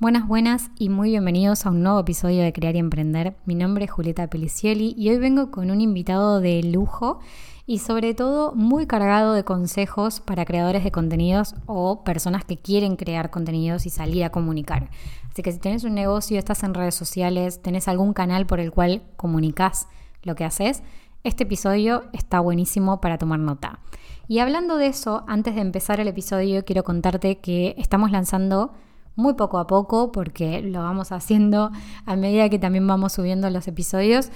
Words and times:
Buenas, 0.00 0.26
buenas 0.26 0.70
y 0.76 0.88
muy 0.88 1.10
bienvenidos 1.10 1.64
a 1.64 1.70
un 1.70 1.84
nuevo 1.84 2.00
episodio 2.00 2.42
de 2.42 2.52
Crear 2.52 2.74
y 2.74 2.80
Emprender. 2.80 3.36
Mi 3.46 3.54
nombre 3.54 3.84
es 3.84 3.92
Julieta 3.92 4.26
Pelicioli 4.26 4.92
y 4.98 5.08
hoy 5.08 5.18
vengo 5.18 5.52
con 5.52 5.70
un 5.70 5.80
invitado 5.80 6.40
de 6.40 6.64
lujo 6.64 7.20
y 7.64 7.78
sobre 7.78 8.12
todo 8.12 8.52
muy 8.56 8.88
cargado 8.88 9.34
de 9.34 9.44
consejos 9.44 10.18
para 10.18 10.44
creadores 10.44 10.82
de 10.82 10.90
contenidos 10.90 11.54
o 11.66 12.02
personas 12.02 12.44
que 12.44 12.58
quieren 12.58 12.96
crear 12.96 13.30
contenidos 13.30 13.86
y 13.86 13.90
salir 13.90 14.24
a 14.24 14.30
comunicar. 14.30 14.90
Así 15.30 15.42
que 15.42 15.52
si 15.52 15.60
tenés 15.60 15.84
un 15.84 15.94
negocio, 15.94 16.40
estás 16.40 16.64
en 16.64 16.74
redes 16.74 16.96
sociales, 16.96 17.62
tenés 17.62 17.86
algún 17.86 18.14
canal 18.14 18.46
por 18.46 18.58
el 18.58 18.72
cual 18.72 19.00
comunicas 19.16 19.86
lo 20.24 20.34
que 20.34 20.44
haces, 20.44 20.82
este 21.22 21.44
episodio 21.44 22.02
está 22.12 22.40
buenísimo 22.40 23.00
para 23.00 23.16
tomar 23.16 23.38
nota. 23.38 23.78
Y 24.26 24.40
hablando 24.40 24.76
de 24.76 24.88
eso, 24.88 25.22
antes 25.28 25.54
de 25.54 25.60
empezar 25.60 26.00
el 26.00 26.08
episodio, 26.08 26.64
quiero 26.64 26.82
contarte 26.82 27.38
que 27.38 27.76
estamos 27.78 28.10
lanzando 28.10 28.72
muy 29.16 29.34
poco 29.34 29.58
a 29.58 29.66
poco, 29.66 30.12
porque 30.12 30.60
lo 30.62 30.82
vamos 30.82 31.12
haciendo 31.12 31.70
a 32.06 32.16
medida 32.16 32.48
que 32.48 32.58
también 32.58 32.86
vamos 32.86 33.12
subiendo 33.12 33.48
los 33.50 33.68
episodios, 33.68 34.30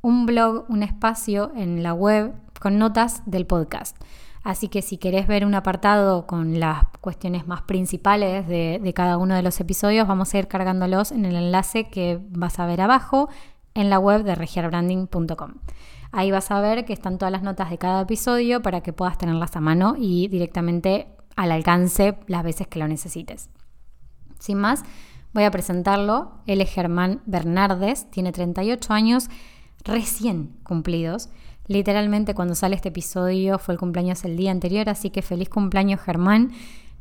un 0.00 0.26
blog, 0.26 0.64
un 0.68 0.82
espacio 0.82 1.52
en 1.54 1.82
la 1.82 1.94
web 1.94 2.32
con 2.60 2.78
notas 2.78 3.22
del 3.26 3.46
podcast. 3.46 3.96
Así 4.44 4.68
que 4.68 4.82
si 4.82 4.98
querés 4.98 5.28
ver 5.28 5.44
un 5.46 5.54
apartado 5.54 6.26
con 6.26 6.58
las 6.58 6.86
cuestiones 7.00 7.46
más 7.46 7.62
principales 7.62 8.48
de, 8.48 8.80
de, 8.82 8.92
cada 8.92 9.16
uno 9.16 9.36
de 9.36 9.42
los 9.42 9.60
episodios, 9.60 10.08
vamos 10.08 10.34
a 10.34 10.38
ir 10.38 10.48
cargándolos 10.48 11.12
en 11.12 11.24
el 11.24 11.36
enlace 11.36 11.88
que 11.88 12.18
vas 12.30 12.58
a 12.58 12.66
ver 12.66 12.80
abajo 12.80 13.28
en 13.74 13.88
la 13.88 14.00
web 14.00 14.24
de 14.24 14.34
regiarbranding.com. 14.34 15.52
Ahí 16.10 16.30
vas 16.30 16.50
a 16.50 16.60
ver 16.60 16.84
que 16.84 16.92
están 16.92 17.18
todas 17.18 17.32
las 17.32 17.42
notas 17.42 17.70
de 17.70 17.78
cada 17.78 18.02
episodio 18.02 18.60
para 18.62 18.82
que 18.82 18.92
puedas 18.92 19.16
tenerlas 19.16 19.56
a 19.56 19.60
mano 19.60 19.94
y 19.96 20.28
directamente 20.28 21.06
al 21.36 21.52
alcance 21.52 22.18
las 22.26 22.42
veces 22.42 22.66
que 22.66 22.78
lo 22.78 22.88
necesites. 22.88 23.48
Sin 24.42 24.58
más, 24.58 24.82
voy 25.32 25.44
a 25.44 25.52
presentarlo. 25.52 26.32
Él 26.48 26.60
es 26.60 26.68
Germán 26.68 27.20
Bernardes, 27.26 28.10
tiene 28.10 28.32
38 28.32 28.92
años 28.92 29.28
recién 29.84 30.56
cumplidos. 30.64 31.28
Literalmente 31.68 32.34
cuando 32.34 32.56
sale 32.56 32.74
este 32.74 32.88
episodio 32.88 33.60
fue 33.60 33.74
el 33.74 33.78
cumpleaños 33.78 34.24
el 34.24 34.36
día 34.36 34.50
anterior, 34.50 34.88
así 34.88 35.10
que 35.10 35.22
feliz 35.22 35.48
cumpleaños 35.48 36.00
Germán. 36.00 36.50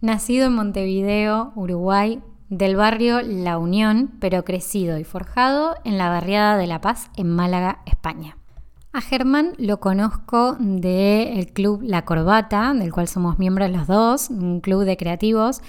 Nacido 0.02 0.45
en 0.45 0.53
Montevideo, 0.53 1.52
Uruguay, 1.56 2.22
del 2.50 2.75
barrio 2.75 3.23
La 3.23 3.58
Unión, 3.58 4.11
pero 4.20 4.45
crecido 4.45 5.00
y 5.00 5.03
forjado 5.03 5.78
en 5.83 5.98
la 5.98 6.09
barriada 6.09 6.58
de 6.58 6.67
La 6.67 6.80
Paz, 6.80 7.09
en 7.17 7.28
Málaga, 7.28 7.81
España. 7.88 8.38
A 8.94 9.02
Germán 9.02 9.53
lo 9.58 9.80
conozco 9.80 10.58
del 10.59 11.48
club 11.53 11.81
La 11.81 12.05
Corbata, 12.05 12.72
del 12.76 12.92
cual 12.92 13.08
somos 13.08 13.39
miembros 13.39 13.72
los 13.72 13.88
dos, 13.88 14.30
un 14.30 14.59
club 14.59 14.83
de 14.83 14.95
creativos 14.95 15.61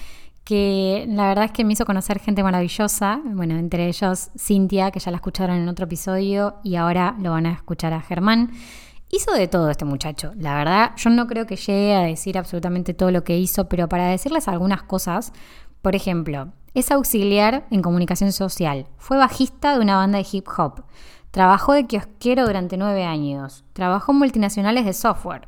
que 0.44 1.06
la 1.08 1.28
verdad 1.28 1.44
es 1.44 1.52
que 1.52 1.64
me 1.64 1.72
hizo 1.72 1.84
conocer 1.84 2.18
gente 2.18 2.42
maravillosa, 2.42 3.20
bueno, 3.24 3.56
entre 3.56 3.86
ellos 3.86 4.30
Cintia, 4.36 4.90
que 4.90 4.98
ya 4.98 5.10
la 5.10 5.18
escucharon 5.18 5.56
en 5.56 5.68
otro 5.68 5.84
episodio 5.84 6.56
y 6.64 6.76
ahora 6.76 7.16
lo 7.20 7.30
van 7.30 7.46
a 7.46 7.52
escuchar 7.52 7.92
a 7.92 8.00
Germán. 8.00 8.50
Hizo 9.10 9.32
de 9.32 9.46
todo 9.46 9.70
este 9.70 9.84
muchacho, 9.84 10.32
la 10.36 10.54
verdad, 10.54 10.92
yo 10.96 11.10
no 11.10 11.26
creo 11.26 11.46
que 11.46 11.56
llegue 11.56 11.94
a 11.94 12.00
decir 12.00 12.38
absolutamente 12.38 12.94
todo 12.94 13.10
lo 13.10 13.24
que 13.24 13.38
hizo, 13.38 13.68
pero 13.68 13.88
para 13.88 14.06
decirles 14.06 14.48
algunas 14.48 14.82
cosas, 14.82 15.32
por 15.82 15.94
ejemplo, 15.94 16.48
es 16.74 16.90
auxiliar 16.90 17.66
en 17.70 17.82
comunicación 17.82 18.32
social, 18.32 18.86
fue 18.96 19.18
bajista 19.18 19.74
de 19.74 19.80
una 19.80 19.96
banda 19.96 20.18
de 20.18 20.26
hip 20.32 20.46
hop, 20.56 20.84
trabajó 21.30 21.74
de 21.74 21.86
kiosquero 21.86 22.46
durante 22.46 22.78
nueve 22.78 23.04
años, 23.04 23.64
trabajó 23.74 24.12
en 24.12 24.18
multinacionales 24.18 24.86
de 24.86 24.92
software. 24.92 25.46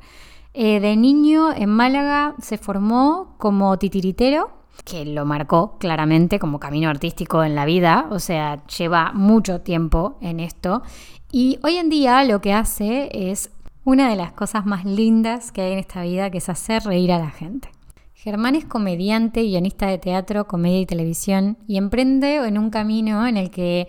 Eh, 0.56 0.78
de 0.78 0.94
niño 0.94 1.52
en 1.52 1.68
Málaga 1.68 2.36
se 2.40 2.58
formó 2.58 3.34
como 3.38 3.76
titiritero 3.76 4.63
que 4.84 5.04
lo 5.04 5.24
marcó 5.24 5.78
claramente 5.78 6.38
como 6.38 6.60
camino 6.60 6.90
artístico 6.90 7.44
en 7.44 7.54
la 7.54 7.64
vida, 7.64 8.06
o 8.10 8.18
sea, 8.18 8.64
lleva 8.66 9.12
mucho 9.12 9.60
tiempo 9.60 10.18
en 10.20 10.40
esto. 10.40 10.82
Y 11.30 11.58
hoy 11.62 11.76
en 11.76 11.88
día 11.88 12.24
lo 12.24 12.40
que 12.40 12.52
hace 12.52 13.08
es 13.12 13.50
una 13.84 14.08
de 14.08 14.16
las 14.16 14.32
cosas 14.32 14.66
más 14.66 14.84
lindas 14.84 15.52
que 15.52 15.62
hay 15.62 15.72
en 15.72 15.78
esta 15.78 16.02
vida, 16.02 16.30
que 16.30 16.38
es 16.38 16.48
hacer 16.48 16.82
reír 16.84 17.12
a 17.12 17.18
la 17.18 17.30
gente. 17.30 17.68
Germán 18.14 18.54
es 18.54 18.64
comediante, 18.64 19.42
guionista 19.42 19.86
de 19.86 19.98
teatro, 19.98 20.46
comedia 20.46 20.80
y 20.80 20.86
televisión, 20.86 21.58
y 21.66 21.76
emprende 21.76 22.36
en 22.36 22.56
un 22.56 22.70
camino 22.70 23.26
en 23.26 23.36
el 23.36 23.50
que 23.50 23.88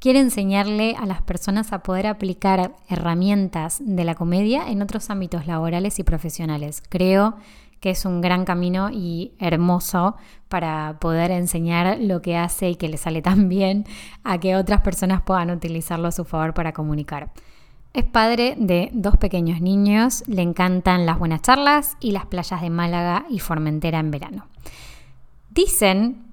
quiere 0.00 0.20
enseñarle 0.20 0.96
a 0.96 1.06
las 1.06 1.22
personas 1.22 1.72
a 1.72 1.82
poder 1.82 2.06
aplicar 2.06 2.74
herramientas 2.88 3.78
de 3.84 4.04
la 4.04 4.14
comedia 4.14 4.68
en 4.68 4.82
otros 4.82 5.10
ámbitos 5.10 5.46
laborales 5.46 5.98
y 5.98 6.04
profesionales. 6.04 6.82
Creo 6.88 7.36
que 7.80 7.90
es 7.90 8.04
un 8.04 8.20
gran 8.20 8.44
camino 8.44 8.90
y 8.90 9.32
hermoso 9.38 10.16
para 10.48 10.98
poder 11.00 11.30
enseñar 11.30 11.98
lo 12.00 12.22
que 12.22 12.36
hace 12.36 12.70
y 12.70 12.76
que 12.76 12.88
le 12.88 12.96
sale 12.96 13.22
tan 13.22 13.48
bien 13.48 13.84
a 14.24 14.38
que 14.38 14.56
otras 14.56 14.80
personas 14.80 15.22
puedan 15.22 15.50
utilizarlo 15.50 16.08
a 16.08 16.12
su 16.12 16.24
favor 16.24 16.54
para 16.54 16.72
comunicar. 16.72 17.30
Es 17.94 18.04
padre 18.04 18.54
de 18.58 18.90
dos 18.92 19.16
pequeños 19.16 19.60
niños, 19.60 20.22
le 20.26 20.42
encantan 20.42 21.06
las 21.06 21.18
buenas 21.18 21.42
charlas 21.42 21.96
y 22.00 22.12
las 22.12 22.26
playas 22.26 22.60
de 22.60 22.70
Málaga 22.70 23.24
y 23.30 23.38
Formentera 23.38 23.98
en 23.98 24.10
verano. 24.10 24.46
Dicen, 25.50 26.27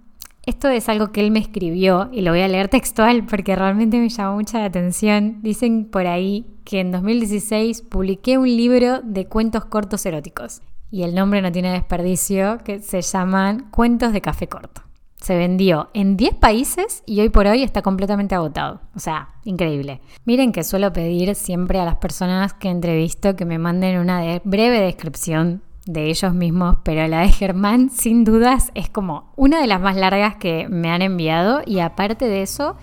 esto 0.46 0.70
es 0.70 0.90
algo 0.90 1.12
que 1.12 1.22
él 1.22 1.32
me 1.32 1.40
escribió 1.40 2.10
y 2.12 2.22
lo 2.22 2.32
voy 2.32 2.42
a 2.42 2.48
leer 2.48 2.68
textual 2.68 3.26
porque 3.26 3.56
realmente 3.56 4.00
me 4.00 4.10
llamó 4.10 4.36
mucha 4.36 4.60
la 4.60 4.66
atención, 4.66 5.40
dicen 5.42 5.86
por 5.86 6.08
ahí 6.08 6.46
que 6.64 6.80
en 6.80 6.92
2016 6.92 7.82
publiqué 7.84 8.38
un 8.38 8.48
libro 8.48 9.02
de 9.02 9.28
cuentos 9.28 9.66
cortos 9.66 10.06
eróticos 10.06 10.62
y 10.92 11.04
el 11.04 11.16
nombre 11.16 11.42
no 11.42 11.52
tiene 11.52 11.72
desperdicio, 11.72 12.60
que 12.64 12.80
se 12.80 13.02
llaman 13.02 13.70
Cuentos 13.72 14.14
de 14.14 14.22
Café 14.22 14.48
Corto. 14.48 14.82
Se 15.20 15.36
vendió 15.36 15.90
en 15.94 16.18
10 16.18 16.36
países 16.36 17.04
y 17.06 17.20
hoy 17.20 17.30
por 17.30 17.48
hoy 17.48 17.64
está 17.64 17.82
completamente 17.82 18.36
agotado. 18.36 18.82
O 18.96 19.00
sea, 19.00 19.30
increíble. 19.44 20.00
Miren 20.24 20.52
que 20.52 20.64
suelo 20.64 20.94
pedir 20.94 21.34
siempre 21.36 21.80
a 21.80 21.86
las 21.86 21.96
personas 21.96 22.54
que 22.54 22.70
entrevisto 22.70 23.36
que 23.36 23.44
me 23.44 23.58
manden 23.58 24.00
una 24.00 24.40
breve 24.44 24.80
descripción 24.80 25.64
de 25.86 26.10
ellos 26.10 26.34
mismos, 26.34 26.78
pero 26.84 27.08
la 27.08 27.22
de 27.22 27.32
Germán 27.32 27.90
sin 27.90 28.24
dudas 28.24 28.72
es 28.74 28.90
como 28.90 29.32
una 29.36 29.62
de 29.62 29.68
las 29.68 29.80
más 29.80 29.96
largas 29.96 30.36
que 30.36 30.68
me 30.68 30.92
han 30.92 31.02
enviado 31.02 31.62
y 31.66 31.80
aparte 31.80 32.28
de 32.28 32.42
eso, 32.42 32.76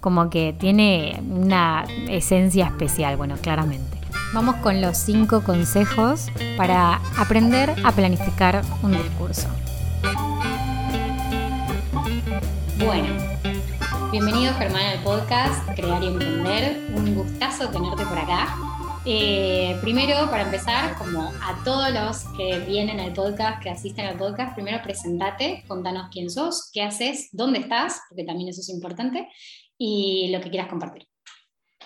como 0.00 0.30
que 0.30 0.54
tiene 0.58 1.22
una 1.28 1.84
esencia 2.08 2.66
especial, 2.66 3.16
bueno, 3.16 3.36
claramente. 3.40 3.98
Vamos 4.32 4.56
con 4.56 4.80
los 4.80 4.96
cinco 4.96 5.42
consejos 5.42 6.28
para 6.56 7.00
aprender 7.18 7.74
a 7.82 7.92
planificar 7.92 8.62
un 8.82 8.92
discurso. 8.92 9.48
Bueno, 12.84 13.08
bienvenido 14.12 14.54
Germán 14.54 14.82
al 14.84 15.02
podcast 15.02 15.68
Crear 15.74 16.02
y 16.02 16.06
Emprender. 16.06 16.92
Un 16.94 17.14
gustazo 17.14 17.68
tenerte 17.70 18.04
por 18.04 18.18
acá. 18.18 18.56
Eh, 19.06 19.78
primero, 19.80 20.28
para 20.30 20.42
empezar, 20.42 20.94
como 20.98 21.32
a 21.40 21.64
todos 21.64 21.90
los 21.90 22.36
que 22.36 22.58
vienen 22.66 23.00
al 23.00 23.14
podcast, 23.14 23.62
que 23.62 23.70
asisten 23.70 24.04
al 24.04 24.18
podcast, 24.18 24.54
primero 24.54 24.82
presentate, 24.82 25.64
contanos 25.66 26.08
quién 26.12 26.28
sos, 26.28 26.70
qué 26.70 26.82
haces, 26.82 27.30
dónde 27.32 27.60
estás, 27.60 28.02
porque 28.10 28.24
también 28.24 28.50
eso 28.50 28.60
es 28.60 28.68
importante, 28.68 29.26
y 29.78 30.30
lo 30.30 30.42
que 30.42 30.50
quieras 30.50 30.68
compartir. 30.68 31.06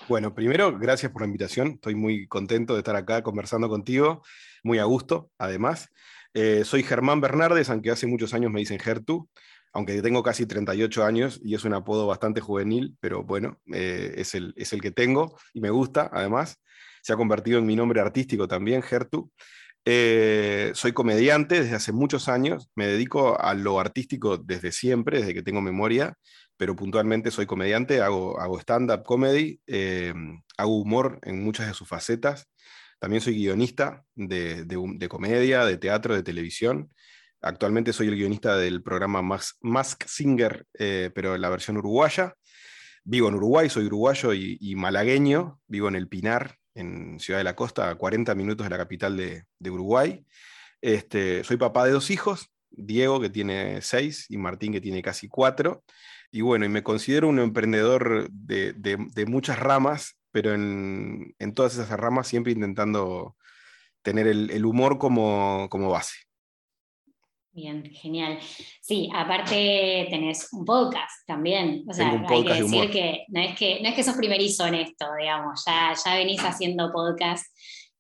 Bueno, 0.09 0.35
primero, 0.35 0.77
gracias 0.77 1.13
por 1.13 1.23
la 1.23 1.27
invitación. 1.27 1.75
Estoy 1.75 1.95
muy 1.95 2.27
contento 2.27 2.75
de 2.75 2.81
estar 2.81 2.97
acá 2.97 3.23
conversando 3.23 3.69
contigo, 3.69 4.23
muy 4.65 4.81
a 4.81 4.85
gusto, 4.85 5.31
además. 5.39 5.91
Eh, 6.35 6.65
soy 6.65 6.83
Germán 6.83 7.21
Bernardes, 7.21 7.71
aunque 7.71 7.93
hace 7.93 8.09
muchos 8.09 8.35
años 8.35 8.51
me 8.51 8.59
dicen 8.59 8.81
Gertu, 8.81 9.29
aunque 9.73 10.03
tengo 10.03 10.25
casi 10.25 10.47
38 10.47 11.05
años 11.05 11.41
y 11.45 11.55
es 11.55 11.65
un 11.65 11.75
apodo 11.75 12.09
bastante 12.09 12.41
juvenil, 12.41 12.97
pero 12.99 13.23
bueno, 13.23 13.61
eh, 13.73 14.15
es, 14.17 14.35
el, 14.35 14.53
es 14.57 14.73
el 14.73 14.81
que 14.81 14.91
tengo 14.91 15.39
y 15.53 15.61
me 15.61 15.71
gusta, 15.71 16.11
además. 16.13 16.61
Se 17.05 17.13
ha 17.13 17.17
convertido 17.17 17.59
en 17.59 17.67
mi 17.67 17.77
nombre 17.77 18.01
artístico 18.01 18.49
también, 18.49 18.83
Gertu. 18.83 19.31
Eh, 19.85 20.73
soy 20.75 20.93
comediante 20.93 21.61
desde 21.61 21.77
hace 21.77 21.93
muchos 21.93 22.29
años, 22.31 22.71
me 22.75 22.87
dedico 22.87 23.39
a 23.39 23.53
lo 23.53 23.79
artístico 23.79 24.39
desde 24.39 24.73
siempre, 24.73 25.19
desde 25.19 25.35
que 25.35 25.43
tengo 25.43 25.61
memoria 25.61 26.17
pero 26.57 26.77
puntualmente 26.77 27.31
soy 27.31 27.47
comediante, 27.47 28.01
hago, 28.01 28.41
hago 28.41 28.59
stand-up 28.61 29.03
comedy, 29.05 29.61
eh, 29.67 30.15
hago 30.57 30.79
humor 30.79 31.19
en 31.23 31.43
muchas 31.43 31.67
de 31.67 31.75
sus 31.75 31.89
facetas. 31.89 32.49
También 32.99 33.21
soy 33.21 33.35
guionista 33.35 34.05
de, 34.15 34.65
de, 34.65 35.09
comedia, 35.09 35.65
de 35.65 35.77
teatro, 35.77 36.15
de 36.15 36.23
televisión. 36.23 36.91
Actualmente 37.41 37.93
soy 37.93 38.09
el 38.09 38.15
guionista 38.17 38.57
del 38.57 38.83
programa 38.83 39.21
Mask, 39.61 40.05
Singer, 40.07 40.65
eh, 40.79 41.11
pero 41.15 41.37
la 41.37 41.51
versión 41.51 41.77
uruguaya. 41.77 42.35
Vivo 43.03 43.29
en 43.29 43.35
Uruguay, 43.35 43.69
soy 43.69 43.85
uruguayo 43.87 44.33
y, 44.33 44.75
malagueño. 44.77 45.61
Vivo 45.67 45.89
en 45.89 45.97
El 45.97 46.09
Pinar, 46.09 46.57
en 46.75 47.19
Ciudad 47.21 47.41
de 47.41 47.45
la 47.45 47.57
Costa, 47.57 47.91
a 47.91 47.95
40 47.95 48.35
minutos 48.35 48.65
de 48.65 48.71
la 48.71 48.79
capital 48.79 49.17
de, 49.17 49.71
Uruguay. 49.71 50.25
Este, 50.81 51.45
soy 51.45 51.57
papá 51.57 51.87
de 51.87 51.93
dos 51.93 52.11
hijos, 52.11 52.51
Diego, 52.71 53.21
que 53.21 53.31
tiene 53.31 53.81
seis, 53.81 54.27
y 54.29 54.37
Martín, 54.37 54.73
que 54.73 54.81
tiene 54.81 55.03
casi 55.03 55.29
cuatro. 55.29 55.85
Y 56.31 56.41
bueno, 56.41 56.65
y 56.65 56.69
me 56.69 56.83
considero 56.83 57.29
un 57.29 57.39
emprendedor 57.39 58.29
de, 58.31 59.25
muchas 59.27 59.59
ramas, 59.59 60.19
pero 60.33 60.53
en, 60.53 61.35
todas 61.55 61.75
esas 61.75 61.91
ramas 61.91 62.27
siempre 62.27 62.53
intentando 62.53 63.37
tener 64.03 64.27
el, 64.27 64.65
humor 64.65 64.99
como, 64.99 65.69
base. 65.71 66.17
Bien, 67.55 67.85
genial. 67.85 68.41
Sí, 68.81 69.09
aparte 69.15 70.09
tenés 70.11 70.49
un 70.53 70.65
podcast 70.65 71.25
también. 71.25 71.85
O 71.89 71.93
sea, 71.93 72.11
hay 72.29 72.45
que 72.45 72.55
decir 72.55 72.91
que 72.91 73.25
no 73.29 73.41
es 73.41 73.57
que 73.57 73.79
no 73.81 73.89
es 73.91 73.95
que 73.95 74.03
sos 74.03 74.17
primerizo 74.17 74.67
en 74.67 74.75
esto, 74.75 75.07
digamos, 75.17 75.63
ya, 75.65 75.95
ya 76.05 76.15
venís 76.17 76.41
haciendo 76.41 76.91
podcast, 76.93 77.47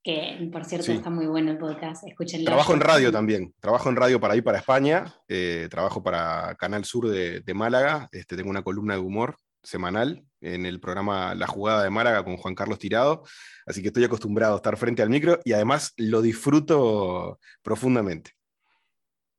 que 0.02 0.48
por 0.52 0.64
cierto 0.64 0.90
está 0.90 1.08
muy 1.08 1.26
bueno 1.26 1.52
el 1.52 1.58
podcast, 1.58 2.04
escúchenlo. 2.04 2.46
Trabajo 2.46 2.74
en 2.74 2.80
radio 2.80 3.12
también, 3.12 3.54
trabajo 3.60 3.88
en 3.90 3.94
radio 3.94 4.18
para 4.18 4.34
ir 4.34 4.42
para 4.42 4.58
España, 4.58 5.14
eh, 5.28 5.68
trabajo 5.70 6.02
para 6.02 6.56
Canal 6.56 6.84
Sur 6.84 7.08
de, 7.08 7.38
de 7.38 7.54
Málaga, 7.54 8.08
este, 8.10 8.36
tengo 8.36 8.50
una 8.50 8.64
columna 8.64 8.94
de 8.94 9.00
humor 9.00 9.36
semanal 9.62 10.24
en 10.40 10.66
el 10.66 10.80
programa 10.80 11.36
La 11.36 11.46
Jugada 11.46 11.84
de 11.84 11.90
Málaga 11.90 12.24
con 12.24 12.36
Juan 12.38 12.56
Carlos 12.56 12.80
Tirado, 12.80 13.22
así 13.66 13.82
que 13.82 13.88
estoy 13.88 14.02
acostumbrado 14.02 14.54
a 14.54 14.56
estar 14.56 14.76
frente 14.76 15.00
al 15.00 15.10
micro 15.10 15.38
y 15.44 15.52
además 15.52 15.92
lo 15.96 16.22
disfruto 16.22 17.38
profundamente. 17.62 18.32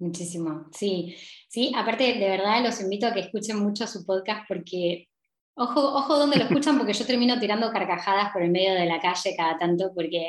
Muchísimo, 0.05 0.65
sí. 0.71 1.15
Sí, 1.49 1.71
aparte, 1.75 2.03
de 2.03 2.29
verdad 2.29 2.63
los 2.63 2.79
invito 2.79 3.07
a 3.07 3.13
que 3.13 3.21
escuchen 3.21 3.57
mucho 3.57 3.87
su 3.87 4.05
podcast 4.05 4.45
porque, 4.47 5.07
ojo, 5.55 5.81
ojo 5.81 6.19
donde 6.19 6.37
lo 6.37 6.43
escuchan, 6.43 6.77
porque 6.77 6.93
yo 6.93 7.07
termino 7.07 7.39
tirando 7.39 7.71
carcajadas 7.71 8.31
por 8.31 8.43
el 8.43 8.51
medio 8.51 8.75
de 8.75 8.85
la 8.85 8.99
calle 8.99 9.33
cada 9.35 9.57
tanto, 9.57 9.91
porque 9.95 10.27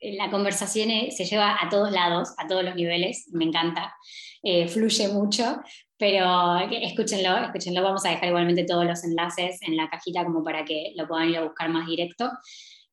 eh, 0.00 0.16
la 0.18 0.30
conversación 0.30 0.90
eh, 0.90 1.10
se 1.12 1.24
lleva 1.24 1.56
a 1.58 1.70
todos 1.70 1.90
lados, 1.92 2.34
a 2.36 2.46
todos 2.46 2.62
los 2.62 2.74
niveles, 2.74 3.30
me 3.32 3.46
encanta, 3.46 3.94
eh, 4.42 4.68
fluye 4.68 5.08
mucho, 5.08 5.62
pero 5.96 6.58
escúchenlo, 6.70 7.38
escúchenlo, 7.38 7.82
vamos 7.82 8.04
a 8.04 8.10
dejar 8.10 8.28
igualmente 8.28 8.64
todos 8.64 8.84
los 8.84 9.02
enlaces 9.02 9.62
en 9.62 9.78
la 9.78 9.88
cajita 9.88 10.24
como 10.24 10.44
para 10.44 10.62
que 10.66 10.92
lo 10.94 11.08
puedan 11.08 11.30
ir 11.30 11.38
a 11.38 11.44
buscar 11.44 11.70
más 11.70 11.86
directo. 11.86 12.30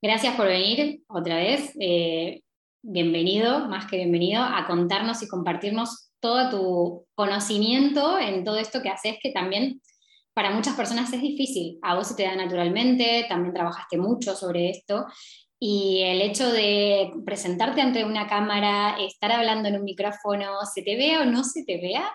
Gracias 0.02 0.36
por 0.36 0.48
venir 0.48 1.02
otra 1.10 1.36
vez 1.36 1.74
bienvenido, 2.82 3.68
más 3.68 3.88
que 3.88 3.96
bienvenido, 3.96 4.42
a 4.42 4.66
contarnos 4.68 5.24
y 5.24 5.28
compartirnos 5.28 6.13
todo 6.24 6.50
tu 6.50 7.06
conocimiento 7.16 8.18
en 8.18 8.46
todo 8.46 8.56
esto 8.56 8.82
que 8.82 8.88
haces, 8.88 9.18
que 9.22 9.34
también 9.34 9.82
para 10.34 10.52
muchas 10.52 10.76
personas 10.76 11.12
es 11.12 11.22
difícil. 11.22 11.80
A 11.82 11.96
vos 11.96 12.08
se 12.08 12.16
te 12.16 12.24
da 12.24 12.34
naturalmente, 12.38 13.26
también 13.28 13.54
trabajaste 13.54 13.98
mucho 13.98 14.34
sobre 14.34 14.70
esto. 14.70 15.06
Y 15.60 16.02
el 16.04 16.22
hecho 16.22 16.50
de 16.50 17.12
presentarte 17.26 17.82
ante 17.82 18.06
una 18.06 18.26
cámara, 18.28 18.96
estar 19.02 19.34
hablando 19.34 19.68
en 19.68 19.76
un 19.76 19.84
micrófono, 19.84 20.60
se 20.74 20.82
te 20.82 20.96
vea 20.96 21.24
o 21.24 21.26
no 21.26 21.44
se 21.44 21.66
te 21.66 21.82
vea, 21.82 22.10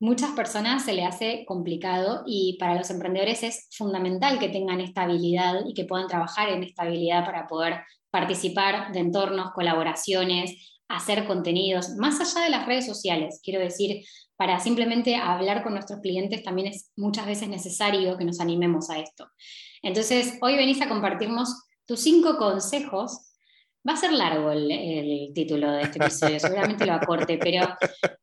muchas 0.00 0.32
personas 0.32 0.84
se 0.84 0.92
le 0.92 1.06
hace 1.06 1.46
complicado 1.46 2.24
y 2.26 2.58
para 2.60 2.74
los 2.74 2.90
emprendedores 2.90 3.42
es 3.42 3.68
fundamental 3.72 4.38
que 4.38 4.50
tengan 4.50 4.82
esta 4.82 5.02
habilidad 5.02 5.60
y 5.66 5.72
que 5.72 5.86
puedan 5.86 6.08
trabajar 6.08 6.50
en 6.50 6.62
esta 6.62 6.82
habilidad 6.82 7.24
para 7.24 7.46
poder 7.46 7.80
participar 8.10 8.92
de 8.92 9.00
entornos, 9.00 9.52
colaboraciones, 9.52 10.79
hacer 10.90 11.24
contenidos, 11.26 11.90
más 11.96 12.20
allá 12.20 12.44
de 12.44 12.50
las 12.50 12.66
redes 12.66 12.84
sociales. 12.84 13.40
Quiero 13.42 13.60
decir, 13.60 14.04
para 14.36 14.58
simplemente 14.58 15.14
hablar 15.16 15.62
con 15.62 15.72
nuestros 15.72 16.00
clientes 16.00 16.42
también 16.42 16.68
es 16.68 16.90
muchas 16.96 17.26
veces 17.26 17.48
necesario 17.48 18.18
que 18.18 18.24
nos 18.24 18.40
animemos 18.40 18.90
a 18.90 18.98
esto. 18.98 19.28
Entonces, 19.82 20.36
hoy 20.42 20.56
venís 20.56 20.82
a 20.82 20.88
compartirnos 20.88 21.64
tus 21.86 22.00
cinco 22.00 22.36
consejos. 22.36 23.32
Va 23.88 23.92
a 23.92 23.96
ser 23.96 24.12
largo 24.12 24.50
el, 24.50 25.30
título 25.32 25.70
de 25.70 25.82
este 25.82 25.98
episodio, 25.98 26.40
seguramente 26.40 26.84
lo 26.84 26.94
acorte, 26.94 27.38
pero 27.38 27.68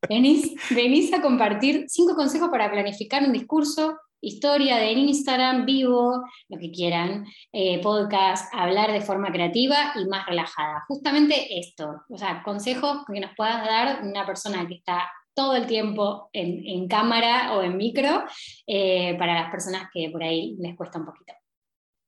venís, 0.07 0.53
venís 0.69 1.11
a 1.13 1.21
compartir 1.21 1.85
cinco 1.87 2.15
consejos 2.15 2.49
para 2.49 2.69
planificar 2.69 3.23
un 3.23 3.31
discurso 3.31 3.97
historia 4.21 4.77
de 4.77 4.91
Instagram, 4.91 5.65
vivo, 5.65 6.23
lo 6.49 6.57
que 6.57 6.71
quieran, 6.71 7.25
eh, 7.51 7.81
podcast, 7.81 8.53
hablar 8.53 8.91
de 8.91 9.01
forma 9.01 9.31
creativa 9.31 9.93
y 9.95 10.05
más 10.05 10.25
relajada. 10.25 10.83
Justamente 10.87 11.59
esto, 11.59 12.03
o 12.09 12.17
sea, 12.17 12.41
consejos 12.43 13.05
que 13.11 13.19
nos 13.19 13.31
puedas 13.35 13.65
dar 13.65 14.03
una 14.03 14.25
persona 14.25 14.67
que 14.67 14.75
está 14.75 15.09
todo 15.33 15.55
el 15.55 15.67
tiempo 15.67 16.29
en, 16.33 16.87
cámara 16.87 17.53
o 17.53 17.61
en 17.61 17.77
micro 17.77 18.23
eh, 18.65 19.15
para 19.19 19.35
las 19.35 19.51
personas 19.51 19.87
que 19.93 20.09
por 20.11 20.23
ahí 20.23 20.55
les 20.59 20.75
cuesta 20.75 20.97
un 20.97 21.05
poquito. 21.05 21.33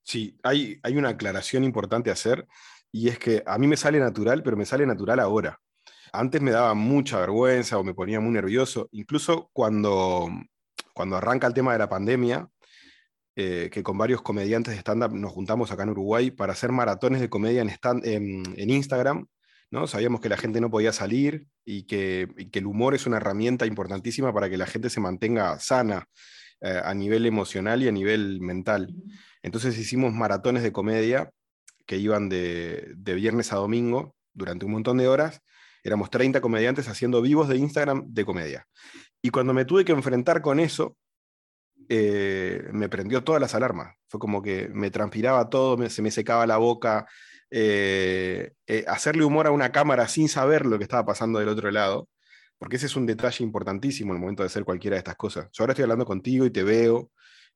Sí, 0.03 0.35
hay, 0.41 0.79
hay 0.81 0.97
una 0.97 1.09
aclaración 1.09 1.63
importante 1.63 2.09
hacer 2.09 2.47
y 2.91 3.09
es 3.09 3.19
que 3.19 3.43
a 3.45 3.59
mí 3.59 3.67
me 3.67 3.77
sale 3.77 3.99
natural, 3.99 4.41
pero 4.41 4.57
me 4.57 4.65
sale 4.65 4.85
natural 4.85 5.19
ahora. 5.19 5.59
Antes 6.11 6.41
me 6.41 6.49
daba 6.49 6.73
mucha 6.73 7.19
vergüenza 7.19 7.77
o 7.77 7.83
me 7.83 7.93
ponía 7.93 8.19
muy 8.19 8.31
nervioso, 8.31 8.89
incluso 8.93 9.51
cuando 9.53 10.27
cuando 10.99 11.15
arranca 11.15 11.47
el 11.47 11.53
tema 11.53 11.71
de 11.71 11.79
la 11.79 11.87
pandemia, 11.87 12.49
eh, 13.37 13.69
que 13.71 13.83
con 13.83 13.97
varios 13.97 14.21
comediantes 14.21 14.73
de 14.73 14.81
stand-up 14.81 15.13
nos 15.13 15.31
juntamos 15.31 15.71
acá 15.71 15.83
en 15.83 15.91
Uruguay 15.91 16.29
para 16.29 16.51
hacer 16.51 16.73
maratones 16.73 17.21
de 17.21 17.29
comedia 17.29 17.61
en, 17.61 18.43
en, 18.57 18.69
Instagram, 18.69 19.25
¿no? 19.71 19.87
Sabíamos 19.87 20.19
que 20.19 20.27
la 20.27 20.35
gente 20.35 20.59
no 20.59 20.69
podía 20.69 20.91
salir 20.91 21.47
y 21.63 21.83
que, 21.83 22.27
el 22.51 22.65
humor 22.65 22.95
es 22.95 23.07
una 23.07 23.15
herramienta 23.15 23.65
importantísima 23.65 24.33
para 24.33 24.49
que 24.49 24.57
la 24.57 24.65
gente 24.65 24.89
se 24.89 24.99
mantenga 24.99 25.57
sana 25.61 26.05
eh, 26.59 26.81
a 26.83 26.93
nivel 26.93 27.25
emocional 27.25 27.81
y 27.81 27.87
a 27.87 27.93
nivel 27.93 28.41
mental. 28.41 28.93
Entonces 29.41 29.77
hicimos 29.77 30.13
maratones 30.13 30.63
de 30.63 30.73
comedia 30.73 31.31
que 31.85 31.95
iban 31.95 32.27
de, 32.27 32.91
de 32.97 33.13
viernes 33.13 33.53
a 33.53 33.55
domingo 33.55 34.17
durante 34.33 34.65
un 34.65 34.73
montón 34.73 34.97
de 34.97 35.07
horas. 35.07 35.39
Éramos 35.81 36.09
30 36.09 36.41
comediantes 36.41 36.89
haciendo 36.89 37.21
vivos 37.21 37.47
de 37.47 37.55
Instagram 37.55 38.03
de 38.05 38.25
comedia. 38.25 38.67
Y 39.21 39.29
cuando 39.29 39.53
me 39.53 39.65
tuve 39.65 39.85
que 39.85 39.91
enfrentar 39.91 40.41
con 40.41 40.59
eso, 40.59 40.97
eh, 41.89 42.69
me 42.71 42.89
prendió 42.89 43.23
todas 43.23 43.41
las 43.41 43.55
alarmas. 43.55 43.95
Fue 44.07 44.19
como 44.19 44.41
que 44.41 44.69
me 44.69 44.91
transpiraba 44.91 45.49
todo, 45.49 45.89
se 45.89 46.01
me 46.01 46.11
secaba 46.11 46.45
la 46.47 46.57
boca. 46.57 47.07
Eh, 47.51 48.53
eh, 48.67 48.85
hacerle 48.87 49.23
humor 49.23 49.47
a 49.47 49.51
una 49.51 49.71
cámara 49.71 50.07
sin 50.07 50.29
saber 50.29 50.65
lo 50.65 50.77
que 50.77 50.83
estaba 50.83 51.05
pasando 51.05 51.39
del 51.39 51.49
otro 51.49 51.71
lado, 51.71 52.07
porque 52.59 52.75
ese 52.75 52.85
es 52.85 52.95
un 52.95 53.07
detalle 53.07 53.43
importantísimo 53.43 54.11
en 54.11 54.17
el 54.17 54.21
momento 54.21 54.43
de 54.43 54.47
hacer 54.47 54.63
cualquiera 54.65 54.95
de 54.95 54.99
estas 54.99 55.15
cosas. 55.15 55.49
Yo 55.51 55.63
ahora 55.63 55.73
estoy 55.73 55.83
hablando 55.83 56.05
contigo 56.05 56.45
y 56.45 56.51
te 56.51 56.63
veo 56.63 57.11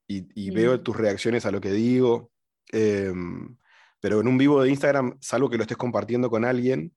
y, 0.08 0.52
veo 0.52 0.82
tus 0.82 0.98
reacciones 0.98 1.46
a 1.46 1.52
lo 1.52 1.62
que 1.62 1.72
digo, 1.72 2.32
em, 2.72 3.56
pero 4.00 4.20
en 4.22 4.28
un 4.28 4.38
vivo 4.38 4.62
de 4.62 4.70
Instagram, 4.70 5.18
salvo 5.22 5.50
que 5.50 5.58
lo 5.58 5.64
estés 5.64 5.78
compartiendo 5.78 6.30
con 6.30 6.46
alguien, 6.46 6.94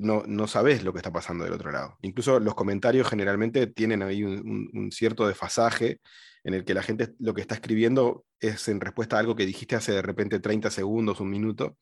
no, 0.00 0.22
no 0.26 0.46
sabes 0.46 0.82
lo 0.82 0.92
que 0.92 0.98
está 0.98 1.12
pasando 1.12 1.44
del 1.44 1.52
otro 1.52 1.70
lado. 1.70 1.98
Incluso 2.00 2.40
los 2.40 2.54
comentarios 2.54 3.08
generalmente 3.08 3.66
tienen 3.66 4.02
ahí 4.02 4.24
un, 4.24 4.90
cierto 4.90 5.28
desfasaje 5.28 6.00
en 6.42 6.54
el 6.54 6.64
que 6.64 6.72
la 6.72 6.82
gente 6.82 7.14
lo 7.18 7.34
que 7.34 7.42
está 7.42 7.54
escribiendo 7.54 8.24
es 8.40 8.66
en 8.68 8.80
respuesta 8.80 9.16
a 9.16 9.18
algo 9.20 9.36
que 9.36 9.44
dijiste 9.44 9.76
hace 9.76 9.92
de 9.92 10.00
repente 10.00 10.40
30 10.40 10.70
segundos, 10.70 11.20
un 11.20 11.30
minuto. 11.30 11.76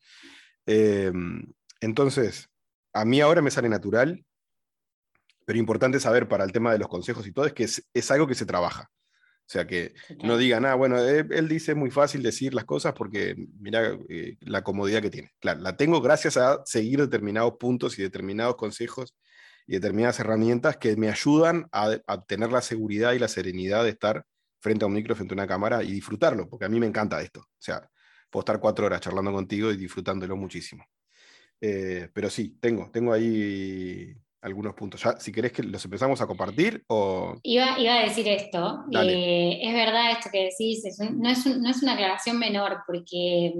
Em, 0.65 1.45
entonces, 1.79 2.49
a 2.93 3.05
mí 3.05 3.21
ahora 3.21 3.41
me 3.41 3.51
sale 3.51 3.69
natural, 3.69 4.25
pero 5.45 5.57
importante 5.57 5.99
saber 6.01 6.27
para 6.27 6.43
el 6.43 6.51
tema 6.51 6.73
de 6.73 6.79
los 6.79 6.89
consejos 6.89 7.25
y 7.25 7.31
todo 7.31 7.45
es 7.45 7.53
que 7.53 7.63
es 7.63 8.11
algo 8.11 8.27
que 8.27 8.35
se 8.35 8.45
trabaja. 8.45 8.89
O 9.49 9.51
sea, 9.51 9.65
que 9.65 9.95
no 10.23 10.37
digan, 10.37 10.63
ah, 10.67 10.75
bueno, 10.75 10.99
eh, 10.99 11.25
él, 11.31 11.47
dice 11.47 11.73
muy 11.73 11.89
fácil 11.89 12.21
decir 12.21 12.53
las 12.53 12.65
cosas 12.65 12.93
porque 12.93 13.35
mira 13.59 13.97
eh, 14.07 14.37
la 14.41 14.63
comodidad 14.63 15.01
que 15.01 15.09
tiene. 15.09 15.31
Claro, 15.39 15.61
la 15.61 15.75
tengo 15.75 16.01
gracias 16.01 16.37
a 16.37 16.61
seguir 16.65 16.99
determinados 16.99 17.55
puntos 17.59 17.97
y 17.97 18.03
determinados 18.03 18.57
consejos 18.57 19.15
y 19.65 19.73
determinadas 19.73 20.19
herramientas 20.19 20.77
que 20.77 20.95
me 20.97 21.09
ayudan 21.09 21.67
a, 21.71 21.97
tener 22.27 22.51
la 22.51 22.61
seguridad 22.61 23.13
y 23.13 23.19
la 23.19 23.27
serenidad 23.27 23.83
de 23.83 23.89
estar 23.89 24.23
frente 24.59 24.85
a 24.85 24.87
un 24.87 24.93
micro, 24.93 25.15
frente 25.15 25.33
a 25.33 25.37
una 25.37 25.47
cámara 25.47 25.81
y 25.81 25.93
disfrutarlo, 25.93 26.47
porque 26.47 26.65
a 26.65 26.69
mí 26.69 26.79
me 26.79 26.85
encanta 26.85 27.19
esto. 27.19 27.39
O 27.39 27.57
sea, 27.57 27.89
puedo 28.29 28.41
estar 28.41 28.59
cuatro 28.59 28.85
horas 28.85 29.01
charlando 29.01 29.33
contigo 29.33 29.71
y 29.71 29.77
disfrutándolo 29.77 30.35
muchísimo. 30.35 30.85
Eh, 31.59 32.07
pero 32.13 32.29
sí, 32.29 32.55
tengo, 32.61 32.91
tengo 32.91 33.13
ahí 33.13 34.15
algunos 34.41 34.73
puntos. 34.73 35.01
Ya, 35.03 35.19
si 35.19 35.31
querés 35.31 35.51
que 35.51 35.63
los 35.63 35.83
empezamos 35.83 36.21
a 36.21 36.27
compartir 36.27 36.83
o... 36.87 37.35
Iba, 37.43 37.79
iba 37.79 37.95
a 37.95 38.03
decir 38.03 38.27
esto. 38.27 38.85
Eh, 38.91 39.59
es 39.61 39.73
verdad 39.73 40.11
esto 40.11 40.29
que 40.31 40.49
decís, 40.49 40.83
no, 40.99 41.29
es 41.29 41.45
no, 41.45 41.69
es 41.69 41.83
una 41.83 41.93
aclaración 41.93 42.39
menor, 42.39 42.83
porque 42.87 43.53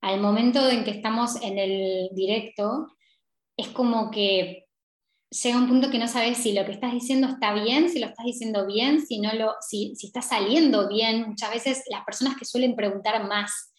al 0.00 0.20
momento 0.20 0.68
en 0.68 0.84
que 0.84 0.90
estamos 0.90 1.40
en 1.42 1.58
el 1.58 2.08
directo, 2.12 2.88
es 3.56 3.68
como 3.68 4.10
que 4.10 4.66
llega 5.30 5.58
un 5.58 5.68
punto 5.68 5.90
que 5.90 5.98
no 5.98 6.08
sabes 6.08 6.38
si 6.38 6.52
lo 6.52 6.64
que 6.64 6.72
estás 6.72 6.92
diciendo 6.92 7.28
está 7.28 7.52
bien, 7.54 7.88
si 7.88 7.98
lo 7.98 8.06
estás 8.06 8.24
diciendo 8.24 8.66
bien, 8.66 9.04
si, 9.04 9.20
no 9.20 9.32
lo, 9.34 9.54
si, 9.60 9.94
si 9.96 10.08
está 10.08 10.22
saliendo 10.22 10.88
bien. 10.88 11.28
Muchas 11.28 11.50
veces 11.50 11.82
las 11.90 12.04
personas 12.04 12.36
que 12.36 12.44
suelen 12.44 12.76
preguntar 12.76 13.26
más 13.26 13.72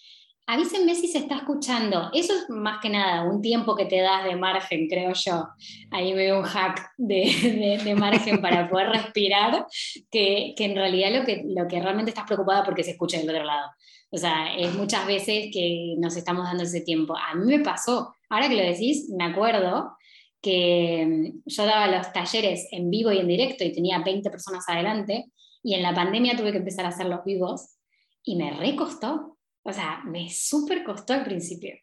avísenme 0.48 0.96
si 0.96 1.08
se 1.08 1.20
está 1.20 1.36
escuchando. 1.36 2.10
Eso 2.14 2.34
es 2.34 2.50
más 2.50 2.80
que 2.82 2.90
nada 2.90 3.24
un 3.24 3.42
tiempo 3.42 3.76
que 3.76 3.86
te 3.86 4.00
das 4.00 4.24
de 4.24 4.36
margen, 4.36 4.88
creo 4.88 5.12
yo. 5.14 5.48
Ahí 5.92 6.14
veo 6.14 6.40
un 6.40 6.46
hack 6.46 6.94
de, 6.98 7.94
margen 7.98 8.42
para 8.42 8.70
poder 8.70 8.90
respirar, 8.90 9.68
que, 10.10 10.56
en 10.58 10.76
realidad 10.76 11.20
lo 11.20 11.26
que, 11.26 11.44
lo 11.46 11.68
que 11.68 11.82
realmente 11.82 12.12
estás 12.12 12.26
preocupada 12.26 12.64
porque 12.64 12.84
se 12.84 12.92
escucha 12.92 13.18
del 13.18 13.30
otro 13.30 13.44
lado. 13.44 13.70
O 14.10 14.18
sea, 14.18 14.56
es 14.58 14.74
muchas 14.74 15.06
veces 15.06 15.50
que 15.52 15.96
nos 16.00 16.16
estamos 16.16 16.46
dando 16.46 16.64
ese 16.64 16.80
tiempo. 16.80 17.14
A 17.18 17.36
mí 17.36 17.58
me 17.58 17.64
pasó, 17.64 18.16
ahora 18.30 18.48
que 18.48 18.56
lo 18.56 18.64
decís, 18.64 19.10
me 19.18 19.26
acuerdo 19.26 19.98
que 20.42 21.06
mm, 21.06 21.42
yo 21.46 21.66
daba 21.66 21.88
los 21.88 22.14
talleres 22.14 22.70
en 22.72 22.90
vivo 22.90 23.12
y 23.12 23.20
en 23.20 23.28
directo 23.28 23.66
y 23.66 23.74
tenía 23.74 24.00
20 24.00 24.30
personas 24.30 24.64
adelante 24.70 25.26
y 25.62 25.74
en 25.74 25.84
la 25.84 25.94
pandemia 25.94 26.38
tuve 26.38 26.52
que 26.54 26.60
empezar 26.60 26.86
a 26.86 26.90
hacer 26.90 27.08
los 27.08 27.26
vivos 27.26 27.76
y 28.24 28.38
me 28.38 28.52
recostó 28.52 29.37
o 29.68 29.74
sea, 29.74 30.02
me 30.06 30.30
súper 30.30 30.84
costó 30.86 31.14
al 31.14 31.26
principio. 31.26 31.76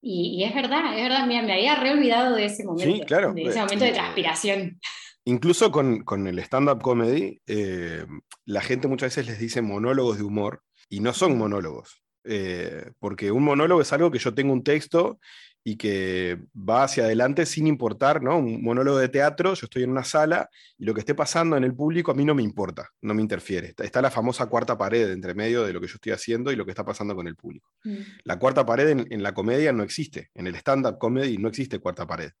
Y, 0.00 0.42
es 0.42 0.54
verdad, 0.54 0.96
es 0.96 1.02
verdad, 1.02 1.26
me, 1.26 1.40
me 1.42 1.52
había 1.52 1.76
reolvidado 1.76 2.34
de 2.34 2.46
ese 2.46 2.64
momento. 2.64 2.96
Sí, 2.96 3.02
claro. 3.02 3.34
De 3.34 3.42
ese 3.42 3.60
momento 3.60 3.84
de 3.84 3.92
transpiración. 3.92 4.80
Incluso 5.24 5.70
con, 5.70 6.26
el 6.26 6.38
stand-up 6.40 6.80
comedy, 6.80 7.40
eh, 7.46 8.04
la 8.46 8.62
gente 8.62 8.88
muchas 8.88 9.14
veces 9.14 9.26
les 9.26 9.38
dice 9.38 9.62
monólogos 9.62 10.16
de 10.16 10.24
humor 10.24 10.62
y 10.88 11.00
no 11.00 11.12
son 11.12 11.36
monólogos. 11.36 12.02
Eh, 12.24 12.90
porque 12.98 13.30
un 13.30 13.44
monólogo 13.44 13.82
es 13.82 13.92
algo 13.92 14.10
que 14.10 14.18
yo 14.18 14.34
tengo 14.34 14.52
un 14.52 14.64
texto 14.64 15.20
y 15.64 15.76
que 15.76 16.40
va 16.56 16.84
hacia 16.84 17.04
adelante 17.04 17.46
sin 17.46 17.66
importar, 17.66 18.22
¿no? 18.22 18.38
Un 18.38 18.62
monólogo 18.62 18.98
de 18.98 19.08
teatro, 19.08 19.54
yo 19.54 19.66
estoy 19.66 19.84
en 19.84 19.90
una 19.90 20.02
sala 20.02 20.50
y 20.76 20.84
lo 20.84 20.92
que 20.92 21.00
esté 21.00 21.14
pasando 21.14 21.56
en 21.56 21.62
el 21.62 21.74
público 21.74 22.10
a 22.10 22.14
mí 22.14 22.24
no 22.24 22.34
me 22.34 22.42
importa, 22.42 22.90
no 23.00 23.14
me 23.14 23.22
interfiere. 23.22 23.74
Está, 23.78 24.02
la 24.02 24.10
famosa 24.10 24.46
cuarta 24.46 24.76
pared 24.76 25.10
entre 25.10 25.34
medio 25.34 25.62
de 25.62 25.72
lo 25.72 25.80
que 25.80 25.86
yo 25.86 25.94
estoy 25.94 26.12
haciendo 26.12 26.50
y 26.50 26.56
lo 26.56 26.64
que 26.64 26.72
está 26.72 26.84
pasando 26.84 27.14
con 27.14 27.28
el 27.28 27.36
público. 27.36 27.70
Mm. 27.84 27.98
La 28.24 28.38
cuarta 28.38 28.66
pared 28.66 29.06
en, 29.08 29.22
la 29.22 29.34
comedia 29.34 29.72
no 29.72 29.84
existe, 29.84 30.30
en 30.34 30.48
el 30.48 30.56
stand-up 30.56 30.98
comedy 30.98 31.38
no 31.38 31.48
existe 31.48 31.78
cuarta 31.78 32.06
pared. 32.06 32.32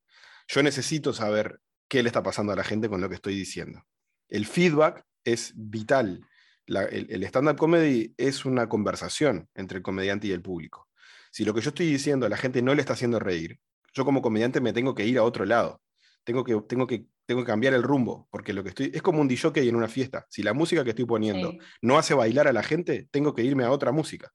Yo 0.48 0.62
necesito 0.62 1.12
saber 1.12 1.60
qué 1.88 2.02
le 2.02 2.08
está 2.08 2.22
pasando 2.22 2.52
a 2.52 2.56
la 2.56 2.64
gente 2.64 2.88
con 2.88 3.00
lo 3.00 3.08
que 3.08 3.14
estoy 3.14 3.36
diciendo. 3.36 3.84
El 4.28 4.46
feedback 4.46 5.04
es 5.24 5.52
vital. 5.54 6.26
el, 6.66 7.06
el 7.08 7.22
stand-up 7.24 7.56
comedy 7.56 8.14
es 8.16 8.44
una 8.44 8.68
conversación 8.68 9.48
entre 9.54 9.78
el 9.78 9.82
comediante 9.84 10.26
y 10.26 10.32
el 10.32 10.42
público. 10.42 10.88
Si 11.32 11.46
lo 11.46 11.54
que 11.54 11.62
yo 11.62 11.70
estoy 11.70 11.86
diciendo 11.86 12.26
a 12.26 12.28
la 12.28 12.36
gente 12.36 12.60
no 12.60 12.74
le 12.74 12.82
está 12.82 12.92
haciendo 12.92 13.18
reír, 13.18 13.58
yo 13.94 14.04
como 14.04 14.20
comediante 14.20 14.60
me 14.60 14.74
tengo 14.74 14.94
que 14.94 15.06
ir 15.06 15.16
a 15.16 15.22
otro 15.22 15.46
lado. 15.46 15.80
Tengo 16.24 16.44
que, 16.44 16.60
tengo 16.68 16.86
que, 16.86 17.06
tengo 17.24 17.40
que 17.40 17.46
cambiar 17.46 17.72
el 17.72 17.82
rumbo, 17.82 18.28
porque 18.30 18.52
lo 18.52 18.62
que 18.62 18.68
estoy 18.68 18.90
es 18.94 19.00
como 19.00 19.22
un 19.22 19.28
DJ 19.28 19.50
en 19.62 19.74
una 19.74 19.88
fiesta. 19.88 20.26
Si 20.28 20.42
la 20.42 20.52
música 20.52 20.84
que 20.84 20.90
estoy 20.90 21.06
poniendo 21.06 21.54
no 21.80 21.98
hace 21.98 22.12
bailar 22.12 22.48
a 22.48 22.52
la 22.52 22.62
gente, 22.62 23.08
tengo 23.10 23.34
que 23.34 23.42
irme 23.42 23.64
a 23.64 23.70
otra 23.70 23.92
música, 23.92 24.30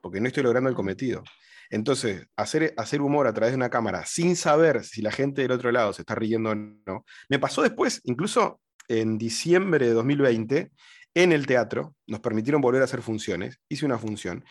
porque 0.00 0.20
no 0.20 0.26
estoy 0.26 0.42
logrando 0.42 0.70
el 0.70 0.74
cometido. 0.74 1.22
Entonces, 1.68 2.26
hacer, 2.34 2.72
hacer 2.78 3.02
humor 3.02 3.26
a 3.26 3.34
través 3.34 3.52
de 3.52 3.56
una 3.56 3.70
cámara 3.70 4.04
sin 4.06 4.34
saber 4.34 4.84
si 4.84 5.02
la 5.02 5.12
gente 5.12 5.42
del 5.42 5.52
otro 5.52 5.70
lado 5.70 5.92
se 5.92 6.02
está 6.02 6.14
riendo 6.14 6.50
o 6.50 6.54
no. 6.54 7.04
Me 7.28 7.38
pasó 7.38 7.60
después, 7.60 8.00
incluso 8.04 8.60
en 8.88 9.18
diciembre 9.18 9.86
de 9.86 9.92
2020, 9.92 10.72
en 11.14 11.32
el 11.32 11.46
teatro, 11.46 11.94
nos 12.06 12.20
permitieron 12.20 12.62
volver 12.62 12.80
a 12.80 12.86
hacer 12.86 13.02
funciones. 13.02 13.58
Hice 13.68 13.84
una 13.84 13.98
función 13.98 14.44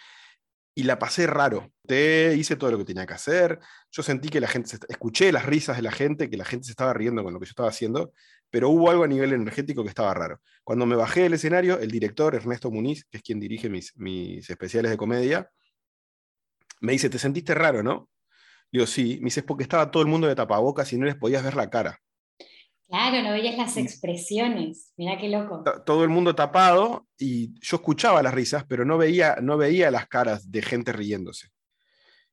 y 0.74 0.84
la 0.84 1.00
pasé 1.00 1.28
raro. 1.28 1.72
Te 1.86 2.36
hice 2.36 2.56
todo 2.56 2.72
lo 2.72 2.78
que 2.78 2.86
tenía 2.86 3.06
que 3.06 3.14
hacer. 3.14 3.60
Yo 3.92 4.04
sentí 4.04 4.30
que 4.30 4.40
la 4.40 4.48
gente, 4.48 4.78
escuché 4.90 5.32
las 5.32 5.46
risas 5.46 5.78
de 5.78 5.84
la 5.84 5.92
gente, 5.92 6.30
que 6.30 6.38
la 6.38 6.46
gente 6.46 6.66
se 6.66 6.72
estaba 6.72 6.94
riendo 6.94 7.24
con 7.24 7.34
lo 7.34 7.40
que 7.40 7.46
yo 7.46 7.52
estaba 7.52 7.70
haciendo, 7.70 8.14
pero 8.50 8.70
hubo 8.70 8.90
algo 8.90 9.04
a 9.04 9.08
nivel 9.08 9.34
energético 9.34 9.84
que 9.84 9.90
estaba 9.90 10.14
raro. 10.14 10.42
Cuando 10.64 10.86
me 10.86 10.96
bajé 10.96 11.22
del 11.24 11.34
escenario, 11.34 11.80
el 11.80 11.92
director 11.92 12.36
Ernesto 12.36 12.72
Muniz, 12.72 13.06
que 13.06 13.18
es 13.18 13.24
quien 13.24 13.40
dirige 13.40 13.70
mis, 13.70 13.96
mis 13.98 14.50
especiales 14.50 14.92
de 14.92 14.98
comedia, 14.98 15.50
me 16.82 16.94
dice, 16.94 17.10
¿te 17.10 17.20
sentiste 17.20 17.54
raro, 17.54 17.84
no? 17.84 18.10
Digo, 18.72 18.88
sí. 18.88 19.18
Me 19.22 19.26
dice, 19.26 19.44
porque 19.44 19.64
estaba 19.64 19.92
todo 19.92 20.04
el 20.04 20.10
mundo 20.10 20.28
de 20.28 20.36
tapabocas 20.36 20.92
y 20.94 20.98
no 20.98 21.06
les 21.06 21.16
podías 21.16 21.44
ver 21.44 21.56
la 21.56 21.70
cara. 21.70 22.00
Claro, 22.92 23.24
no 23.24 23.32
veías 23.32 23.58
las 23.58 23.78
expresiones. 23.78 24.92
Mira 24.98 25.18
qué 25.18 25.30
loco. 25.30 25.64
Todo 25.86 26.04
el 26.04 26.10
mundo 26.10 26.36
tapado 26.36 27.08
y 27.18 27.58
yo 27.62 27.78
escuchaba 27.78 28.22
las 28.22 28.34
risas, 28.34 28.66
pero 28.68 28.84
no 28.84 28.98
veía, 28.98 29.38
no 29.42 29.56
veía 29.56 29.90
las 29.92 30.08
caras 30.08 30.52
de 30.52 30.62
gente 30.62 30.92
riéndose. 30.92 31.48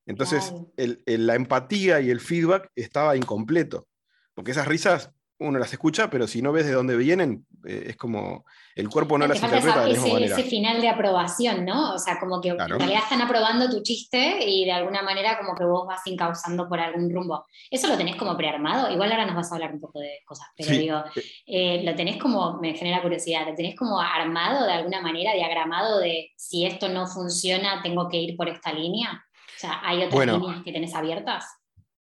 Entonces, 0.05 0.53
la 0.75 1.35
empatía 1.35 2.01
y 2.01 2.09
el 2.09 2.19
feedback 2.19 2.69
estaba 2.75 3.15
incompleto, 3.15 3.87
porque 4.33 4.51
esas 4.51 4.67
risas 4.67 5.11
uno 5.39 5.57
las 5.57 5.71
escucha, 5.71 6.09
pero 6.09 6.27
si 6.27 6.41
no 6.41 6.51
ves 6.51 6.65
de 6.65 6.73
dónde 6.73 6.97
vienen, 6.97 7.45
eh, 7.65 7.85
es 7.87 7.97
como 7.97 8.45
el 8.75 8.89
cuerpo 8.89 9.17
no 9.17 9.25
las 9.25 9.41
interpreta 9.41 9.81
de 9.81 9.93
la 9.93 9.97
ese, 9.97 10.23
ese 10.25 10.43
final 10.43 10.81
de 10.81 10.89
aprobación, 10.89 11.65
¿no? 11.65 11.93
O 11.93 11.97
sea, 11.97 12.19
como 12.19 12.41
que 12.41 12.49
en 12.49 12.57
realidad 12.57 13.03
están 13.03 13.21
aprobando 13.21 13.69
tu 13.69 13.81
chiste 13.81 14.45
y 14.45 14.65
de 14.65 14.71
alguna 14.71 15.01
manera 15.01 15.37
como 15.37 15.55
que 15.55 15.63
vos 15.63 15.87
vas 15.87 16.01
incausando 16.05 16.67
por 16.67 16.79
algún 16.79 17.09
rumbo. 17.09 17.45
¿Eso 17.71 17.87
lo 17.87 17.97
tenés 17.97 18.17
como 18.17 18.35
prearmado? 18.35 18.91
Igual 18.91 19.11
ahora 19.11 19.25
nos 19.25 19.35
vas 19.35 19.51
a 19.51 19.55
hablar 19.55 19.73
un 19.73 19.79
poco 19.79 19.99
de 19.99 20.19
cosas, 20.25 20.47
pero 20.57 20.71
digo, 20.71 21.03
eh, 21.45 21.83
lo 21.83 21.95
tenés 21.95 22.17
como, 22.17 22.59
me 22.59 22.73
genera 22.73 23.01
curiosidad, 23.01 23.47
¿lo 23.47 23.55
tenés 23.55 23.75
como 23.75 23.99
armado 23.99 24.65
de 24.65 24.73
alguna 24.73 25.01
manera, 25.01 25.33
diagramado 25.33 25.99
de 25.99 26.31
si 26.35 26.65
esto 26.65 26.89
no 26.89 27.07
funciona, 27.07 27.81
tengo 27.81 28.09
que 28.09 28.17
ir 28.17 28.35
por 28.35 28.49
esta 28.49 28.73
línea? 28.73 29.23
O 29.35 29.59
sea, 29.59 29.81
¿hay 29.83 30.03
otras 30.03 30.25
líneas 30.25 30.63
que 30.63 30.71
tenés 30.71 30.93
abiertas? 30.95 31.45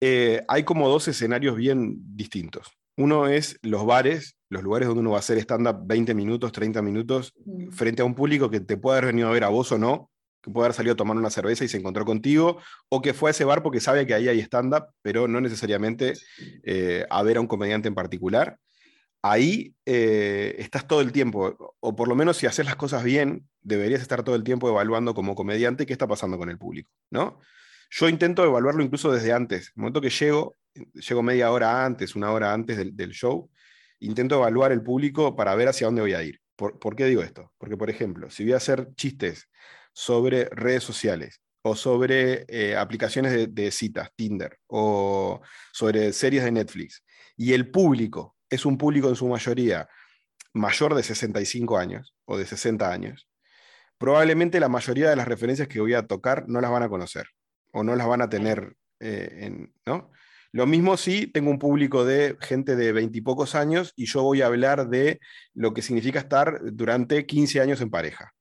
Eh, 0.01 0.43
hay 0.47 0.63
como 0.65 0.89
dos 0.89 1.09
escenarios 1.09 1.57
bien 1.57 1.97
distintos. 2.17 2.78
Uno 2.99 3.29
es 3.29 3.61
los 3.63 3.87
bares, 3.87 4.37
los 4.49 4.65
lugares 4.65 4.89
donde 4.89 5.03
uno 5.03 5.11
va 5.11 5.19
a 5.19 5.21
hacer 5.21 5.39
stand-up 5.39 5.87
20 5.87 6.15
minutos, 6.15 6.51
30 6.51 6.83
minutos, 6.83 7.33
frente 7.71 8.03
a 8.03 8.05
un 8.05 8.17
público 8.17 8.51
que 8.51 8.59
te 8.59 8.77
puede 8.77 8.99
haber 8.99 9.13
venido 9.13 9.29
a 9.29 9.31
ver 9.31 9.45
a 9.45 9.49
vos 9.51 9.71
o 9.71 9.79
no, 9.79 10.11
que 10.43 10.51
puede 10.51 10.67
haber 10.67 10.75
salido 10.75 10.95
a 10.95 10.97
tomar 10.97 11.17
una 11.17 11.31
cerveza 11.31 11.65
y 11.65 11.69
se 11.69 11.77
encontró 11.77 12.05
contigo, 12.05 12.61
o 12.89 13.01
que 13.01 13.15
fue 13.15 13.31
a 13.31 13.33
ese 13.33 13.45
bar 13.45 13.63
porque 13.63 13.79
sabe 13.79 14.05
que 14.05 14.15
ahí 14.15 14.27
hay 14.27 14.41
stand-up, 14.41 14.87
pero 15.01 15.29
no 15.29 15.41
necesariamente 15.41 16.15
eh, 16.65 17.07
a 17.09 17.23
ver 17.23 17.37
a 17.37 17.41
un 17.41 17.47
comediante 17.47 17.87
en 17.87 17.95
particular. 17.95 18.59
Ahí 19.23 19.77
eh, 19.87 20.57
estás 20.59 20.89
todo 20.89 21.01
el 21.01 21.13
tiempo, 21.13 21.77
o 21.79 21.95
por 21.95 22.09
lo 22.09 22.17
menos 22.17 22.37
si 22.37 22.47
haces 22.47 22.67
las 22.67 22.75
cosas 22.75 23.05
bien, 23.05 23.49
deberías 23.63 24.01
estar 24.01 24.25
todo 24.25 24.35
el 24.35 24.43
tiempo 24.43 24.69
evaluando 24.69 25.15
como 25.15 25.37
comediante 25.37 25.87
qué 25.87 25.93
está 25.93 26.09
pasando 26.09 26.37
con 26.37 26.51
el 26.51 26.59
público, 26.59 26.91
¿no? 27.11 27.39
Yo 27.91 28.09
intento 28.09 28.45
evaluarlo 28.45 28.83
incluso 28.83 29.13
desde 29.13 29.33
antes. 29.33 29.69
En 29.69 29.73
el 29.77 29.81
momento 29.83 30.01
que 30.01 30.11
llego, 30.11 30.57
llego 30.95 31.23
media 31.23 31.51
hora 31.51 31.85
antes, 31.85 32.17
una 32.17 32.33
hora 32.33 32.53
antes 32.53 32.77
del, 32.77 33.11
show, 33.11 33.51
intento 34.01 34.37
evaluar 34.37 34.73
el 34.73 34.83
público 34.83 35.37
para 35.37 35.55
ver 35.55 35.69
hacia 35.69 35.87
dónde 35.87 36.03
voy 36.03 36.15
a 36.15 36.23
ir. 36.23 36.41
¿Por, 36.57 36.97
qué 36.97 37.07
digo 37.07 37.23
esto? 37.23 37.53
Porque, 37.59 37.77
por 37.77 37.89
ejemplo, 37.89 38.31
si 38.31 38.43
voy 38.45 38.53
a 38.53 38.57
hacer 38.57 38.89
chistes 38.95 39.49
sobre 39.93 40.47
redes 40.47 40.83
sociales 40.83 41.41
o 41.63 41.77
sobre 41.77 42.45
eh, 42.49 42.77
aplicaciones 42.77 43.33
de, 43.33 43.47
de, 43.47 43.71
citas, 43.71 44.11
Tinder, 44.17 44.59
o 44.67 45.41
sobre 45.73 46.13
series 46.13 46.45
de 46.45 46.53
Netflix, 46.53 47.05
y 47.37 47.53
el 47.53 47.71
público 47.71 48.37
es 48.51 48.67
un 48.67 48.77
público 48.77 49.09
en 49.09 49.17
su 49.17 49.29
mayoría 49.29 49.89
mayor 50.53 50.95
de 50.95 51.03
65 51.03 51.79
años 51.79 52.15
o 52.25 52.37
de 52.37 52.47
60 52.47 52.91
años, 52.91 53.29
probablemente 53.99 54.61
la 54.61 54.69
mayoría 54.69 55.11
de 55.11 55.17
las 55.17 55.29
referencias 55.29 55.69
que 55.69 55.81
voy 55.81 55.95
a 55.95 56.07
tocar 56.07 56.49
no 56.49 56.61
las 56.61 56.71
van 56.71 56.85
a 56.85 56.89
conocer 56.89 57.27
o 57.73 57.83
no 57.83 57.97
las 57.97 58.07
van 58.07 58.23
a 58.23 58.29
tener 58.29 58.77
eh, 59.01 59.29
en, 59.41 59.73
¿no? 59.87 60.11
Lo 60.59 60.67
mismo 60.67 60.97
si 60.97 61.29
tengo 61.29 61.53
un 61.53 61.61
público 61.61 62.05
de 62.05 62.37
gente 62.41 62.75
de 62.75 62.91
veintipocos 62.91 63.55
años 63.55 63.93
y 63.95 64.07
yo 64.07 64.25
voy 64.25 64.43
a 64.43 64.47
hablar 64.47 64.89
de 64.89 65.21
lo 65.55 65.73
que 65.73 65.83
significa 65.83 66.19
estar 66.19 66.59
durante 66.73 67.27
15 67.27 67.61
años 67.61 67.81
en 67.81 67.91
pareja. 67.91 68.33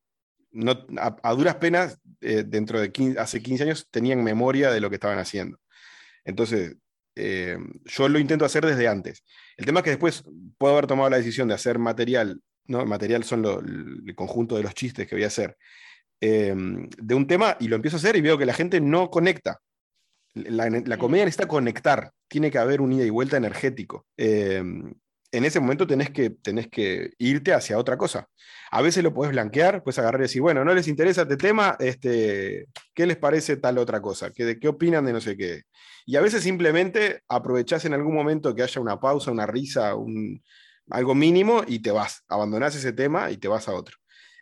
No, 0.49 0.87
a, 0.97 1.33
duras 1.35 1.57
penas, 1.57 1.99
eh, 2.21 2.43
dentro 2.43 2.79
de 2.79 2.91
hace 3.19 3.43
15 3.43 3.65
años, 3.65 3.87
tenían 3.91 4.23
memoria 4.23 4.71
de 4.71 4.81
lo 4.81 4.89
que 4.89 4.95
estaban 4.95 5.19
haciendo. 5.19 5.59
Entonces, 6.25 6.77
eh, 7.13 7.59
yo 7.85 8.09
lo 8.09 8.17
intento 8.17 8.45
hacer 8.45 8.65
desde 8.65 8.87
antes. 8.87 9.23
El 9.55 9.67
tema 9.67 9.81
es 9.81 9.83
que 9.83 9.91
después 9.91 10.23
puedo 10.57 10.73
haber 10.73 10.87
tomado 10.87 11.11
la 11.11 11.17
decisión 11.17 11.47
de 11.47 11.53
hacer 11.53 11.77
material, 11.77 12.41
¿no? 12.65 12.83
Material 12.87 13.25
son 13.25 13.45
el 13.45 14.15
conjunto 14.15 14.57
de 14.57 14.63
los 14.63 14.73
chistes 14.73 15.07
que 15.07 15.13
voy 15.13 15.23
a 15.23 15.27
hacer, 15.27 15.55
de 16.19 17.13
un 17.13 17.27
tema 17.27 17.57
y 17.59 17.67
lo 17.67 17.75
empiezo 17.75 17.97
a 17.97 17.99
hacer 17.99 18.15
y 18.15 18.21
veo 18.21 18.39
que 18.39 18.47
la 18.47 18.55
gente 18.55 18.81
no 18.81 19.11
conecta. 19.11 19.59
La, 20.45 20.97
comedia 20.97 21.25
necesita 21.25 21.47
conectar, 21.47 22.11
tiene 22.27 22.51
que 22.51 22.57
haber 22.57 22.81
un 22.81 22.93
ida 22.93 23.03
y 23.03 23.09
vuelta 23.09 23.37
energético. 23.37 24.05
Em, 24.17 24.93
en 25.31 25.45
ese 25.45 25.59
momento 25.59 25.85
tenés 25.85 26.09
que, 26.09 26.29
tenés 26.29 26.67
que 26.67 27.11
irte 27.17 27.53
hacia 27.53 27.77
otra 27.77 27.97
cosa. 27.97 28.29
A 28.71 28.81
veces 28.81 29.03
lo 29.03 29.13
puedes 29.13 29.33
blanquear, 29.33 29.83
puedes 29.83 29.99
agarrar 29.99 30.21
y 30.21 30.23
decir, 30.23 30.41
bueno, 30.41 30.63
no 30.63 30.73
les 30.73 30.87
interesa 30.87 31.23
este 31.23 31.37
tema, 31.37 31.75
este, 31.79 32.67
¿qué 32.93 33.05
les 33.05 33.17
parece 33.17 33.57
tal 33.57 33.77
otra 33.77 34.01
cosa? 34.01 34.31
¿Qué, 34.31 34.59
¿Qué 34.59 34.67
opinan 34.67 35.05
de 35.05 35.13
no 35.13 35.21
sé 35.21 35.35
qué? 35.37 35.63
Y 36.05 36.15
a 36.15 36.21
veces 36.21 36.43
simplemente 36.43 37.23
aprovechás 37.27 37.85
en 37.85 37.93
algún 37.93 38.15
momento 38.15 38.55
que 38.55 38.63
haya 38.63 38.81
una 38.81 38.99
pausa, 38.99 39.31
una 39.31 39.45
risa, 39.45 39.95
un, 39.95 40.41
algo 40.89 41.15
mínimo 41.15 41.63
y 41.67 41.79
te 41.79 41.91
vas, 41.91 42.23
abandonás 42.27 42.75
ese 42.75 42.93
tema 42.93 43.31
y 43.31 43.37
te 43.37 43.47
vas 43.47 43.67
a 43.67 43.73
otro. 43.73 43.97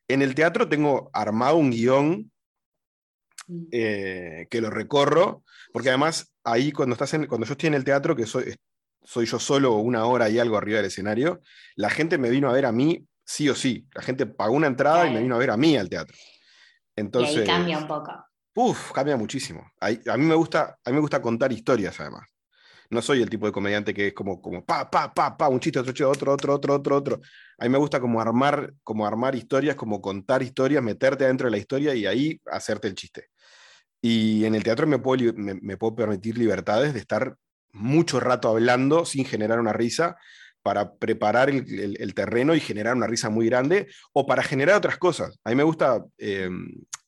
En 0.08 0.22
el 0.22 0.36
teatro 0.36 0.70
tengo 0.70 1.10
armado 1.14 1.58
un 1.58 1.72
guion 1.72 2.32
mm. 3.48 3.64
eh, 3.72 4.48
que 4.50 4.62
lo 4.62 4.70
recorro, 4.70 5.44
porque 5.75 5.89
además 5.89 6.34
ahí 6.46 6.72
cuando, 6.72 6.94
estás 6.94 7.13
en, 7.15 7.27
cuando 7.27 7.46
yo 7.46 7.51
estoy 7.51 7.67
en 7.67 7.74
el 7.74 7.84
teatro, 7.84 8.15
que 8.15 8.25
soy, 8.25 8.55
soy 9.03 9.25
yo 9.25 9.39
solo 9.39 9.74
una 9.74 10.05
hora 10.05 10.29
y 10.29 10.39
algo 10.39 10.55
arriba 10.55 10.77
del 10.77 10.86
escenario, 10.86 11.41
la 11.75 11.89
gente 11.89 12.17
me 12.17 12.29
vino 12.29 12.50
a 12.50 12.53
ver 12.53 12.65
a 12.65 12.72
mí 12.72 13.05
sí 13.25 13.50
o 13.50 13.55
sí. 13.55 13.86
La 13.94 14.01
gente 14.01 14.25
pagó 14.25 14.53
una 14.53 14.67
entrada 14.67 15.05
y 15.05 15.13
me 15.13 15.20
vino 15.20 15.36
a 15.36 15.38
ver 15.38 15.50
a 15.50 15.58
mí 15.58 15.75
al 15.75 15.89
teatro. 15.89 16.15
Entonces, 16.96 17.36
y 17.36 17.39
ahí 17.39 17.46
cambia 17.46 17.77
un 17.77 17.88
poco. 17.89 18.10
Uf, 18.55 18.94
cambia 18.94 19.17
muchísimo. 19.17 19.70
a, 19.82 19.89
mí 19.89 20.24
me 20.24 20.36
gusta, 20.36 20.77
a 20.82 20.89
mí 20.91 20.96
me 20.96 21.01
gusta 21.01 21.22
contar 21.22 21.51
historias 21.51 22.00
además. 22.00 22.25
No 22.89 23.01
soy 23.01 23.22
el 23.22 23.29
tipo 23.29 23.46
de 23.46 23.51
comediante 23.51 23.94
que 23.94 24.08
es 24.08 24.13
como, 24.13 24.41
como 24.41 24.63
pa, 24.63 24.89
pa, 24.89 25.13
pa, 25.13 25.36
pa, 25.36 25.50
un 25.50 25.60
chiste, 25.60 25.79
otro 25.79 25.91
chiste, 25.91 26.05
otro, 26.05 26.32
otro, 26.32 26.53
otro, 26.53 26.75
otro, 26.75 26.96
otro. 26.96 27.20
A 27.58 27.65
mí 27.65 27.70
me 27.70 27.79
gusta 27.79 28.00
como 28.00 28.22
armar, 28.22 28.75
como 28.82 29.05
armar 29.05 29.36
historias, 29.36 29.75
como 29.75 30.00
contar 30.00 30.41
historias, 30.41 30.82
meterte 30.82 31.25
adentro 31.25 31.48
de 31.48 31.51
la 31.51 31.58
historia 31.58 31.94
y 31.96 32.05
ahí 32.05 32.39
hacerte 32.46 32.88
el 32.88 32.96
chiste. 32.96 33.27
Y 34.08 34.46
en 34.46 34.54
el 34.54 34.64
teatro 34.64 34.86
me 34.86 35.00
puedo, 35.00 35.34
me, 35.34 35.78
puedo 35.78 35.96
permitir 35.96 36.38
libertades 36.38 36.94
de 36.94 37.00
estar 37.00 37.38
mucho 37.72 38.20
rato 38.20 38.50
hablando 38.50 39.04
sin 39.04 39.26
generar 39.26 39.60
una 39.60 39.74
risa 39.74 40.16
para 40.62 40.94
preparar 40.94 41.50
el, 41.50 42.14
terreno 42.14 42.54
y 42.54 42.60
generar 42.60 42.96
una 42.96 43.08
risa 43.08 43.32
muy 43.32 43.48
grande 43.48 43.88
o 44.14 44.28
para 44.28 44.44
generar 44.44 44.76
otras 44.76 44.98
cosas. 44.98 45.40
A 45.44 45.50
mí 45.50 45.56
me 45.56 45.64
gusta, 45.64 46.06
eh, 46.20 46.52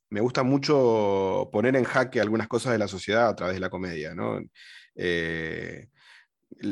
me 0.10 0.22
gusta 0.22 0.42
mucho 0.42 1.48
poner 1.52 1.76
en 1.76 1.84
jaque 1.84 2.20
algunas 2.20 2.48
cosas 2.48 2.72
de 2.72 2.80
la 2.80 2.88
sociedad 2.88 3.30
a 3.30 3.36
través 3.36 3.54
de 3.54 3.62
la 3.62 3.70
comedia. 3.70 4.16
¿no? 4.16 4.40
Eh, 4.96 5.90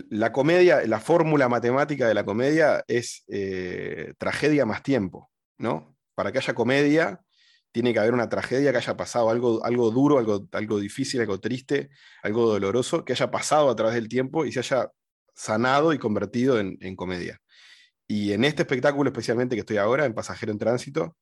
la 0.09 0.31
comedia, 0.31 0.87
la 0.87 0.99
fórmula 0.99 1.47
matemática 1.49 2.07
de 2.07 2.15
la 2.15 2.25
comedia 2.25 2.83
es 2.87 3.25
eh, 3.27 4.15
tragedia 4.17 4.65
más 4.65 4.81
tiempo, 4.81 5.29
¿no? 5.59 5.95
Para 6.15 6.31
que 6.31 6.39
haya 6.39 6.55
comedia, 6.55 7.21
tiene 7.75 7.91
que 7.91 7.99
haber 7.99 8.13
una 8.13 8.29
tragedia 8.29 8.71
que 8.71 8.77
haya 8.77 8.95
pasado, 8.95 9.29
algo, 9.29 9.61
algo 9.65 9.91
duro, 9.91 10.17
algo, 10.17 10.47
algo 10.53 10.79
difícil, 10.79 11.19
algo 11.19 11.41
triste, 11.41 11.89
algo 12.23 12.47
doloroso, 12.47 13.03
que 13.03 13.11
haya 13.11 13.29
pasado 13.29 13.69
a 13.69 13.75
través 13.75 13.95
del 13.95 14.07
tiempo 14.07 14.45
y 14.45 14.53
se 14.53 14.59
haya 14.59 14.89
sanado 15.33 15.91
y 15.91 15.99
convertido 15.99 16.57
en, 16.57 16.95
comedia. 16.95 17.41
Y 18.07 18.31
en 18.31 18.45
este 18.45 18.61
espectáculo 18.61 19.09
especialmente 19.09 19.57
que 19.57 19.59
estoy 19.59 19.75
ahora, 19.75 20.05
en 20.05 20.13
Pasajero 20.13 20.53
en 20.53 20.57
Tránsito, 20.57 21.17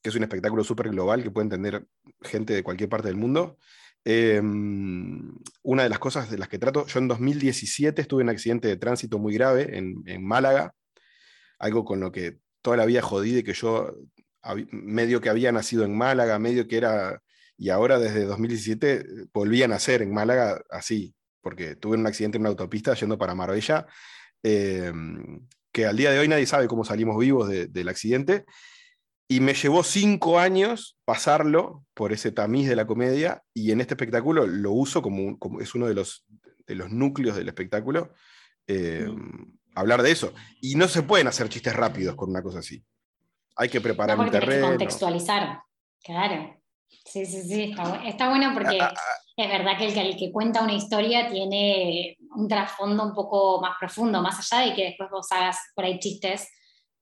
que 0.00 0.08
es 0.08 0.16
un 0.16 0.22
espectáculo 0.22 0.64
súper 0.64 0.88
global 0.88 1.22
que 1.22 1.30
puede 1.30 1.44
entender 1.48 1.84
gente 2.22 2.54
de 2.54 2.62
cualquier 2.62 2.88
parte 2.88 3.08
del 3.08 3.18
mundo, 3.18 3.58
em, 4.06 5.34
una 5.64 5.82
de 5.82 5.90
las 5.90 5.98
cosas 5.98 6.30
de 6.30 6.38
las 6.38 6.48
que 6.48 6.58
trato, 6.58 6.86
yo 6.86 6.98
en 6.98 7.08
2017 7.08 8.00
estuve 8.00 8.22
en 8.22 8.28
un 8.28 8.34
accidente 8.34 8.68
de 8.68 8.78
tránsito 8.78 9.18
muy 9.18 9.34
grave 9.34 9.76
en, 9.76 10.02
en 10.06 10.24
Málaga, 10.24 10.72
algo 11.58 11.84
con 11.84 12.00
lo 12.00 12.10
que 12.10 12.38
toda 12.62 12.78
la 12.78 12.86
vida 12.86 13.02
jodí 13.02 13.32
de 13.34 13.44
que 13.44 13.52
yo 13.52 13.94
medio 14.70 15.20
que 15.20 15.28
había 15.28 15.52
nacido 15.52 15.84
en 15.84 15.96
Málaga, 15.96 16.38
medio 16.38 16.68
que 16.68 16.76
era, 16.76 17.22
y 17.56 17.70
ahora 17.70 17.98
desde 17.98 18.24
2017 18.24 18.92
eh, 18.92 19.04
volví 19.32 19.62
a 19.62 19.68
nacer 19.68 20.02
en 20.02 20.12
Málaga 20.12 20.62
así, 20.70 21.14
porque 21.40 21.76
tuve 21.76 21.96
un 21.96 22.06
accidente 22.06 22.36
en 22.36 22.42
una 22.42 22.50
autopista 22.50 22.94
yendo 22.94 23.18
para 23.18 23.34
Marbella, 23.34 23.86
em, 24.42 25.46
que 25.72 25.86
al 25.86 25.96
día 25.96 26.10
de 26.10 26.18
hoy 26.18 26.28
nadie 26.28 26.46
sabe 26.46 26.68
cómo 26.68 26.84
salimos 26.84 27.18
vivos 27.18 27.48
del 27.48 27.88
accidente, 27.88 28.44
y 29.26 29.40
me 29.40 29.54
llevó 29.54 29.82
cinco 29.82 30.38
años 30.38 30.98
pasarlo 31.04 31.84
por 31.94 32.12
ese 32.12 32.30
tamiz 32.30 32.68
de 32.68 32.76
la 32.76 32.86
comedia, 32.86 33.42
y 33.54 33.72
en 33.72 33.80
este 33.80 33.94
espectáculo 33.94 34.46
lo 34.46 34.72
uso 34.72 35.02
como, 35.02 35.38
como 35.38 35.60
es 35.60 35.74
uno 35.74 35.86
de 35.86 35.94
los, 35.94 36.26
de 36.66 36.74
los 36.74 36.90
núcleos 36.90 37.36
del 37.36 37.48
espectáculo, 37.48 38.12
em, 38.66 39.56
hablar 39.74 40.02
de 40.02 40.12
eso. 40.12 40.32
Y 40.60 40.76
no 40.76 40.88
se 40.88 41.02
pueden 41.02 41.26
hacer 41.26 41.48
chistes 41.48 41.74
rápidos 41.74 42.14
con 42.16 42.30
una 42.30 42.42
cosa 42.42 42.60
así 42.60 42.84
hay 43.56 43.68
que 43.68 43.80
preparar 43.80 44.18
un 44.18 44.30
terreno. 44.30 44.66
Que 44.66 44.70
contextualizar, 44.72 45.62
claro. 46.02 46.60
Sí, 47.04 47.26
sí, 47.26 47.42
sí, 47.42 47.74
está, 48.06 48.28
bueno 48.28 48.52
porque 48.54 48.80
ah, 48.80 48.90
ah, 48.90 48.96
ah. 48.96 49.22
es 49.36 49.48
verdad 49.48 49.76
que 49.76 49.88
el, 49.88 50.16
que 50.16 50.32
cuenta 50.32 50.62
una 50.62 50.72
historia 50.72 51.28
tiene 51.28 52.16
un 52.34 52.48
trasfondo 52.48 53.02
un 53.04 53.12
poco 53.12 53.60
más 53.60 53.76
profundo, 53.78 54.22
más 54.22 54.38
allá 54.38 54.66
de 54.66 54.74
que 54.74 54.84
después 54.84 55.10
vos 55.10 55.30
hagas 55.32 55.58
por 55.74 55.84
ahí 55.84 55.98
chistes, 55.98 56.48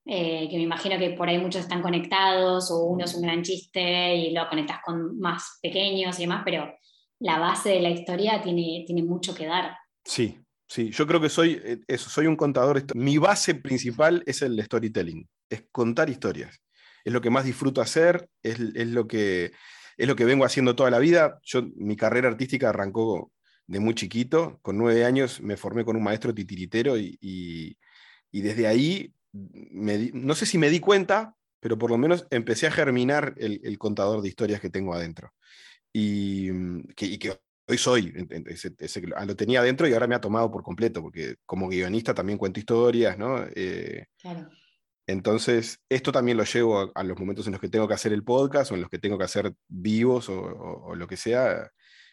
eh, 0.05 0.47
que 0.49 0.57
me 0.57 0.63
imagino 0.63 0.97
que 0.97 1.11
por 1.11 1.29
ahí 1.29 1.37
muchos 1.37 1.61
están 1.61 1.81
conectados 1.81 2.69
o 2.71 2.83
uno 2.83 3.05
es 3.05 3.15
un 3.15 3.21
gran 3.21 3.41
chiste 3.43 4.15
y 4.15 4.31
lo 4.31 4.49
conectas 4.49 4.79
con 4.83 5.17
más 5.19 5.59
pequeños 5.61 6.19
y 6.19 6.23
demás, 6.23 6.41
pero 6.43 6.73
la 7.19 7.39
base 7.39 7.69
de 7.69 7.79
la 7.79 7.89
historia 7.89 8.41
tiene, 8.41 8.83
tiene 8.85 9.03
mucho 9.03 9.33
que 9.33 9.45
dar. 9.45 9.77
Sí, 10.03 10.42
sí, 10.73 10.91
yo 10.91 11.05
creo 11.05 11.21
que 11.21 11.29
soy, 11.29 11.61
eh, 11.63 11.79
eso, 11.87 12.09
soy 12.09 12.27
un 12.27 12.35
contador. 12.35 12.83
Mi 12.95 13.17
base 13.17 13.55
principal 13.55 14.23
es 14.25 14.41
el 14.41 14.61
storytelling 14.63 15.27
es 15.53 15.65
contar 15.71 16.09
historias. 16.09 16.61
Es 17.05 17.13
lo 17.13 17.21
que 17.21 17.29
más 17.29 17.45
disfruto 17.45 17.81
hacer, 17.81 18.29
es, 18.41 18.59
lo, 18.59 19.07
que, 19.07 19.51
es 19.97 20.07
lo 20.07 20.15
que 20.15 20.25
vengo 20.25 20.45
haciendo 20.45 20.75
toda 20.75 20.89
la 20.89 20.99
vida. 20.99 21.39
Yo, 21.43 21.63
mi 21.75 21.95
carrera 21.95 22.29
artística 22.29 22.69
arrancó 22.69 23.31
de 23.67 23.79
muy 23.79 23.93
chiquito, 23.93 24.59
con 24.61 24.77
nueve 24.77 25.05
años 25.05 25.41
me 25.41 25.57
formé 25.57 25.85
con 25.85 25.95
un 25.95 26.03
maestro 26.03 26.33
titiritero 26.33 26.97
y, 26.97 27.77
desde 28.31 28.67
ahí, 28.67 29.13
no 29.31 30.35
sé 30.35 30.45
si 30.45 30.57
me 30.57 30.69
di 30.69 30.79
cuenta, 30.79 31.35
pero 31.59 31.77
por 31.77 31.91
lo 31.91 31.97
menos 31.97 32.27
empecé 32.29 32.67
a 32.67 32.71
germinar 32.71 33.35
el, 33.37 33.77
contador 33.77 34.21
de 34.21 34.29
historias 34.29 34.59
que 34.59 34.69
tengo 34.69 34.93
adentro. 34.93 35.33
Y 35.93 36.49
que, 36.95 37.39
hoy 37.67 37.77
soy, 37.77 38.13
lo 39.25 39.35
tenía 39.35 39.61
adentro 39.61 39.87
y 39.87 39.93
ahora 39.93 40.07
me 40.07 40.15
ha 40.15 40.21
tomado 40.21 40.51
por 40.51 40.63
completo, 40.63 41.01
porque 41.01 41.35
como 41.45 41.67
guionista 41.67 42.13
también 42.13 42.37
cuento 42.37 42.59
historias, 42.59 43.17
¿no? 43.17 43.45
Eh, 43.55 44.05
claro. 44.19 44.49
Entonces, 45.05 45.79
esto 45.89 46.11
también 46.11 46.37
lo 46.37 46.45
llevo 46.45 46.91
a, 46.95 47.03
los 47.03 47.19
momentos 47.19 47.45
en 47.45 47.51
los 47.51 47.61
que 47.61 47.69
tengo 47.69 47.87
que 47.87 47.93
hacer 47.93 48.13
el 48.13 48.23
podcast 48.23 48.71
o 48.71 48.75
en 48.75 48.81
los 48.81 48.89
que 48.89 48.99
tengo 48.99 49.17
que 49.17 49.25
hacer 49.25 49.53
vivos 49.67 50.29
o, 50.29 50.95
lo 50.95 51.07
que 51.07 51.17
sea, 51.17 51.71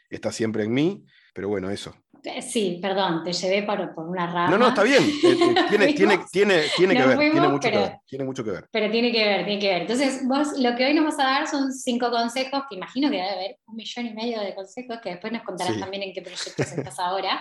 está 0.09 0.33
siempre 0.33 0.65
en 0.65 0.73
mí, 0.73 1.07
pero 1.33 1.49
bueno, 1.49 1.71
eso. 1.71 1.95
Sí, 2.43 2.79
perdón, 2.81 3.23
te 3.25 3.33
llevé 3.33 3.63
por, 3.63 3.95
por 3.95 4.09
una 4.09 4.27
rama. 4.27 4.51
No, 4.51 4.59
no, 4.59 4.69
está 4.69 4.83
bien. 4.83 5.03
Eh, 5.31 5.33
eh, 5.33 5.55
tiene, 5.69 5.93
tiene, 5.93 6.19
tiene, 6.33 6.63
tiene 6.77 6.95
que 6.95 7.07
ver, 7.07 7.19
tiene 7.19 7.49
mucho 7.49 7.71
que 7.71 7.77
ver, 7.77 7.99
tiene 8.07 8.25
mucho 8.25 8.45
que 8.45 8.51
ver. 8.51 8.69
Pero 8.71 8.91
tiene 8.91 9.13
que 9.13 9.25
ver, 9.25 9.45
tiene 9.45 9.61
que 9.61 9.69
ver. 9.69 9.83
Entonces, 9.83 10.27
vos 10.27 10.59
lo 10.59 10.75
que 10.75 10.87
hoy 10.87 10.95
nos 10.95 11.05
vas 11.05 11.19
a 11.21 11.25
dar 11.25 11.47
son 11.47 11.73
cinco 11.73 12.11
consejos, 12.11 12.63
que 12.69 12.77
imagino 12.77 13.11
que 13.11 13.17
debe 13.17 13.31
haber 13.31 13.57
un 13.67 13.77
millón 13.77 14.07
y 14.07 14.15
medio 14.15 14.41
de 14.41 14.55
consejos, 14.55 14.99
que 15.03 15.11
después 15.11 15.33
nos 15.33 15.43
contarás 15.43 15.79
también 15.79 16.03
en 16.03 16.13
qué 16.13 16.23
proyectos 16.23 16.73
estás 16.73 16.99
ahora. 16.99 17.41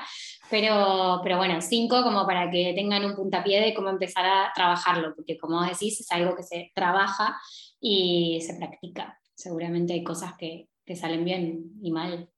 Pero, 0.49 1.21
pero 1.23 1.37
bueno, 1.37 1.61
cinco 1.61 2.03
como 2.03 2.25
para 2.25 2.49
que 2.51 2.73
tengan 2.75 3.05
un 3.05 3.15
puntapié 3.15 3.61
de 3.61 3.73
cómo 3.73 3.89
empezar 3.89 4.25
a 4.25 4.51
trabajarlo, 4.53 5.15
porque 5.15 5.37
como 5.37 5.63
decís, 5.63 5.99
es 5.99 6.11
algo 6.11 6.35
que 6.35 6.43
se 6.43 6.71
trabaja 6.75 7.39
y 7.79 8.39
se 8.45 8.55
practica. 8.55 9.19
Seguramente 9.35 9.93
hay 9.93 10.03
cosas 10.03 10.33
que, 10.37 10.67
que 10.85 10.95
salen 10.95 11.23
bien 11.23 11.71
y 11.81 11.91
mal. 11.91 12.29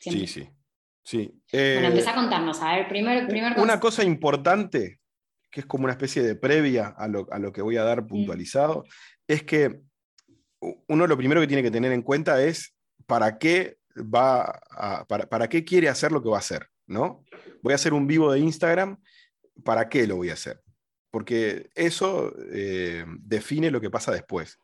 Sí, 0.00 0.26
sí. 0.26 0.48
Sí. 1.08 1.40
bueno, 1.50 1.86
eh, 1.86 1.86
empieza 1.86 2.10
a 2.10 2.14
contarnos. 2.14 2.60
A 2.60 2.76
ver, 2.76 2.86
primero. 2.86 3.62
una 3.62 3.80
cosa 3.80 4.04
importante, 4.04 5.00
que 5.50 5.60
es 5.60 5.66
como 5.66 5.84
una 5.84 5.94
especie 5.94 6.22
de 6.22 6.34
previa 6.34 6.88
a 6.88 7.08
lo, 7.08 7.50
que 7.50 7.62
voy 7.62 7.78
a 7.78 7.82
dar 7.82 8.06
puntualizado, 8.06 8.84
es 9.26 9.42
que 9.42 9.80
uno 10.86 11.06
lo 11.06 11.16
primero 11.16 11.40
que 11.40 11.46
tiene 11.46 11.62
que 11.62 11.70
tener 11.70 11.92
en 11.92 12.02
cuenta 12.02 12.42
es 12.42 12.74
para 13.06 13.38
qué 13.38 13.78
va 13.96 14.60
para, 15.08 15.48
qué 15.48 15.64
quiere 15.64 15.88
hacer 15.88 16.12
lo 16.12 16.22
que 16.22 16.28
va 16.28 16.36
a 16.36 16.40
hacer, 16.40 16.66
¿no? 16.86 17.24
Voy 17.62 17.72
a 17.72 17.76
hacer 17.76 17.94
un 17.94 18.06
vivo 18.06 18.30
de 18.30 18.40
Instagram, 18.40 18.98
¿para 19.64 19.88
qué 19.88 20.06
lo 20.06 20.16
voy 20.16 20.28
a 20.28 20.34
hacer? 20.34 20.60
Porque 21.10 21.70
eso 21.74 22.34
eh, 22.52 23.06
define 23.20 23.70
lo 23.70 23.80
que 23.80 23.88
pasa 23.88 24.12
después. 24.12 24.60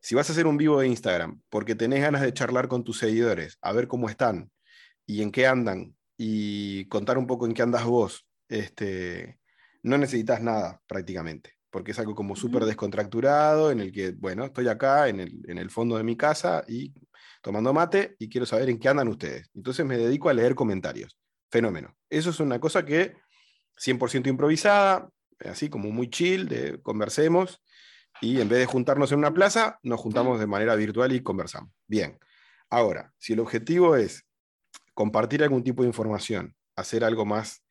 Si 0.00 0.14
vas 0.14 0.30
a 0.30 0.32
hacer 0.32 0.46
un 0.46 0.58
vivo 0.58 0.78
de 0.78 0.86
Instagram 0.86 1.40
porque 1.48 1.74
tenés 1.74 2.02
ganas 2.02 2.22
de 2.22 2.32
charlar 2.32 2.68
con 2.68 2.84
tus 2.84 3.00
seguidores, 3.00 3.58
a 3.62 3.72
ver 3.72 3.88
cómo 3.88 4.08
están, 4.08 4.48
y 5.08 5.22
en 5.22 5.32
qué 5.32 5.46
andan 5.46 5.96
y 6.18 6.84
contar 6.84 7.16
un 7.16 7.26
poco 7.26 7.46
en 7.46 7.54
qué 7.54 7.62
andas 7.62 7.84
vos, 7.84 8.26
este, 8.46 9.40
no 9.82 9.96
necesitas 9.96 10.42
nada 10.42 10.82
prácticamente, 10.86 11.54
porque 11.70 11.92
es 11.92 11.98
algo 11.98 12.14
como 12.14 12.36
súper 12.36 12.66
descontracturado 12.66 13.70
en 13.70 13.80
el 13.80 13.90
que, 13.90 14.10
bueno, 14.12 14.44
estoy 14.44 14.68
acá 14.68 15.08
en 15.08 15.20
el, 15.20 15.40
en 15.48 15.56
el 15.56 15.70
fondo 15.70 15.96
de 15.96 16.04
mi 16.04 16.14
casa 16.14 16.62
y 16.68 16.92
tomando 17.40 17.72
mate 17.72 18.16
y 18.18 18.28
quiero 18.28 18.44
saber 18.44 18.68
en 18.68 18.78
qué 18.78 18.90
andan 18.90 19.08
ustedes. 19.08 19.50
Entonces 19.54 19.86
me 19.86 19.96
dedico 19.96 20.28
a 20.28 20.34
leer 20.34 20.54
comentarios. 20.54 21.18
Fenómeno. 21.50 21.96
Eso 22.10 22.28
es 22.28 22.40
una 22.40 22.60
cosa 22.60 22.84
que 22.84 23.14
100% 23.82 24.28
improvisada, 24.28 25.08
así 25.40 25.70
como 25.70 25.90
muy 25.90 26.10
chill, 26.10 26.48
de 26.48 26.82
conversemos 26.82 27.62
y 28.20 28.42
en 28.42 28.50
vez 28.50 28.58
de 28.58 28.66
juntarnos 28.66 29.10
en 29.12 29.20
una 29.20 29.32
plaza, 29.32 29.78
nos 29.82 30.00
juntamos 30.00 30.38
de 30.38 30.46
manera 30.46 30.74
virtual 30.74 31.12
y 31.12 31.22
conversamos. 31.22 31.72
Bien. 31.86 32.18
Ahora, 32.68 33.14
si 33.16 33.32
el 33.32 33.40
objetivo 33.40 33.96
es 33.96 34.27
compartir 34.98 35.44
algún 35.44 35.62
tipo 35.62 35.82
de 35.82 35.88
información, 35.88 36.56
hacer 36.74 37.04
algo 37.04 37.24
más 37.24 37.62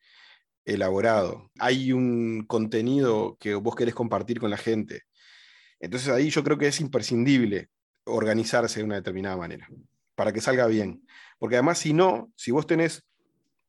elaborado, 0.64 1.50
hay 1.58 1.92
un 1.92 2.46
contenido 2.46 3.36
que 3.38 3.54
vos 3.54 3.76
querés 3.76 3.94
compartir 3.94 4.40
con 4.40 4.48
la 4.48 4.56
gente. 4.56 5.02
Entonces 5.78 6.08
ahí 6.08 6.30
yo 6.30 6.42
creo 6.42 6.56
que 6.56 6.68
es 6.68 6.80
imprescindible 6.80 7.68
organizarse 8.04 8.80
de 8.80 8.86
una 8.86 8.94
determinada 8.94 9.36
manera 9.36 9.68
para 10.14 10.32
que 10.32 10.40
salga 10.40 10.66
bien. 10.68 11.06
Porque 11.38 11.56
además 11.56 11.76
si 11.80 11.92
no, 11.92 12.32
si 12.34 12.50
vos 12.50 12.66
tenés, 12.66 13.04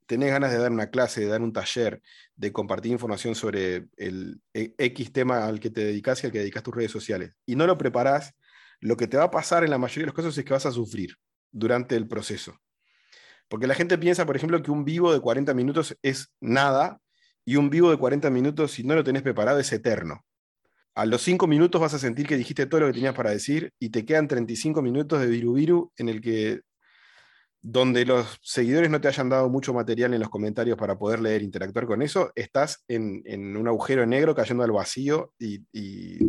tenés 0.05 0.31
ganas 0.31 0.53
de 0.53 0.57
dar 0.57 0.71
una 0.71 0.89
clase, 0.89 1.19
de 1.19 1.27
dar 1.27 1.41
un 1.41 1.51
taller, 1.51 2.01
de 2.37 2.53
compartir 2.53 2.93
información 2.93 3.35
sobre 3.35 3.89
el 3.97 4.39
e, 4.53 4.73
X 4.77 5.11
tema 5.11 5.47
al 5.47 5.59
que 5.59 5.69
te 5.69 5.83
dedicas 5.83 6.23
y 6.23 6.27
al 6.27 6.31
que 6.31 6.39
dedicas 6.39 6.63
tus 6.63 6.73
redes 6.73 6.91
sociales, 6.91 7.33
y 7.45 7.57
no 7.57 7.67
lo 7.67 7.77
preparás, 7.77 8.35
lo 8.79 8.95
que 8.95 9.07
te 9.07 9.17
va 9.17 9.25
a 9.25 9.31
pasar 9.31 9.65
en 9.65 9.71
la 9.71 9.77
mayoría 9.77 10.03
de 10.03 10.11
los 10.11 10.15
casos 10.15 10.37
es 10.37 10.45
que 10.45 10.53
vas 10.53 10.65
a 10.65 10.71
sufrir 10.71 11.17
durante 11.51 11.97
el 11.97 12.07
proceso. 12.07 12.57
Porque 13.49 13.67
la 13.67 13.75
gente 13.75 13.97
piensa, 13.97 14.25
por 14.25 14.35
ejemplo, 14.35 14.61
que 14.61 14.71
un 14.71 14.85
vivo 14.85 15.11
de 15.11 15.19
40 15.19 15.53
minutos 15.53 15.97
es 16.01 16.31
nada 16.39 16.99
y 17.43 17.57
un 17.57 17.69
vivo 17.69 17.89
de 17.89 17.97
40 17.97 18.29
minutos, 18.29 18.71
si 18.71 18.83
no 18.83 18.95
lo 18.95 19.03
tenés 19.03 19.23
preparado, 19.23 19.59
es 19.59 19.71
eterno. 19.73 20.23
A 20.95 21.05
los 21.05 21.21
5 21.23 21.47
minutos 21.47 21.81
vas 21.81 21.93
a 21.93 21.99
sentir 21.99 22.27
que 22.27 22.37
dijiste 22.37 22.67
todo 22.67 22.81
lo 22.81 22.87
que 22.87 22.93
tenías 22.93 23.15
para 23.15 23.31
decir 23.31 23.73
y 23.79 23.89
te 23.89 24.05
quedan 24.05 24.27
35 24.27 24.81
minutos 24.81 25.19
de 25.19 25.27
viru 25.27 25.91
en 25.97 26.09
el 26.09 26.21
que 26.21 26.61
donde 27.61 28.05
los 28.05 28.39
seguidores 28.41 28.89
no 28.89 29.01
te 29.01 29.07
hayan 29.09 29.29
dado 29.29 29.49
mucho 29.49 29.73
material 29.73 30.13
en 30.13 30.19
los 30.19 30.29
comentarios 30.29 30.77
para 30.77 30.97
poder 30.97 31.19
leer 31.19 31.41
e 31.41 31.45
interactuar 31.45 31.85
con 31.85 32.01
eso, 32.01 32.31
estás 32.35 32.83
en, 32.87 33.57
un 33.57 33.67
agujero 33.67 34.05
negro 34.05 34.33
cayendo 34.33 34.63
al 34.63 34.71
vacío 34.71 35.33
y, 35.37 36.19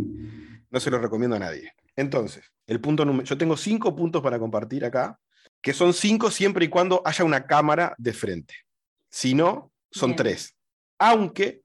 no 0.70 0.78
se 0.78 0.90
lo 0.90 0.98
recomiendo 0.98 1.37
a 1.37 1.40
nadie. 1.40 1.72
Entonces, 1.96 2.44
el 2.66 2.80
punto 2.80 3.04
número, 3.04 3.24
yo 3.24 3.37
tengo 3.37 3.56
cinco 3.56 3.94
puntos 3.96 4.22
para 4.22 4.38
compartir 4.38 4.85
acá 4.85 5.18
que 5.62 5.72
son 5.72 5.92
cinco 5.92 6.30
siempre 6.30 6.64
y 6.64 6.68
cuando 6.68 7.02
haya 7.04 7.24
una 7.24 7.46
cámara 7.46 7.94
de 7.98 8.12
frente. 8.12 8.54
Si 9.10 9.34
no, 9.34 9.72
son 9.90 10.16
tres. 10.16 10.56
Aunque, 10.98 11.60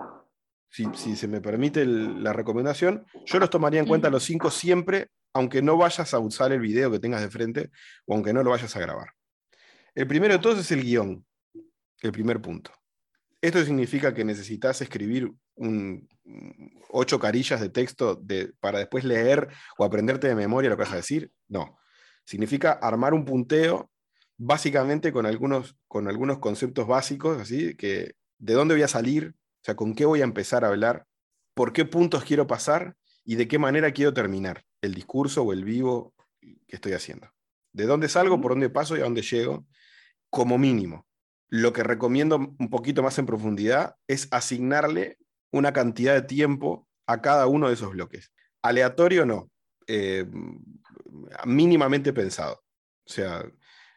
si, 0.69 1.15
se 1.15 1.27
me 1.27 1.41
permite 1.41 1.85
la 1.85 2.33
recomendación, 2.33 3.05
yo 3.25 3.39
los 3.39 3.49
tomaría 3.49 3.79
en 3.79 3.87
cuenta 3.87 4.09
los 4.09 4.23
cinco 4.23 4.51
siempre, 4.51 5.09
aunque 5.33 5.61
no 5.61 5.77
vayas 5.77 6.13
a 6.13 6.19
usar 6.19 6.51
el 6.51 6.59
video 6.59 6.91
que 6.91 6.99
tengas 6.99 7.21
de 7.21 7.29
frente 7.29 7.69
o 8.05 8.13
aunque 8.13 8.33
no 8.33 8.43
lo 8.43 8.51
vayas 8.51 8.75
a 8.75 8.79
grabar. 8.79 9.09
El 9.93 10.07
primero 10.07 10.33
de 10.33 10.39
todos 10.39 10.59
es 10.59 10.71
el 10.71 10.83
guion, 10.83 11.25
el 12.01 12.11
primer 12.11 12.41
punto. 12.41 12.71
Esto 13.41 13.63
significa 13.63 14.13
que 14.13 14.25
necesitas 14.25 14.81
escribir 14.81 15.31
un, 15.55 16.09
ocho 16.89 17.19
carillas 17.19 17.61
de 17.61 17.69
texto 17.69 18.21
para 18.59 18.79
después 18.79 19.03
leer 19.03 19.47
o 19.77 19.85
aprenderte 19.85 20.27
de 20.27 20.35
memoria 20.35 20.69
lo 20.69 20.77
que 20.77 20.83
vas 20.83 20.93
a 20.93 20.97
decir. 20.97 21.31
No. 21.47 21.77
Significa 22.25 22.71
armar 22.73 23.13
un 23.13 23.23
punteo 23.23 23.89
básicamente 24.37 25.13
con 25.13 25.25
algunos, 25.25 25.77
con 25.87 26.07
algunos 26.07 26.39
conceptos 26.39 26.87
básicos, 26.87 27.39
así 27.39 27.75
que 27.75 28.15
de 28.37 28.53
dónde 28.53 28.73
voy 28.73 28.83
a 28.83 28.87
salir, 28.87 29.35
o 29.37 29.63
sea, 29.63 29.75
con 29.75 29.95
qué 29.95 30.05
voy 30.05 30.21
a 30.21 30.25
empezar 30.25 30.65
a 30.65 30.69
hablar, 30.69 31.05
por 31.53 31.71
qué 31.71 31.85
puntos 31.85 32.23
quiero 32.23 32.47
pasar 32.47 32.95
y 33.23 33.35
de 33.35 33.47
qué 33.47 33.57
manera 33.57 33.91
quiero 33.91 34.13
terminar 34.13 34.63
el 34.81 34.93
discurso 34.93 35.43
o 35.43 35.53
el 35.53 35.63
vivo 35.63 36.13
que 36.41 36.75
estoy 36.75 36.93
haciendo. 36.93 37.29
De 37.73 37.85
dónde 37.85 38.09
salgo, 38.09 38.41
por 38.41 38.51
dónde 38.51 38.69
paso 38.69 38.95
y 38.95 38.99
a 38.99 39.03
dónde 39.03 39.21
llego, 39.21 39.65
como 40.29 40.57
mínimo. 40.57 41.07
Lo 41.47 41.73
que 41.73 41.83
recomiendo 41.83 42.35
un 42.35 42.69
poquito 42.69 43.03
más 43.03 43.17
en 43.19 43.25
profundidad 43.25 43.95
es 44.07 44.27
asignarle 44.31 45.17
una 45.51 45.73
cantidad 45.73 46.13
de 46.13 46.21
tiempo 46.23 46.87
a 47.07 47.21
cada 47.21 47.47
uno 47.47 47.67
de 47.67 47.75
esos 47.75 47.91
bloques. 47.91 48.31
Aleatorio 48.61 49.25
no, 49.25 49.49
eh, 49.87 50.25
mínimamente 51.45 52.13
pensado. 52.13 52.63
O 53.05 53.11
sea, 53.11 53.45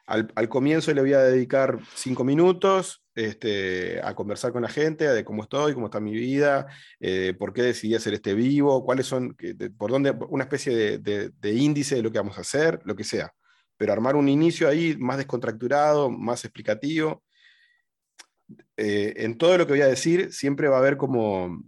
al, 0.08 0.48
comienzo 0.48 0.92
le 0.94 1.02
voy 1.02 1.12
a 1.12 1.20
dedicar 1.20 1.78
cinco 1.94 2.24
minutos 2.24 3.04
este, 3.14 4.00
a 4.02 4.14
conversar 4.14 4.52
con 4.52 4.62
la 4.62 4.68
gente, 4.68 5.06
de 5.06 5.22
cómo 5.22 5.42
estoy, 5.42 5.74
cómo 5.74 5.86
está 5.86 6.00
mi 6.00 6.14
vida, 6.14 6.66
eh, 6.98 7.34
por 7.38 7.52
qué 7.52 7.62
decidí 7.62 7.94
hacer 7.94 8.14
este 8.14 8.32
vivo, 8.32 8.84
cuáles 8.84 9.06
son, 9.06 9.36
por 9.76 9.90
dónde, 9.90 10.14
una 10.30 10.44
especie 10.44 10.98
de, 10.98 11.52
índice 11.52 11.96
de 11.96 12.02
lo 12.02 12.10
que 12.10 12.18
vamos 12.18 12.38
a 12.38 12.40
hacer, 12.40 12.80
lo 12.84 12.96
que 12.96 13.04
sea. 13.04 13.32
Pero 13.76 13.92
armar 13.92 14.16
un 14.16 14.28
inicio 14.28 14.66
ahí 14.66 14.96
más 14.98 15.18
descontracturado, 15.18 16.10
más 16.10 16.42
explicativo. 16.44 17.22
Eh, 18.78 19.12
en 19.18 19.36
todo 19.36 19.58
lo 19.58 19.66
que 19.66 19.74
voy 19.74 19.82
a 19.82 19.88
decir, 19.88 20.32
siempre 20.32 20.68
va 20.68 20.76
a 20.76 20.80
haber 20.80 20.96
como, 20.96 21.64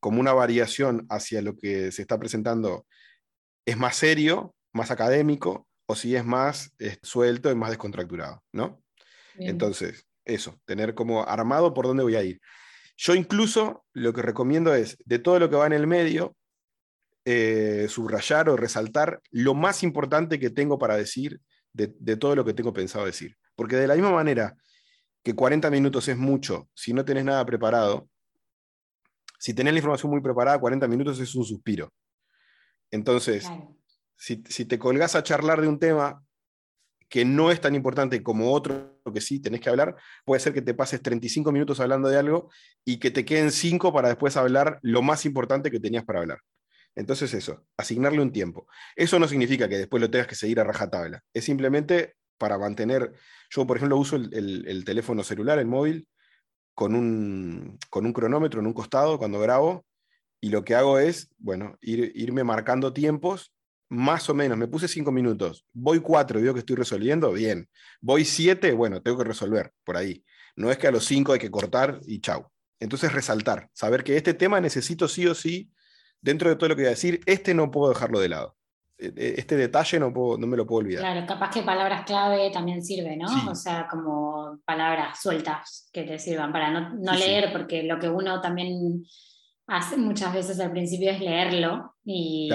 como 0.00 0.20
una 0.20 0.34
variación 0.34 1.06
hacia 1.08 1.40
lo 1.40 1.56
que 1.56 1.90
se 1.92 2.02
está 2.02 2.18
presentando. 2.18 2.86
Es 3.64 3.78
más 3.78 3.96
serio, 3.96 4.54
más 4.74 4.90
académico, 4.90 5.66
o 5.86 5.94
si 5.94 6.14
es 6.16 6.24
más 6.24 6.74
suelto 7.02 7.50
y 7.50 7.54
más 7.54 7.70
descontracturado, 7.70 8.42
¿no? 8.52 8.82
Entonces, 9.36 10.06
eso, 10.24 10.60
tener 10.64 10.94
como 10.94 11.26
armado 11.26 11.74
por 11.74 11.86
dónde 11.86 12.02
voy 12.02 12.16
a 12.16 12.22
ir. 12.22 12.40
Yo 12.96 13.14
incluso 13.14 13.84
lo 13.92 14.12
que 14.12 14.22
recomiendo 14.22 14.74
es, 14.74 14.96
de 15.04 15.18
todo 15.18 15.38
lo 15.38 15.50
que 15.50 15.56
va 15.56 15.66
en 15.66 15.72
el 15.72 15.86
medio, 15.86 16.36
eh, 17.24 17.86
subrayar 17.88 18.48
o 18.48 18.56
resaltar 18.56 19.20
lo 19.30 19.54
más 19.54 19.82
importante 19.82 20.38
que 20.38 20.50
tengo 20.50 20.78
para 20.78 20.96
decir 20.96 21.40
de, 21.72 21.92
de, 21.98 22.16
todo 22.16 22.36
lo 22.36 22.44
que 22.44 22.54
tengo 22.54 22.72
pensado 22.72 23.06
decir. 23.06 23.36
Porque 23.56 23.76
de 23.76 23.86
la 23.86 23.94
misma 23.94 24.12
manera 24.12 24.54
que 25.22 25.34
40 25.34 25.70
minutos 25.70 26.06
es 26.08 26.16
mucho 26.16 26.68
si 26.74 26.92
no 26.92 27.04
tenés 27.04 27.24
nada 27.24 27.44
preparado, 27.44 28.08
si 29.38 29.54
tenés 29.54 29.72
la 29.72 29.78
información 29.78 30.10
muy 30.10 30.20
preparada, 30.20 30.58
40 30.58 30.86
minutos 30.86 31.18
es 31.18 31.34
un 31.34 31.44
suspiro. 31.44 31.92
Entonces, 32.90 33.50
si, 34.24 34.64
te 34.64 34.78
colgás 34.78 35.14
a 35.16 35.22
charlar 35.22 35.60
de 35.60 35.68
un 35.68 35.78
tema 35.78 36.24
que 37.08 37.24
no 37.24 37.50
es 37.50 37.60
tan 37.60 37.74
importante 37.74 38.22
como 38.22 38.52
otro 38.52 38.98
que 39.12 39.20
sí 39.20 39.38
tenés 39.38 39.60
que 39.60 39.68
hablar, 39.68 39.96
puede 40.24 40.40
ser 40.40 40.54
que 40.54 40.62
te 40.62 40.72
pases 40.72 41.02
35 41.02 41.52
minutos 41.52 41.78
hablando 41.78 42.08
de 42.08 42.18
algo 42.18 42.50
y 42.84 42.98
que 42.98 43.10
te 43.10 43.24
queden 43.24 43.52
5 43.52 43.92
para 43.92 44.08
después 44.08 44.36
hablar 44.36 44.78
lo 44.82 45.02
más 45.02 45.26
importante 45.26 45.70
que 45.70 45.78
tenías 45.78 46.04
para 46.04 46.20
hablar. 46.20 46.38
Entonces 46.96 47.34
eso, 47.34 47.66
asignarle 47.76 48.22
un 48.22 48.32
tiempo. 48.32 48.66
Eso 48.96 49.18
no 49.18 49.28
significa 49.28 49.68
que 49.68 49.76
después 49.76 50.00
lo 50.00 50.10
tengas 50.10 50.26
que 50.26 50.36
seguir 50.36 50.58
a 50.58 50.64
rajatabla. 50.64 51.22
Es 51.34 51.44
simplemente 51.44 52.14
para 52.38 52.56
mantener, 52.56 53.12
yo 53.50 53.66
por 53.66 53.76
ejemplo 53.76 53.98
uso 53.98 54.16
el, 54.16 54.84
teléfono 54.86 55.22
celular, 55.22 55.58
el 55.58 55.66
móvil, 55.66 56.08
con 56.74 56.94
un, 56.94 57.78
con 57.90 58.06
un, 58.06 58.12
cronómetro 58.12 58.60
en 58.60 58.66
un 58.66 58.72
costado 58.72 59.18
cuando 59.18 59.38
grabo, 59.38 59.84
y 60.40 60.48
lo 60.48 60.64
que 60.64 60.74
hago 60.74 60.98
es, 60.98 61.30
bueno, 61.38 61.76
ir, 61.80 62.10
irme 62.14 62.42
marcando 62.42 62.92
tiempos 62.92 63.53
más 63.94 64.28
o 64.28 64.34
menos, 64.34 64.58
me 64.58 64.68
puse 64.68 64.88
cinco 64.88 65.12
minutos, 65.12 65.64
voy 65.72 66.00
cuatro 66.00 66.38
y 66.38 66.42
veo 66.42 66.52
que 66.52 66.60
estoy 66.60 66.76
resolviendo, 66.76 67.32
bien. 67.32 67.68
Voy 68.00 68.24
siete, 68.24 68.72
bueno, 68.72 69.00
tengo 69.00 69.18
que 69.18 69.24
resolver 69.24 69.72
por 69.84 69.96
ahí. 69.96 70.24
No 70.56 70.70
es 70.70 70.78
que 70.78 70.86
a 70.86 70.90
los 70.90 71.04
cinco 71.04 71.32
hay 71.32 71.38
que 71.38 71.50
cortar 71.50 72.00
y 72.06 72.20
chau. 72.20 72.46
Entonces 72.80 73.12
resaltar, 73.12 73.70
saber 73.72 74.04
que 74.04 74.16
este 74.16 74.34
tema 74.34 74.60
necesito 74.60 75.08
sí 75.08 75.26
o 75.26 75.34
sí, 75.34 75.70
dentro 76.20 76.50
de 76.50 76.56
todo 76.56 76.68
lo 76.68 76.76
que 76.76 76.82
voy 76.82 76.88
a 76.88 76.90
decir, 76.90 77.20
este 77.26 77.54
no 77.54 77.70
puedo 77.70 77.92
dejarlo 77.92 78.20
de 78.20 78.28
lado. 78.28 78.56
E, 78.98 79.12
e, 79.16 79.34
este 79.38 79.56
detalle 79.56 79.98
no, 79.98 80.12
puedo, 80.12 80.38
no 80.38 80.46
me 80.46 80.56
lo 80.56 80.66
puedo 80.66 80.80
olvidar. 80.80 81.02
Claro, 81.02 81.26
capaz 81.26 81.50
que 81.50 81.62
palabras 81.62 82.04
clave 82.04 82.50
también 82.50 82.82
sirve, 82.82 83.16
¿no? 83.16 83.26
O 83.50 83.54
sea, 83.54 83.86
como 83.90 84.60
palabras 84.64 85.20
sueltas 85.20 85.88
que 85.92 86.04
te 86.04 86.18
sirvan 86.18 86.52
para 86.52 86.70
no, 86.70 86.94
no 86.94 87.14
leer, 87.14 87.52
porque 87.52 87.82
lo 87.82 87.98
que 87.98 88.08
uno 88.08 88.40
también 88.40 89.04
hace 89.66 89.96
muchas 89.96 90.34
veces 90.34 90.60
al 90.60 90.70
principio 90.70 91.10
es 91.10 91.20
leerlo 91.20 91.94
y, 92.04 92.50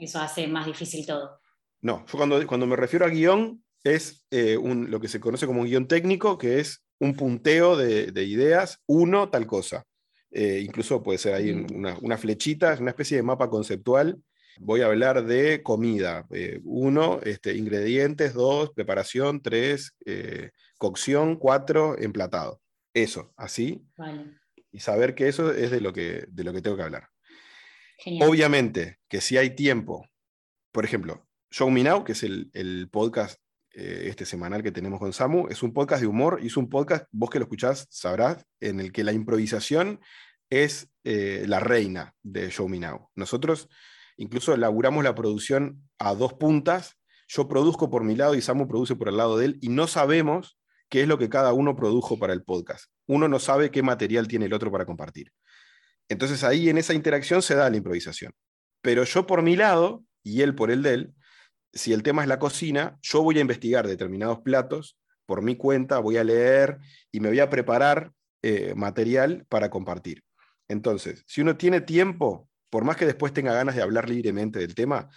eso 0.00 0.20
hace 0.20 0.46
más 0.46 0.66
difícil 0.66 1.06
todo. 1.06 1.40
No, 1.82 2.04
yo 2.06 2.18
cuando, 2.18 2.46
cuando 2.46 2.66
me 2.66 2.76
refiero 2.76 3.06
a 3.06 3.08
guion 3.08 3.62
es 3.82 4.26
eh, 4.30 4.56
un, 4.56 4.90
lo 4.90 5.00
que 5.00 5.08
se 5.08 5.20
conoce 5.20 5.46
como 5.46 5.62
un 5.62 5.66
guion 5.66 5.88
técnico, 5.88 6.36
que 6.36 6.60
es 6.60 6.84
un 6.98 7.14
punteo 7.14 7.76
de, 7.76 8.24
ideas, 8.24 8.82
uno, 8.86 9.30
tal 9.30 9.46
cosa. 9.46 9.84
Eh, 10.30 10.62
incluso 10.64 11.02
puede 11.02 11.18
ser 11.18 11.34
ahí 11.34 11.50
una, 11.50 11.96
una, 12.02 12.18
flechita, 12.18 12.76
una 12.78 12.90
especie 12.90 13.16
de 13.16 13.22
mapa 13.22 13.48
conceptual. 13.48 14.18
Voy 14.58 14.82
a 14.82 14.86
hablar 14.86 15.24
de 15.24 15.62
comida. 15.62 16.26
Eh, 16.30 16.60
uno, 16.64 17.20
este, 17.22 17.56
ingredientes, 17.56 18.34
dos, 18.34 18.70
preparación, 18.72 19.40
tres, 19.40 19.96
cocción, 20.76 21.36
cuatro, 21.36 21.98
emplatado. 21.98 22.60
Eso, 22.92 23.32
así. 23.36 23.82
Vale 23.96 24.39
y 24.72 24.80
saber 24.80 25.14
que 25.14 25.28
eso 25.28 25.52
es 25.52 25.70
de 25.70 25.80
lo 25.80 25.92
que, 25.92 26.24
de 26.28 26.44
lo 26.44 26.52
que 26.52 26.62
tengo 26.62 26.76
que 26.76 26.82
hablar. 26.82 27.08
Obviamente 28.22 28.98
que 29.08 29.20
si 29.20 29.36
hay 29.36 29.54
tiempo, 29.54 30.08
por 30.72 30.84
ejemplo, 30.84 31.26
Show 31.50 31.70
Me 31.70 31.82
Now, 31.82 32.04
que 32.04 32.12
es 32.12 32.22
el, 32.22 32.88
podcast 32.90 33.40
eh, 33.74 34.04
este 34.06 34.24
semanal 34.24 34.62
que 34.62 34.72
tenemos 34.72 34.98
con 34.98 35.12
Samu, 35.12 35.48
es 35.48 35.62
un 35.62 35.72
podcast 35.72 36.00
de 36.00 36.06
humor 36.06 36.38
y 36.42 36.46
es 36.46 36.56
un 36.56 36.68
podcast, 36.68 37.06
vos 37.10 37.30
que 37.30 37.38
lo 37.38 37.44
escuchás 37.44 37.86
sabrás, 37.90 38.46
en 38.60 38.80
el 38.80 38.92
que 38.92 39.04
la 39.04 39.12
improvisación 39.12 40.00
es 40.48 40.88
eh, 41.04 41.44
la 41.46 41.60
reina 41.60 42.14
de 42.22 42.50
Show 42.50 42.68
Me 42.68 42.78
Now. 42.78 43.10
Nosotros 43.14 43.68
incluso 44.16 44.54
elaboramos 44.54 45.02
la 45.02 45.14
producción 45.14 45.88
a 45.98 46.14
dos 46.14 46.34
puntas. 46.34 46.96
Yo 47.28 47.48
produzco 47.48 47.90
por 47.90 48.04
mi 48.04 48.16
lado 48.16 48.34
y 48.34 48.42
Samu 48.42 48.68
produce 48.68 48.96
por 48.96 49.08
el 49.08 49.16
lado 49.16 49.38
de 49.38 49.46
él 49.46 49.58
y 49.60 49.68
no 49.68 49.86
sabemos 49.86 50.58
qué 50.88 51.02
es 51.02 51.08
lo 51.08 51.18
que 51.18 51.28
cada 51.28 51.52
uno 51.52 51.76
produjo 51.76 52.18
para 52.18 52.32
el 52.32 52.42
podcast. 52.42 52.86
Uno 53.10 53.26
no 53.26 53.40
sabe 53.40 53.72
qué 53.72 53.82
material 53.82 54.28
tiene 54.28 54.46
el 54.46 54.52
otro 54.52 54.70
para 54.70 54.86
compartir. 54.86 55.32
Entonces 56.08 56.44
ahí 56.44 56.68
en 56.68 56.78
esa 56.78 56.94
interacción 56.94 57.42
se 57.42 57.56
da 57.56 57.68
la 57.68 57.76
improvisación. 57.76 58.32
Pero 58.82 59.02
yo 59.02 59.26
por 59.26 59.42
mi 59.42 59.56
lado 59.56 60.04
y 60.22 60.42
él 60.42 60.54
por 60.54 60.70
el 60.70 60.84
de 60.84 60.94
él, 60.94 61.14
si 61.72 61.92
el 61.92 62.04
tema 62.04 62.22
es 62.22 62.28
la 62.28 62.38
cocina, 62.38 62.98
yo 63.02 63.24
voy 63.24 63.38
a 63.38 63.40
investigar 63.40 63.88
determinados 63.88 64.38
platos 64.42 64.96
por 65.26 65.42
mi 65.42 65.56
cuenta, 65.56 65.98
voy 65.98 66.18
a 66.18 66.24
leer 66.24 66.78
y 67.10 67.18
me 67.18 67.28
voy 67.28 67.40
a 67.40 67.50
preparar 67.50 68.12
eh, 68.42 68.74
material 68.76 69.44
para 69.48 69.70
compartir. 69.70 70.22
Entonces, 70.68 71.24
si 71.26 71.40
uno 71.40 71.56
tiene 71.56 71.80
tiempo, 71.80 72.48
por 72.70 72.84
más 72.84 72.96
que 72.96 73.06
después 73.06 73.32
tenga 73.32 73.52
ganas 73.52 73.74
de 73.74 73.82
hablar 73.82 74.08
libremente 74.08 74.60
del 74.60 74.76
tema, 74.76 75.08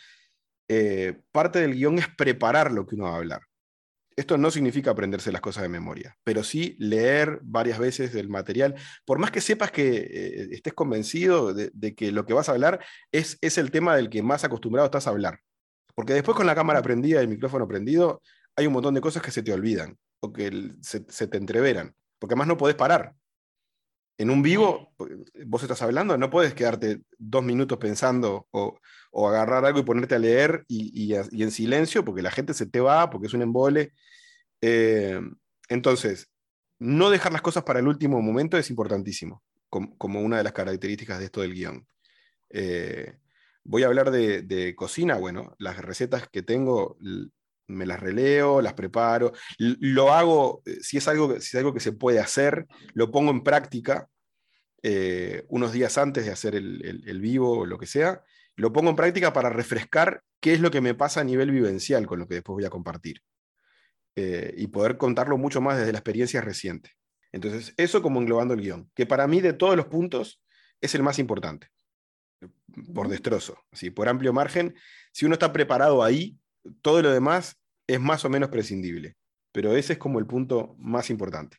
eh, 0.68 1.22
parte 1.32 1.60
del 1.60 1.76
guion 1.76 2.00
es 2.00 2.08
preparar 2.08 2.72
lo 2.72 2.88
que 2.88 2.96
uno 2.96 3.06
va 3.06 3.14
a 3.14 3.18
hablar. 3.18 3.42
Esto 4.16 4.38
no 4.38 4.52
significa 4.52 4.92
aprenderse 4.92 5.32
las 5.32 5.42
cosas 5.42 5.64
de 5.64 5.70
memoria, 5.70 6.18
pero 6.24 6.44
sí 6.44 6.76
leer 6.80 7.40
varias 7.42 7.80
veces 7.80 8.14
el 8.16 8.30
material, 8.30 8.76
por 9.06 9.20
más 9.20 9.32
que 9.32 9.42
sepas 9.42 9.72
que 9.72 9.98
eh, 9.98 10.48
estés 10.52 10.74
convencido 10.74 11.54
de, 11.54 11.96
que 11.96 12.12
lo 12.12 12.26
que 12.26 12.34
vas 12.34 12.50
a 12.50 12.54
hablar 12.54 12.84
es, 13.12 13.38
es 13.42 13.58
el 13.58 13.72
tema 13.72 13.96
del 13.96 14.10
que 14.10 14.22
más 14.22 14.44
acostumbrado 14.44 14.86
estás 14.86 15.08
a 15.08 15.12
hablar. 15.12 15.40
Porque 15.96 16.14
después 16.14 16.36
con 16.36 16.48
la 16.48 16.56
cámara 16.56 16.82
prendida 16.82 17.20
y 17.20 17.24
el 17.24 17.30
micrófono 17.30 17.68
prendido, 17.68 18.22
hay 18.56 18.68
un 18.68 18.74
montón 18.74 18.94
de 18.94 19.02
cosas 19.02 19.22
que 19.22 19.32
se 19.32 19.44
te 19.44 19.54
olvidan 19.54 19.98
o 20.20 20.32
que 20.32 20.74
se, 20.82 21.02
te 21.02 21.38
entreveran, 21.38 21.94
porque 22.20 22.34
además 22.34 22.48
no 22.48 22.58
podés 22.58 22.76
parar. 22.76 23.14
En 24.18 24.30
un 24.30 24.44
vivo, 24.44 24.94
vos 25.46 25.64
estás 25.64 25.82
hablando, 25.82 26.18
no 26.18 26.30
puedes 26.30 26.54
quedarte 26.54 27.02
dos 27.18 27.44
minutos 27.44 27.78
pensando 27.80 28.48
o, 28.52 28.78
agarrar 29.28 29.66
algo 29.66 29.80
y 29.80 29.84
ponerte 29.84 30.16
a 30.16 30.20
leer 30.20 30.66
y, 30.68 31.14
en 31.14 31.52
silencio, 31.52 32.06
porque 32.06 32.22
la 32.22 32.32
gente 32.32 32.54
se 32.54 32.68
te 32.68 32.80
va, 32.80 33.10
porque 33.10 33.28
es 33.28 33.34
un 33.34 33.42
embole. 33.42 33.94
Eh, 34.62 35.20
entonces, 35.70 36.30
no 36.80 37.10
dejar 37.10 37.32
las 37.34 37.42
cosas 37.42 37.64
para 37.64 37.80
el 37.80 37.88
último 37.88 38.22
momento 38.22 38.58
es 38.58 38.70
importantísimo, 38.70 39.44
como, 39.70 40.22
una 40.22 40.38
de 40.38 40.44
las 40.44 40.54
características 40.54 41.20
de 41.20 41.26
esto 41.26 41.42
del 41.42 41.54
guion. 41.54 41.88
Eh, 42.50 43.18
voy 43.64 43.84
a 43.84 43.88
hablar 43.88 44.12
de, 44.12 44.44
de, 44.44 44.76
cocina, 44.76 45.16
bueno, 45.16 45.56
las 45.58 45.78
recetas 45.78 46.28
que 46.30 46.44
tengo 46.44 46.98
me 47.68 47.86
las 47.86 48.00
releo, 48.00 48.62
las 48.62 48.74
preparo, 48.74 49.32
lo 49.58 50.12
hago, 50.12 50.62
eh, 50.66 50.78
si 50.82 50.98
es 50.98 51.08
algo, 51.08 51.40
si 51.40 51.56
es 51.56 51.56
algo 51.56 51.74
que 51.74 51.80
se 51.80 51.94
puede 51.94 52.20
hacer, 52.20 52.66
lo 52.94 53.12
pongo 53.12 53.32
en 53.32 53.44
práctica 53.44 54.08
eh, 54.82 55.46
unos 55.48 55.72
días 55.72 55.98
antes 55.98 56.26
de 56.26 56.32
hacer 56.32 56.56
el, 56.56 57.20
vivo 57.22 57.60
o 57.60 57.66
lo 57.66 57.78
que 57.78 57.88
sea, 57.88 58.22
lo 58.56 58.74
pongo 58.74 58.90
en 58.90 58.96
práctica 58.96 59.32
para 59.32 59.50
refrescar 59.50 60.22
qué 60.42 60.54
es 60.54 60.60
lo 60.60 60.72
que 60.72 60.82
me 60.82 60.94
pasa 60.94 61.22
a 61.22 61.24
nivel 61.24 61.52
vivencial 61.52 62.06
con 62.06 62.20
lo 62.20 62.28
que 62.28 62.36
después 62.36 62.56
voy 62.56 62.66
a 62.66 62.70
compartir. 62.70 63.22
Eh, 64.16 64.54
y 64.58 64.68
poder 64.68 64.98
contarlo 64.98 65.40
mucho 65.40 65.60
más 65.60 65.78
desde 65.78 65.92
la 65.92 65.98
experiencia 65.98 66.40
reciente. 66.40 66.92
Entonces, 67.32 67.74
eso 67.78 68.04
como 68.04 68.22
englobando 68.22 68.54
el 68.54 68.62
guion, 68.62 68.92
que 68.94 69.08
para 69.08 69.26
mí 69.26 69.42
de 69.42 69.54
todos 69.54 69.76
los 69.76 69.88
puntos 69.88 70.44
es 70.82 70.94
el 70.94 71.02
más 71.02 71.18
importante, 71.18 71.70
por 72.94 73.08
destrozo, 73.08 73.58
así, 73.72 73.90
por 73.90 74.08
amplio 74.08 74.34
margen. 74.34 74.76
Si 75.12 75.26
uno 75.26 75.34
está 75.34 75.52
preparado 75.52 76.04
ahí, 76.04 76.38
todo 76.82 77.02
lo 77.02 77.12
demás 77.12 77.58
es 77.88 78.00
más 78.00 78.26
o 78.26 78.30
menos 78.30 78.50
prescindible, 78.50 79.16
pero 79.52 79.76
ese 79.76 79.94
es 79.94 80.00
como 80.00 80.20
el 80.20 80.26
punto 80.26 80.76
más 80.80 81.10
importante. 81.10 81.58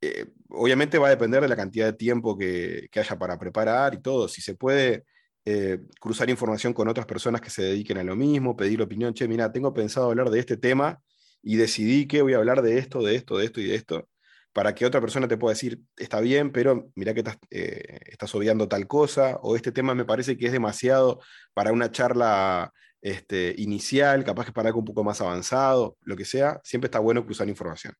Eh, 0.00 0.26
obviamente 0.48 0.98
va 0.98 1.06
a 1.06 1.10
depender 1.10 1.40
de 1.42 1.48
la 1.48 1.56
cantidad 1.56 1.86
de 1.86 1.92
tiempo 1.92 2.36
que, 2.36 2.88
haya 2.94 3.18
para 3.18 3.38
preparar 3.38 3.94
y 3.94 4.02
todo. 4.02 4.26
Si 4.28 4.42
se 4.42 4.56
puede 4.56 5.04
eh, 5.44 5.78
cruzar 6.00 6.28
información 6.28 6.72
con 6.72 6.88
otras 6.88 7.06
personas 7.06 7.40
que 7.40 7.50
se 7.50 7.62
dediquen 7.62 7.98
a 7.98 8.04
lo 8.04 8.16
mismo, 8.16 8.56
pedir 8.56 8.82
opinión, 8.82 9.14
che, 9.14 9.28
mira, 9.28 9.52
tengo 9.52 9.72
pensado 9.72 10.08
hablar 10.08 10.30
de 10.30 10.40
este 10.40 10.56
tema 10.56 11.00
y 11.40 11.56
decidí 11.56 12.06
que 12.06 12.22
voy 12.22 12.34
a 12.34 12.38
hablar 12.38 12.62
de 12.62 12.78
esto, 12.78 13.02
de 13.02 13.14
esto, 13.14 13.38
de 13.38 13.44
esto 13.46 13.60
y 13.60 13.66
de 13.66 13.76
esto, 13.76 14.08
para 14.52 14.74
que 14.74 14.86
otra 14.86 15.00
persona 15.00 15.28
te 15.28 15.36
pueda 15.36 15.54
decir, 15.54 15.80
está 15.96 16.20
bien, 16.20 16.52
pero 16.52 16.90
mira 16.96 17.14
que 17.14 17.20
estás, 17.20 17.38
eh, 17.50 18.00
estás 18.06 18.34
obviando 18.34 18.68
tal 18.68 18.86
cosa, 18.86 19.38
o 19.42 19.56
este 19.56 19.72
tema 19.72 19.94
me 19.94 20.04
parece 20.04 20.36
que 20.36 20.46
es 20.46 20.52
demasiado 20.52 21.20
para 21.54 21.72
una 21.72 21.90
charla 21.92 22.72
este, 23.02 23.54
inicial, 23.58 24.24
capaz 24.24 24.46
que 24.46 24.52
para 24.52 24.68
algo 24.68 24.78
un 24.78 24.86
poco 24.86 25.02
más 25.02 25.20
avanzado, 25.20 25.98
lo 26.02 26.16
que 26.16 26.24
sea, 26.24 26.60
siempre 26.62 26.86
está 26.86 27.00
bueno 27.00 27.24
cruzar 27.24 27.48
información. 27.48 27.94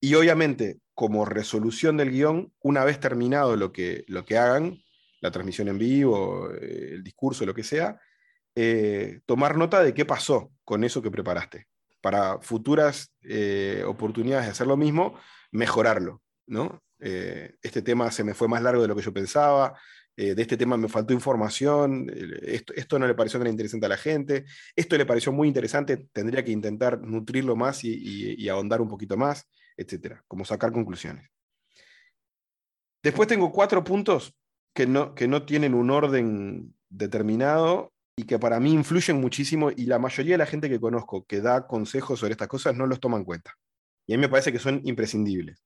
Y 0.00 0.16
obviamente, 0.16 0.80
como 0.92 1.24
resolución 1.24 1.96
del 1.96 2.10
guion, 2.10 2.52
una 2.60 2.84
vez 2.84 3.00
terminado 3.00 3.56
lo 3.56 3.72
que, 3.72 4.04
lo 4.08 4.24
que 4.24 4.36
hagan, 4.36 4.82
la 5.20 5.30
transmisión 5.30 5.68
en 5.68 5.78
vivo, 5.78 6.50
eh, 6.52 6.90
el 6.92 7.04
discurso, 7.04 7.46
lo 7.46 7.54
que 7.54 7.62
sea, 7.62 7.98
eh, 8.54 9.20
tomar 9.26 9.56
nota 9.56 9.82
de 9.82 9.94
qué 9.94 10.04
pasó 10.04 10.52
con 10.64 10.84
eso 10.84 11.00
que 11.00 11.10
preparaste, 11.10 11.68
para 12.02 12.38
futuras 12.40 13.14
eh, 13.22 13.82
oportunidades 13.86 14.46
de 14.46 14.52
hacer 14.52 14.66
lo 14.66 14.76
mismo, 14.76 15.18
mejorarlo. 15.52 16.20
¿no? 16.46 16.82
este 17.00 17.82
tema 17.82 18.10
se 18.10 18.24
me 18.24 18.32
fue 18.32 18.48
más 18.48 18.62
largo 18.62 18.80
de 18.80 18.88
lo 18.88 18.96
que 18.96 19.02
yo 19.02 19.12
pensaba, 19.12 19.78
de 20.16 20.40
este 20.40 20.56
tema 20.56 20.76
me 20.76 20.88
faltó 20.88 21.12
información, 21.12 22.10
esto, 22.42 22.72
esto, 22.74 22.98
no 22.98 23.06
le 23.06 23.14
pareció 23.14 23.38
tan 23.40 23.48
interesante 23.48 23.86
a 23.86 23.88
la 23.88 23.96
gente, 23.96 24.44
esto 24.76 24.96
le 24.96 25.06
pareció 25.06 25.32
muy 25.32 25.48
interesante, 25.48 26.08
tendría 26.12 26.44
que 26.44 26.52
intentar 26.52 27.00
nutrirlo 27.00 27.56
más 27.56 27.82
y, 27.84 28.34
y 28.38 28.48
ahondar 28.48 28.80
un 28.80 28.88
poquito 28.88 29.16
más 29.16 29.46
etcétera, 29.76 30.24
como 30.28 30.44
sacar 30.44 30.72
conclusiones. 30.72 31.28
Después 33.02 33.28
tengo 33.28 33.52
cuatro 33.52 33.84
puntos 33.84 34.34
que 34.74 34.86
no, 34.86 35.14
que 35.14 35.28
no 35.28 35.44
tienen 35.44 35.74
un 35.74 35.90
orden 35.90 36.74
determinado 36.88 37.92
y 38.16 38.24
que 38.24 38.38
para 38.38 38.60
mí 38.60 38.72
influyen 38.72 39.20
muchísimo 39.20 39.70
y 39.70 39.86
la 39.86 39.98
mayoría 39.98 40.34
de 40.34 40.38
la 40.38 40.46
gente 40.46 40.68
que 40.68 40.80
conozco 40.80 41.24
que 41.26 41.40
da 41.40 41.66
consejos 41.66 42.20
sobre 42.20 42.32
estas 42.32 42.48
cosas 42.48 42.74
no 42.76 42.86
los 42.86 43.00
toma 43.00 43.18
en 43.18 43.24
cuenta. 43.24 43.54
Y 44.06 44.14
a 44.14 44.16
mí 44.16 44.22
me 44.22 44.28
parece 44.28 44.52
que 44.52 44.58
son 44.58 44.80
imprescindibles. 44.84 45.62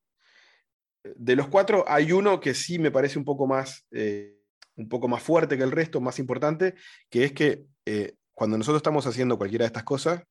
De 1.04 1.36
los 1.36 1.48
cuatro 1.48 1.84
hay 1.86 2.12
uno 2.12 2.40
que 2.40 2.54
sí 2.54 2.78
me 2.78 2.90
parece 2.90 3.18
un 3.18 3.24
poco 3.24 3.46
más, 3.46 3.86
eh, 3.90 4.37
un 4.78 4.88
poco 4.88 5.08
más 5.08 5.22
fuerte 5.22 5.58
que 5.58 5.64
el 5.64 5.72
resto, 5.72 6.00
más 6.00 6.18
importante, 6.18 6.74
que 7.10 7.24
es 7.24 7.32
que 7.32 7.66
eh, 7.84 8.14
cuando 8.32 8.56
nosotros 8.56 8.78
estamos 8.78 9.06
haciendo 9.06 9.36
cualquiera 9.36 9.64
de 9.64 9.66
estas 9.66 9.82
cosas, 9.82 10.22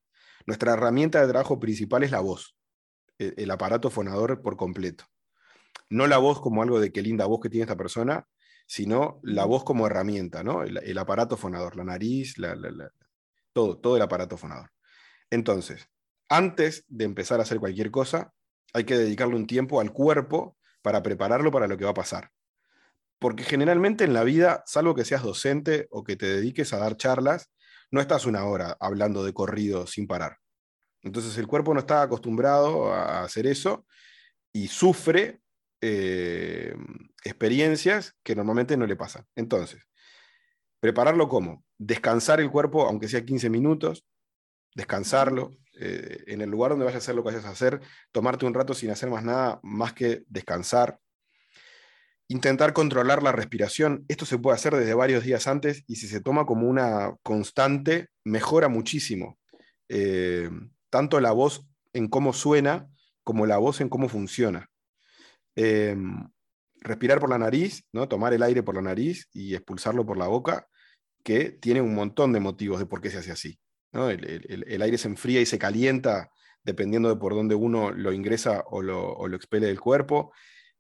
nuestra 0.46 0.74
herramienta 0.74 1.22
de 1.22 1.28
trabajo 1.28 1.60
principal 1.60 2.04
es 2.04 2.12
la 2.12 2.22
voz. 2.22 2.56
E-, 3.20 3.34
el 3.38 3.52
aparato 3.52 3.90
fonador 3.90 4.42
por 4.42 4.56
completo. 4.56 5.04
No 5.90 6.08
la 6.08 6.18
voz 6.18 6.40
como 6.40 6.64
algo 6.64 6.80
de 6.80 6.92
qué 6.92 7.02
linda 7.02 7.26
voz 7.26 7.42
que 7.42 7.50
tiene 7.50 7.64
esta 7.64 7.76
persona, 7.76 8.26
sino 8.66 9.20
la 9.22 9.46
voz 9.46 9.64
como 9.64 9.86
herramienta, 9.86 10.44
¿no? 10.44 10.64
El, 10.64 10.98
aparato 10.98 11.38
fonador, 11.38 11.76
la 11.76 11.86
nariz, 11.86 12.36
todo, 13.54 13.78
todo 13.78 13.96
el 13.96 14.02
aparato 14.02 14.38
fonador. 14.38 14.72
Entonces, 15.30 15.90
antes 16.30 16.84
de 16.88 17.06
empezar 17.06 17.40
a 17.40 17.44
hacer 17.44 17.60
cualquier 17.60 17.92
cosa, 17.92 18.34
hay 18.74 18.84
que 18.84 18.98
dedicarle 18.98 19.36
un 19.36 19.48
tiempo 19.48 19.80
al 19.80 19.94
cuerpo 19.94 20.58
para 20.82 21.02
prepararlo 21.02 21.52
para 21.52 21.68
lo 21.68 21.78
que 21.78 21.86
va 21.86 21.92
a 21.92 21.96
pasar. 21.96 22.32
Porque 23.20 23.44
generalmente 23.44 24.04
en 24.04 24.14
la 24.14 24.24
vida, 24.24 24.64
salvo 24.66 24.96
que 24.96 25.06
seas 25.06 25.24
docente 25.24 25.88
o 25.90 26.04
que 26.04 26.16
te 26.16 26.28
dediques 26.28 26.74
a 26.74 26.78
dar 26.78 26.98
charlas, 26.98 27.52
no 27.92 28.02
estás 28.02 28.26
una 28.26 28.46
hora 28.46 28.78
hablando 28.80 29.24
de 29.24 29.34
corrido 29.34 29.88
sin 29.88 30.08
parar. 30.08 30.38
Entonces 31.02 31.38
el 31.38 31.48
cuerpo 31.48 31.74
no 31.74 31.80
está 31.80 32.02
acostumbrado 32.02 32.94
a 32.94 33.24
hacer 33.24 33.48
eso 33.48 33.86
y 34.52 34.68
sufre 34.68 35.42
eh, 35.82 36.76
experiencias 37.24 38.16
que 38.24 38.36
normalmente 38.36 38.78
no 38.78 38.86
le 38.86 38.96
pasan. 38.96 39.26
Entonces, 39.36 39.84
prepararlo 40.80 41.30
como 41.30 41.64
descansar 41.78 42.40
el 42.40 42.50
cuerpo, 42.50 42.88
aunque 42.88 43.08
sea 43.08 43.26
15 43.26 43.50
minutos, 43.50 44.06
descansarlo 44.76 45.58
eh, 45.80 46.24
en 46.28 46.42
el 46.42 46.50
lugar 46.50 46.72
donde 46.72 46.86
vayas 46.86 47.02
a 47.02 47.04
hacer 47.04 47.16
lo 47.16 47.24
que 47.24 47.30
vayas 47.30 47.46
a 47.46 47.50
hacer, 47.50 47.82
tomarte 48.12 48.46
un 48.46 48.54
rato 48.54 48.74
sin 48.74 48.90
hacer 48.90 49.10
más 49.10 49.24
nada 49.24 49.60
más 49.64 49.94
que 49.94 50.24
descansar. 50.28 51.00
Intentar 52.28 52.74
controlar 52.74 53.24
la 53.24 53.32
respiración. 53.32 54.06
Esto 54.08 54.26
se 54.26 54.38
puede 54.38 54.56
hacer 54.56 54.76
desde 54.76 54.94
varios 54.94 55.24
días 55.24 55.48
antes 55.48 55.84
y 55.88 55.96
si 55.96 56.08
se 56.08 56.22
toma 56.22 56.46
como 56.46 56.68
una 56.68 57.16
constante, 57.24 58.10
mejora 58.24 58.68
muchísimo. 58.68 59.38
Eh, 59.90 60.50
tanto 60.90 61.20
la 61.20 61.32
voz 61.32 61.66
en 61.94 62.08
cómo 62.08 62.34
suena 62.34 62.88
como 63.24 63.46
la 63.46 63.58
voz 63.58 63.82
en 63.82 63.90
cómo 63.90 64.08
funciona. 64.08 64.70
Em, 65.56 66.30
respirar 66.80 67.20
por 67.20 67.30
la 67.30 67.38
nariz, 67.38 67.84
¿no? 67.92 68.08
tomar 68.08 68.34
el 68.34 68.42
aire 68.42 68.64
por 68.64 68.76
la 68.76 68.82
nariz 68.82 69.28
y 69.34 69.54
expulsarlo 69.54 70.06
por 70.06 70.18
la 70.18 70.28
boca, 70.28 70.68
que 71.24 71.52
tiene 71.52 71.82
un 71.82 71.94
montón 71.94 72.32
de 72.32 72.40
motivos 72.40 72.80
de 72.80 72.86
por 72.86 73.02
qué 73.02 73.10
se 73.10 73.18
hace 73.18 73.32
así. 73.32 73.60
El, 73.92 74.82
aire 74.82 74.98
se 74.98 75.10
enfría 75.10 75.42
y 75.42 75.46
se 75.46 75.60
calienta 75.60 76.30
dependiendo 76.64 77.10
de 77.10 77.16
por 77.16 77.34
dónde 77.34 77.56
uno 77.56 77.92
lo 77.92 78.14
ingresa 78.14 78.64
o 78.68 78.82
lo, 78.82 79.36
expele 79.36 79.68
del 79.68 79.82
cuerpo. 79.82 80.32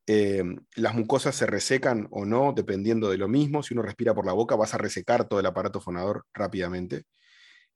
Em, 0.07 0.57
las 0.75 0.95
mucosas 0.95 1.35
se 1.35 1.45
resecan 1.45 2.07
o 2.11 2.25
no 2.25 2.53
dependiendo 2.55 3.09
de 3.09 3.17
lo 3.17 3.27
mismo. 3.27 3.61
Si 3.61 3.73
uno 3.73 3.83
respira 3.83 4.15
por 4.15 4.25
la 4.25 4.33
boca, 4.33 4.55
vas 4.55 4.73
a 4.73 4.77
resecar 4.77 5.27
todo 5.27 5.39
el 5.39 5.45
aparato 5.45 5.81
fonador 5.81 6.25
rápidamente. 6.33 7.03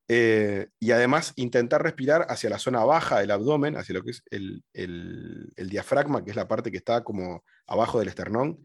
Eh, 0.07 0.67
y 0.79 0.91
además 0.91 1.33
intentar 1.35 1.83
respirar 1.83 2.25
hacia 2.29 2.49
la 2.49 2.59
zona 2.59 2.83
baja 2.83 3.19
del 3.19 3.31
abdomen, 3.31 3.77
hacia 3.77 3.95
lo 3.95 4.03
que 4.03 4.11
es 4.11 4.23
el, 4.31 4.63
diafragma, 5.57 6.23
que 6.23 6.31
es 6.31 6.35
la 6.35 6.47
parte 6.47 6.71
que 6.71 6.77
está 6.77 7.03
como 7.03 7.43
abajo 7.67 7.99
del 7.99 8.09
esternón, 8.09 8.59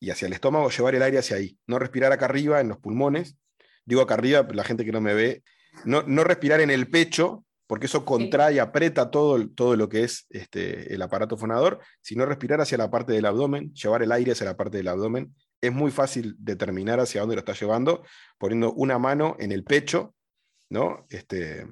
y 0.00 0.10
hacia 0.10 0.26
el 0.26 0.34
estómago, 0.34 0.70
llevar 0.70 0.94
el 0.94 1.02
aire 1.02 1.18
hacia 1.18 1.36
ahí. 1.36 1.58
No 1.66 1.78
respirar 1.78 2.12
acá 2.12 2.26
arriba 2.26 2.60
en 2.60 2.68
los 2.68 2.78
pulmones. 2.78 3.36
Digo 3.84 4.02
acá 4.02 4.14
arriba, 4.14 4.46
la 4.52 4.64
gente 4.64 4.84
que 4.84 4.92
no 4.92 5.00
me 5.00 5.14
ve, 5.14 5.42
no, 5.84 6.02
respirar 6.24 6.60
en 6.60 6.70
el 6.70 6.88
pecho, 6.88 7.44
porque 7.66 7.86
eso 7.86 8.04
contrae 8.04 8.60
aprieta 8.60 9.10
todo, 9.10 9.48
todo 9.50 9.76
lo 9.76 9.88
que 9.88 10.04
es 10.04 10.26
este, 10.30 10.94
el 10.94 11.02
aparato 11.02 11.36
fonador, 11.36 11.80
sino 12.00 12.26
respirar 12.26 12.60
hacia 12.60 12.78
la 12.78 12.90
parte 12.90 13.12
del 13.12 13.26
abdomen, 13.26 13.72
llevar 13.74 14.02
el 14.02 14.12
aire 14.12 14.32
hacia 14.32 14.46
la 14.46 14.56
parte 14.56 14.76
del 14.76 14.88
abdomen. 14.88 15.34
Es 15.60 15.72
muy 15.72 15.90
fácil 15.90 16.36
determinar 16.38 17.00
hacia 17.00 17.22
dónde 17.22 17.36
lo 17.36 17.40
está 17.40 17.54
llevando, 17.54 18.02
poniendo 18.38 18.72
una 18.74 18.98
mano 18.98 19.36
en 19.38 19.52
el 19.52 19.64
pecho 19.64 20.14
¿no? 20.70 21.06
Este, 21.08 21.66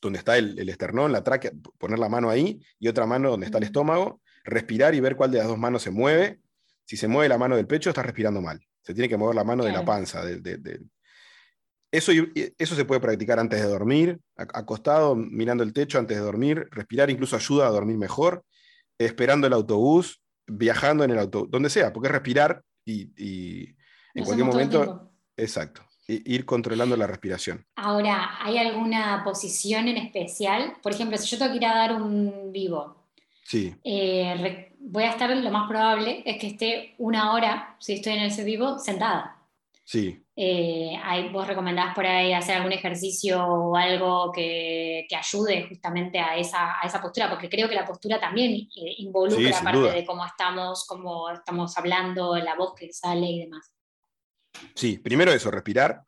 donde 0.00 0.18
está 0.18 0.36
el, 0.36 0.68
esternón, 0.68 1.12
la 1.12 1.24
tráquea, 1.24 1.52
poner 1.78 1.98
la 1.98 2.08
mano 2.08 2.30
ahí 2.30 2.60
y 2.78 2.88
otra 2.88 3.06
mano 3.06 3.30
donde 3.30 3.46
está 3.46 3.58
el 3.58 3.64
estómago, 3.64 4.20
respirar 4.44 4.94
y 4.94 5.00
ver 5.00 5.16
cuál 5.16 5.30
de 5.30 5.38
las 5.38 5.48
dos 5.48 5.58
manos 5.58 5.82
se 5.82 5.90
mueve. 5.90 6.40
Si 6.84 6.96
se 6.96 7.08
mueve 7.08 7.28
la 7.28 7.38
mano 7.38 7.56
del 7.56 7.66
pecho, 7.66 7.90
está 7.90 8.02
respirando 8.02 8.40
mal. 8.40 8.60
Se 8.82 8.94
tiene 8.94 9.08
que 9.08 9.16
mover 9.16 9.34
la 9.34 9.42
mano 9.42 9.64
de 9.64 9.72
la 9.72 9.84
panza. 9.84 10.22
Eso, 11.96 12.12
eso 12.58 12.74
se 12.74 12.84
puede 12.84 13.00
practicar 13.00 13.38
antes 13.38 13.60
de 13.60 13.68
dormir, 13.68 14.18
acostado, 14.36 15.16
mirando 15.16 15.62
el 15.62 15.72
techo 15.72 15.98
antes 15.98 16.16
de 16.16 16.22
dormir. 16.22 16.68
Respirar 16.70 17.10
incluso 17.10 17.36
ayuda 17.36 17.66
a 17.66 17.70
dormir 17.70 17.96
mejor. 17.96 18.44
Esperando 18.98 19.46
el 19.46 19.52
autobús, 19.52 20.20
viajando 20.46 21.04
en 21.04 21.10
el 21.10 21.18
autobús, 21.18 21.50
donde 21.50 21.70
sea, 21.70 21.92
porque 21.92 22.08
es 22.08 22.12
respirar 22.12 22.62
y, 22.84 23.10
en 24.14 24.24
cualquier 24.24 24.46
momento. 24.46 25.10
Exacto 25.36 25.82
ir 26.08 26.44
controlando 26.44 26.96
la 26.96 27.06
respiración. 27.06 27.66
Ahora, 27.76 28.38
¿hay 28.40 28.58
alguna 28.58 29.22
posición 29.24 29.88
en 29.88 29.96
especial? 29.96 30.74
Por 30.82 30.92
ejemplo, 30.92 31.18
si 31.18 31.26
yo 31.26 31.38
tengo 31.38 31.52
que 31.52 31.58
ir 31.58 31.66
a 31.66 31.74
dar 31.74 32.00
un 32.00 32.52
vivo, 32.52 33.08
sí. 33.44 33.74
Eh, 33.82 34.72
voy 34.78 35.04
a 35.04 35.10
estar, 35.10 35.30
lo 35.36 35.50
más 35.50 35.68
probable 35.68 36.22
es 36.24 36.38
que 36.38 36.48
esté 36.48 36.94
una 36.98 37.32
hora, 37.32 37.76
si 37.80 37.94
estoy 37.94 38.14
en 38.14 38.22
ese 38.22 38.44
vivo, 38.44 38.78
sentada. 38.78 39.35
Sí. 39.86 40.20
Eh, 40.34 40.98
¿Vos 41.32 41.46
recomendás 41.46 41.94
por 41.94 42.04
ahí 42.04 42.32
hacer 42.32 42.56
algún 42.56 42.72
ejercicio 42.72 43.46
o 43.46 43.76
algo 43.76 44.32
que, 44.32 45.06
ayude 45.16 45.68
justamente 45.68 46.18
a 46.18 46.36
esa, 46.36 46.80
a 46.82 46.86
esa, 46.86 47.00
postura? 47.00 47.30
Porque 47.30 47.48
creo 47.48 47.68
que 47.68 47.76
la 47.76 47.86
postura 47.86 48.18
también 48.18 48.52
eh, 48.52 48.94
involucra 48.98 49.60
parte 49.62 49.92
de 49.92 50.04
cómo 50.04 50.26
estamos, 50.26 50.84
cómo 50.88 51.30
estamos 51.30 51.78
hablando, 51.78 52.36
la 52.36 52.56
voz 52.56 52.74
que 52.74 52.92
sale 52.92 53.26
y 53.26 53.40
demás. 53.44 53.72
Sí, 54.74 54.98
primero 54.98 55.30
eso, 55.30 55.52
respirar, 55.52 56.02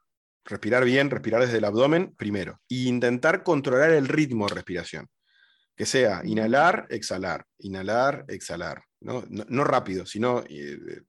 respirar 0.45 0.85
bien, 0.85 1.09
respirar 1.09 1.43
desde 1.43 1.59
el 1.59 1.65
abdomen, 1.65 2.17
primero. 2.17 2.61
E 2.69 2.89
intentar 2.89 3.45
controlar 3.45 3.93
el 3.93 4.09
ritmo 4.09 4.49
de 4.49 4.57
respiración. 4.57 5.07
Que 5.77 5.87
sea 5.87 6.23
inhalar, 6.25 6.89
exhalar, 6.91 7.45
inhalar, 7.61 8.25
exhalar. 8.27 8.83
No, 9.01 9.23
rápido, 9.63 10.05
sino 10.05 10.43
eh, 10.49 11.03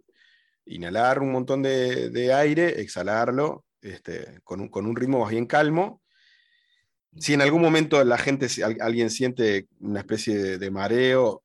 inhalar 0.69 1.19
un 1.19 1.31
montón 1.31 1.61
de, 1.63 2.33
aire, 2.33 2.81
exhalarlo 2.81 3.65
este, 3.81 4.39
con, 4.43 4.61
un, 4.71 4.95
ritmo 4.95 5.19
más 5.19 5.31
bien 5.31 5.45
calmo. 5.45 6.01
Si 7.17 7.33
en 7.33 7.41
algún 7.41 7.61
momento 7.61 8.03
la 8.03 8.17
gente, 8.17 8.47
alguien 8.79 9.09
siente 9.09 9.67
una 9.79 9.99
especie 9.99 10.57
de, 10.57 10.71
mareo, 10.71 11.43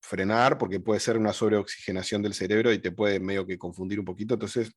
frenar 0.00 0.58
porque 0.58 0.80
puede 0.80 1.00
ser 1.00 1.16
una 1.16 1.32
sobreoxigenación 1.32 2.22
del 2.22 2.34
cerebro 2.34 2.72
y 2.72 2.78
te 2.78 2.92
puede 2.92 3.20
medio 3.20 3.46
que 3.46 3.58
confundir 3.58 3.98
un 3.98 4.04
poquito. 4.04 4.34
Entonces, 4.34 4.72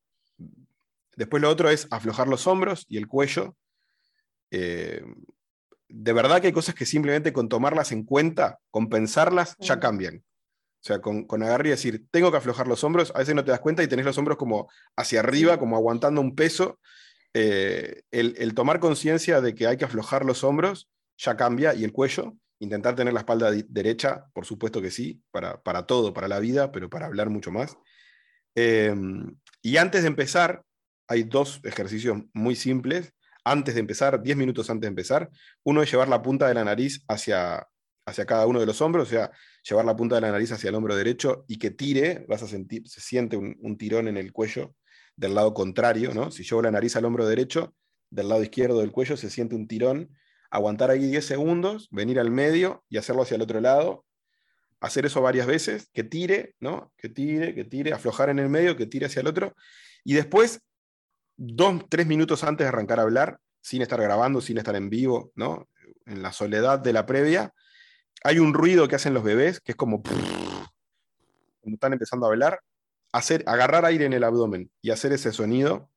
después 1.16 1.42
lo 1.42 1.50
otro 1.50 1.70
es 1.70 1.88
aflojar 1.92 2.28
los 2.28 2.48
hombros 2.48 2.86
y 2.88 2.98
el 2.98 3.08
cuello. 3.08 3.56
Eh, 4.52 5.04
de 5.90 6.14
verdad 6.14 6.40
que 6.40 6.48
hay 6.48 6.54
cosas 6.54 6.76
que 6.76 6.86
simplemente 6.86 7.34
con 7.34 7.50
tomarlas 7.50 7.92
en 7.92 8.04
cuenta, 8.04 8.60
con 8.70 8.88
pensarlas, 8.88 9.58
ya 9.60 9.80
cambian. 9.80 10.24
O 10.82 10.84
sea, 10.84 11.00
con, 11.00 11.26
con 11.26 11.44
agarrar 11.44 11.68
y 11.68 11.70
decir, 11.70 12.08
tengo 12.10 12.32
que 12.32 12.38
aflojar 12.38 12.68
los 12.68 12.84
hombros, 12.84 13.12
a 13.14 13.20
veces 13.20 13.36
no 13.36 13.46
te 13.46 13.52
das 13.52 13.60
cuenta 13.60 13.84
y 13.84 13.88
tenés 13.88 14.06
los 14.06 14.18
hombros 14.18 14.38
como 14.38 14.68
hacia 14.96 15.20
arriba, 15.20 15.60
como 15.60 15.76
aguantando 15.76 16.22
un 16.22 16.36
peso. 16.36 16.80
Eh, 17.36 18.02
el, 18.10 18.54
tomar 18.56 18.80
conciencia 18.80 19.42
de 19.42 19.54
que 19.54 19.68
hay 19.68 19.78
que 19.78 19.86
aflojar 19.86 20.26
los 20.26 20.44
hombros 20.44 20.90
ya 21.18 21.38
cambia 21.38 21.76
y 21.76 21.84
el 21.84 21.94
cuello. 21.94 22.36
Intentar 22.60 22.96
tener 22.96 23.14
la 23.14 23.20
espalda 23.20 23.52
derecha, 23.68 24.26
por 24.34 24.46
supuesto 24.46 24.82
que 24.82 24.90
sí, 24.90 25.22
para, 25.30 25.62
para, 25.62 25.86
todo, 25.86 26.14
para 26.14 26.28
la 26.28 26.40
vida, 26.40 26.72
pero 26.72 26.90
para 26.90 27.06
hablar 27.06 27.30
mucho 27.30 27.52
más. 27.52 27.78
Em, 28.56 29.36
y 29.62 29.78
antes 29.78 30.02
de 30.02 30.08
empezar, 30.08 30.64
hay 31.08 31.24
dos 31.24 31.60
ejercicios 31.64 32.18
muy 32.34 32.56
simples 32.56 33.14
antes 33.44 33.76
de 33.76 33.82
empezar, 33.82 34.22
10 34.22 34.38
minutos 34.38 34.70
antes 34.70 34.82
de 34.82 34.88
empezar. 34.88 35.30
Uno 35.64 35.84
es 35.84 35.92
llevar 35.92 36.08
la 36.08 36.22
punta 36.22 36.48
de 36.48 36.54
la 36.56 36.64
nariz 36.64 37.04
hacia, 37.08 37.68
hacia 38.06 38.26
cada 38.26 38.48
uno 38.48 38.60
de 38.60 38.66
los 38.66 38.82
hombros, 38.82 39.08
o 39.08 39.12
sea, 39.12 39.32
llevar 39.68 39.86
la 39.86 39.96
punta 39.96 40.16
de 40.16 40.22
la 40.22 40.32
nariz 40.32 40.52
hacia 40.52 40.70
el 40.70 40.76
hombro 40.76 40.96
derecho 40.96 41.46
y 41.48 41.58
que 41.58 41.72
tire, 41.72 42.26
vas 42.28 42.44
a 42.44 42.48
sentir, 42.48 42.88
se 42.88 43.02
siente 43.02 43.38
un, 43.38 43.78
tirón 43.78 44.08
en 44.08 44.18
el 44.18 44.32
cuello 44.32 44.76
del 45.16 45.36
lado 45.36 45.54
contrario, 45.54 46.14
¿no? 46.14 46.32
Si 46.32 46.44
llevo 46.44 46.62
la 46.62 46.72
nariz 46.72 46.96
al 46.96 47.06
hombro 47.06 47.28
derecho, 47.28 47.76
del 48.10 48.30
lado 48.30 48.44
izquierdo 48.44 48.80
del 48.80 48.92
cuello 48.92 49.18
se 49.18 49.30
siente 49.30 49.56
un 49.56 49.68
tirón, 49.68 50.10
aguantar 50.50 50.90
ahí 50.90 51.06
10 51.06 51.26
segundos, 51.26 51.88
venir 51.92 52.20
al 52.20 52.32
medio 52.32 52.84
y 52.90 52.98
hacerlo 52.98 53.22
hacia 53.22 53.36
el 53.36 53.42
otro 53.42 53.62
lado, 53.62 54.06
hacer 54.80 55.06
eso 55.06 55.22
varias 55.22 55.48
veces, 55.48 55.90
que 55.94 56.04
tire, 56.04 56.56
¿no? 56.60 56.92
Que 56.98 57.08
tire, 57.08 57.54
que 57.54 57.64
tire, 57.64 57.94
aflojar 57.94 58.30
en 58.30 58.40
el 58.40 58.50
medio, 58.50 58.76
que 58.76 58.88
tire 58.88 59.06
hacia 59.06 59.22
el 59.22 59.28
otro, 59.28 59.56
y 60.04 60.14
después 60.14 60.62
dos, 61.38 61.86
tres 61.88 62.08
minutos 62.08 62.44
antes 62.44 62.66
de 62.66 62.70
arrancar 62.70 63.00
a 63.00 63.04
hablar, 63.04 63.40
sin 63.62 63.82
estar 63.84 64.02
grabando, 64.02 64.42
sin 64.42 64.58
estar 64.58 64.76
en 64.76 64.90
vivo, 64.90 65.32
¿no? 65.36 65.70
En 66.06 66.24
la 66.24 66.34
soledad 66.34 66.80
de 66.80 66.94
la 66.94 67.06
previa, 67.06 67.54
hay 68.24 68.40
un 68.40 68.54
ruido 68.54 68.88
que 68.88 68.96
hacen 68.96 69.14
los 69.14 69.24
bebés, 69.24 69.60
que 69.60 69.74
es 69.74 69.76
como 69.76 70.02
cuando 70.02 71.76
están 71.76 71.94
empezando 71.94 72.26
a 72.26 72.30
hablar, 72.30 72.60
hacer, 73.12 73.44
agarrar 73.48 73.86
aire 73.86 74.06
en 74.06 74.14
el 74.14 74.24
abdomen 74.24 74.72
y 74.82 74.92
hacer 74.92 75.12
ese 75.14 75.32
sonido, 75.32 75.90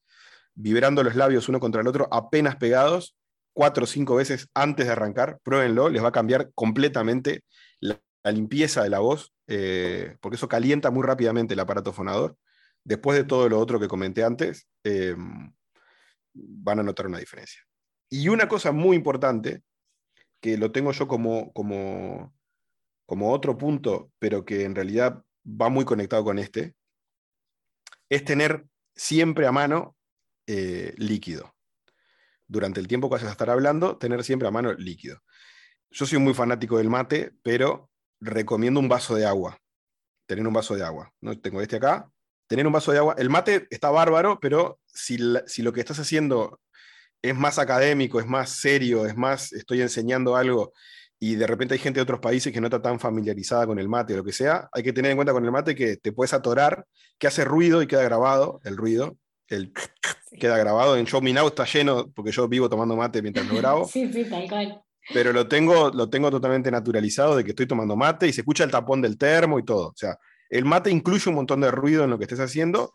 vibrando 0.55 1.03
los 1.03 1.17
labios 1.17 1.49
uno 1.49 1.61
contra 1.61 1.81
el 1.81 1.89
otro, 1.89 2.09
apenas 2.11 2.57
pegados, 2.57 3.17
cuatro 3.53 3.85
o 3.85 3.87
cinco 3.87 4.17
veces 4.17 4.49
antes 4.55 4.87
de 4.87 4.93
arrancar, 4.93 5.39
pruébenlo, 5.43 5.89
les 5.89 6.03
va 6.03 6.09
a 6.09 6.13
cambiar 6.13 6.51
completamente 6.55 7.45
la, 7.81 8.01
limpieza 8.25 8.83
de 8.83 8.89
la 8.89 9.01
voz, 9.01 9.35
eh, 9.49 10.17
porque 10.21 10.37
eso 10.37 10.49
calienta 10.49 10.91
muy 10.91 11.03
rápidamente 11.03 11.53
el 11.53 11.61
aparato 11.61 11.93
fonador 11.93 12.39
después 12.85 13.19
de 13.19 13.25
todo 13.25 13.49
lo 13.49 13.59
otro 13.59 13.81
que 13.81 13.89
comenté 13.89 14.23
antes, 14.23 14.69
em, 14.85 15.53
van 16.35 16.81
a 16.81 16.83
notar 16.83 17.07
una 17.07 17.19
diferencia. 17.19 17.63
Y 18.11 18.29
una 18.29 18.47
cosa 18.49 18.73
muy 18.73 18.97
importante, 18.97 19.63
que 20.45 20.59
lo 20.59 20.73
tengo 20.73 20.93
yo 20.93 21.09
como, 21.09 21.55
como, 21.55 22.37
como 23.07 23.33
otro 23.33 23.57
punto, 23.57 24.13
pero 24.19 24.45
que 24.45 24.65
en 24.65 24.75
realidad 24.75 25.25
va 25.43 25.71
muy 25.71 25.87
conectado 25.87 26.23
con 26.23 26.39
este, 26.39 26.75
es 28.11 28.27
tener 28.27 28.67
siempre 28.95 29.47
a 29.47 29.53
mano 29.53 29.97
eh, 30.47 30.93
líquido. 30.99 31.55
Durante 32.47 32.79
el 32.79 32.89
tiempo 32.89 33.09
que 33.09 33.15
vas 33.15 33.25
a 33.25 33.31
estar 33.31 33.49
hablando, 33.49 33.97
tener 33.97 34.23
siempre 34.23 34.47
a 34.47 34.51
mano 34.51 34.75
líquido. 34.75 35.23
Yo 35.91 36.05
soy 36.05 36.19
muy 36.19 36.35
fanático 36.35 36.77
del 36.77 36.91
mate, 36.91 37.33
pero 37.43 37.89
recomiendo 38.21 38.81
un 38.81 38.89
vaso 38.91 39.15
de 39.15 39.25
agua. 39.25 39.57
Tener 40.27 40.47
un 40.47 40.53
vaso 40.53 40.77
de 40.77 40.85
agua. 40.85 41.11
¿no? 41.23 41.41
Tengo 41.41 41.63
este 41.63 41.77
acá, 41.77 42.13
tener 42.49 42.67
un 42.67 42.73
vaso 42.75 42.93
de 42.93 42.99
agua. 42.99 43.15
El 43.17 43.31
mate 43.31 43.67
está 43.71 43.89
bárbaro, 43.89 44.41
pero 44.41 44.79
si, 44.89 45.17
si, 45.47 45.63
lo 45.63 45.73
que 45.73 45.81
estás 45.81 46.01
haciendo 46.01 46.61
es 47.25 47.35
más 47.35 47.59
académico, 47.59 48.21
es 48.21 48.27
más 48.27 48.51
serio, 48.51 49.07
es 49.07 49.17
más, 49.17 49.51
estoy 49.55 49.81
enseñando 49.81 50.37
algo 50.37 50.75
y 51.19 51.37
de 51.37 51.47
repente 51.47 51.73
hay 51.73 51.81
gente 51.81 51.99
de 51.99 52.03
otros 52.03 52.21
países 52.21 52.53
que 52.53 52.61
no 52.61 52.67
está 52.67 52.83
tan 52.83 53.01
familiarizada 53.01 53.67
con 53.67 53.79
el 53.79 53.89
mate 53.89 54.13
o 54.13 54.19
lo 54.19 54.25
que 54.25 54.33
sea, 54.33 54.69
hay 54.71 54.83
que 54.83 54.93
tener 54.93 55.11
en 55.11 55.17
cuenta 55.17 55.33
con 55.33 55.43
el 55.43 55.51
mate 55.51 55.75
que 55.75 55.97
te 55.97 56.13
puedes 56.13 56.35
atorar, 56.35 56.85
que 57.19 57.27
hace 57.27 57.47
ruido 57.47 57.81
y 57.81 57.87
queda 57.87 58.03
grabado 58.03 58.61
el 58.65 58.77
ruido. 58.77 59.17
El 59.49 59.73
queda 60.39 60.59
grabado 60.59 60.99
en 60.99 61.07
Show 61.07 61.23
Me 61.23 61.33
Now 61.33 61.49
está 61.49 61.65
lleno 61.65 62.11
porque 62.15 62.31
yo 62.31 62.47
vivo 62.47 62.69
tomando 62.69 62.95
mate 62.95 63.23
mientras 63.23 63.47
lo 63.47 63.57
grabo. 63.57 63.87
sí, 63.91 64.13
sí, 64.13 64.27
tal 64.27 64.47
cual. 64.47 64.83
Pero 65.15 65.33
lo 65.33 65.49
tengo, 65.49 65.91
lo 65.95 66.11
tengo 66.11 66.31
totalmente 66.31 66.71
naturalizado 66.71 67.37
de 67.37 67.45
que 67.45 67.51
estoy 67.51 67.67
tomando 67.67 67.97
mate 67.97 68.29
y 68.29 68.35
se 68.35 68.43
escucha 68.43 68.65
el 68.65 68.71
tapón 68.71 69.01
del 69.01 69.17
termo 69.17 69.59
y 69.59 69.65
todo. 69.65 69.89
O 69.89 69.97
sea, 69.97 70.19
el 70.51 70.67
mate 70.67 70.91
incluye 70.91 71.31
un 71.31 71.37
montón 71.37 71.63
de 71.63 71.71
ruido 71.71 72.05
en 72.05 72.11
lo 72.11 72.19
que 72.19 72.25
estés 72.25 72.41
haciendo 72.41 72.93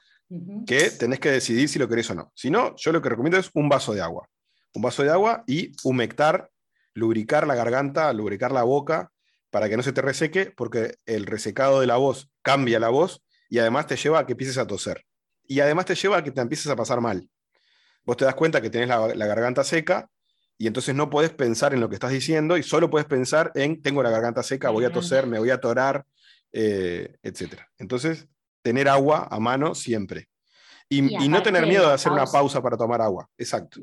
que 0.66 0.92
tenés 0.92 1.20
que 1.20 1.32
decidir 1.32 1.68
si 1.70 1.80
lo 1.80 1.88
querés 1.88 2.10
o 2.12 2.16
no. 2.16 2.32
Si 2.36 2.50
no, 2.50 2.76
yo 2.76 2.92
lo 2.92 3.02
que 3.02 3.10
recomiendo 3.10 3.38
es 3.38 3.50
un 3.54 3.70
vaso 3.70 3.94
de 3.94 4.02
agua. 4.02 4.30
Un 4.74 4.82
vaso 4.82 5.04
de 5.04 5.10
agua 5.10 5.44
y 5.48 5.72
humectar, 5.84 6.50
lubricar 6.94 7.48
la 7.48 7.56
garganta, 7.56 8.12
lubricar 8.14 8.52
la 8.52 8.64
boca 8.64 9.12
para 9.50 9.68
que 9.68 9.78
no 9.78 9.84
se 9.84 9.94
te 9.94 10.02
reseque, 10.02 10.54
porque 10.56 10.96
el 11.06 11.26
resecado 11.26 11.80
de 11.82 11.88
la 11.88 11.98
voz 11.98 12.30
cambia 12.44 12.80
la 12.80 12.90
voz 12.90 13.24
y 13.50 13.58
además 13.58 13.88
te 13.88 13.96
lleva 13.96 14.20
a 14.20 14.26
que 14.26 14.34
empieces 14.34 14.60
a 14.60 14.68
toser. 14.68 15.06
Y 15.48 15.62
además 15.62 15.86
te 15.86 15.96
lleva 15.96 16.18
a 16.18 16.24
que 16.24 16.32
te 16.32 16.42
empieces 16.42 16.68
a 16.68 16.76
pasar 16.76 17.02
mal. 17.02 17.28
Vos 18.04 18.18
te 18.18 18.26
das 18.26 18.36
cuenta 18.36 18.62
que 18.62 18.70
tenés 18.70 18.88
la, 18.88 19.16
la 19.16 19.26
garganta 19.26 19.64
seca 19.64 20.08
y 20.60 20.68
entonces 20.68 20.94
no 20.94 21.10
puedes 21.10 21.32
pensar 21.32 21.74
en 21.74 21.80
lo 21.80 21.90
que 21.90 21.96
estás 21.96 22.12
diciendo 22.12 22.58
y 22.58 22.64
solo 22.64 22.90
puedes 22.90 23.08
pensar 23.08 23.52
en 23.56 23.82
tengo 23.82 24.04
la 24.04 24.12
garganta 24.12 24.44
seca, 24.44 24.70
voy 24.70 24.86
a 24.86 24.92
toser, 24.92 25.26
me 25.26 25.40
voy 25.40 25.50
a 25.50 25.56
atorar, 25.56 26.06
eh, 26.52 27.16
etc. 27.24 27.62
Entonces, 27.78 28.28
tener 28.62 28.88
agua 28.88 29.28
a 29.30 29.40
mano 29.40 29.76
siempre. 29.76 30.30
Y, 30.92 31.02
no 31.02 31.44
tener 31.44 31.68
miedo 31.68 31.88
de 31.88 31.94
hacer 31.94 32.12
una 32.12 32.26
pausa 32.26 32.62
para 32.64 32.76
tomar 32.76 33.00
agua. 33.02 33.30
Exacto. 33.38 33.80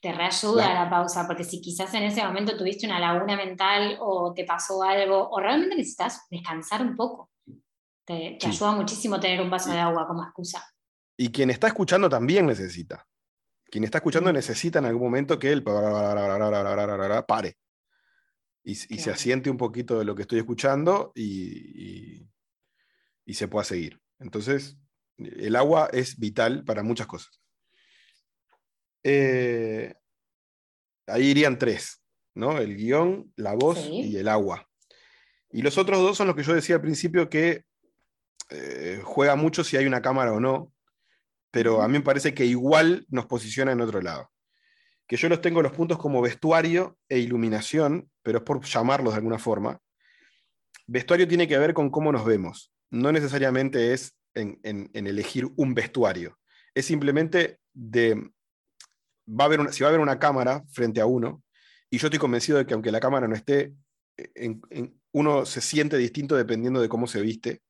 Te 0.00 0.12
reayuda 0.12 0.74
la 0.74 0.90
pausa, 0.90 1.26
porque 1.26 1.44
si 1.44 1.60
quizás 1.60 1.94
en 1.94 2.02
ese 2.02 2.22
momento 2.24 2.56
tuviste 2.56 2.86
una 2.86 2.98
laguna 2.98 3.36
mental 3.36 3.96
o 4.00 4.34
te 4.34 4.44
pasó 4.44 4.82
algo, 4.82 5.28
o 5.30 5.40
realmente 5.40 5.76
necesitas 5.76 6.26
descansar 6.30 6.82
un 6.82 6.96
poco, 6.96 7.30
te, 8.04 8.38
ayuda 8.44 8.72
muchísimo 8.72 9.20
tener 9.20 9.40
un 9.40 9.50
vaso 9.50 9.70
de 9.70 9.78
agua 9.78 10.06
como 10.06 10.24
excusa. 10.24 10.64
Y 11.16 11.30
quien 11.30 11.50
está 11.50 11.68
escuchando 11.68 12.08
también 12.08 12.46
necesita. 12.46 13.06
Quien 13.64 13.84
está 13.84 13.98
escuchando 13.98 14.32
necesita 14.32 14.80
en 14.80 14.86
algún 14.86 15.04
momento 15.04 15.38
que 15.38 15.50
él 15.52 15.62
pare 15.62 17.56
y, 18.66 18.74
se 18.74 19.10
asiente 19.10 19.48
un 19.48 19.56
poquito 19.56 19.98
de 19.98 20.04
lo 20.04 20.14
que 20.14 20.22
estoy 20.22 20.40
escuchando 20.40 21.12
y, 21.14 22.26
se 23.34 23.48
pueda 23.48 23.64
seguir. 23.64 24.00
Entonces, 24.18 24.78
el 25.18 25.56
agua 25.56 25.88
es 25.92 26.18
vital 26.18 26.64
para 26.64 26.82
muchas 26.82 27.06
cosas. 27.06 27.40
Eh, 29.02 29.94
ahí 31.06 31.26
irían 31.26 31.58
tres, 31.58 32.02
¿no? 32.34 32.58
El 32.58 32.76
guion, 32.76 33.32
la 33.36 33.54
voz 33.54 33.78
y 33.86 34.16
el 34.16 34.28
agua. 34.28 34.68
Y 35.50 35.62
los 35.62 35.78
otros 35.78 36.00
dos 36.00 36.16
son 36.16 36.26
los 36.26 36.36
que 36.36 36.42
yo 36.42 36.54
decía 36.54 36.76
al 36.76 36.82
principio 36.82 37.28
que 37.28 37.64
eh, 38.50 39.00
juega 39.02 39.36
mucho 39.36 39.64
si 39.64 39.76
hay 39.76 39.86
una 39.86 40.02
cámara 40.02 40.32
o 40.32 40.40
no, 40.40 40.72
pero 41.50 41.82
a 41.82 41.88
mí 41.88 41.94
me 41.94 42.04
parece 42.04 42.34
que 42.34 42.44
igual 42.44 43.06
nos 43.08 43.26
posiciona 43.26 43.72
en 43.72 43.80
otro 43.80 44.00
lado 44.00 44.30
que 45.06 45.16
yo 45.16 45.28
los 45.28 45.40
tengo 45.40 45.62
los 45.62 45.72
puntos 45.72 45.98
como 45.98 46.20
vestuario 46.20 46.98
e 47.08 47.18
iluminación, 47.18 48.10
pero 48.22 48.38
es 48.38 48.44
por 48.44 48.64
llamarlos 48.64 49.14
de 49.14 49.18
alguna 49.18 49.38
forma. 49.38 49.80
Vestuario 50.86 51.28
tiene 51.28 51.46
que 51.46 51.58
ver 51.58 51.74
con 51.74 51.90
cómo 51.90 52.12
nos 52.12 52.24
vemos, 52.24 52.72
no 52.90 53.12
necesariamente 53.12 53.92
es 53.92 54.16
en, 54.34 54.90
elegir 54.94 55.48
un 55.56 55.74
vestuario, 55.74 56.38
es 56.74 56.86
simplemente 56.86 57.58
de, 57.72 58.14
va 59.28 59.44
a 59.44 59.46
haber 59.46 59.72
si 59.72 59.82
va 59.82 59.88
a 59.88 59.90
haber 59.90 60.00
una 60.00 60.18
cámara 60.18 60.62
frente 60.72 61.00
a 61.00 61.06
uno, 61.06 61.42
y 61.90 61.98
yo 61.98 62.08
estoy 62.08 62.18
convencido 62.18 62.58
de 62.58 62.66
que 62.66 62.74
aunque 62.74 62.92
la 62.92 63.00
cámara 63.00 63.28
no 63.28 63.34
esté, 63.34 63.72
uno 65.12 65.46
se 65.46 65.60
siente 65.60 65.96
distinto 65.96 66.36
dependiendo 66.36 66.80
de 66.80 66.88
cómo 66.88 67.06
se 67.06 67.20
viste, 67.20 67.62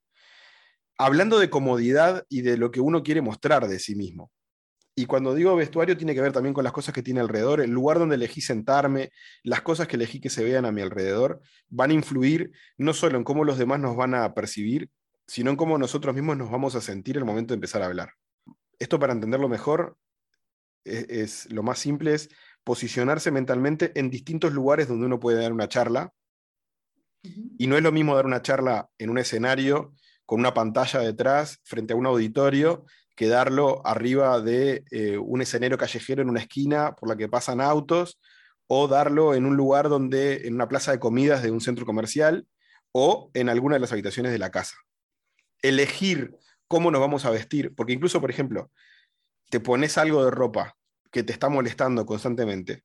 hablando 0.98 1.38
de 1.38 1.50
comodidad 1.50 2.24
y 2.28 2.42
de 2.42 2.56
lo 2.56 2.70
que 2.70 2.80
uno 2.80 3.02
quiere 3.02 3.20
mostrar 3.20 3.68
de 3.68 3.78
sí 3.78 3.94
mismo. 3.94 4.30
Y 4.98 5.04
cuando 5.04 5.34
digo 5.34 5.54
vestuario 5.54 5.96
tiene 5.98 6.14
que 6.14 6.22
ver 6.22 6.32
también 6.32 6.54
con 6.54 6.64
las 6.64 6.72
cosas 6.72 6.94
que 6.94 7.02
tiene 7.02 7.20
alrededor, 7.20 7.60
el 7.60 7.70
lugar 7.70 7.98
donde 7.98 8.14
elegí 8.14 8.40
sentarme, 8.40 9.10
las 9.42 9.60
cosas 9.60 9.86
que 9.86 9.96
elegí 9.96 10.20
que 10.20 10.30
se 10.30 10.42
vean 10.42 10.64
a 10.64 10.72
mi 10.72 10.80
alrededor, 10.80 11.42
van 11.68 11.90
a 11.90 11.94
influir 11.94 12.50
no 12.78 12.94
solo 12.94 13.18
en 13.18 13.24
cómo 13.24 13.44
los 13.44 13.58
demás 13.58 13.78
nos 13.78 13.94
van 13.94 14.14
a 14.14 14.32
percibir, 14.32 14.88
sino 15.26 15.50
en 15.50 15.56
cómo 15.56 15.78
nosotros 15.78 16.14
mismos 16.14 16.36
nos 16.36 16.50
vamos 16.50 16.74
a 16.74 16.80
sentir 16.80 17.16
en 17.16 17.22
el 17.22 17.26
momento 17.26 17.52
de 17.52 17.56
empezar 17.56 17.82
a 17.82 17.86
hablar. 17.86 18.12
Esto 18.78 18.98
para 18.98 19.12
entenderlo 19.12 19.48
mejor 19.48 19.96
es, 20.84 21.06
es 21.08 21.52
lo 21.52 21.62
más 21.62 21.78
simple 21.78 22.14
es 22.14 22.28
posicionarse 22.64 23.30
mentalmente 23.30 23.92
en 23.94 24.10
distintos 24.10 24.52
lugares 24.52 24.88
donde 24.88 25.06
uno 25.06 25.20
puede 25.20 25.40
dar 25.40 25.52
una 25.52 25.68
charla. 25.68 26.12
Y 27.58 27.66
no 27.66 27.76
es 27.76 27.82
lo 27.82 27.90
mismo 27.90 28.14
dar 28.14 28.26
una 28.26 28.42
charla 28.42 28.88
en 28.98 29.10
un 29.10 29.18
escenario 29.18 29.94
con 30.26 30.40
una 30.40 30.54
pantalla 30.54 31.00
detrás 31.00 31.60
frente 31.64 31.92
a 31.92 31.96
un 31.96 32.06
auditorio 32.06 32.84
quedarlo 33.16 33.84
arriba 33.84 34.40
de 34.40 34.84
eh, 34.90 35.16
un 35.16 35.40
escenario 35.40 35.78
callejero 35.78 36.22
en 36.22 36.28
una 36.28 36.40
esquina 36.40 36.94
por 36.94 37.08
la 37.08 37.16
que 37.16 37.28
pasan 37.28 37.60
autos, 37.60 38.20
o 38.68 38.88
darlo 38.88 39.34
en 39.34 39.46
un 39.46 39.56
lugar 39.56 39.88
donde, 39.88 40.46
en 40.46 40.54
una 40.54 40.68
plaza 40.68 40.92
de 40.92 40.98
comidas 40.98 41.42
de 41.42 41.50
un 41.50 41.60
centro 41.60 41.86
comercial, 41.86 42.46
o 42.92 43.30
en 43.32 43.48
alguna 43.48 43.76
de 43.76 43.80
las 43.80 43.92
habitaciones 43.92 44.32
de 44.32 44.38
la 44.38 44.50
casa. 44.50 44.76
Elegir 45.62 46.36
cómo 46.68 46.90
nos 46.90 47.00
vamos 47.00 47.24
a 47.24 47.30
vestir, 47.30 47.74
porque 47.74 47.92
incluso, 47.92 48.20
por 48.20 48.30
ejemplo, 48.30 48.70
te 49.50 49.60
pones 49.60 49.98
algo 49.98 50.24
de 50.24 50.30
ropa 50.30 50.76
que 51.10 51.22
te 51.22 51.32
está 51.32 51.48
molestando 51.48 52.04
constantemente, 52.04 52.84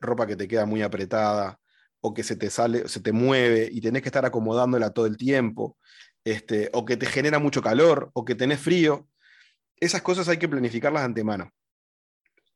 ropa 0.00 0.26
que 0.26 0.36
te 0.36 0.48
queda 0.48 0.66
muy 0.66 0.82
apretada 0.82 1.58
o 2.00 2.14
que 2.14 2.22
se 2.22 2.36
te 2.36 2.50
sale, 2.50 2.88
se 2.88 3.00
te 3.00 3.12
mueve 3.12 3.68
y 3.70 3.80
tenés 3.80 4.02
que 4.02 4.08
estar 4.08 4.24
acomodándola 4.24 4.90
todo 4.90 5.06
el 5.06 5.16
tiempo, 5.16 5.76
este, 6.24 6.70
o 6.72 6.84
que 6.84 6.96
te 6.96 7.06
genera 7.06 7.38
mucho 7.38 7.62
calor 7.62 8.10
o 8.14 8.24
que 8.24 8.34
tenés 8.34 8.60
frío, 8.60 9.08
esas 9.80 10.02
cosas 10.02 10.28
hay 10.28 10.38
que 10.38 10.48
planificarlas 10.48 11.04
antemano. 11.04 11.52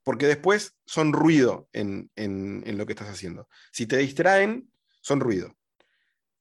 Porque 0.04 0.26
después 0.26 0.76
son 0.84 1.12
ruido 1.12 1.68
en, 1.72 2.10
lo 2.66 2.86
que 2.86 2.92
estás 2.92 3.08
haciendo. 3.08 3.48
Si 3.70 3.86
te 3.86 3.96
distraen, 3.98 4.70
son 5.00 5.20
ruido. 5.20 5.56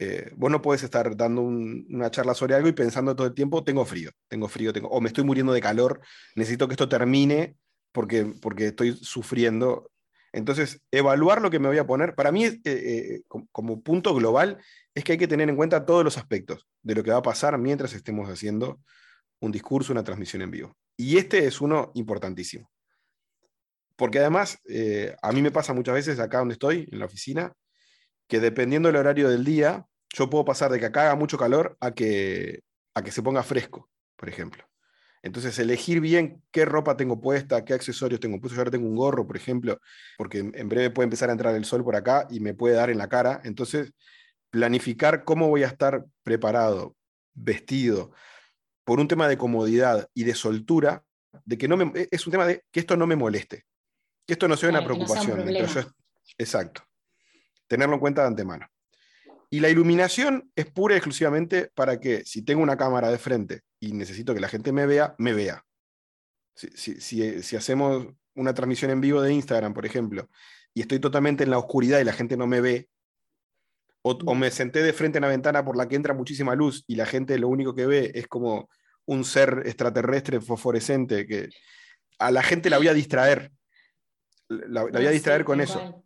Eh, 0.04 0.32
vos 0.36 0.50
no 0.50 0.64
puedes 0.64 0.82
estar 0.82 1.16
dando 1.16 1.44
una 1.44 2.10
charla 2.10 2.34
sobre 2.34 2.56
algo 2.56 2.68
y 2.68 2.72
pensando 2.72 3.16
todo 3.16 3.28
el 3.28 3.36
tiempo, 3.36 3.64
tengo 3.64 3.86
frío, 3.86 4.10
tengo 4.28 4.48
frío, 4.48 4.74
tengo, 4.74 4.88
o 4.90 5.00
me 5.00 5.10
estoy 5.10 5.24
muriendo 5.24 5.54
de 5.54 5.62
calor, 5.62 6.02
necesito 6.34 6.68
que 6.68 6.74
esto 6.74 6.90
termine 6.90 7.56
porque, 7.92 8.26
porque 8.42 8.68
estoy 8.68 8.94
sufriendo. 8.94 9.92
Entonces, 10.34 10.82
evaluar 10.90 11.40
lo 11.40 11.52
que 11.52 11.60
me 11.60 11.68
voy 11.68 11.78
a 11.78 11.86
poner, 11.86 12.16
para 12.16 12.32
mí, 12.32 12.46
eh, 12.46 12.60
eh, 12.66 13.22
como 13.52 13.84
punto 13.84 14.16
global, 14.16 14.58
es 14.96 15.04
que 15.04 15.12
hay 15.12 15.18
que 15.20 15.28
tener 15.28 15.48
en 15.50 15.56
cuenta 15.56 15.86
todos 15.86 16.04
los 16.04 16.18
aspectos 16.18 16.68
de 16.82 16.96
lo 16.96 17.04
que 17.04 17.12
va 17.12 17.18
a 17.18 17.22
pasar 17.22 17.56
mientras 17.60 17.94
estemos 17.94 18.28
haciendo 18.28 18.82
un 19.40 19.52
discurso, 19.52 19.94
una 19.94 20.04
transmisión 20.04 20.42
en 20.42 20.50
vivo. 20.50 20.76
Y 20.98 21.18
este 21.18 21.46
es 21.46 21.62
uno 21.62 21.92
importantísimo. 21.94 22.72
Porque 23.96 24.18
además, 24.18 24.58
eh, 24.68 25.16
a 25.22 25.32
mí 25.32 25.44
me 25.44 25.52
pasa 25.52 25.76
muchas 25.76 25.94
veces 25.94 26.20
acá 26.20 26.40
donde 26.40 26.54
estoy, 26.54 26.90
en 26.92 26.98
la 26.98 27.06
oficina, 27.06 27.54
que 28.28 28.40
dependiendo 28.40 28.88
del 28.90 28.96
horario 28.96 29.30
del 29.30 29.44
día, 29.44 29.86
yo 30.14 30.30
puedo 30.30 30.46
pasar 30.46 30.72
de 30.72 30.80
que 30.80 30.86
acá 30.86 31.04
haga 31.04 31.16
mucho 31.16 31.38
calor 31.38 31.78
a 31.80 31.92
que, 31.92 32.62
a 32.96 33.04
que 33.04 33.12
se 33.12 33.22
ponga 33.22 33.44
fresco, 33.44 33.90
por 34.16 34.30
ejemplo. 34.30 34.64
Entonces, 35.24 35.58
elegir 35.60 36.02
bien 36.02 36.42
qué 36.52 36.66
ropa 36.66 36.98
tengo 36.98 37.22
puesta, 37.22 37.64
qué 37.64 37.74
accesorios 37.74 38.20
tengo 38.20 38.40
puestos. 38.40 38.56
Yo 38.56 38.62
ahora 38.62 38.72
tengo 38.72 38.88
un 38.88 38.96
gorro, 38.96 39.28
por 39.28 39.38
ejemplo, 39.38 39.80
porque 40.18 40.40
en 40.40 40.70
breve 40.70 40.90
puede 40.90 41.06
empezar 41.06 41.30
a 41.30 41.34
entrar 41.34 41.56
el 41.56 41.66
sol 41.66 41.84
por 41.84 41.96
acá 41.96 42.28
y 42.30 42.40
me 42.40 42.56
puede 42.56 42.76
dar 42.76 42.90
en 42.90 42.98
la 42.98 43.08
cara. 43.08 43.40
Entonces, 43.44 43.94
planificar 44.50 45.24
cómo 45.24 45.48
voy 45.48 45.64
a 45.64 45.68
estar 45.68 46.06
preparado, 46.24 46.96
vestido, 47.34 48.12
por 48.84 49.00
un 49.00 49.08
tema 49.08 49.28
de 49.28 49.38
comodidad 49.38 50.10
y 50.14 50.24
de 50.24 50.34
soltura, 50.34 51.04
de 51.46 51.58
que 51.58 51.68
no 51.68 51.78
me, 51.78 51.92
e, 52.00 52.08
es 52.12 52.26
un 52.26 52.32
tema 52.32 52.48
de 52.48 52.64
que 52.72 52.80
esto 52.80 52.98
no 52.98 53.06
me 53.06 53.16
moleste, 53.16 53.66
que 54.26 54.34
esto 54.34 54.48
no 54.48 54.58
sea 54.58 54.70
una 54.70 54.84
preocupación. 54.84 55.46
exacto. 56.38 56.84
Tenerlo 57.68 57.96
en 57.96 58.02
cuenta 58.02 58.22
de 58.22 58.28
antemano. 58.28 58.68
Y 59.52 59.60
la 59.60 59.70
iluminación 59.70 60.50
es 60.56 60.66
pura 60.66 60.96
y 60.96 60.98
exclusivamente 60.98 61.70
para 61.76 62.00
que 62.00 62.24
si 62.26 62.42
tengo 62.42 62.64
una 62.64 62.78
cámara 62.78 63.12
de 63.12 63.20
frente 63.20 63.62
y 63.80 63.94
necesito 63.94 64.34
que 64.34 64.40
la 64.40 64.48
gente 64.48 64.72
me 64.72 64.88
vea, 64.88 65.14
me 65.20 65.34
vea. 65.34 65.64
Si, 66.56 67.00
si 67.00 67.56
hacemos 67.56 68.08
una 68.36 68.54
transmisión 68.54 68.92
en 68.92 69.02
vivo 69.02 69.22
de 69.22 69.34
Instagram, 69.34 69.74
por 69.74 69.86
ejemplo, 69.86 70.30
y 70.74 70.82
estoy 70.82 71.00
totalmente 71.00 71.44
en 71.44 71.50
la 71.50 71.58
oscuridad 71.58 72.00
y 72.00 72.04
la 72.04 72.14
gente 72.14 72.38
no 72.38 72.48
me 72.48 72.62
ve, 72.62 72.90
o, 74.04 74.36
me 74.36 74.50
senté 74.50 74.82
de 74.82 74.94
frente 74.94 75.18
a 75.18 75.22
una 75.22 75.28
ventana 75.28 75.64
por 75.64 75.78
la 75.78 75.88
que 75.88 75.96
entra 75.96 76.14
muchísima 76.14 76.56
luz 76.56 76.84
y 76.88 76.96
la 76.96 77.06
gente 77.06 77.38
lo 77.38 77.48
único 77.50 77.76
que 77.76 77.86
ve 77.86 78.12
es 78.16 78.28
como 78.28 78.70
un 79.06 79.24
ser 79.24 79.64
extraterrestre 79.66 80.42
fosforescente 80.42 81.28
que 81.28 81.50
a 82.18 82.32
la 82.32 82.42
gente 82.42 82.70
la 82.70 82.78
voy 82.78 82.88
a 82.88 82.94
distraer. 82.94 83.52
La, 84.48 84.84
voy 84.84 85.06
a 85.06 85.12
distraer 85.12 85.44
con 85.44 85.62
eso. 85.62 86.04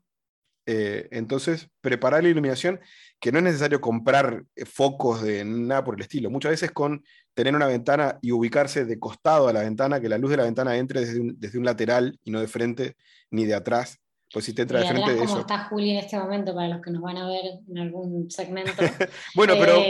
Eh, 0.66 1.08
entonces, 1.12 1.70
preparar 1.82 2.24
la 2.24 2.30
iluminación, 2.30 2.80
que 3.26 3.32
no 3.32 3.40
es 3.40 3.44
necesario 3.44 3.82
comprar 3.82 4.44
eh, 4.56 4.66
focos 4.66 5.24
de 5.24 5.44
nada 5.44 5.84
por 5.84 5.96
el 5.96 6.02
estilo. 6.02 6.30
Muchas 6.30 6.52
veces 6.52 6.70
con 6.70 7.04
tener 7.34 7.56
una 7.56 7.66
ventana 7.66 8.20
y 8.22 8.32
ubicarse 8.32 8.86
de 8.86 9.00
costado 9.00 9.48
a 9.48 9.54
la 9.54 9.62
ventana, 9.62 10.00
que 10.00 10.08
la 10.08 10.20
luz 10.20 10.30
de 10.30 10.38
la 10.38 10.44
ventana 10.44 10.78
entre 10.78 11.00
desde 11.00 11.20
un, 11.20 11.36
desde 11.40 11.58
un 11.58 11.66
lateral 11.66 12.20
y 12.24 12.30
no 12.30 12.40
de 12.40 12.48
frente 12.48 12.96
ni 13.32 13.46
de 13.46 13.56
atrás, 13.56 14.00
pues 14.32 14.46
si 14.46 14.54
te 14.54 14.62
entra 14.62 14.80
de 14.80 14.90
frente 14.90 15.16
¿Cómo 15.16 15.40
está 15.40 15.64
Juli 15.64 15.90
en 15.90 15.98
este 15.98 16.20
momento 16.20 16.54
para 16.54 16.68
los 16.68 16.84
que 16.84 16.92
nos 16.92 17.02
van 17.02 17.18
a 17.18 17.28
ver 17.28 17.46
en 17.68 17.80
algún 17.80 18.30
segmento? 18.30 18.74
bueno, 19.34 19.56
pero, 19.60 19.76
eh, 19.76 19.90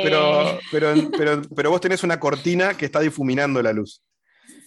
pero, 0.71 0.95
pero, 1.17 1.41
pero, 1.53 1.71
vos 1.71 1.81
tenés 1.81 2.05
una 2.05 2.17
cortina 2.17 2.77
que 2.77 2.85
está 2.85 3.01
difuminando 3.01 3.61
la 3.61 3.73
luz. 3.73 4.01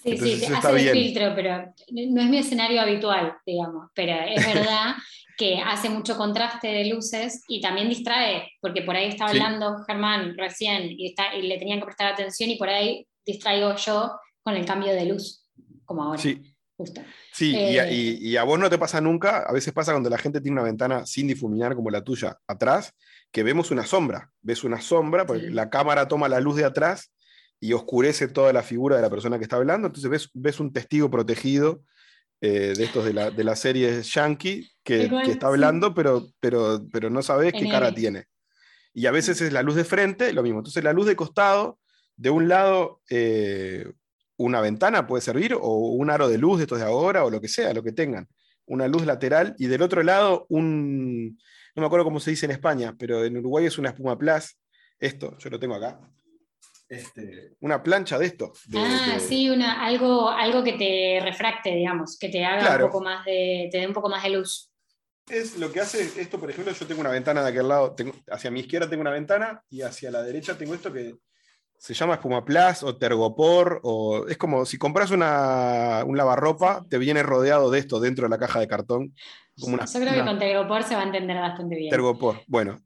Sí, 0.03 0.15
sí, 0.19 0.45
hace 0.45 0.91
el 0.91 0.91
filtro, 0.91 1.33
pero 1.35 1.73
no 1.91 2.21
es 2.21 2.29
mi 2.29 2.37
escenario 2.37 2.83
habitual, 2.83 3.35
digamos. 3.47 3.89
Pero 3.95 4.13
es 4.13 4.47
verdad 4.55 4.95
que 5.39 5.63
hace 5.65 5.89
mucho 5.89 6.17
contraste 6.17 6.67
de 6.67 6.87
luces 6.87 7.45
y 7.47 7.61
también 7.61 7.89
distrae, 7.89 8.51
porque 8.61 8.83
por 8.83 8.97
ahí 8.97 9.09
está 9.09 9.27
hablando 9.27 9.85
Germán 9.87 10.37
recién 10.37 10.91
y, 10.91 11.07
está, 11.07 11.35
y 11.35 11.43
le 11.43 11.59
tenían 11.59 11.79
que 11.79 11.87
prestar 11.87 12.13
atención 12.13 12.51
y 12.51 12.59
por 12.59 12.69
ahí 12.69 13.07
distraigo 13.25 13.75
yo 13.77 14.19
con 14.43 14.57
el 14.57 14.67
cambio 14.67 14.93
de 14.93 15.07
luz, 15.07 15.49
como 15.85 16.03
ahora. 16.03 16.19
Sí. 16.19 16.43
Sí, 17.33 17.55
eh, 17.57 17.93
y, 18.21 18.37
a, 18.37 18.45
vos 18.45 18.59
no 18.59 18.71
te 18.71 18.79
pasa 18.79 19.01
nunca, 19.01 19.39
a 19.39 19.53
veces 19.53 19.73
pasa 19.73 19.93
cuando 19.93 20.11
la 20.11 20.19
gente 20.19 20.41
tiene 20.41 20.55
una 20.55 20.63
ventana 20.63 21.05
sin 21.07 21.27
difuminar 21.27 21.75
como 21.75 21.91
la 21.91 22.03
tuya 22.03 22.39
atrás, 22.47 22.93
que 23.33 23.43
vemos 23.43 23.73
una 23.73 23.85
sombra, 23.85 24.31
ves 24.43 24.63
una 24.63 24.81
sombra, 24.81 25.27
porque 25.27 25.51
la 25.51 25.71
cámara 25.71 26.07
toma 26.07 26.29
la 26.29 26.39
luz 26.39 26.55
de 26.55 26.65
atrás 26.65 27.13
y 27.59 27.73
oscurece 27.73 28.29
toda 28.29 28.53
la 28.53 28.63
figura 28.63 28.95
de 28.95 29.03
la 29.03 29.11
persona 29.11 29.39
que 29.39 29.43
está 29.43 29.57
hablando, 29.57 29.89
entonces 29.89 30.09
ves, 30.09 30.31
ves 30.35 30.61
un 30.61 30.73
testigo 30.73 31.11
protegido 31.11 31.83
eh, 32.41 32.75
de 32.77 32.85
estos 32.85 33.05
de 33.05 33.13
la, 33.13 33.31
de 33.31 33.45
la 33.45 33.57
serie 33.57 34.03
Yankee 34.03 34.71
que, 34.85 35.11
está 35.27 35.49
hablando, 35.49 35.93
pero, 35.95 36.29
pero, 36.41 36.87
pero 36.93 37.11
no 37.11 37.23
sabes 37.23 37.53
qué 37.53 37.69
cara 37.69 37.93
tiene. 37.93 38.27
Y 38.95 39.07
a 39.07 39.11
veces 39.11 39.41
es 39.41 39.53
la 39.53 39.63
luz 39.63 39.75
de 39.75 39.85
frente, 39.85 40.33
lo 40.33 40.43
mismo. 40.43 40.61
Entonces 40.61 40.83
la 40.83 40.93
luz 40.93 41.07
de 41.07 41.17
costado, 41.17 41.79
de 42.17 42.31
un 42.31 42.49
lado, 42.49 43.01
eh, 43.11 43.93
una 44.37 44.61
ventana 44.61 45.07
puede 45.07 45.21
servir, 45.21 45.55
o 45.55 45.91
un 45.91 46.11
aro 46.11 46.29
de 46.29 46.39
luz 46.39 46.59
de 46.59 46.65
estos 46.65 46.79
de 46.79 46.85
ahora, 46.85 47.25
o 47.25 47.31
lo 47.31 47.41
que 47.41 47.49
sea, 47.49 47.75
lo 47.75 47.83
que 47.83 47.93
tengan. 47.93 48.29
Una 48.67 48.87
luz 48.89 49.05
lateral, 49.05 49.55
y 49.59 49.67
del 49.67 49.83
otro 49.83 50.03
lado, 50.03 50.47
un. 50.49 51.39
No 51.75 51.81
me 51.83 51.87
acuerdo 51.87 52.05
cómo 52.05 52.21
se 52.21 52.31
dice 52.31 52.47
en 52.47 52.53
España, 52.53 52.95
pero 52.99 53.25
en 53.25 53.37
Uruguay 53.37 53.67
es 53.67 53.79
una 53.79 53.91
espuma 53.91 54.17
plus. 54.17 54.59
Esto, 54.99 55.37
yo 55.39 55.51
lo 55.51 55.59
tengo 55.59 55.75
acá. 55.75 56.01
Este, 56.89 57.55
una 57.61 57.83
plancha 57.83 58.19
de 58.19 58.27
esto. 58.27 58.53
ah, 58.75 59.19
sí, 59.21 59.51
una, 59.51 59.85
algo, 59.85 60.31
algo 60.31 60.65
que 60.65 60.73
te 60.73 61.21
refracte, 61.23 61.71
digamos, 61.75 62.19
que 62.19 62.31
te 62.31 62.45
haga 62.45 62.77
un 62.77 62.91
poco 62.91 63.03
más 63.03 63.25
de, 63.27 63.69
te 63.71 63.79
dé 63.79 63.87
un 63.87 63.93
poco 63.93 64.09
más 64.09 64.23
de 64.23 64.31
luz. 64.31 64.73
Es 65.29 65.59
lo 65.59 65.71
que 65.71 65.81
hace 65.81 66.03
esto, 66.21 66.41
por 66.41 66.51
ejemplo, 66.51 66.73
yo 66.73 66.87
tengo 66.87 67.03
una 67.03 67.11
ventana 67.11 67.43
de 67.43 67.51
aquel 67.51 67.69
lado, 67.69 67.95
tengo, 67.95 68.15
hacia 68.31 68.51
mi 68.51 68.61
izquierda 68.61 68.89
tengo 68.89 69.03
una 69.03 69.11
ventana 69.11 69.63
y 69.69 69.83
hacia 69.83 70.11
la 70.11 70.23
derecha 70.23 70.57
tengo 70.57 70.75
esto 70.75 70.91
que 70.91 71.17
se 71.77 71.95
llama 71.95 72.15
espuma 72.15 72.45
plus 72.45 72.83
o 72.83 72.97
tergopor, 72.97 73.81
o 73.83 74.27
es 74.27 74.39
como 74.39 74.65
si 74.65 74.79
compras 74.79 75.11
una, 75.11 76.03
un 76.07 76.17
lavarropa, 76.17 76.85
te 76.89 76.97
viene 76.99 77.23
rodeado 77.23 77.71
de 77.71 77.79
esto 77.79 78.01
dentro 78.01 78.25
de 78.25 78.31
la 78.31 78.39
caja 78.39 78.61
de 78.61 78.69
cartón. 78.69 79.15
Como 79.61 79.75
una, 79.75 79.85
Yo 79.85 80.01
creo 80.01 80.15
que 80.15 80.25
con 80.25 80.39
tergopor 80.39 80.83
se 80.83 80.95
va 80.95 81.03
a 81.03 81.05
entender 81.05 81.37
bastante 81.37 81.77
bien. 81.77 81.91
Tergopor, 81.91 82.41
bueno. 82.47 82.81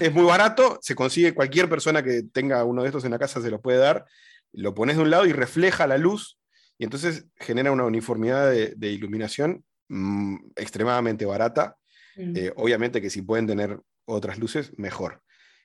Es 0.00 0.12
muy 0.12 0.24
barato, 0.24 0.78
se 0.80 0.94
consigue 0.94 1.34
cualquier 1.34 1.68
persona 1.68 2.02
que 2.02 2.22
tenga 2.22 2.64
uno 2.64 2.82
de 2.82 2.88
estos 2.88 3.04
en 3.04 3.10
la 3.10 3.18
casa 3.18 3.40
se 3.40 3.50
los 3.50 3.60
puede 3.60 3.78
dar. 3.78 4.04
Lo 4.52 4.74
pones 4.74 4.96
de 4.96 5.02
un 5.02 5.10
lado 5.10 5.26
y 5.26 5.32
refleja 5.32 5.86
la 5.86 5.98
luz, 5.98 6.38
y 6.78 6.84
entonces 6.84 7.26
genera 7.36 7.72
una 7.72 7.84
uniformidad 7.84 8.50
de, 8.50 8.90
iluminación 8.90 9.64
mm, 9.88 10.36
extremadamente 10.56 11.24
barata. 11.24 11.76
Mm. 12.16 12.36
Eh, 12.36 12.52
obviamente 12.56 13.00
que 13.00 13.10
si 13.10 13.22
pueden 13.22 13.46
tener 13.46 13.80
otras 14.04 14.38
luces, 14.38 14.72
mejor. 14.76 15.22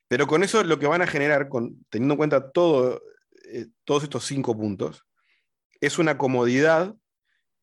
Pero 0.07 0.27
con 0.27 0.43
eso 0.43 0.63
lo 0.63 0.79
que 0.79 0.87
van 0.87 1.01
a 1.01 1.07
generar, 1.07 1.49
con, 1.49 1.85
teniendo 1.89 2.13
en 2.13 2.17
cuenta 2.17 2.51
todo, 2.51 3.01
eh, 3.51 3.67
todos 3.83 4.03
estos 4.03 4.25
cinco 4.25 4.55
puntos, 4.57 5.05
es 5.81 5.99
una 5.99 6.17
comodidad 6.17 6.95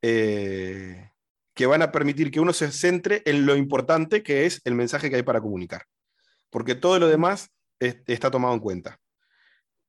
eh, 0.03 1.11
que 1.55 1.67
van 1.67 1.83
a 1.83 1.93
permitir 1.93 2.31
que 2.31 2.41
uno 2.41 2.53
se 2.53 2.71
centre 2.71 3.23
en 3.25 3.47
lo 3.47 3.57
importante 3.57 4.23
que 4.23 4.47
es 4.47 4.61
el 4.65 4.75
mensaje 4.75 5.11
que 5.11 5.17
hay 5.17 5.23
para 5.23 5.41
comunicar. 5.41 5.87
Porque 6.55 6.77
todo 6.77 6.99
lo 6.99 7.09
demás 7.09 7.51
está 7.81 8.31
tomado 8.31 8.55
en 8.55 8.61
cuenta. 8.61 8.99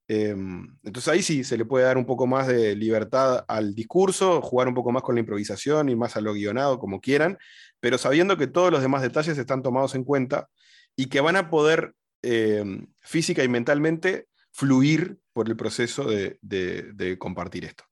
Em, 0.07 0.78
entonces 0.84 1.07
ahí 1.13 1.22
sí 1.22 1.43
se 1.43 1.57
le 1.57 1.66
puede 1.66 1.86
dar 1.86 1.97
un 1.97 2.05
poco 2.05 2.28
más 2.28 2.47
de 2.47 2.76
libertad 2.76 3.45
al 3.47 3.76
discurso, 3.76 4.41
jugar 4.41 4.68
un 4.68 4.74
poco 4.74 4.91
más 4.91 5.03
con 5.03 5.16
la 5.16 5.22
improvisación 5.22 5.89
y 5.89 5.95
más 5.95 6.18
a 6.18 6.22
lo 6.22 6.34
guionado, 6.34 6.80
como 6.80 6.99
quieran, 6.99 7.38
pero 7.80 7.97
sabiendo 7.97 8.36
que 8.36 8.47
todos 8.47 8.72
los 8.72 8.82
demás 8.82 9.03
detalles 9.03 9.38
están 9.38 9.61
tomados 9.61 9.93
en 9.93 10.03
cuenta 10.03 10.49
y 10.95 11.05
que 11.05 11.22
van 11.22 11.36
a 11.36 11.49
poder 11.49 11.93
Em, 12.28 12.88
física 13.01 13.43
y 13.43 13.47
mentalmente 13.47 14.30
fluir 14.51 15.20
por 15.32 15.47
el 15.47 15.55
proceso 15.55 16.05
de, 16.05 17.18
compartir 17.20 17.66
esto. 17.66 17.84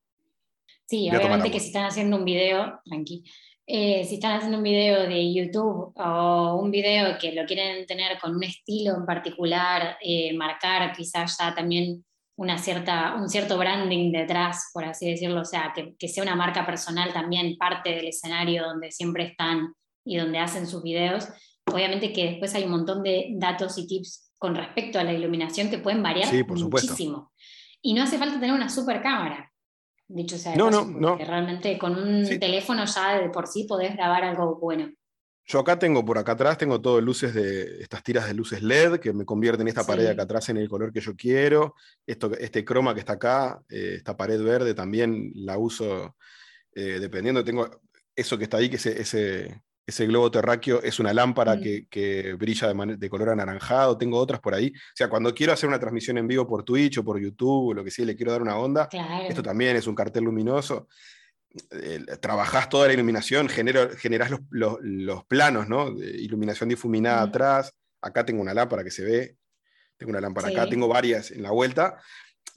Sí, 0.88 1.08
obviamente 1.10 1.52
que 1.52 1.60
si 1.60 1.68
están 1.68 1.86
haciendo 1.86 2.18
un 2.18 2.26
video, 2.26 2.82
tranqui, 2.84 3.24
eh, 3.66 4.04
si 4.06 4.16
están 4.16 4.34
haciendo 4.34 4.58
un 4.58 4.64
video 4.64 5.08
de 5.08 5.34
YouTube 5.34 5.94
o 5.96 6.60
un 6.62 6.70
video 6.70 7.18
que 7.18 7.32
lo 7.32 7.46
quieren 7.46 7.86
tener 7.86 8.20
con 8.20 8.36
un 8.36 8.44
estilo 8.44 8.96
en 8.96 9.06
particular, 9.06 9.98
eh, 10.02 10.36
marcar 10.36 10.94
quizás 10.96 11.38
ya 11.40 11.56
también 11.56 12.04
una 12.36 12.58
cierta, 12.58 13.16
un 13.16 13.30
cierto 13.30 13.58
branding 13.58 14.12
detrás, 14.12 14.70
por 14.74 14.84
así 14.84 15.10
decirlo, 15.10 15.42
o 15.42 15.46
sea, 15.46 15.72
que, 15.74 15.96
que, 15.98 16.08
sea 16.10 16.24
una 16.24 16.36
marca 16.36 16.66
personal 16.66 17.14
también 17.14 17.56
parte 17.58 17.92
del 17.92 18.08
escenario 18.08 18.66
donde 18.66 18.92
siempre 18.92 19.28
están 19.28 19.74
y 20.04 20.18
donde 20.18 20.40
hacen 20.40 20.68
sus 20.68 20.84
videos. 20.84 21.30
Obviamente 21.66 22.12
que 22.12 22.32
después 22.32 22.54
hay 22.56 22.66
un 22.66 22.72
montón 22.72 23.04
de 23.04 23.30
datos 23.36 23.78
y 23.78 23.88
tips 23.88 24.34
con 24.38 24.56
respecto 24.56 25.00
a 25.00 25.06
la 25.06 25.14
iluminación 25.14 25.70
que 25.70 25.78
pueden 25.78 26.04
variar 26.04 26.28
muchísimo. 26.46 27.32
Y 27.82 27.94
no 27.94 28.04
hace 28.04 28.18
falta 28.18 28.42
tener 28.42 28.54
una 28.54 28.68
super 28.68 29.02
cámara. 29.02 29.53
Dicho 30.08 30.38
sea, 30.38 30.56
no, 30.56 30.70
no, 30.70 30.86
no. 30.86 31.18
realmente 31.18 31.78
con 31.78 31.96
un 31.96 32.28
teléfono 32.40 32.86
ya 32.86 33.20
de 33.20 33.30
por 33.30 33.48
sí 33.48 33.64
podés 33.64 33.96
grabar 33.96 34.24
algo 34.24 34.58
bueno. 34.60 34.92
Yo 35.46 35.60
acá 35.60 35.78
tengo, 35.78 36.06
por 36.06 36.18
acá 36.18 36.34
atrás, 36.34 36.58
tengo 36.58 36.80
todo 36.80 37.02
luces 37.02 37.34
de 37.34 37.82
estas 37.82 38.02
tiras 38.02 38.28
de 38.28 38.34
luces 38.34 38.64
LED 38.64 39.00
que 39.00 39.12
me 39.12 39.26
convierten 39.26 39.68
esta 39.68 39.86
pared 39.86 40.08
acá 40.08 40.24
atrás 40.24 40.48
en 40.50 40.58
el 40.58 40.70
color 40.70 40.94
que 40.94 41.02
yo 41.02 41.16
quiero. 41.16 41.76
Esto, 42.06 42.32
este 42.38 42.64
croma 42.64 42.94
que 42.94 43.02
está 43.02 43.14
acá, 43.14 43.62
eh, 43.70 43.96
esta 43.98 44.16
pared 44.16 44.42
verde 44.42 44.74
también 44.74 45.32
la 45.36 45.58
uso 45.58 46.16
eh, 46.74 47.00
dependiendo. 47.00 47.44
Tengo 47.44 47.70
eso 48.16 48.38
que 48.38 48.46
está 48.46 48.58
ahí, 48.58 48.70
que 48.70 48.78
es 48.78 48.86
ese, 48.86 49.62
ese 49.86 50.08
globo 50.08 50.32
terráqueo 50.32 50.82
es 50.82 51.00
una 51.00 51.14
lámpara 51.14 51.56
mm. 51.56 51.88
que, 51.90 52.36
brilla 52.38 52.74
de, 52.74 53.10
color 53.10 53.30
anaranjado, 53.30 53.98
tengo 53.98 54.18
otras 54.18 54.40
por 54.40 54.54
ahí. 54.54 54.72
O 54.76 54.96
sea, 54.96 55.10
cuando 55.10 55.34
quiero 55.34 55.54
hacer 55.54 55.68
una 55.68 55.80
transmisión 55.80 56.18
en 56.18 56.28
vivo 56.28 56.48
por 56.48 56.64
Twitch 56.64 57.00
o 57.00 57.04
por 57.04 57.20
YouTube 57.20 57.70
o 57.70 57.74
lo 57.74 57.84
que 57.84 57.92
sea, 57.92 58.06
le 58.06 58.16
quiero 58.16 58.32
dar 58.32 58.42
una 58.42 58.58
onda, 58.58 58.88
esto 59.28 59.44
también 59.44 59.76
es 59.76 59.88
un 59.88 59.96
cartel 59.96 60.24
luminoso. 60.24 60.88
trabajás 62.22 62.70
toda 62.70 62.88
la 62.88 62.94
iluminación, 62.94 63.50
generás 63.50 64.32
los, 64.50 65.26
planos, 65.26 65.68
¿no? 65.68 65.94
De 65.94 66.12
iluminación 66.12 66.70
difuminada 66.70 67.22
atrás. 67.22 67.74
Acá 68.02 68.26
tengo 68.26 68.42
una 68.42 68.54
lámpara 68.54 68.84
que 68.84 68.92
se 68.92 69.04
ve, 69.04 69.38
tengo 69.98 70.12
una 70.12 70.22
lámpara 70.22 70.50
acá, 70.50 70.68
tengo 70.68 70.88
varias 70.88 71.32
en 71.32 71.44
la 71.44 71.52
vuelta. 71.52 71.98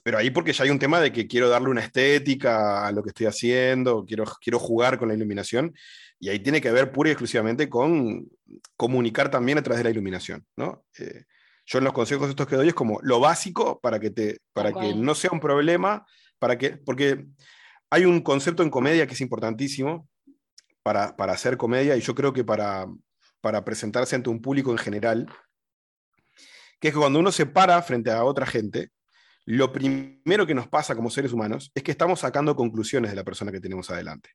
Pero 0.03 0.17
ahí 0.17 0.29
porque 0.29 0.53
ya 0.53 0.63
hay 0.63 0.69
un 0.69 0.79
tema 0.79 1.01
de 1.01 1.11
que 1.11 1.27
quiero 1.27 1.49
darle 1.49 1.69
una 1.69 1.81
estética 1.81 2.87
a 2.87 2.91
lo 2.93 3.03
que 3.03 3.09
estoy 3.09 3.25
haciendo, 3.25 4.05
quiero, 4.05 4.23
quiero 4.41 4.57
jugar 4.57 4.97
con 4.97 5.09
la 5.09 5.13
iluminación. 5.13 5.73
Y 6.19 6.29
ahí 6.29 6.39
tiene 6.39 6.61
que 6.61 6.71
ver 6.71 6.91
pura 6.91 7.09
y 7.09 7.11
exclusivamente 7.11 7.69
con 7.69 8.27
comunicar 8.75 9.29
también 9.29 9.57
a 9.57 9.61
través 9.61 9.79
de 9.79 9.83
la 9.85 9.89
iluminación. 9.91 10.45
¿no? 10.55 10.85
Eh, 10.97 11.25
yo 11.65 11.77
en 11.77 11.83
los 11.83 11.93
consejos 11.93 12.29
estos 12.29 12.47
que 12.47 12.55
doy 12.55 12.69
es 12.69 12.73
como 12.73 12.99
lo 13.01 13.19
básico 13.19 13.79
para 13.79 13.99
que, 13.99 14.09
te, 14.09 14.39
para 14.53 14.71
que 14.71 14.95
no 14.95 15.13
sea 15.15 15.31
un 15.31 15.39
problema, 15.39 16.05
para 16.39 16.57
que, 16.57 16.77
porque 16.77 17.25
hay 17.89 18.05
un 18.05 18.21
concepto 18.21 18.63
en 18.63 18.69
comedia 18.69 19.05
que 19.05 19.13
es 19.13 19.21
importantísimo 19.21 20.07
para, 20.81 21.15
para 21.15 21.33
hacer 21.33 21.57
comedia 21.57 21.95
y 21.97 22.01
yo 22.01 22.15
creo 22.15 22.33
que 22.33 22.43
para, 22.43 22.87
para 23.41 23.63
presentarse 23.65 24.15
ante 24.15 24.29
un 24.29 24.41
público 24.41 24.71
en 24.71 24.77
general, 24.77 25.27
que 26.79 26.89
es 26.89 26.93
que 26.93 26.99
cuando 26.99 27.19
uno 27.19 27.31
se 27.31 27.45
para 27.45 27.81
frente 27.81 28.11
a 28.11 28.23
otra 28.23 28.45
gente, 28.45 28.91
lo 29.45 29.71
primero 29.71 30.45
que 30.45 30.53
nos 30.53 30.67
pasa 30.67 30.95
como 30.95 31.09
seres 31.09 31.33
humanos 31.33 31.71
es 31.73 31.83
que 31.83 31.91
estamos 31.91 32.19
sacando 32.19 32.55
conclusiones 32.55 33.11
de 33.11 33.15
la 33.15 33.23
persona 33.23 33.51
que 33.51 33.61
tenemos 33.61 33.89
adelante, 33.89 34.31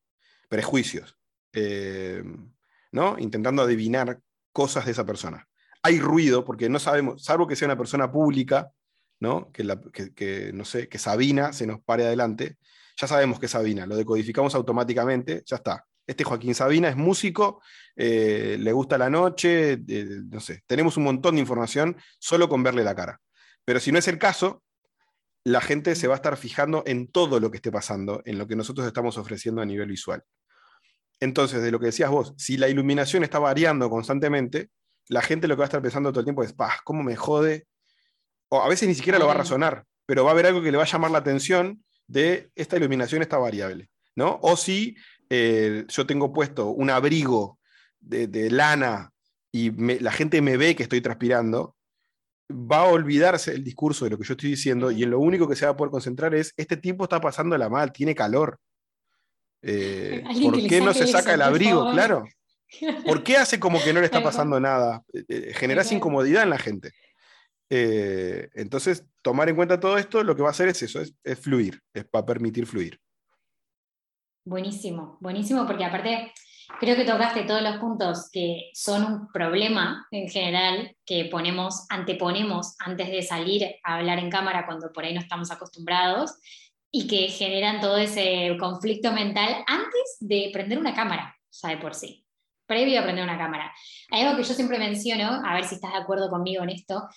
prejuicios. 0.48 1.16
Eh, 1.52 2.22
¿no? 2.92 3.18
intentando 3.18 3.62
adivinar 3.62 4.20
cosas 4.52 4.84
de 4.84 4.92
esa 4.92 5.04
persona. 5.04 5.48
Hay 5.82 5.98
ruido 5.98 6.44
porque 6.44 6.68
no 6.68 6.78
sabemos, 6.78 7.24
salvo 7.24 7.46
que 7.46 7.56
sea 7.56 7.66
una 7.66 7.78
persona 7.78 8.12
pública, 8.12 8.70
¿no? 9.18 9.50
Que, 9.50 10.50
no 10.52 10.64
sé, 10.64 10.88
que 10.88 10.98
Sabina 10.98 11.52
se 11.52 11.66
nos 11.66 11.80
pare 11.80 12.04
adelante, 12.04 12.58
ya 12.96 13.08
sabemos 13.08 13.40
que 13.40 13.48
Sabina, 13.48 13.86
lo 13.86 13.96
decodificamos 13.96 14.54
automáticamente, 14.54 15.42
ya 15.46 15.56
está. 15.56 15.84
Este 16.06 16.24
Joaquín 16.24 16.54
Sabina 16.54 16.88
es 16.88 16.96
músico, 16.96 17.62
eh, 17.96 18.56
le 18.58 18.72
gusta 18.72 18.98
la 18.98 19.08
noche, 19.08 19.72
eh, 19.88 20.20
no 20.30 20.40
sé, 20.40 20.62
tenemos 20.66 20.96
un 20.96 21.04
montón 21.04 21.36
de 21.36 21.40
información 21.40 21.96
solo 22.18 22.48
con 22.48 22.62
verle 22.62 22.84
la 22.84 22.94
cara. 22.94 23.20
Pero 23.64 23.80
si 23.80 23.92
no 23.92 23.98
es 23.98 24.08
el 24.08 24.18
caso, 24.18 24.62
la 25.44 25.60
gente 25.60 25.94
se 25.94 26.08
va 26.08 26.14
a 26.14 26.16
estar 26.16 26.36
fijando 26.36 26.82
en 26.86 27.10
todo 27.10 27.40
lo 27.40 27.50
que 27.50 27.56
esté 27.56 27.72
pasando, 27.72 28.22
en 28.24 28.38
lo 28.38 28.46
que 28.46 28.56
nosotros 28.56 28.86
estamos 28.86 29.16
ofreciendo 29.18 29.62
a 29.62 29.66
nivel 29.66 29.88
visual. 29.88 30.22
Entonces, 31.22 31.62
de 31.62 31.70
lo 31.70 31.78
que 31.78 31.86
decías 31.86 32.10
vos, 32.10 32.34
si 32.36 32.56
la 32.56 32.68
iluminación 32.68 33.22
está 33.22 33.38
variando 33.38 33.88
constantemente, 33.88 34.70
la 35.06 35.22
gente 35.22 35.46
lo 35.46 35.54
que 35.54 35.60
va 35.60 35.66
a 35.66 35.70
estar 35.70 35.80
pensando 35.80 36.10
todo 36.10 36.18
el 36.18 36.26
tiempo 36.26 36.42
es, 36.42 36.52
¡pah! 36.52 36.80
¿Cómo 36.82 37.04
me 37.04 37.14
jode? 37.14 37.68
O 38.48 38.60
a 38.60 38.68
veces 38.68 38.88
ni 38.88 38.96
siquiera 38.96 39.20
lo 39.20 39.26
va 39.26 39.34
a 39.34 39.36
razonar, 39.36 39.84
pero 40.04 40.24
va 40.24 40.30
a 40.30 40.32
haber 40.32 40.46
algo 40.46 40.60
que 40.60 40.72
le 40.72 40.78
va 40.78 40.82
a 40.82 40.86
llamar 40.86 41.12
la 41.12 41.18
atención 41.18 41.84
de 42.08 42.50
esta 42.56 42.76
iluminación 42.76 43.22
está 43.22 43.38
variable, 43.38 43.88
¿no? 44.16 44.40
O 44.42 44.56
si 44.56 44.96
eh, 45.30 45.84
yo 45.86 46.06
tengo 46.06 46.32
puesto 46.32 46.70
un 46.70 46.90
abrigo 46.90 47.60
de, 48.00 48.50
lana 48.50 49.12
y 49.52 49.70
la 50.00 50.10
gente 50.10 50.42
me 50.42 50.56
ve 50.56 50.74
que 50.74 50.82
estoy 50.82 51.02
transpirando, 51.02 51.76
va 52.50 52.78
a 52.78 52.86
olvidarse 52.86 53.52
el 53.52 53.62
discurso 53.62 54.06
de 54.06 54.10
lo 54.10 54.18
que 54.18 54.24
yo 54.24 54.32
estoy 54.32 54.50
diciendo 54.50 54.90
y 54.90 55.04
en 55.04 55.10
lo 55.12 55.20
único 55.20 55.48
que 55.48 55.54
se 55.54 55.66
va 55.66 55.70
a 55.70 55.76
poder 55.76 55.92
concentrar 55.92 56.34
es, 56.34 56.52
este 56.56 56.76
tipo 56.76 57.04
está 57.04 57.20
pasándola 57.20 57.68
mal, 57.68 57.92
tiene 57.92 58.12
calor, 58.12 58.58
eh, 59.62 60.24
¿Por 60.42 60.66
qué 60.66 60.80
no 60.80 60.92
se 60.92 61.06
saca 61.06 61.34
el 61.34 61.42
abrigo? 61.42 61.90
Claro. 61.92 62.24
¿Por 63.06 63.22
qué 63.22 63.36
hace 63.36 63.60
como 63.60 63.82
que 63.82 63.92
no 63.92 64.00
le 64.00 64.06
está 64.06 64.22
pasando 64.22 64.58
nada? 64.58 65.02
Eh, 65.12 65.24
eh, 65.28 65.52
generas 65.54 65.92
incomodidad 65.92 66.42
en 66.42 66.50
la 66.50 66.58
gente. 66.58 66.92
entonces, 67.70 69.06
tomar 69.22 69.48
en 69.48 69.56
cuenta 69.56 69.80
todo 69.80 69.96
esto, 69.96 70.22
lo 70.22 70.36
que 70.36 70.42
va 70.42 70.48
a 70.48 70.50
hacer 70.50 70.68
es 70.68 70.82
eso, 70.82 71.00
es, 71.00 71.38
fluir, 71.38 71.80
es 71.94 72.04
para 72.04 72.26
permitir 72.26 72.66
fluir. 72.66 72.98
Buenísimo, 74.44 75.16
buenísimo, 75.20 75.66
porque 75.66 75.84
aparte 75.84 76.32
creo 76.80 76.96
que 76.96 77.04
tocaste 77.04 77.44
todos 77.44 77.62
los 77.62 77.76
puntos 77.76 78.28
que 78.30 78.70
son 78.74 79.04
un 79.04 79.28
problema 79.28 80.06
en 80.10 80.28
general 80.28 80.94
que 81.06 81.26
ponemos, 81.26 81.86
anteponemos 81.88 82.74
antes 82.78 83.08
de 83.08 83.22
salir 83.22 83.76
a 83.84 83.96
hablar 83.96 84.18
en 84.18 84.30
cámara 84.30 84.66
cuando 84.66 84.92
por 84.92 85.04
ahí 85.04 85.14
no 85.14 85.20
estamos 85.20 85.50
acostumbrados 85.50 86.32
y 86.94 87.06
que 87.06 87.28
generan 87.28 87.80
todo 87.80 87.96
ese 87.96 88.54
conflicto 88.60 89.12
mental 89.12 89.64
antes 89.66 90.18
de 90.20 90.50
prender 90.52 90.78
una 90.78 90.94
cámara, 90.94 91.34
ya 91.50 91.70
de 91.70 91.78
por 91.78 91.94
sí, 91.94 92.26
previo 92.66 93.00
a 93.00 93.02
prender 93.02 93.24
una 93.24 93.38
cámara. 93.38 93.72
Hay 94.10 94.22
algo 94.22 94.36
que 94.36 94.46
yo 94.46 94.52
siempre 94.52 94.78
menciono, 94.78 95.40
a 95.44 95.54
ver 95.54 95.64
si 95.64 95.76
estás 95.76 95.92
de 95.92 95.98
acuerdo 95.98 96.28
conmigo 96.28 96.62
en 96.62 96.70
esto, 96.70 97.08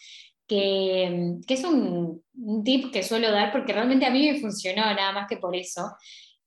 que, 0.47 1.39
es 1.45 1.63
un, 1.65 2.23
un, 2.35 2.63
tip 2.63 2.93
que 2.93 3.03
suelo 3.03 3.31
dar 3.31 3.51
porque 3.51 3.73
realmente 3.73 4.05
a 4.05 4.11
mí 4.11 4.31
me 4.31 4.39
funcionó, 4.39 4.81
nada 4.81 5.11
más 5.11 5.27
que 5.27 5.37
por 5.37 5.55
eso, 5.55 5.91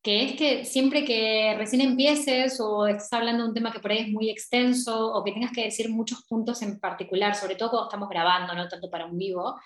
que 0.02 0.24
es 0.24 0.32
que 0.36 0.64
siempre 0.64 1.04
que 1.04 1.54
recién 1.58 1.82
empieces 1.82 2.58
o 2.60 2.86
estás 2.86 3.12
hablando 3.12 3.42
de 3.42 3.48
un 3.50 3.54
tema 3.54 3.72
que 3.72 3.80
por 3.80 3.90
ahí 3.90 3.98
es 3.98 4.08
muy 4.08 4.30
extenso 4.30 5.12
o 5.12 5.22
que 5.22 5.32
tengas 5.32 5.52
que 5.52 5.64
decir 5.64 5.90
muchos 5.90 6.24
puntos 6.24 6.62
en 6.62 6.80
particular, 6.80 7.34
sobre 7.34 7.56
todo 7.56 7.70
cuando 7.70 7.88
estamos 7.88 8.08
grabando, 8.08 8.54
no 8.54 8.68
tanto 8.68 8.88
para 8.88 9.04
un 9.04 9.18
vivo, 9.18 9.60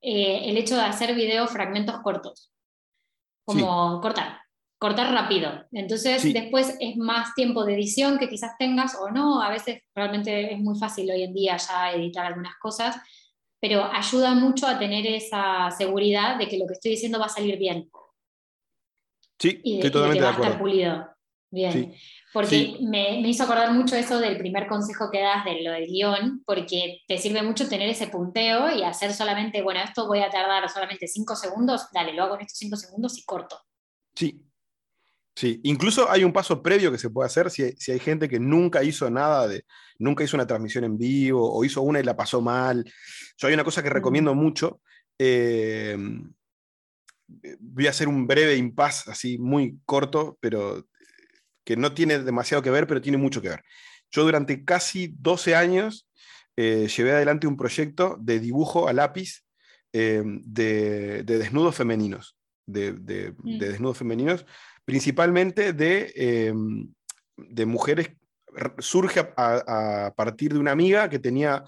eh, 0.00 0.40
el 0.46 0.56
hecho 0.56 0.74
de 0.74 0.82
hacer 0.82 1.14
videos 1.14 1.50
fragmentos 1.50 2.00
cortos 2.02 2.53
como 3.44 4.00
cortar, 4.00 4.40
cortar 4.78 5.12
rápido. 5.12 5.64
Entonces 5.72 6.22
después 6.32 6.76
es 6.80 6.96
más 6.96 7.34
tiempo 7.34 7.64
de 7.64 7.74
edición 7.74 8.18
que 8.18 8.28
quizás 8.28 8.56
tengas 8.58 8.96
o 8.96 9.10
no, 9.10 9.42
a 9.42 9.50
veces 9.50 9.82
realmente 9.94 10.52
es 10.52 10.58
muy 10.58 10.78
fácil 10.78 11.10
hoy 11.10 11.22
en 11.22 11.34
día 11.34 11.56
ya 11.56 11.92
editar 11.92 12.26
algunas 12.26 12.56
cosas, 12.56 12.96
pero 13.60 13.84
ayuda 13.84 14.34
mucho 14.34 14.66
a 14.66 14.78
tener 14.78 15.06
esa 15.06 15.70
seguridad 15.70 16.36
de 16.38 16.48
que 16.48 16.58
lo 16.58 16.66
que 16.66 16.74
estoy 16.74 16.92
diciendo 16.92 17.18
va 17.18 17.26
a 17.26 17.30
salir 17.30 17.58
bien. 17.58 17.90
Sí, 19.38 19.60
y 19.64 19.80
de, 19.80 19.90
totalmente 19.90 20.18
que 20.18 20.24
va 20.24 20.30
a 20.30 20.34
estar 20.34 20.58
pulido. 20.58 21.13
Bien. 21.54 21.94
Porque 22.32 22.78
me, 22.80 23.20
me, 23.22 23.28
hizo 23.28 23.44
acordar 23.44 23.72
mucho 23.72 23.94
eso 23.94 24.18
del 24.18 24.36
primer 24.36 24.66
consejo 24.66 25.08
que 25.10 25.20
das 25.20 25.44
de 25.44 25.62
lo 25.62 25.70
del 25.70 25.86
guion, 25.86 26.42
porque 26.44 27.02
te 27.06 27.16
sirve 27.16 27.42
mucho 27.42 27.68
tener 27.68 27.88
ese 27.88 28.08
punteo 28.08 28.74
y 28.76 28.82
hacer 28.82 29.14
solamente, 29.14 29.62
bueno, 29.62 29.80
esto 29.80 30.08
voy 30.08 30.18
a 30.18 30.30
tardar 30.30 30.68
solamente 30.68 31.06
cinco 31.06 31.36
segundos, 31.36 31.86
dale, 31.92 32.12
lo 32.12 32.24
hago 32.24 32.34
en 32.34 32.40
estos 32.40 32.58
cinco 32.58 32.76
segundos 32.76 33.16
y 33.18 33.24
corto. 33.24 33.56
Sí. 34.14 34.40
Sí, 35.36 35.60
incluso 35.64 36.08
hay 36.08 36.22
un 36.22 36.32
paso 36.32 36.62
previo 36.62 36.92
que 36.92 36.98
se 36.98 37.10
puede 37.10 37.26
hacer 37.26 37.50
si, 37.50 37.72
si 37.72 37.90
hay 37.90 37.98
gente 37.98 38.28
que 38.28 38.38
nunca 38.38 38.84
hizo 38.84 39.10
nada 39.10 39.48
de, 39.48 39.64
nunca 39.98 40.22
hizo 40.22 40.36
una 40.36 40.46
transmisión 40.46 40.84
en 40.84 40.96
vivo 40.96 41.52
o 41.52 41.64
hizo 41.64 41.82
una 41.82 41.98
y 41.98 42.04
la 42.04 42.16
pasó 42.16 42.40
mal. 42.40 42.84
Yo 43.36 43.48
hay 43.48 43.54
una 43.54 43.64
cosa 43.64 43.82
que 43.82 43.90
recomiendo 43.90 44.32
mucho. 44.36 44.80
Eh, 45.18 45.96
voy 47.58 47.86
a 47.86 47.90
hacer 47.90 48.08
un 48.08 48.26
breve 48.26 48.56
impasse, 48.56 49.10
así 49.10 49.38
muy 49.38 49.80
corto, 49.84 50.38
pero 50.40 50.86
que 51.64 51.76
no 51.76 51.92
tiene 51.94 52.18
demasiado 52.18 52.62
que 52.62 52.70
ver, 52.70 52.86
pero 52.86 53.00
tiene 53.00 53.18
mucho 53.18 53.42
que 53.42 53.48
ver. 53.48 53.64
Yo 54.10 54.22
durante 54.24 54.64
casi 54.64 55.14
12 55.18 55.56
años 55.56 56.08
eh, 56.56 56.88
llevé 56.94 57.12
adelante 57.12 57.46
un 57.46 57.56
proyecto 57.56 58.16
de 58.20 58.38
dibujo 58.38 58.88
a 58.88 58.92
lápiz 58.92 59.42
eh, 59.92 60.22
de, 60.24 61.22
desnudos 61.24 61.74
femeninos, 61.74 62.36
de, 62.66 62.92
mm. 62.92 63.58
desnudos 63.58 63.98
femeninos, 63.98 64.46
principalmente 64.84 65.72
de, 65.72 66.12
em, 66.14 66.92
de 67.36 67.66
mujeres, 67.66 68.10
surge 68.78 69.20
a, 69.36 70.12
partir 70.16 70.52
de 70.52 70.58
una 70.58 70.72
amiga 70.72 71.08
que 71.08 71.18
tenía 71.18 71.64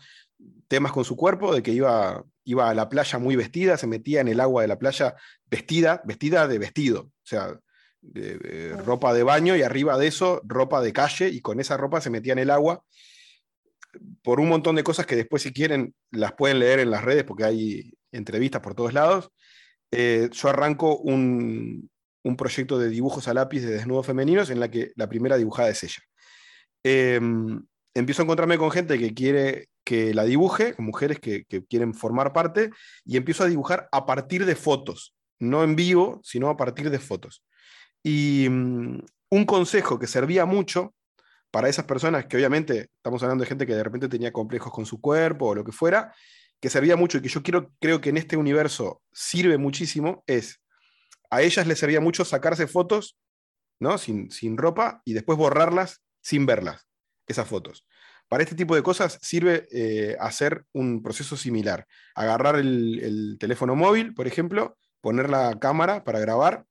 temas 0.69 0.93
con 0.93 1.05
su 1.05 1.17
cuerpo, 1.17 1.55
de 1.55 1.63
que 1.63 1.73
iba, 1.73 2.25
iba 2.45 2.71
a 2.71 2.75
la 2.75 2.89
playa 2.89 3.19
muy 3.19 3.37
vestida, 3.37 3.77
se 3.77 3.87
metía 3.87 4.21
en 4.21 4.29
el 4.29 4.41
agua 4.41 4.63
de 4.63 4.69
la 4.69 4.79
playa 4.79 5.15
vestida, 5.51 6.03
vestida 6.05 6.47
de 6.47 6.59
vestido, 6.59 7.01
o 7.01 7.27
sea, 7.27 7.59
ropa 8.85 9.13
de 9.13 9.23
baño 9.23 9.57
y 9.57 9.63
arriba 9.63 9.99
de 9.99 10.07
eso 10.07 10.41
ropa 10.45 10.81
de 10.81 10.93
calle 10.93 11.29
y 11.29 11.41
con 11.41 11.61
esa 11.61 11.77
ropa 11.77 12.01
se 12.01 12.11
metía 12.11 12.33
en 12.33 12.39
el 12.39 12.51
agua 12.51 12.83
por 14.23 14.41
un 14.41 14.49
montón 14.49 14.77
de 14.77 14.85
cosas 14.85 15.07
que 15.07 15.17
después 15.17 15.43
si 15.43 15.53
quieren 15.53 15.95
las 16.11 16.33
pueden 16.33 16.59
leer 16.59 16.81
en 16.81 16.91
las 16.91 17.05
redes 17.05 17.25
porque 17.25 17.45
hay 17.45 17.93
entrevistas 18.13 18.61
por 18.61 18.75
todos 18.75 18.93
lados. 18.93 19.31
Eh, 19.91 20.29
yo 20.33 20.49
arranco 20.49 20.99
un, 20.99 21.91
un, 22.23 22.37
proyecto 22.37 22.79
de 22.79 22.89
dibujos 22.89 23.29
a 23.29 23.35
lápiz 23.35 23.61
de 23.61 23.73
desnudos 23.73 24.07
femeninos 24.07 24.51
en 24.51 24.61
la 24.61 24.71
que 24.71 24.93
la 24.97 25.09
primera 25.09 25.37
dibujada 25.37 25.71
es 25.71 25.85
ella. 25.85 26.03
Em, 26.83 27.65
empiezo 27.95 28.23
a 28.23 28.25
encontrarme 28.25 28.59
con 28.59 28.71
gente 28.71 28.99
que 28.99 29.15
quiere 29.15 29.69
que 29.85 30.13
la 30.15 30.25
dibuje, 30.25 30.75
con 30.75 30.85
mujeres 30.85 31.21
que, 31.21 31.45
quieren 31.69 31.95
formar 31.95 32.33
parte, 32.33 32.71
y 33.05 33.17
empiezo 33.17 33.45
a 33.45 33.49
dibujar 33.49 33.89
a 33.93 34.05
partir 34.07 34.45
de 34.45 34.57
fotos, 34.57 35.15
no 35.39 35.63
en 35.63 35.77
vivo, 35.77 36.21
sino 36.25 36.49
a 36.49 36.57
partir 36.57 36.91
de 36.91 36.99
fotos. 36.99 37.45
Y 38.07 38.49
mm, 38.49 39.01
un 39.31 39.45
consejo 39.47 39.99
que 39.99 40.07
servía 40.07 40.47
mucho 40.47 40.95
para 41.51 41.69
esas 41.69 41.87
personas 41.87 42.27
que 42.27 42.37
obviamente 42.37 42.91
estamos 42.99 43.21
hablando 43.25 43.43
de 43.43 43.49
gente 43.49 43.67
que 43.67 43.75
de 43.75 43.83
repente 43.83 44.09
tenía 44.09 44.33
complejos 44.33 44.73
con 44.73 44.87
su 44.87 45.01
cuerpo 45.01 45.47
o 45.49 45.55
lo 45.57 45.65
que 45.65 45.73
fuera, 45.73 46.15
que 46.61 46.71
servía 46.71 46.95
mucho 46.95 47.19
y 47.19 47.23
que 47.23 47.29
yo 47.29 47.43
quiero, 47.43 47.73
creo 47.81 48.01
que 48.01 48.11
en 48.11 48.17
este 48.17 48.37
universo 48.37 49.03
sirve 49.13 49.59
muchísimo, 49.59 50.23
es 50.29 50.63
a 51.31 51.43
ellas 51.43 51.67
les 51.67 51.81
servía 51.81 52.01
mucho 52.01 52.25
sacarse 52.25 52.69
fotos 52.69 53.19
¿no? 53.81 53.99
sin, 53.99 54.31
sin 54.31 54.57
ropa 54.57 55.03
y 55.05 55.13
después 55.13 55.37
borrarlas 55.37 56.01
sin 56.21 56.47
verlas, 56.47 56.87
esas 57.27 57.49
fotos. 57.49 57.85
Para 58.29 58.45
este 58.45 58.55
tipo 58.55 58.77
de 58.77 58.85
cosas 58.85 59.19
sirve 59.21 59.67
eh, 59.73 60.17
hacer 60.21 60.65
un 60.73 61.03
proceso 61.03 61.37
similar. 61.37 61.89
Agarrar 62.15 62.55
el, 62.55 63.37
teléfono 63.41 63.75
móvil, 63.75 64.15
por 64.15 64.29
ejemplo, 64.29 64.79
poner 65.01 65.29
la 65.29 65.59
cámara 65.59 66.05
para 66.05 66.21
grabar, 66.21 66.67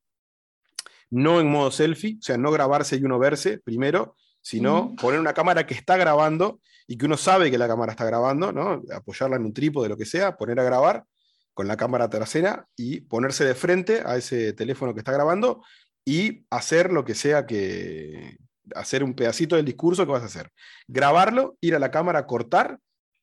no 1.16 1.40
en 1.40 1.50
modo 1.50 1.72
selfie, 1.72 2.18
o 2.20 2.22
sea, 2.22 2.38
no 2.38 2.52
grabarse 2.52 2.98
y 2.98 3.04
uno 3.04 3.18
verse 3.18 3.60
primero, 3.60 4.18
sino 4.42 4.94
poner 4.98 5.20
una 5.20 5.34
cámara 5.34 5.66
que 5.66 5.74
está 5.74 5.96
grabando 5.96 6.60
y 6.88 6.98
que 6.98 7.06
uno 7.06 7.16
sabe 7.16 7.50
que 7.50 7.58
la 7.58 7.70
cámara 7.70 7.94
está 7.94 8.04
grabando, 8.04 8.52
¿no? 8.52 8.84
apoyarla 8.94 9.38
en 9.38 9.46
un 9.46 9.54
trípode, 9.54 9.88
lo 9.88 9.96
que 9.96 10.06
sea, 10.06 10.36
poner 10.36 10.60
a 10.60 10.64
grabar 10.64 11.06
con 11.54 11.70
la 11.70 11.78
cámara 11.78 12.10
trasera 12.10 12.68
y 12.76 13.00
ponerse 13.00 13.46
de 13.46 13.56
frente 13.56 14.04
a 14.06 14.18
ese 14.18 14.52
teléfono 14.52 14.94
que 14.94 15.00
está 15.00 15.14
grabando 15.14 15.64
y 16.04 16.46
hacer 16.50 16.92
lo 16.92 17.06
que 17.06 17.16
sea 17.16 17.46
que, 17.46 18.38
hacer 18.76 19.02
un 19.02 19.14
pedacito 19.14 19.56
del 19.56 19.64
discurso 19.64 20.06
que 20.06 20.12
vas 20.12 20.24
a 20.24 20.26
hacer. 20.26 20.52
Grabarlo, 20.86 21.58
ir 21.62 21.76
a 21.76 21.80
la 21.80 21.92
cámara, 21.92 22.28
cortar, 22.28 22.80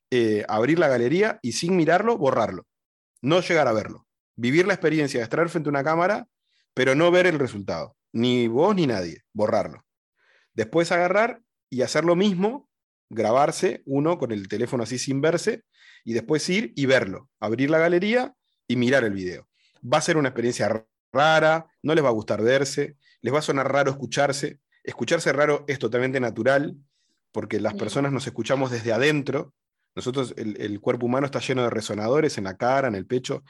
eh, 0.09 0.43
abrir 0.47 0.79
la 0.79 0.87
galería 0.87 1.37
y 1.43 1.51
sin 1.51 1.77
mirarlo, 1.77 2.17
borrarlo. 2.17 2.65
No 3.21 3.41
llegar 3.41 3.67
a 3.67 3.73
verlo. 3.73 4.07
Vivir 4.35 4.65
la 4.65 4.73
experiencia 4.73 5.19
de 5.19 5.25
estar 5.25 5.47
frente 5.47 5.69
a 5.69 5.71
una 5.71 5.83
cámara, 5.83 6.27
pero 6.73 6.95
no 6.95 7.11
ver 7.11 7.27
el 7.27 7.39
resultado. 7.39 7.95
Ni 8.11 8.47
vos 8.47 8.75
ni 8.75 8.87
nadie. 8.87 9.21
Borrarlo. 9.33 9.85
Después 10.53 10.91
agarrar 10.91 11.41
y 11.69 11.81
hacer 11.81 12.05
lo 12.05 12.15
mismo, 12.15 12.69
grabarse 13.09 13.81
uno 13.85 14.17
con 14.17 14.31
el 14.31 14.47
teléfono 14.47 14.83
así 14.83 14.97
sin 14.99 15.21
verse, 15.21 15.63
y 16.03 16.13
después 16.13 16.47
ir 16.49 16.73
y 16.75 16.85
verlo. 16.85 17.29
Abrir 17.39 17.69
la 17.69 17.79
galería 17.79 18.33
y 18.67 18.75
mirar 18.75 19.03
el 19.03 19.13
video. 19.13 19.47
Va 19.81 19.97
a 19.97 20.01
ser 20.01 20.17
una 20.17 20.29
experiencia 20.29 20.85
rara, 21.11 21.67
no 21.81 21.95
les 21.95 22.03
va 22.03 22.09
a 22.09 22.13
gustar 22.13 22.41
verse, 22.41 22.97
les 23.21 23.33
va 23.33 23.39
a 23.39 23.43
sonar 23.43 23.71
raro 23.71 23.91
escucharse, 23.91 24.59
Escucharse 24.83 25.31
raro 25.31 25.63
es 25.67 25.79
totalmente 25.79 26.19
natural, 26.19 26.75
porque 27.31 27.59
las 27.61 27.73
personas 27.73 28.11
nos 28.11 28.27
escuchamos 28.27 28.69
desde 28.69 28.91
adentro. 28.91 29.53
Nosotros, 29.95 30.33
el, 30.37 30.79
cuerpo 30.81 31.05
humano 31.05 31.25
está 31.25 31.39
lleno 31.39 31.63
de 31.63 31.69
resonadores 31.69 32.37
en 32.37 32.43
la 32.43 32.57
cara, 32.57 32.89
en 32.89 32.95
el 32.95 33.05
pecho. 33.05 33.43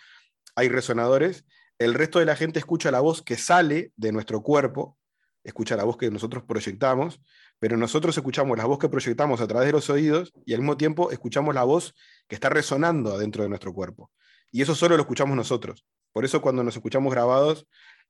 Hay 0.56 0.70
resonadores. 0.70 1.46
El 1.80 1.94
resto 1.94 2.20
de 2.20 2.26
la 2.26 2.36
gente 2.36 2.60
escucha 2.60 2.92
la 2.92 3.00
voz 3.00 3.22
que 3.22 3.38
sale 3.38 3.92
de 3.96 4.12
nuestro 4.12 4.42
cuerpo, 4.42 4.98
escucha 5.44 5.76
la 5.76 5.84
voz 5.84 5.98
que 5.98 6.10
nosotros 6.10 6.44
proyectamos, 6.44 7.22
pero 7.60 7.78
nosotros 7.78 8.16
escuchamos 8.18 8.58
la 8.58 8.66
voz 8.66 8.80
que 8.80 8.90
proyectamos 8.90 9.42
a 9.42 9.48
través 9.48 9.68
de 9.68 9.74
los 9.74 9.90
oídos 9.90 10.34
y 10.46 10.54
al 10.54 10.60
mismo 10.60 10.78
tiempo 10.78 11.12
escuchamos 11.12 11.54
la 11.56 11.64
voz 11.64 11.94
que 12.28 12.36
está 12.36 12.50
resonando 12.50 13.14
adentro 13.14 13.44
de 13.44 13.50
nuestro 13.50 13.74
cuerpo. 13.74 14.12
Y 14.52 14.62
eso 14.62 14.76
solo 14.76 14.96
lo 14.96 15.04
escuchamos 15.04 15.36
nosotros. 15.36 15.86
Por 16.12 16.26
eso 16.26 16.42
cuando 16.42 16.64
nos 16.64 16.76
escuchamos 16.76 17.12
grabados, 17.12 17.68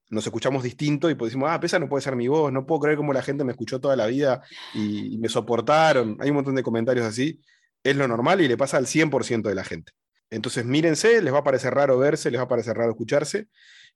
nos 0.10 0.26
escuchamos 0.26 0.64
distinto 0.64 1.10
y 1.10 1.16
pues 1.16 1.32
decimos, 1.32 1.50
ah, 1.52 1.60
pesa 1.60 1.80
no 1.80 1.90
puede 1.90 2.02
ser 2.02 2.16
mi 2.16 2.28
voz, 2.28 2.52
no 2.52 2.66
puedo 2.66 2.82
creer 2.82 2.98
cómo 2.98 3.14
la 3.14 3.22
gente 3.22 3.44
me 3.44 3.52
escuchó 3.52 3.80
toda 3.80 3.96
la 3.96 4.08
vida 4.08 4.44
y, 4.74 5.18
me 5.18 5.30
soportaron. 5.30 6.18
Hay 6.20 6.30
un 6.30 6.36
montón 6.36 6.56
de 6.56 6.64
comentarios 6.64 7.06
así. 7.06 7.40
Es 7.84 7.96
lo 7.96 8.08
normal 8.08 8.42
y 8.42 8.48
le 8.48 8.58
pasa 8.58 8.78
al 8.78 8.86
100% 8.86 9.44
de 9.44 9.56
la 9.56 9.64
gente. 9.64 9.94
Entonces 10.34 10.66
mírense, 10.66 11.22
les 11.22 11.34
va 11.34 11.40
a 11.40 11.44
parecer 11.44 11.74
raro 11.74 11.98
verse, 11.98 12.32
les 12.32 12.40
va 12.40 12.46
a 12.46 12.48
parecer 12.48 12.76
raro 12.76 12.92
escucharse. 12.92 13.48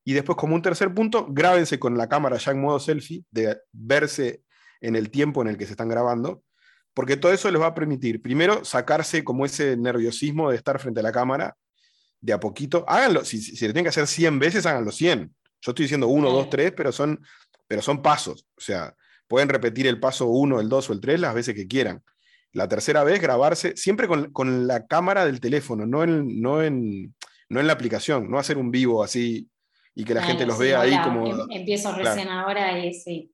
Y 0.03 0.13
después, 0.13 0.37
como 0.37 0.55
un 0.55 0.61
tercer 0.61 0.93
punto, 0.93 1.27
grábense 1.29 1.79
con 1.79 1.97
la 1.97 2.07
cámara 2.07 2.37
ya 2.37 2.51
en 2.51 2.61
modo 2.61 2.79
selfie, 2.79 3.25
de 3.31 3.57
verse 3.71 4.43
en 4.79 4.95
el 4.95 5.09
tiempo 5.09 5.41
en 5.41 5.49
el 5.49 5.57
que 5.57 5.65
se 5.65 5.71
están 5.71 5.89
grabando, 5.89 6.43
porque 6.93 7.17
todo 7.17 7.33
eso 7.33 7.51
les 7.51 7.61
va 7.61 7.67
a 7.67 7.73
permitir, 7.73 8.21
primero, 8.21 8.63
sacarse 8.63 9.23
como 9.23 9.45
ese 9.45 9.75
nerviosismo 9.75 10.49
de 10.49 10.55
estar 10.55 10.79
frente 10.79 11.01
a 11.01 11.03
la 11.03 11.11
cámara, 11.11 11.57
de 12.21 12.33
a 12.33 12.39
poquito. 12.39 12.85
Háganlo, 12.87 13.25
si, 13.25 13.41
si, 13.41 13.55
si 13.55 13.67
le 13.67 13.73
tienen 13.73 13.85
que 13.85 13.89
hacer 13.89 14.07
100 14.07 14.39
veces, 14.39 14.65
háganlo 14.65 14.91
100 14.91 15.35
yo 15.61 15.71
estoy 15.71 15.83
diciendo 15.83 16.07
uno, 16.07 16.31
dos, 16.31 16.49
tres, 16.49 16.71
pero 16.75 16.91
son, 16.91 17.21
pero 17.67 17.81
son 17.81 18.01
pasos. 18.01 18.47
O 18.55 18.61
sea, 18.61 18.95
pueden 19.27 19.49
repetir 19.49 19.87
el 19.87 19.99
paso 19.99 20.27
uno, 20.27 20.59
el 20.59 20.69
dos 20.69 20.89
o 20.89 20.93
el 20.93 21.01
tres 21.01 21.19
las 21.19 21.33
veces 21.33 21.55
que 21.55 21.67
quieran. 21.67 22.03
La 22.57 22.67
tercera 22.67 23.03
vez, 23.03 23.21
grabarse 23.21 23.77
siempre 23.77 24.07
con, 24.07 24.65
la 24.65 24.87
cámara 24.87 25.27
del 25.27 25.39
teléfono, 25.39 25.85
no 25.85 26.03
en, 26.03 26.41
no, 26.41 26.63
en, 26.63 27.13
no 27.49 27.59
en 27.59 27.67
la 27.67 27.73
aplicación, 27.73 28.31
no 28.31 28.39
hacer 28.39 28.57
un 28.57 28.71
vivo 28.71 29.03
así 29.03 29.47
y 29.93 30.03
que 30.03 30.15
la 30.15 30.23
gente 30.23 30.43
los 30.43 30.57
vea 30.57 30.81
ahí 30.81 30.99
como. 31.03 31.27
Em, 31.27 31.51
empiezo 31.51 31.93
recién 31.93 32.29
ahora 32.29 32.83
y 32.83 32.95
sí. 32.95 33.31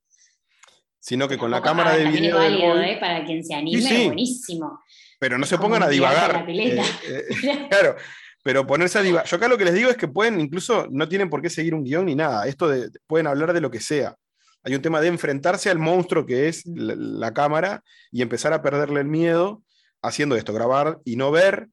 Sino 0.98 1.26
que 1.26 1.38
con 1.38 1.50
la 1.50 1.62
cámara 1.62 1.96
de 1.96 2.04
video. 2.04 2.78
¿eh? 2.82 2.98
Para 3.00 3.24
quien 3.24 3.42
se 3.42 3.54
anime, 3.54 4.04
buenísimo. 4.08 4.80
Pero 5.18 5.38
no 5.38 5.46
se 5.46 5.56
pongan 5.56 5.84
a 5.84 5.88
divagar. 5.88 6.44
Eh, 6.46 6.84
eh, 7.08 7.24
claro, 7.70 7.96
pero 8.42 8.66
ponerse 8.66 8.98
a 8.98 9.02
divagar. 9.02 9.26
Yo 9.26 9.38
acá 9.38 9.48
lo 9.48 9.56
que 9.56 9.64
les 9.64 9.72
digo 9.72 9.88
es 9.88 9.96
que 9.96 10.06
pueden, 10.06 10.38
incluso 10.38 10.86
no 10.90 11.08
tienen 11.08 11.30
por 11.30 11.40
qué 11.40 11.48
seguir 11.48 11.74
un 11.74 11.82
guion 11.82 12.04
ni 12.04 12.14
nada. 12.14 12.46
Esto 12.46 12.68
de, 12.68 12.90
pueden 13.06 13.26
hablar 13.26 13.54
de 13.54 13.62
lo 13.62 13.70
que 13.70 13.80
sea. 13.80 14.14
Hay 14.64 14.74
un 14.74 14.82
tema 14.82 15.00
de 15.00 15.08
enfrentarse 15.08 15.70
al 15.70 15.78
monstruo 15.78 16.24
que 16.24 16.48
es 16.48 16.64
la, 16.66 17.32
cámara 17.34 17.82
y 18.10 18.22
empezar 18.22 18.52
a 18.54 18.62
perderle 18.62 19.00
el 19.00 19.06
miedo 19.06 19.62
haciendo 20.00 20.36
esto, 20.36 20.54
grabar 20.54 21.00
y 21.04 21.16
no 21.16 21.30
ver 21.30 21.68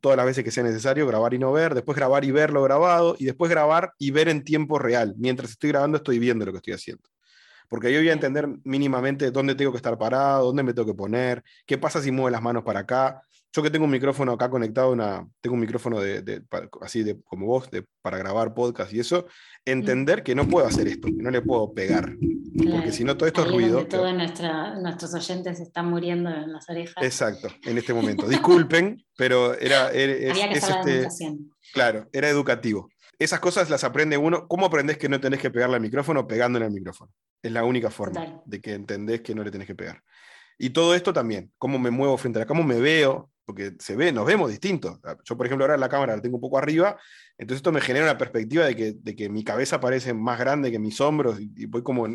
todas 0.00 0.16
las 0.16 0.26
veces 0.26 0.44
que 0.44 0.50
sea 0.50 0.62
necesario, 0.62 1.06
grabar 1.06 1.34
y 1.34 1.38
no 1.38 1.52
ver, 1.52 1.74
después 1.74 1.96
grabar 1.96 2.24
y 2.24 2.30
ver 2.30 2.52
lo 2.52 2.62
grabado, 2.62 3.16
y 3.18 3.26
después 3.26 3.50
grabar 3.50 3.92
y 3.98 4.12
ver 4.12 4.28
en 4.28 4.44
tiempo 4.44 4.78
real. 4.78 5.14
Mientras 5.18 5.50
estoy 5.50 5.70
grabando 5.70 5.98
estoy 5.98 6.18
viendo 6.18 6.46
lo 6.46 6.52
que 6.52 6.58
estoy 6.58 6.72
haciendo. 6.72 7.02
Porque 7.70 7.92
yo 7.92 8.00
voy 8.00 8.08
a 8.08 8.12
entender 8.12 8.48
mínimamente 8.64 9.30
dónde 9.30 9.54
tengo 9.54 9.70
que 9.70 9.76
estar 9.76 9.96
parado, 9.96 10.46
dónde 10.46 10.64
me 10.64 10.74
tengo 10.74 10.86
que 10.86 10.96
poner, 10.96 11.44
qué 11.64 11.78
pasa 11.78 12.02
si 12.02 12.10
muevo 12.10 12.28
las 12.28 12.42
manos 12.42 12.64
para 12.64 12.80
acá, 12.80 13.22
yo 13.52 13.62
que 13.62 13.70
tengo 13.70 13.84
un 13.84 13.90
micrófono 13.90 14.32
acá 14.32 14.48
conectado, 14.48 14.92
una, 14.92 15.26
tengo 15.40 15.54
un 15.54 15.60
micrófono 15.60 16.00
de, 16.00 16.42
así 16.82 17.02
de, 17.02 17.20
como 17.22 17.46
vos, 17.46 17.70
de, 17.70 17.84
para 18.02 18.18
grabar 18.18 18.54
podcast 18.54 18.92
y 18.92 19.00
eso, 19.00 19.26
entender 19.64 20.22
que 20.22 20.34
no 20.34 20.48
puedo 20.48 20.66
hacer 20.66 20.86
esto, 20.86 21.08
que 21.08 21.22
no 21.22 21.30
le 21.30 21.42
puedo 21.42 21.72
pegar. 21.72 22.16
Porque 22.56 22.92
si 22.92 23.04
no, 23.04 23.16
todo 23.16 23.26
esto 23.26 23.44
es 23.44 23.50
ruido. 23.50 23.86
Todos 23.86 24.12
nuestros 24.14 25.14
oyentes 25.14 25.60
están 25.60 25.86
muriendo 25.86 26.30
en 26.30 26.52
las 26.52 26.68
orejas. 26.68 27.02
Exacto, 27.02 27.48
en 27.64 27.78
este 27.78 27.94
momento. 27.94 28.28
Disculpen, 28.28 29.04
pero 29.16 29.54
era. 29.54 29.90
es, 29.92 30.38
que 30.38 30.58
este, 30.58 31.08
Claro, 31.72 32.08
era 32.12 32.28
educativo. 32.28 32.89
Esas 33.20 33.38
cosas 33.38 33.68
las 33.68 33.84
aprende 33.84 34.16
uno. 34.16 34.48
¿Cómo 34.48 34.64
aprendes 34.64 34.96
que 34.96 35.06
no 35.06 35.20
tenés 35.20 35.40
que 35.40 35.50
pegarle 35.50 35.76
al 35.76 35.82
micrófono 35.82 36.26
pegándole 36.26 36.64
al 36.64 36.72
micrófono? 36.72 37.12
Es 37.42 37.52
la 37.52 37.64
única 37.64 37.90
forma 37.90 38.40
de 38.46 38.60
que 38.62 38.72
entendés 38.72 39.20
que 39.20 39.34
no 39.34 39.44
le 39.44 39.50
tenés 39.50 39.66
que 39.66 39.74
pegar. 39.74 40.02
Y 40.56 40.70
todo 40.70 40.94
esto 40.94 41.12
también, 41.12 41.52
cómo 41.58 41.78
me 41.78 41.90
muevo 41.90 42.16
frente 42.16 42.38
a 42.38 42.40
la, 42.40 42.46
cómo 42.46 42.62
me 42.62 42.80
veo, 42.80 43.30
porque 43.44 43.74
se 43.78 43.94
ve, 43.94 44.10
nos 44.10 44.24
vemos 44.24 44.50
distintos. 44.50 44.98
Ah, 45.04 45.18
yo, 45.22 45.36
por 45.36 45.44
ejemplo, 45.44 45.66
ahora 45.66 45.76
la 45.76 45.90
cámara 45.90 46.16
la 46.16 46.22
tengo 46.22 46.36
un 46.36 46.40
poco 46.40 46.56
arriba, 46.56 46.98
entonces 47.36 47.58
esto 47.58 47.72
me 47.72 47.82
genera 47.82 48.06
una 48.06 48.16
perspectiva 48.16 48.64
de 48.64 48.74
que, 48.74 48.94
de 48.94 49.14
que 49.14 49.28
mi 49.28 49.44
cabeza 49.44 49.80
parece 49.80 50.14
más 50.14 50.38
grande 50.38 50.70
que 50.70 50.78
mis 50.78 50.98
hombros 51.02 51.38
y, 51.40 51.66
voy 51.66 51.82
como 51.82 52.06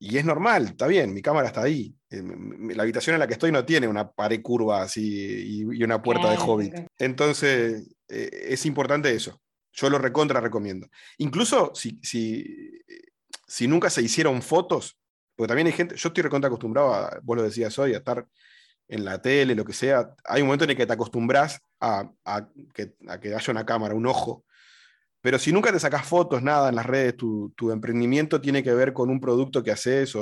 Y 0.00 0.18
es 0.18 0.24
normal, 0.24 0.64
está 0.64 0.88
bien, 0.88 1.14
mi 1.14 1.22
cámara 1.22 1.46
está 1.46 1.62
ahí. 1.62 1.94
Eh, 2.10 2.24
la 2.74 2.82
habitación 2.82 3.14
en 3.14 3.20
la 3.20 3.28
que 3.28 3.34
estoy 3.34 3.52
no 3.52 3.64
tiene 3.64 3.86
una 3.86 4.10
pared 4.10 4.42
curva 4.42 4.82
así 4.82 5.60
y, 5.60 5.84
una 5.84 6.02
puerta 6.02 6.28
de 6.28 6.38
hobbit. 6.38 6.74
Entonces, 6.98 7.88
eh, 8.08 8.46
es 8.48 8.66
importante 8.66 9.14
eso. 9.14 9.40
Yo 9.74 9.90
lo 9.90 9.98
recontra 9.98 10.40
recomiendo. 10.40 10.88
Incluso 11.18 11.72
si, 11.74 11.98
si, 12.02 12.80
si 13.46 13.66
nunca 13.66 13.90
se 13.90 14.02
hicieron 14.02 14.40
fotos, 14.40 14.98
porque 15.36 15.48
también 15.48 15.66
hay 15.66 15.72
gente, 15.72 15.96
yo 15.96 16.08
estoy 16.08 16.22
recontra 16.22 16.48
acostumbrado, 16.48 16.94
a, 16.94 17.18
vos 17.22 17.36
lo 17.36 17.42
decías 17.42 17.76
hoy, 17.78 17.92
a 17.94 17.98
estar 17.98 18.26
en 18.88 19.04
la 19.04 19.20
tele, 19.20 19.54
lo 19.54 19.64
que 19.64 19.72
sea, 19.72 20.14
hay 20.24 20.42
un 20.42 20.48
momento 20.48 20.64
en 20.64 20.70
el 20.70 20.76
que 20.76 20.86
te 20.86 20.92
acostumbras 20.92 21.60
a, 21.80 22.10
que, 22.72 22.94
haya 23.34 23.50
una 23.50 23.66
cámara, 23.66 23.94
un 23.94 24.06
ojo. 24.06 24.44
Pero 25.20 25.38
si 25.38 25.52
nunca 25.52 25.72
te 25.72 25.80
sacas 25.80 26.06
fotos, 26.06 26.42
nada 26.42 26.68
en 26.68 26.76
las 26.76 26.86
redes, 26.86 27.16
tu, 27.16 27.52
emprendimiento 27.72 28.40
tiene 28.40 28.62
que 28.62 28.74
ver 28.74 28.92
con 28.92 29.10
un 29.10 29.20
producto 29.20 29.62
que 29.62 29.72
haces 29.72 30.14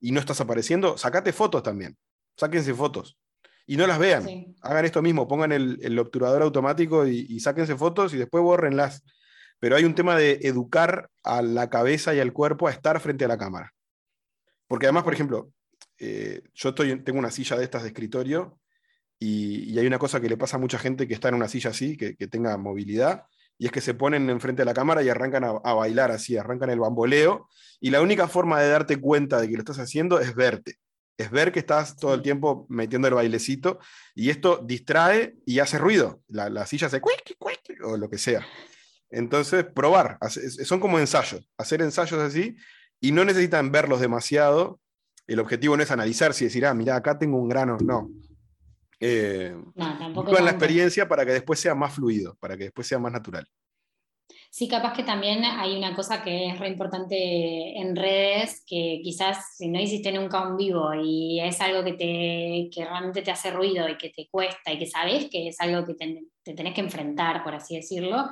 y 0.00 0.12
no 0.12 0.20
estás 0.20 0.40
apareciendo, 0.40 0.98
sacate 0.98 1.32
fotos 1.32 1.62
también. 1.62 1.96
Sáquense 2.36 2.74
fotos. 2.74 3.16
Y 3.66 3.76
no 3.76 3.86
las 3.86 3.98
vean. 3.98 4.54
Hagan 4.60 4.84
esto 4.84 5.02
mismo, 5.02 5.26
pongan 5.26 5.52
el, 5.52 5.98
obturador 5.98 6.42
automático 6.42 7.06
y, 7.06 7.26
y, 7.28 7.40
sáquense 7.40 7.76
fotos 7.76 8.12
y 8.14 8.18
después 8.18 8.42
borrenlas. 8.42 9.04
Pero 9.58 9.76
hay 9.76 9.84
un 9.84 9.94
tema 9.94 10.16
de 10.16 10.40
educar 10.42 11.10
a 11.22 11.40
la 11.40 11.70
cabeza 11.70 12.14
y 12.14 12.20
al 12.20 12.32
cuerpo 12.32 12.68
a 12.68 12.70
estar 12.70 13.00
frente 13.00 13.24
a 13.24 13.28
la 13.28 13.38
cámara. 13.38 13.72
Porque 14.66 14.86
además, 14.86 15.04
por 15.04 15.14
ejemplo, 15.14 15.50
eh, 15.98 16.42
yo 16.54 16.70
estoy, 16.70 17.00
tengo 17.02 17.18
una 17.18 17.30
silla 17.30 17.56
de 17.56 17.64
estas 17.64 17.82
de 17.82 17.88
escritorio 17.88 18.58
y, 19.18 19.78
hay 19.78 19.86
una 19.86 19.98
cosa 19.98 20.20
que 20.20 20.28
le 20.28 20.36
pasa 20.36 20.56
a 20.56 20.60
mucha 20.60 20.78
gente 20.78 21.06
que 21.06 21.14
está 21.14 21.28
en 21.28 21.34
una 21.34 21.48
silla 21.48 21.70
así, 21.70 21.96
que, 21.96 22.14
tenga 22.28 22.56
movilidad, 22.56 23.24
y 23.58 23.66
es 23.66 23.72
que 23.72 23.80
se 23.80 23.94
ponen 23.94 24.28
enfrente 24.28 24.62
de 24.62 24.66
la 24.66 24.74
cámara 24.74 25.02
y 25.02 25.08
arrancan 25.08 25.44
a, 25.44 25.74
bailar 25.74 26.10
así, 26.10 26.36
arrancan 26.36 26.70
el 26.70 26.80
bamboleo, 26.80 27.48
y 27.80 27.90
la 27.90 28.02
única 28.02 28.28
forma 28.28 28.60
de 28.60 28.68
darte 28.68 29.00
cuenta 29.00 29.40
de 29.40 29.48
que 29.48 29.54
lo 29.54 29.60
estás 29.60 29.78
haciendo 29.78 30.20
es 30.20 30.34
verte. 30.34 30.76
Es 31.16 31.30
ver 31.30 31.52
que 31.52 31.60
estás 31.60 31.96
todo 31.96 32.14
el 32.14 32.22
tiempo 32.22 32.66
metiendo 32.68 33.08
el 33.08 33.14
bailecito 33.14 33.78
y 34.14 34.30
esto 34.30 34.60
distrae 34.64 35.36
y 35.46 35.60
hace 35.60 35.78
ruido. 35.78 36.22
La, 36.28 36.66
silla 36.66 36.88
hace 36.88 37.00
cuic, 37.00 37.36
cuic, 37.38 37.84
o 37.84 37.96
lo 37.96 38.08
que 38.10 38.18
sea. 38.18 38.44
Entonces, 39.10 39.64
probar, 39.64 40.18
son 40.64 40.80
como 40.80 40.98
ensayos, 40.98 41.48
hacer 41.56 41.82
ensayos 41.82 42.20
así 42.20 42.56
y 43.00 43.12
no 43.12 43.24
necesitan 43.24 43.70
verlos 43.70 44.00
demasiado. 44.00 44.80
El 45.26 45.38
objetivo 45.38 45.76
no 45.76 45.82
es 45.82 45.90
analizar 45.90 46.34
si 46.34 46.44
decir, 46.44 46.66
ah, 46.66 46.74
mira, 46.74 46.96
acá 46.96 47.18
tengo 47.18 47.38
un 47.38 47.48
grano, 47.48 47.76
no. 47.82 48.10
Eh, 49.00 49.54
no, 49.74 49.98
tampoco. 49.98 50.32
la 50.32 50.50
experiencia 50.50 51.08
para 51.08 51.24
que 51.24 51.32
después 51.32 51.60
sea 51.60 51.74
más 51.74 51.94
fluido, 51.94 52.36
para 52.40 52.56
que 52.56 52.64
después 52.64 52.86
sea 52.86 52.98
más 52.98 53.12
natural. 53.12 53.46
Sí, 54.56 54.68
capaz 54.68 54.92
que 54.92 55.02
también 55.02 55.44
hay 55.44 55.76
una 55.76 55.96
cosa 55.96 56.22
que 56.22 56.50
es 56.50 56.60
re 56.60 56.68
importante 56.68 57.76
en 57.76 57.96
redes, 57.96 58.62
que 58.64 59.00
quizás 59.02 59.56
si 59.56 59.66
no 59.66 59.80
hiciste 59.80 60.12
nunca 60.12 60.46
un 60.46 60.56
vivo 60.56 60.94
y 60.94 61.40
es 61.40 61.60
algo 61.60 61.82
que, 61.82 61.94
te, 61.94 62.70
que 62.72 62.84
realmente 62.84 63.22
te 63.22 63.32
hace 63.32 63.50
ruido 63.50 63.88
y 63.88 63.96
que 63.96 64.10
te 64.10 64.28
cuesta 64.28 64.72
y 64.72 64.78
que 64.78 64.86
sabes 64.86 65.28
que 65.28 65.48
es 65.48 65.60
algo 65.60 65.84
que 65.84 65.94
te, 65.94 66.54
tenés 66.54 66.72
que 66.72 66.82
enfrentar, 66.82 67.42
por 67.42 67.56
así 67.56 67.74
decirlo, 67.74 68.30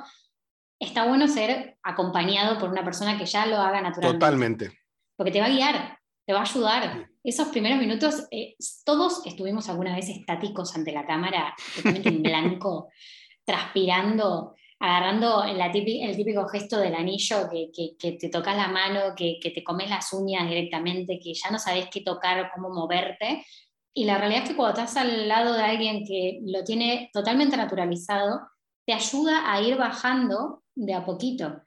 está 0.79 1.05
bueno 1.05 1.27
ser 1.27 1.77
acompañado 1.83 2.57
por 2.57 2.69
una 2.69 2.85
persona 2.85 3.17
que 3.17 3.25
ya 3.25 3.45
lo 3.45 3.57
haga 3.57 3.81
naturalmente. 3.81 4.25
Totalmente. 4.25 4.79
Porque 5.17 5.33
te 5.33 5.41
va 5.41 5.47
a 5.47 5.53
guiar, 5.53 5.99
te 6.25 6.31
va 6.31 6.39
a 6.39 6.43
ayudar. 6.43 7.09
Esos 7.21 7.49
primeros 7.49 7.79
minutos, 7.79 8.29
eh, 8.31 8.55
todos 8.85 9.25
estuvimos 9.25 9.67
alguna 9.67 9.93
vez 9.93 10.07
estáticos 10.07 10.73
ante 10.73 10.93
la 10.93 11.05
cámara, 11.05 11.53
totalmente 11.75 12.07
en 12.07 12.23
blanco, 12.23 12.87
transpirando 13.45 14.55
agarrando 14.83 15.45
el 15.45 15.71
típico 15.71 16.45
gesto 16.49 16.77
del 16.77 16.93
anillo, 16.93 17.49
que, 17.49 18.17
te 18.19 18.27
tocas 18.27 18.57
la 18.57 18.67
mano, 18.67 19.15
que, 19.15 19.39
te 19.41 19.63
comes 19.63 19.89
las 19.89 20.11
uñas 20.11 20.49
directamente, 20.49 21.21
que 21.23 21.33
ya 21.33 21.49
no 21.51 21.57
sabes 21.57 21.87
qué 21.89 22.01
tocar, 22.01 22.51
cómo 22.53 22.69
moverte. 22.69 23.45
Y 23.93 24.03
la 24.03 24.17
realidad 24.17 24.43
es 24.43 24.49
que 24.49 24.55
cuando 24.57 24.81
estás 24.81 24.97
al 24.97 25.29
lado 25.29 25.53
de 25.53 25.63
alguien 25.63 26.03
que 26.05 26.41
lo 26.43 26.65
tiene 26.65 27.09
totalmente 27.13 27.55
naturalizado, 27.55 28.41
te 28.85 28.91
ayuda 28.91 29.53
a 29.53 29.61
ir 29.61 29.77
bajando 29.77 30.63
de 30.75 30.93
a 30.93 31.05
poquito. 31.05 31.61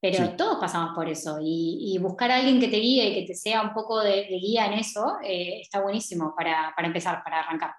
Pero 0.00 0.30
todos 0.30 0.58
pasamos 0.58 0.94
por 0.94 1.10
eso 1.10 1.40
y, 1.42 1.98
buscar 2.00 2.30
a 2.30 2.36
alguien 2.36 2.58
que 2.58 2.68
te 2.68 2.78
guíe 2.78 3.06
y 3.06 3.14
que 3.20 3.26
te 3.26 3.34
sea 3.34 3.60
un 3.60 3.74
poco 3.74 4.00
de, 4.00 4.26
guía 4.40 4.64
en 4.64 4.78
eso 4.78 5.18
eh, 5.22 5.60
está 5.60 5.82
buenísimo 5.82 6.34
para, 6.34 6.72
para 6.74 6.88
empezar, 6.88 7.22
para 7.22 7.40
arrancar. 7.40 7.74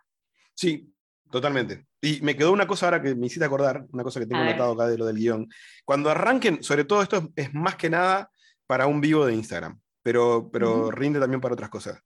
Sí, 0.53 0.92
Totalmente. 1.33 1.87
Y 1.99 2.21
me 2.21 2.37
quedó 2.37 2.51
una 2.51 2.67
cosa 2.67 2.85
ahora 2.85 3.01
que 3.01 3.15
me 3.15 3.25
hiciste 3.25 3.43
acordar, 3.43 3.87
una 3.91 4.03
cosa 4.03 4.19
que 4.19 4.27
tengo 4.27 4.43
anotado 4.43 4.73
acá 4.73 4.85
de 4.85 4.99
lo 4.99 5.07
del 5.07 5.17
guion. 5.17 5.49
Cuando 5.83 6.11
arranquen, 6.11 6.61
sobre 6.61 6.85
todo 6.85 7.01
esto 7.01 7.31
es, 7.35 7.51
más 7.55 7.75
que 7.75 7.89
nada 7.89 8.29
para 8.67 8.85
un 8.85 9.01
vivo 9.01 9.25
de 9.25 9.33
Instagram, 9.33 9.81
pero, 10.03 10.51
pero 10.53 10.91
rinde 10.91 11.19
también 11.19 11.41
para 11.41 11.55
otras 11.55 11.71
cosas. 11.71 11.99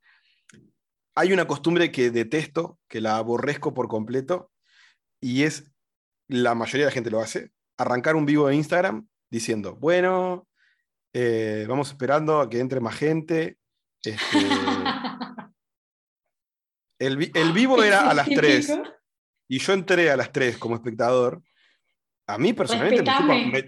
Hay 1.14 1.34
una 1.34 1.46
costumbre 1.46 1.92
que 1.92 2.10
detesto, 2.10 2.80
que 2.88 3.02
la 3.02 3.18
aborrezco 3.18 3.74
por 3.74 3.90
completo, 3.90 4.50
y 5.20 5.44
es, 5.44 5.74
la 6.30 6.56
mayoría 6.56 6.86
de 6.86 6.92
la 6.92 6.94
gente 6.94 7.12
lo 7.12 7.20
hace, 7.20 7.52
arrancar 7.76 8.16
un 8.16 8.26
vivo 8.26 8.48
de 8.48 8.56
Instagram 8.56 9.10
diciendo, 9.30 9.76
bueno, 9.76 10.48
eh, 11.12 11.66
vamos 11.68 11.90
esperando 11.90 12.40
a 12.40 12.50
que 12.50 12.62
entre 12.62 12.80
más 12.80 12.96
gente. 12.96 13.58
Este, 14.02 14.38
el, 17.00 17.30
el, 17.34 17.52
vivo 17.52 17.84
era 17.84 18.10
a 18.10 18.14
las 18.14 18.30
3 18.30 18.72
y 19.48 19.60
yo 19.60 19.74
entré 19.74 20.10
a 20.12 20.18
las 20.18 20.32
3 20.32 20.58
como 20.58 20.76
espectador, 20.76 21.42
a 22.28 22.38
mí 22.38 22.54
personalmente 22.54 23.04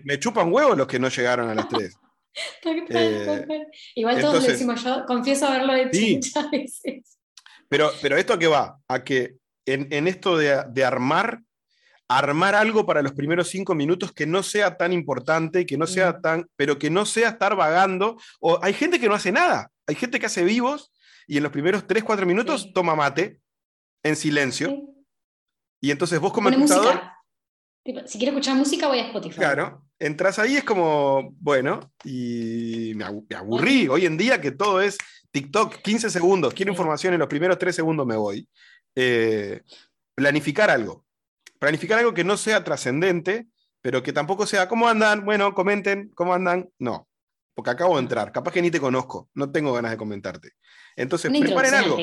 me 0.04 0.20
chupan, 0.20 0.52
huevos 0.52 0.78
los 0.78 0.88
que 0.88 1.00
no 1.00 1.10
llegaron 1.10 1.50
a 1.50 1.56
las 1.56 1.68
3. 1.68 1.96
Eh, 2.92 3.48
Igual 3.96 4.22
todos 4.22 4.44
lo 4.44 4.52
decimos, 4.52 4.84
yo 4.84 5.04
confieso 5.08 5.48
haberlo 5.48 5.74
hecho 5.74 6.00
muchas 6.00 6.52
veces. 6.52 7.18
Pero, 7.68 7.92
pero 8.02 8.18
esto 8.18 8.34
a 8.34 8.40
qué 8.40 8.48
va? 8.48 8.80
A 8.88 9.04
que 9.04 9.36
en, 9.66 10.08
esto 10.08 10.38
de, 10.38 10.84
armar, 10.86 11.42
armar 12.08 12.56
algo 12.56 12.86
para 12.86 13.02
los 13.02 13.14
primeros 13.14 13.50
cinco 13.50 13.76
minutos 13.76 14.12
que 14.12 14.26
no 14.26 14.44
sea 14.44 14.78
tan 14.78 14.94
importante, 14.94 15.66
que 15.66 15.78
no 15.78 15.88
sea 15.88 16.14
mm. 16.14 16.22
tan, 16.22 16.50
pero 16.56 16.80
que 16.80 16.90
no 16.90 17.06
sea 17.06 17.30
estar 17.30 17.56
vagando. 17.56 18.18
O 18.40 18.60
hay 18.64 18.74
gente 18.74 19.00
que 19.00 19.08
no 19.08 19.16
hace 19.16 19.32
nada, 19.32 19.72
hay 19.88 19.96
gente 19.96 20.20
que 20.20 20.28
hace 20.28 20.44
vivos 20.44 20.92
y 21.28 21.38
en 21.38 21.44
los 21.44 21.52
primeros 21.52 21.86
3, 21.88 22.04
4 22.04 22.26
minutos 22.26 22.72
toma 22.74 22.96
mate 22.96 23.42
en 24.04 24.16
silencio. 24.16 24.82
Y 25.82 25.92
entonces 25.92 26.20
vos 26.20 26.34
como 26.34 26.50
espectador... 26.50 27.02
si 28.06 28.18
quiero 28.18 28.32
escuchar 28.32 28.56
música 28.56 28.88
voy 28.88 29.00
a 29.00 29.08
Spotify. 29.08 29.38
Claro, 29.38 29.86
entras 29.98 30.40
ahí 30.40 30.58
es 30.58 30.64
como, 30.64 31.32
bueno, 31.40 31.94
y 32.04 32.94
me, 32.96 33.06
aburrí. 33.36 33.88
Hoy 33.88 34.06
en 34.06 34.18
día 34.18 34.42
que 34.42 34.52
todo 34.52 34.82
es 34.82 34.98
TikTok, 35.32 35.82
15 35.82 36.10
segundos, 36.10 36.54
quiero 36.54 36.72
información 36.72 37.14
en 37.14 37.20
los 37.20 37.30
primeros 37.30 37.58
3 37.58 37.76
segundos 37.76 38.06
me 38.06 38.18
voy. 38.18 38.48
Eh, 38.96 39.62
planificar 40.16 40.70
algo. 40.70 41.06
Planificar 41.60 42.00
algo 42.00 42.14
que 42.14 42.24
no 42.24 42.38
sea 42.38 42.64
trascendente, 42.64 43.48
pero 43.82 44.04
que 44.04 44.14
tampoco 44.14 44.46
sea, 44.46 44.68
¿cómo 44.68 44.88
andan? 44.88 45.26
Bueno, 45.26 45.54
comenten, 45.54 46.10
¿cómo 46.16 46.34
andan? 46.34 46.70
No, 46.80 47.08
porque 47.54 47.72
acabo 47.72 47.96
de 47.96 48.02
entrar, 48.02 48.32
capaz 48.32 48.52
que 48.54 48.62
ni 48.62 48.72
te 48.72 48.80
conozco, 48.80 49.30
no 49.34 49.52
tengo 49.52 49.74
ganas 49.74 49.92
de 49.92 49.98
comentarte. 49.98 50.52
Entonces, 50.96 51.32
preparen 51.32 51.74
algo. 51.74 51.98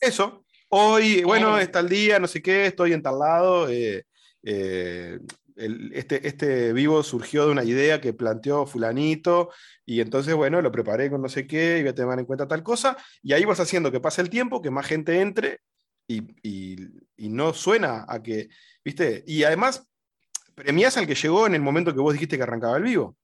Eso, 0.00 0.44
Hoy, 0.68 1.22
bueno, 1.22 1.58
está 1.58 1.80
el 1.80 1.88
día, 1.88 2.18
no 2.18 2.26
sé 2.26 2.42
qué, 2.42 2.66
estoy 2.66 2.92
en 2.92 3.02
tal 3.02 3.18
lado. 3.18 3.68
Eh, 3.68 4.06
eh, 4.42 5.18
este, 5.56 6.26
este 6.26 6.72
vivo 6.72 7.02
surgió 7.02 7.46
de 7.46 7.52
una 7.52 7.64
idea 7.64 8.00
que 8.00 8.12
planteó 8.12 8.66
fulanito 8.66 9.50
y 9.86 10.00
entonces, 10.00 10.34
bueno, 10.34 10.60
lo 10.60 10.72
preparé 10.72 11.10
con 11.10 11.22
no 11.22 11.28
sé 11.28 11.46
qué 11.46 11.78
y 11.78 11.82
voy 11.82 11.90
a 11.90 11.94
tener 11.94 12.18
en 12.18 12.24
cuenta 12.24 12.48
tal 12.48 12.62
cosa. 12.62 12.96
Y 13.22 13.32
ahí 13.32 13.44
vas 13.44 13.60
haciendo 13.60 13.92
que 13.92 14.00
pase 14.00 14.20
el 14.22 14.30
tiempo, 14.30 14.60
que 14.60 14.70
más 14.70 14.86
gente 14.86 15.20
entre 15.20 15.60
y, 16.08 16.22
no 17.16 17.54
suena 17.54 18.04
a 18.08 18.22
que, 18.22 18.48
¿viste? 18.84 19.24
Y 19.26 19.44
además, 19.44 19.88
premias 20.54 20.96
al 20.96 21.06
que 21.06 21.14
llegó 21.14 21.46
en 21.46 21.54
el 21.54 21.62
momento 21.62 21.94
que 21.94 22.00
vos 22.00 22.12
dijiste 22.12 22.36
que 22.36 22.42
arrancaba 22.42 22.76
el 22.76 22.82
vivo. 22.82 23.16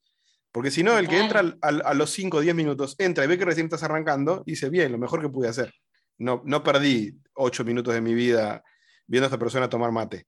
Porque 0.53 0.71
si 0.71 0.83
no, 0.83 0.99
el 0.99 1.09
que 1.09 1.21
entra 1.21 1.43
a 1.63 1.95
los 1.95 2.11
5 2.11 2.39
o 2.39 2.41
10 2.41 2.55
minutos, 2.55 2.97
entra 2.99 3.25
y 3.25 3.29
ve 3.29 3.39
que 3.39 3.45
recién 3.45 3.67
estás 3.67 3.85
arrancando, 3.85 4.43
dice, 4.47 4.69
bien, 4.69 4.91
lo 4.91 4.99
mejor 4.99 5.21
que 5.21 5.29
pude 5.29 5.49
hacer 5.49 5.73
no, 6.21 6.43
no 6.45 6.63
perdí 6.63 7.19
ocho 7.35 7.65
minutos 7.65 7.95
de 7.95 8.01
mi 8.01 8.15
vida 8.15 8.63
viendo 9.07 9.25
a 9.25 9.29
esta 9.29 9.39
persona 9.39 9.69
tomar 9.69 9.91
mate. 9.91 10.27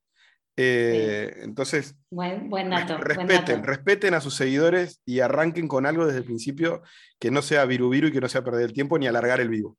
Eh, 0.57 1.33
entonces, 1.43 1.97
buen, 2.11 2.51
dato, 2.69 2.99
respeten, 2.99 3.63
respeten 3.63 4.15
a 4.15 4.21
sus 4.21 4.35
seguidores 4.35 5.01
y 5.07 5.21
arranquen 5.21 5.69
con 5.69 5.87
algo 5.87 6.05
desde 6.05 6.19
el 6.19 6.25
principio 6.25 6.83
que 7.19 7.31
no 7.31 7.41
sea 7.41 7.65
viru 7.65 7.95
y 7.95 8.13
que 8.13 8.21
no 8.21 8.29
sea 8.29 8.45
perder 8.45 8.65
el 8.65 8.73
tiempo 8.73 8.99
ni 8.99 9.07
alargar 9.07 9.41
el 9.41 9.49
vivo. 9.49 9.79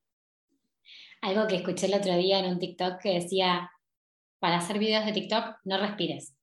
Algo 1.21 1.47
que 1.47 1.57
escuché 1.57 1.87
el 1.87 1.93
otro 1.93 2.15
día 2.15 2.39
en 2.39 2.45
un 2.45 2.59
TikTok 2.59 3.01
que 3.01 3.15
decía, 3.15 3.71
para 4.39 4.57
hacer 4.57 4.79
videos 4.79 5.05
de 5.05 5.13
TikTok 5.13 5.57
no 5.65 5.79
respires. 5.79 6.35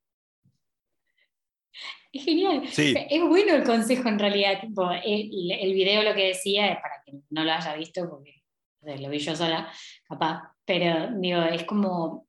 Es 2.12 2.24
genial. 2.24 2.64
Es 2.64 3.22
bueno 3.22 3.54
el 3.54 3.62
consejo 3.62 4.08
en 4.08 4.18
realidad. 4.18 4.58
el, 5.04 5.52
el, 5.52 5.74
video 5.74 6.02
lo 6.02 6.12
que 6.12 6.26
decía 6.26 6.72
es 6.72 6.80
para 6.80 7.00
quien 7.04 7.24
no 7.30 7.44
lo 7.44 7.52
haya 7.52 7.76
visto, 7.76 8.10
porque 8.10 8.39
lo 8.83 9.09
vi 9.09 9.18
yo 9.18 9.37
sola, 9.37 9.70
capaz, 10.05 10.43
pero 10.64 11.09
digo, 11.18 11.43
es 11.43 11.64
como 11.64 12.26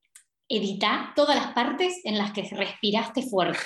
evitar 0.52 1.14
todas 1.16 1.36
las 1.36 1.54
partes 1.54 2.02
en 2.04 2.18
las 2.18 2.34
que 2.34 2.44
respiraste 2.44 3.24
fuerte. 3.24 3.60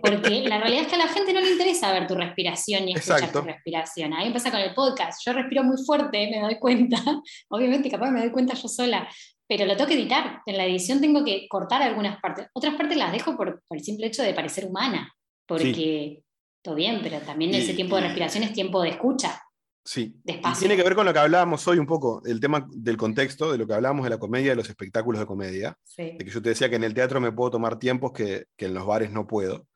Porque 0.00 0.42
la 0.48 0.58
realidad 0.58 0.82
es 0.82 0.88
que 0.88 0.94
a 0.94 0.98
la 0.98 1.08
gente 1.08 1.34
no 1.34 1.40
le 1.40 1.52
interesa 1.52 1.92
ver 1.92 2.06
tu 2.06 2.14
respiración 2.14 2.88
y 2.88 2.94
escuchar 2.94 3.30
tu 3.30 3.42
respiración. 3.42 4.14
A 4.14 4.20
mí 4.20 4.26
me 4.26 4.32
pasa 4.32 4.50
con 4.50 4.60
el 4.60 4.74
podcast. 4.74 5.20
Yo 5.24 5.34
respiro 5.34 5.62
muy 5.64 5.76
fuerte, 5.84 6.30
me 6.30 6.40
doy 6.40 6.58
cuenta. 6.58 6.96
Obviamente, 7.48 7.90
capaz 7.90 8.10
me 8.10 8.20
doy 8.20 8.30
cuenta 8.30 8.54
yo 8.54 8.68
sola. 8.68 9.06
Pero 9.46 9.66
lo 9.66 9.76
tengo 9.76 9.88
que 9.88 9.96
editar. 9.96 10.40
En 10.46 10.56
la 10.56 10.64
edición 10.64 11.00
tengo 11.00 11.22
que 11.22 11.46
cortar 11.46 11.82
algunas 11.82 12.18
partes. 12.20 12.46
Otras 12.54 12.74
partes 12.74 12.96
las 12.96 13.12
dejo 13.12 13.36
por, 13.36 13.62
el 13.68 13.84
simple 13.84 14.06
hecho 14.06 14.22
de 14.22 14.32
parecer 14.32 14.64
humana. 14.64 15.12
Porque 15.46 16.22
todo 16.62 16.74
bien, 16.74 17.00
pero 17.02 17.18
también 17.18 17.54
ese 17.54 17.74
tiempo 17.74 17.96
de 17.96 18.02
respiración 18.02 18.44
es 18.44 18.54
tiempo 18.54 18.80
de 18.80 18.90
escucha. 18.90 19.42
Sí, 19.86 20.18
y 20.24 20.40
tiene 20.58 20.76
que 20.76 20.82
ver 20.82 20.94
con 20.94 21.04
lo 21.04 21.12
que 21.12 21.18
hablábamos 21.18 21.68
hoy 21.68 21.76
un 21.76 21.84
poco, 21.84 22.22
el 22.24 22.40
tema 22.40 22.66
del 22.70 22.96
contexto, 22.96 23.52
de 23.52 23.58
lo 23.58 23.66
que 23.66 23.74
hablábamos 23.74 24.04
de 24.04 24.10
la 24.10 24.18
comedia, 24.18 24.50
de 24.50 24.56
los 24.56 24.70
espectáculos 24.70 25.20
de 25.20 25.26
comedia, 25.26 25.78
de 25.98 26.16
que 26.16 26.30
yo 26.30 26.40
te 26.40 26.48
decía 26.48 26.70
que 26.70 26.76
en 26.76 26.84
el 26.84 26.94
teatro 26.94 27.20
me 27.20 27.32
puedo 27.32 27.50
tomar 27.50 27.78
tiempos 27.78 28.12
que, 28.12 28.46
en 28.56 28.72
los 28.72 28.86
bares 28.86 29.10
no 29.10 29.26
puedo. 29.26 29.66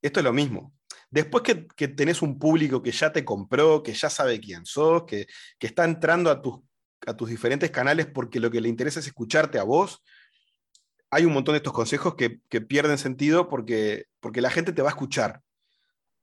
Esto 0.00 0.20
es 0.20 0.24
lo 0.24 0.32
mismo. 0.32 0.72
Después 1.10 1.42
que, 1.42 1.88
tenés 1.88 2.22
un 2.22 2.38
público 2.38 2.82
que 2.82 2.90
ya 2.90 3.12
te 3.12 3.22
compró, 3.22 3.82
que 3.82 3.92
ya 3.92 4.08
sabe 4.08 4.40
quién 4.40 4.64
sos, 4.64 5.04
que, 5.04 5.26
está 5.60 5.84
entrando 5.84 6.30
a 6.30 6.40
tus, 6.40 6.60
a 7.06 7.14
tus 7.14 7.28
diferentes 7.28 7.70
canales 7.70 8.06
porque 8.06 8.40
lo 8.40 8.50
que 8.50 8.62
le 8.62 8.68
interesa 8.70 9.00
es 9.00 9.08
escucharte 9.08 9.58
a 9.58 9.64
vos, 9.64 10.02
hay 11.10 11.26
un 11.26 11.34
montón 11.34 11.52
de 11.52 11.58
estos 11.58 11.74
consejos 11.74 12.14
que, 12.14 12.40
pierden 12.62 12.96
sentido 12.96 13.46
porque, 13.50 14.06
porque 14.20 14.40
la 14.40 14.48
gente 14.48 14.72
te 14.72 14.80
va 14.80 14.88
a 14.88 14.92
escuchar. 14.92 15.42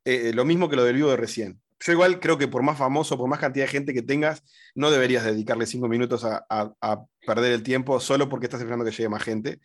Eh, 0.05 0.31
lo 0.33 0.43
mismo 0.43 0.69
que 0.69 0.75
lo 0.75 0.85
del 0.85 0.95
vivo 0.95 1.11
de 1.11 1.17
recién 1.17 1.61
yo 1.79 1.91
igual 1.91 2.19
creo 2.19 2.37
que 2.37 2.47
por 2.47 2.63
más 2.63 2.77
famoso, 2.77 3.17
por 3.17 3.29
más 3.29 3.39
cantidad 3.39 3.65
de 3.65 3.71
gente 3.71 3.93
que 3.93 4.01
tengas, 4.01 4.43
no 4.75 4.91
deberías 4.91 5.23
dedicarle 5.23 5.65
cinco 5.65 5.87
minutos 5.87 6.23
a, 6.25 7.05
perder 7.25 7.51
el 7.51 7.63
tiempo 7.63 7.99
solo 7.99 8.29
porque 8.29 8.45
estás 8.45 8.61
esperando 8.61 8.85
que 8.85 8.91
llegue 8.91 9.09
más 9.09 9.23
gente. 9.23 9.59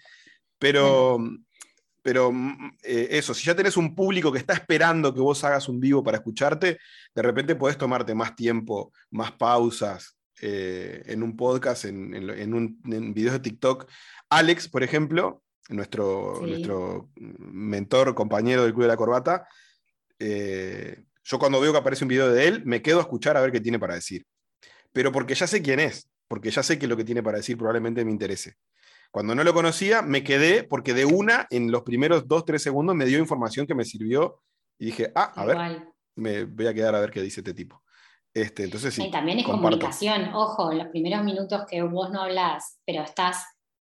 Pero, 0.59 1.19
pero 2.03 2.33
mm, 2.33 2.77
eh, 2.83 3.09
eso, 3.13 3.35
si 3.35 3.47
ya 3.47 3.55
tenés 3.55 3.77
un 3.77 3.95
público 3.95 4.33
que 4.33 4.39
está 4.39 4.53
esperando 4.53 5.15
que 5.15 5.21
vos 5.21 5.43
hagas 5.45 5.69
un 5.69 5.81
vivo 5.81 6.03
para 6.03 6.19
escucharte, 6.19 6.79
de 7.15 7.23
repente 7.23 7.55
podés 7.55 7.79
tomarte 7.79 8.15
más 8.15 8.35
tiempo, 8.35 8.93
más 9.11 9.33
pausas, 9.33 10.17
eh, 10.41 11.03
en 11.07 11.23
un 11.23 11.37
podcast, 11.37 11.85
en, 11.85 12.15
en, 12.15 12.53
un, 12.53 12.81
en, 12.87 13.15
videos 13.15 13.35
de 13.35 13.41
TikTok. 13.41 13.89
Alex, 14.29 14.69
por 14.69 14.83
ejemplo, 14.83 15.43
nuestro, 15.69 16.41
nuestro 16.45 17.11
mentor, 17.17 18.15
compañero 18.17 18.65
del 18.65 18.73
Club 18.73 18.83
de 18.83 18.89
la 18.89 18.97
Corbata, 18.97 19.47
eh, 20.19 21.05
yo 21.25 21.39
cuando 21.39 21.61
veo 21.61 21.73
que 21.73 21.79
aparece 21.79 22.05
un 22.05 22.09
video 22.09 22.31
de 22.31 22.49
él, 22.49 22.63
me 22.65 22.83
quedo 22.83 22.99
a 22.99 23.03
escuchar 23.03 23.37
a 23.37 23.41
ver 23.41 23.53
qué 23.53 23.61
tiene 23.61 23.79
para 23.79 23.95
decir. 23.95 24.27
Pero 24.93 25.13
porque 25.13 25.35
ya 25.35 25.47
sé 25.47 25.63
quién 25.63 25.81
es, 25.81 26.09
porque 26.29 26.51
ya 26.51 26.63
sé 26.63 26.79
que 26.79 26.87
lo 26.87 26.97
que 26.97 27.05
tiene 27.05 27.23
para 27.23 27.39
decir 27.39 27.57
probablemente 27.57 28.05
me 28.05 28.11
interese. 28.11 28.55
Cuando 29.11 29.35
no 29.35 29.45
lo 29.45 29.53
conocía, 29.53 30.03
me 30.03 30.25
quedé 30.25 30.65
porque 30.65 30.95
de 30.95 31.05
una, 31.05 31.47
en 31.51 31.71
los 31.71 31.83
primeros 31.83 32.27
dos, 32.27 32.45
tres 32.45 32.63
segundos, 32.63 32.97
me 32.97 33.05
dio 33.05 33.19
información 33.19 33.67
que 33.67 33.75
me 33.75 33.85
sirvió 33.85 34.41
y 34.79 34.87
dije, 34.87 35.13
ah, 35.15 35.33
a 35.37 35.45
ver, 35.45 35.87
me 36.17 36.45
voy 36.45 36.67
a 36.67 36.75
quedar 36.75 36.95
a 36.95 37.01
ver 37.01 37.11
qué 37.11 37.21
dice 37.21 37.41
este 37.41 37.55
tipo. 37.55 37.83
Este, 38.35 38.65
entonces 38.65 38.95
sí. 38.95 39.05
Y 39.05 39.11
también 39.11 39.39
es 39.39 39.45
comunicación, 39.45 40.33
ojo, 40.35 40.73
los 40.73 40.87
primeros 40.89 41.23
minutos 41.23 41.67
que 41.69 41.83
vos 41.83 42.11
no 42.11 42.23
hablas, 42.23 42.79
pero 42.87 43.03
estás 43.03 43.45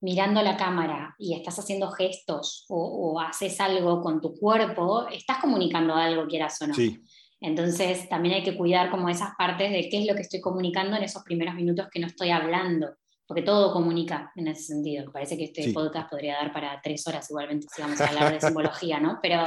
mirando 0.04 0.42
la 0.42 0.58
cámara 0.58 1.16
y 1.18 1.34
estás 1.34 1.58
haciendo 1.60 1.90
gestos 1.90 2.66
o, 2.68 3.20
haces 3.22 3.60
algo 3.62 4.02
con 4.02 4.20
tu 4.20 4.36
cuerpo, 4.36 5.08
estás 5.08 5.38
comunicando 5.40 5.96
algo, 5.96 6.28
quieras 6.28 6.62
o 6.62 6.68
no. 6.68 6.74
Sí. 6.74 7.02
Entonces 7.40 8.10
también 8.10 8.36
hay 8.36 8.44
que 8.44 8.58
cuidar 8.58 8.92
como 8.92 9.08
esas 9.08 9.32
partes 9.38 9.72
de 9.72 9.88
qué 9.90 10.00
es 10.00 10.06
lo 10.06 10.14
que 10.14 10.22
estoy 10.22 10.42
comunicando 10.42 10.98
en 10.98 11.04
esos 11.04 11.24
primeros 11.24 11.56
minutos 11.56 11.88
que 11.90 12.00
no 12.00 12.08
estoy 12.08 12.32
hablando 12.32 12.88
porque 13.34 13.48
todo 13.48 13.74
comunica 13.74 14.32
en 14.36 14.48
ese 14.48 14.62
sentido. 14.62 15.12
Parece 15.12 15.36
que 15.36 15.46
este 15.46 15.74
podcast 15.74 16.08
podría 16.08 16.36
dar 16.36 16.54
para 16.54 16.80
tres 16.84 17.08
horas 17.08 17.28
igualmente 17.32 17.66
si 17.74 17.82
vamos 17.82 18.00
a 18.00 18.06
hablar 18.06 18.32
de 18.32 18.40
simbología, 18.48 19.00
¿no? 19.00 19.18
Pero, 19.24 19.44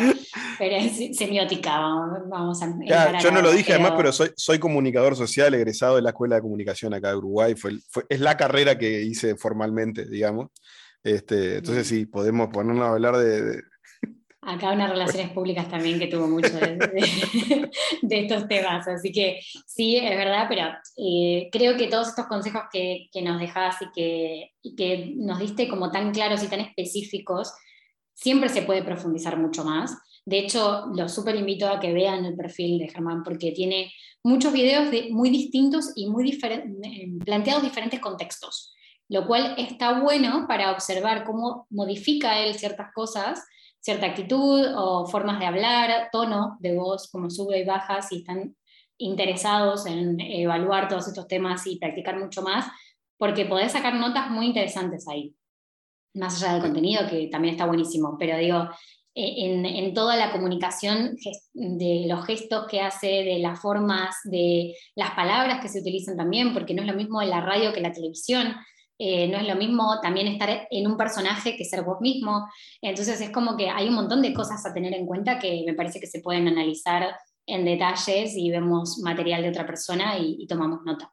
pero 0.59 0.74
es 0.74 1.16
semiótica, 1.16 1.78
vamos, 1.78 2.61
a... 2.62 3.20
yo 3.20 3.30
no 3.30 3.43
lo 3.43 3.53
dije 3.53 3.74
además, 3.74 3.93
pero 3.97 4.11
soy, 4.11 4.30
soy 4.34 4.59
comunicador 4.59 5.14
social 5.14 5.55
egresado 5.55 5.95
de 5.95 6.03
la 6.03 6.11
Escuela 6.11 6.34
de 6.34 6.43
Comunicación 6.43 6.95
acá 6.95 7.11
de 7.11 7.16
Uruguay, 7.16 7.55
fue, 7.55 7.78
es 8.09 8.18
la 8.18 8.37
carrera 8.37 8.76
que 8.76 9.03
hice 9.03 9.37
formalmente, 9.37 10.05
digamos. 10.05 10.49
Este, 11.05 11.59
entonces 11.59 11.87
sí, 11.87 12.07
podemos 12.07 12.49
ponernos 12.49 12.89
a 12.89 12.91
hablar 12.91 13.16
de 13.18 13.62
acá 14.47 14.72
unas 14.72 14.90
relaciones 14.90 15.32
públicas 15.32 15.68
también 15.68 15.99
que 15.99 16.07
tuvo 16.07 16.28
mucho 16.28 16.49
de, 16.59 17.70
estos 18.03 18.47
temas. 18.47 18.86
Así 18.86 19.11
que 19.11 19.40
sí, 19.66 19.97
es 19.97 20.16
verdad, 20.16 20.47
pero 20.49 20.68
eh, 20.97 21.49
creo 21.51 21.76
que 21.76 21.88
todos 21.88 22.09
estos 22.09 22.26
consejos 22.26 22.62
que, 22.72 23.09
nos 23.22 23.40
dejás 23.40 23.76
y 23.82 23.86
que, 23.92 24.53
que, 24.76 25.12
nos 25.16 25.40
diste 25.40 25.68
como 25.68 25.90
tan 25.90 26.12
claros 26.12 26.42
y 26.44 26.49
tan 26.49 26.61
específicos, 26.61 27.53
siempre 28.14 28.49
se 28.49 28.62
puede 28.62 28.82
profundizar 28.82 29.36
mucho 29.36 29.64
más. 29.64 29.99
De 30.24 30.38
hecho, 30.38 30.86
los 30.94 31.12
súper 31.12 31.34
invito 31.34 31.68
a 31.68 31.80
que 31.80 31.92
vean 31.92 32.24
el 32.24 32.36
perfil 32.36 32.78
de 32.78 32.88
Germán 32.88 33.22
porque 33.24 33.51
tiene 33.51 33.92
muchos 34.22 34.53
videos 34.53 34.88
muy 35.11 35.30
distintos 35.30 35.92
y 35.97 36.09
muy 36.09 36.30
eh, 36.30 37.09
planteados 37.24 37.62
diferentes 37.62 38.01
contextos, 38.01 38.74
lo 39.09 39.26
cual 39.26 39.55
está 39.59 40.01
bueno 40.01 40.47
para 40.49 40.70
observar 40.70 41.24
cómo 41.24 41.66
modifica 41.70 42.38
él 42.40 42.55
ciertas 42.55 42.92
cosas 42.92 43.44
cierta 43.87 44.07
actitud 44.07 44.66
o 44.76 45.07
formas 45.07 45.39
de 45.39 45.47
hablar, 45.47 46.09
tono 46.11 46.57
de 46.59 46.74
voz, 46.76 47.09
como 47.09 47.30
sube 47.30 47.61
y 47.61 47.64
baja, 47.64 48.03
si 48.03 48.16
están 48.16 48.57
interesados 48.99 49.87
en 49.87 50.20
evaluar 50.20 50.89
todos 50.89 51.07
estos 51.07 51.28
temas 51.28 51.64
y 51.68 51.78
practicar 51.78 52.18
mucho 52.18 52.43
más, 52.43 52.66
porque 53.16 53.47
podés 53.47 53.70
sacar 53.70 53.95
notas 53.95 54.28
muy 54.28 54.47
interesantes 54.47 55.07
ahí, 55.07 55.37
más 56.14 56.43
allá 56.43 56.55
del 56.55 56.62
contenido, 56.62 57.09
que 57.09 57.28
también 57.28 57.55
está 57.55 57.66
buenísimo, 57.66 58.16
pero 58.18 58.37
digo, 58.39 58.68
e, 59.14 59.47
en, 59.47 59.64
en, 59.64 59.95
toda 59.95 60.16
la 60.16 60.32
comunicación 60.32 61.14
de 61.55 62.07
los 62.09 62.26
gestos 62.26 62.66
que 62.68 62.80
hace, 62.80 63.07
de 63.07 63.39
las 63.39 63.61
formas, 63.61 64.16
de 64.24 64.74
las 64.97 65.12
palabras 65.12 65.61
que 65.62 65.68
se 65.68 65.78
utilizan 65.78 66.16
también, 66.16 66.53
porque 66.53 66.74
no 66.74 66.82
es 66.82 66.89
lo 66.89 66.95
mismo 66.97 67.22
en 67.22 67.30
la 67.30 67.41
radio 67.41 67.72
que 67.72 67.80
la 67.80 67.93
televisión. 67.93 68.53
Eh, 68.99 69.28
no 69.28 69.36
es 69.36 69.47
lo 69.47 69.57
mismo 69.57 70.01
también 70.01 70.26
estar 70.26 70.66
en 70.70 70.86
un 70.86 70.97
personaje 70.97 71.57
que 71.57 71.64
ser 71.64 71.82
vos 71.82 72.01
mismo. 72.01 72.49
Entonces 72.80 73.20
es 73.20 73.30
como 73.30 73.57
que 73.57 73.68
hay 73.68 73.88
un 73.88 73.94
montón 73.94 74.22
de 74.22 74.32
cosas 74.32 74.64
a 74.64 74.72
tener 74.72 74.94
en 74.94 75.07
cuenta 75.07 75.38
que 75.38 75.62
me 75.66 75.74
parece 75.74 76.01
que 76.01 76.07
se 76.07 76.20
pueden 76.20 76.49
analizar 76.49 77.14
en 77.47 77.64
detalles 77.64 78.34
y 78.36 78.51
vemos 78.51 78.99
material 78.99 79.42
de 79.42 79.51
otra 79.51 79.66
persona 79.66 80.18
y, 80.18 80.47
tomamos 80.47 80.80
nota. 80.84 81.12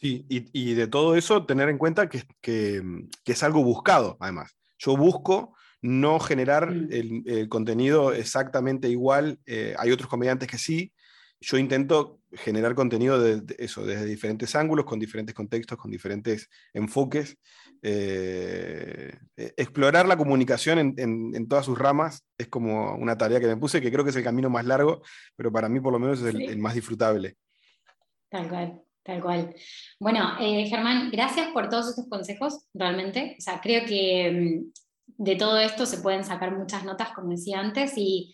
Sí, 0.00 0.26
y, 0.28 0.74
de 0.74 0.88
todo 0.88 1.14
eso 1.14 1.46
tener 1.46 1.68
en 1.68 1.78
cuenta 1.78 2.08
que, 2.08 2.24
que, 2.40 2.82
es 3.24 3.42
algo 3.42 3.62
buscado, 3.62 4.16
además. 4.18 4.56
Yo 4.78 4.96
busco 4.96 5.54
no 5.80 6.18
generar 6.18 6.72
mm. 6.72 6.88
el, 7.26 7.48
contenido 7.48 8.12
exactamente 8.12 8.88
igual. 8.88 9.38
Eh, 9.46 9.74
hay 9.78 9.92
otros 9.92 10.08
comediantes 10.08 10.48
que 10.48 10.58
sí, 10.58 10.92
yo 11.40 11.58
intento 11.58 12.21
generar 12.34 12.74
contenido 12.74 13.20
de, 13.20 13.42
eso, 13.58 13.84
desde 13.84 14.06
diferentes 14.06 14.54
ángulos, 14.54 14.84
con 14.84 14.98
diferentes 14.98 15.34
contextos, 15.34 15.78
con 15.78 15.90
diferentes 15.90 16.48
enfoques. 16.72 17.36
Eh, 17.82 19.12
e, 19.36 19.54
explorar 19.56 20.06
la 20.06 20.16
comunicación 20.16 20.94
en, 20.96 21.48
todas 21.48 21.66
sus 21.66 21.78
ramas 21.78 22.24
es 22.38 22.48
como 22.48 22.94
una 22.94 23.18
tarea 23.18 23.40
que 23.40 23.46
me 23.46 23.56
puse, 23.56 23.80
que 23.80 23.90
creo 23.90 24.04
que 24.04 24.10
es 24.10 24.16
el 24.16 24.24
camino 24.24 24.48
más 24.48 24.64
largo, 24.64 25.02
pero 25.36 25.52
para 25.52 25.68
mí 25.68 25.80
por 25.80 25.92
lo 25.92 25.98
menos 25.98 26.20
es 26.22 26.34
el, 26.34 26.58
más 26.58 26.74
disfrutable. 26.74 27.36
Tal 28.28 28.48
cual. 28.48 28.82
Tal 29.04 29.20
cual. 29.20 29.52
Bueno, 29.98 30.36
eh, 30.40 30.64
Germán, 30.68 31.10
gracias 31.10 31.48
por 31.48 31.68
todos 31.68 31.88
estos 31.88 32.08
consejos, 32.08 32.66
realmente. 32.72 33.34
O 33.36 33.40
sea, 33.40 33.60
creo 33.60 33.84
que 33.84 34.30
mm, 34.30 35.24
de 35.24 35.34
todo 35.34 35.58
esto 35.58 35.86
se 35.86 35.98
pueden 35.98 36.22
sacar 36.22 36.56
muchas 36.56 36.84
notas, 36.84 37.10
como 37.10 37.30
decía 37.30 37.58
antes, 37.58 37.94
y 37.96 38.32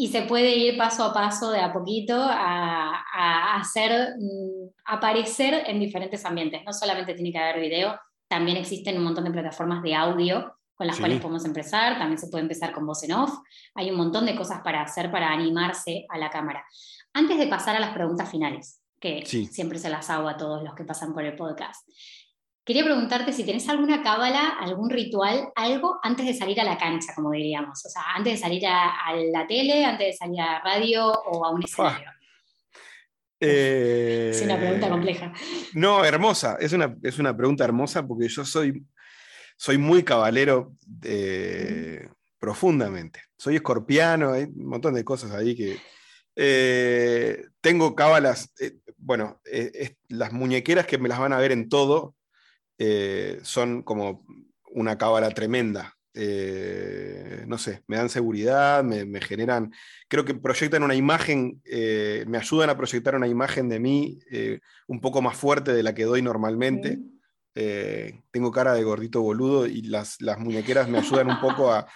y 0.00 0.08
se 0.08 0.22
puede 0.22 0.56
ir 0.56 0.78
paso 0.78 1.04
a 1.04 1.12
paso, 1.12 1.50
de 1.50 1.60
a 1.60 1.74
poquito, 1.74 2.14
a, 2.18 3.56
hacer 3.56 4.14
mm, 4.18 4.70
aparecer 4.86 5.64
en 5.66 5.78
diferentes 5.78 6.24
ambientes. 6.24 6.62
No 6.64 6.72
solamente 6.72 7.12
tiene 7.12 7.30
que 7.30 7.38
haber 7.38 7.60
video, 7.60 8.00
también 8.26 8.56
existen 8.56 8.96
un 8.96 9.04
montón 9.04 9.24
de 9.24 9.30
plataformas 9.30 9.82
de 9.82 9.94
audio 9.94 10.56
con 10.74 10.86
las 10.86 10.98
cuales 10.98 11.20
podemos 11.20 11.44
empezar, 11.44 11.98
también 11.98 12.16
se 12.16 12.28
puede 12.28 12.44
empezar 12.44 12.72
con 12.72 12.86
voz 12.86 13.02
en 13.02 13.12
off, 13.12 13.30
hay 13.74 13.90
un 13.90 13.98
montón 13.98 14.24
de 14.24 14.34
cosas 14.34 14.62
para 14.64 14.80
hacer 14.80 15.10
para 15.10 15.30
animarse 15.30 16.06
a 16.08 16.16
la 16.16 16.30
cámara. 16.30 16.64
Antes 17.12 17.36
de 17.36 17.46
pasar 17.48 17.76
a 17.76 17.80
las 17.80 17.92
preguntas 17.92 18.30
finales, 18.30 18.80
que 18.98 19.26
siempre 19.26 19.78
se 19.78 19.90
las 19.90 20.08
hago 20.08 20.30
a 20.30 20.38
todos 20.38 20.62
los 20.62 20.74
que 20.74 20.84
pasan 20.84 21.12
por 21.12 21.24
el 21.24 21.36
podcast, 21.36 21.86
Quería 22.70 22.84
preguntarte 22.84 23.32
si 23.32 23.42
tenés 23.42 23.68
alguna 23.68 24.00
cábala, 24.00 24.50
algún 24.60 24.90
ritual, 24.90 25.48
algo 25.56 25.98
antes 26.04 26.24
de 26.24 26.34
salir 26.34 26.60
a 26.60 26.62
la 26.62 26.78
cancha, 26.78 27.12
como 27.16 27.32
diríamos. 27.32 27.84
O 27.84 27.88
sea, 27.88 28.02
antes 28.14 28.34
de 28.34 28.38
salir 28.38 28.64
a, 28.64 29.12
la 29.32 29.44
tele, 29.44 29.84
antes 29.84 30.06
de 30.06 30.12
salir 30.12 30.40
a 30.40 30.52
la 30.52 30.60
radio 30.60 31.10
o 31.10 31.44
a 31.44 31.50
un 31.50 31.64
escenario. 31.64 32.12
Eh, 33.40 34.30
es 34.32 34.42
una 34.42 34.56
pregunta 34.56 34.88
compleja. 34.88 35.32
No, 35.74 36.04
hermosa. 36.04 36.58
Es 36.60 36.72
una, 36.72 36.96
es 37.02 37.18
una 37.18 37.36
pregunta 37.36 37.64
hermosa 37.64 38.06
porque 38.06 38.28
yo 38.28 38.44
soy, 38.44 38.86
soy 39.56 39.76
muy 39.76 40.04
cabalero 40.04 40.72
profundamente. 42.38 43.20
Soy 43.36 43.56
escorpiano, 43.56 44.34
hay 44.34 44.44
un 44.44 44.66
montón 44.66 44.94
de 44.94 45.02
cosas 45.02 45.32
ahí 45.32 45.56
que. 45.56 45.76
Eh, 46.36 47.46
tengo 47.60 47.96
cábalas, 47.96 48.52
eh, 48.60 48.76
bueno, 48.96 49.40
las 50.06 50.32
muñequeras 50.32 50.86
que 50.86 50.98
me 50.98 51.08
las 51.08 51.18
van 51.18 51.32
a 51.32 51.38
ver 51.38 51.50
en 51.50 51.68
todo, 51.68 52.14
eh, 52.82 53.40
son 53.42 53.82
como 53.82 54.24
una 54.72 54.96
cábala 54.96 55.28
tremenda. 55.32 55.98
Eh, 56.14 57.44
no 57.46 57.58
sé, 57.58 57.82
me 57.86 57.98
dan 57.98 58.08
seguridad, 58.08 58.82
me, 58.82 59.20
generan, 59.20 59.70
creo 60.08 60.24
que 60.24 60.32
proyectan 60.32 60.82
una 60.82 60.94
imagen, 60.94 61.60
eh, 61.66 62.24
me 62.26 62.38
ayudan 62.38 62.70
a 62.70 62.78
proyectar 62.78 63.14
una 63.14 63.28
imagen 63.28 63.68
de 63.68 63.80
mí 63.80 64.18
un 64.86 65.00
poco 65.02 65.20
más 65.20 65.36
fuerte 65.36 65.74
de 65.74 65.82
la 65.82 65.94
que 65.94 66.04
doy 66.04 66.22
normalmente. 66.22 66.98
tengo 68.32 68.50
cara 68.50 68.72
de 68.72 68.82
gordito 68.82 69.20
boludo 69.20 69.66
y 69.66 69.82
las, 69.82 70.18
muñequeras 70.38 70.88
me 70.88 70.98
ayudan 70.98 71.28
un 71.28 71.40
poco 71.40 71.70
a, 71.72 71.86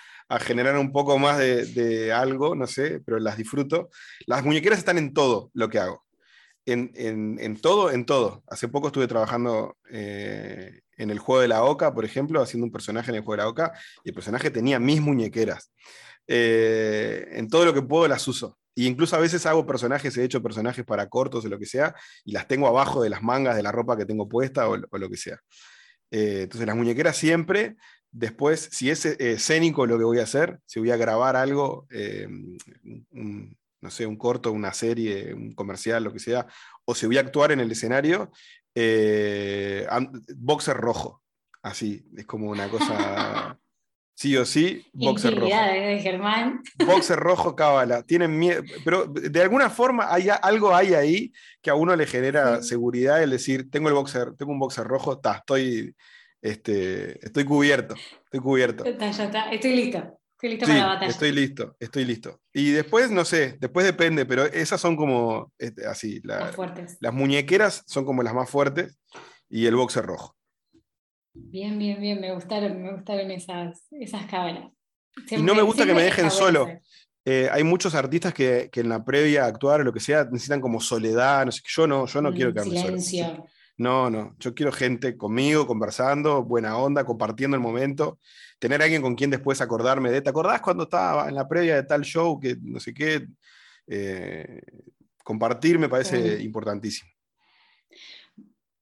generar 0.41 0.77
un 0.77 0.93
poco 0.93 1.19
más 1.19 1.39
de, 1.39 2.13
algo, 2.13 2.55
no 2.55 2.67
sé, 2.67 3.01
pero 3.01 3.19
las 3.19 3.39
disfruto. 3.39 3.89
Las 4.27 4.45
muñequeras 4.45 4.81
están 4.81 4.99
en 4.99 5.15
todo 5.15 5.51
lo 5.55 5.71
que 5.71 5.79
hago 5.79 6.04
en, 6.67 7.57
todo, 7.61 7.91
en 7.91 8.07
todo. 8.07 8.43
Hace 8.47 8.69
poco 8.69 8.89
estuve 8.89 9.07
trabajando 9.07 9.77
eh, 9.91 10.81
en 10.97 11.11
el 11.11 11.19
juego 11.19 11.43
de 11.43 11.49
la 11.49 11.65
Oca, 11.65 11.93
por 11.95 12.05
ejemplo, 12.05 12.41
haciendo 12.41 12.67
un 12.67 12.73
personaje 12.73 13.11
en 13.11 13.17
el 13.17 13.23
juego 13.23 13.33
de 13.33 13.43
la 13.45 13.49
Oca, 13.49 13.73
y 14.03 14.11
el 14.11 14.15
personaje 14.15 14.51
tenía 14.51 14.79
mis 14.79 15.01
muñequeras. 15.01 15.73
Eh, 16.27 17.29
en 17.33 17.49
todo 17.49 17.65
lo 17.65 17.75
que 17.75 17.83
puedo 17.83 18.09
las 18.09 18.27
uso. 18.29 18.59
Y 18.75 18.87
incluso 18.87 19.15
a 19.15 19.21
veces 19.21 19.45
hago 19.47 19.67
personajes, 19.67 20.17
he 20.17 20.25
hecho 20.25 20.43
personajes 20.43 20.85
para 20.85 21.09
cortos 21.09 21.45
o 21.45 21.49
lo 21.49 21.59
que 21.59 21.67
sea, 21.67 21.95
y 22.25 22.33
las 22.33 22.49
tengo 22.49 22.67
abajo 22.67 23.03
de 23.03 23.11
las 23.11 23.23
mangas 23.23 23.57
de 23.57 23.63
la 23.63 23.73
ropa 23.73 23.97
que 23.97 24.07
tengo 24.07 24.29
puesta 24.29 24.69
o, 24.69 24.77
lo 24.77 25.11
que 25.11 25.17
sea. 25.17 25.39
Eh, 26.11 26.41
entonces 26.43 26.67
las 26.67 26.77
muñequeras 26.77 27.17
siempre, 27.17 27.77
después, 28.11 28.69
si 28.73 28.91
es 28.91 29.05
escénico 29.05 29.87
lo 29.87 29.99
que 29.99 30.05
voy 30.05 30.19
a 30.19 30.25
hacer, 30.25 30.59
si 30.67 30.81
voy 30.81 30.91
a 30.91 30.97
grabar 30.97 31.37
algo, 31.37 31.87
no 33.85 33.91
sé, 33.91 34.07
un 34.07 34.17
corto, 34.17 34.51
una 34.51 34.73
serie, 34.73 35.35
un 35.35 35.53
comercial, 35.53 36.03
lo 36.03 36.13
que 36.13 36.19
sea, 36.19 36.47
o 36.87 36.95
si 36.95 37.07
voy 37.07 37.19
a 37.19 37.21
actuar 37.21 37.53
en 37.53 37.61
el 37.61 37.71
escenario, 37.71 38.33
eh, 38.75 39.87
boxer 40.37 40.75
rojo. 40.75 41.23
Así, 41.63 42.05
es 42.17 42.27
como 42.27 42.51
una 42.51 42.69
cosa. 42.69 43.59
Sí 44.17 44.37
o 44.37 44.45
sí, 44.45 44.87
boxer 44.93 45.35
rojo. 45.35 45.49
de 45.49 45.99
Germán. 46.01 46.63
Boxer 46.87 47.19
rojo, 47.19 47.57
cábala. 47.57 48.05
Tienen 48.05 48.39
miedo, 48.39 48.63
pero 48.85 49.07
de 49.07 49.43
alguna 49.43 49.69
forma 49.71 50.07
hay 50.09 50.29
algo 50.41 50.73
hay 50.73 50.95
ahí 50.95 51.33
que 51.61 51.71
a 51.71 51.75
uno 51.75 51.97
le 51.97 52.07
genera 52.07 52.63
seguridad 52.63 53.21
el 53.25 53.31
decir, 53.31 53.69
tengo 53.73 53.89
el 53.89 53.95
boxer, 53.95 54.37
tengo 54.37 54.53
un 54.53 54.61
boxer 54.61 54.87
rojo, 54.87 55.15
está, 55.15 55.39
estoy, 55.39 55.97
este, 56.41 57.27
estoy 57.27 57.45
cubierto, 57.45 57.97
estoy 58.23 58.39
cubierto. 58.39 58.85
Está, 58.85 59.11
ya 59.11 59.25
está, 59.25 59.51
estoy 59.51 59.75
listo. 59.75 60.21
Estoy 60.45 60.51
listo 60.51 60.67
para 60.67 60.79
la 60.79 60.87
batalla. 60.87 61.11
Estoy 61.11 61.33
listo, 61.33 61.77
estoy 61.81 62.05
listo. 62.05 62.41
Y 62.53 62.71
después, 62.71 63.11
no 63.11 63.25
sé, 63.25 63.57
después 63.61 63.87
depende, 63.87 64.27
pero 64.27 64.45
esas 64.45 64.81
son 64.81 64.97
como 64.97 65.53
este, 65.59 65.87
así. 65.87 66.21
las 66.23 66.55
fuertes. 66.55 66.99
Las 67.01 67.15
muñequeras 67.15 67.83
son 67.87 68.05
como 68.05 68.23
las 68.23 68.35
más 68.35 68.51
fuertes 68.51 68.99
y 69.49 69.67
el 69.67 69.75
boxer 69.75 70.05
rojo. 70.05 70.37
Bien, 71.33 71.79
bien, 71.79 72.01
bien, 72.01 72.21
me 72.21 72.33
gustaron, 72.33 72.83
me 72.83 72.93
gustaron 72.93 73.31
esas, 73.31 73.87
esas 73.91 74.27
cábalas. 74.27 74.71
y 75.31 75.43
no 75.43 75.55
me 75.55 75.63
gusta 75.63 75.87
que 75.87 75.95
me 75.95 76.03
dejen 76.03 76.31
solo. 76.31 76.69
Eh, 77.25 77.49
hay 77.51 77.65
muchos 77.65 77.95
artistas 77.95 78.35
que, 78.35 78.71
en 78.71 78.89
la 78.91 79.03
previa 79.03 79.45
a 79.45 79.47
actuar 79.47 79.81
o 79.81 79.85
lo 79.85 79.95
que 79.95 80.01
sea 80.01 80.25
necesitan 80.25 80.61
como 80.61 80.79
soledad, 80.79 81.47
no 81.47 81.53
sé, 81.53 81.63
yo 81.67 81.87
no, 81.87 82.07
yo 82.07 82.21
no 82.21 82.35
quiero 82.35 82.53
quedarme 82.53 83.01
solo. 83.01 83.47
No, 83.77 84.09
no, 84.09 84.37
yo 84.39 84.55
quiero 84.55 84.71
gente 84.71 85.17
conmigo, 85.17 85.67
conversando, 85.67 86.45
buena 86.45 86.79
onda, 86.79 87.05
compartiendo 87.05 87.57
el 87.57 87.63
momento, 87.63 88.21
tener 88.59 88.81
alguien 88.81 89.03
con 89.03 89.17
quien 89.17 89.31
después 89.31 89.61
acordarme 89.61 90.11
de, 90.11 90.23
¿te 90.23 90.31
acordás 90.31 90.61
cuando 90.61 90.85
estaba 90.85 91.29
en 91.29 91.35
la 91.35 91.49
previa 91.49 91.75
de 91.75 91.83
tal 91.83 92.03
show 92.03 92.39
que 92.39 92.57
no 92.61 92.79
sé 92.79 92.95
qué? 92.95 93.27
Eh, 93.87 94.61
compartir 95.25 95.79
me 95.79 95.89
parece 95.89 96.41
importantísimo. 96.43 97.11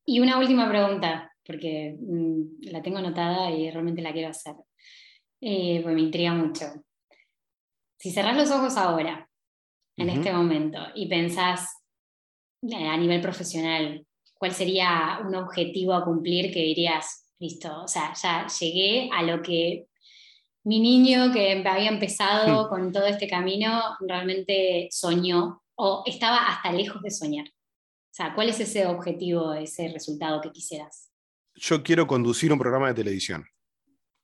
Y 0.05 0.21
una 0.21 0.39
última 0.39 0.69
pregunta 0.69 1.33
porque 1.45 1.97
mm, 1.99 2.71
la 2.71 2.83
tengo 2.83 2.99
anotada 2.99 3.51
y 3.51 3.71
realmente 3.71 4.03
la 4.03 4.13
quiero 4.13 4.29
hacer. 4.29 4.55
Eh, 5.41 5.81
pues 5.83 5.95
me 5.95 6.03
intriga 6.03 6.33
mucho. 6.35 6.67
Si 7.99 8.11
cerrás 8.11 8.37
los 8.37 8.51
ojos 8.51 8.77
ahora, 8.77 9.29
en 9.97 10.09
este 10.09 10.33
momento, 10.33 10.79
y 10.95 11.09
pensás 11.09 11.83
eh, 12.63 12.89
a 12.89 12.97
nivel 12.97 13.21
profesional, 13.21 14.07
¿cuál 14.43 14.53
sería 14.53 15.21
un 15.25 15.37
objetivo 15.37 15.95
a 15.95 16.05
cumplir 16.05 16.53
que 16.53 16.59
dirías, 16.59 17.33
listo, 17.39 17.85
o 17.85 17.87
sea, 17.87 18.13
ya 18.21 18.49
llegué 18.49 19.09
a 19.13 19.23
lo 19.23 19.41
que 19.41 19.87
mi 20.65 20.81
niño 20.81 21.33
que 21.33 21.63
había 21.65 21.89
empezado 21.89 22.69
con 22.69 22.91
todo 22.91 23.07
este 23.07 23.29
camino 23.29 23.81
realmente 24.01 24.89
soñó 24.91 25.63
o 25.77 26.03
estaba 26.07 26.49
hasta 26.49 26.73
lejos 26.73 27.01
de 27.03 27.13
soñar? 27.13 27.47
O 27.47 28.15
sea, 28.15 28.35
¿cuál 28.35 28.49
es 28.49 28.59
ese 28.59 28.85
objetivo, 28.87 29.55
ese 29.55 29.87
resultado 29.93 30.41
que 30.41 30.51
quisieras? 30.51 31.13
yo 31.55 31.85
quiero 31.85 32.09
conducir 32.09 32.53
un 32.53 32.59
programa 32.59 32.89
de 32.89 32.95
televisión 32.95 33.47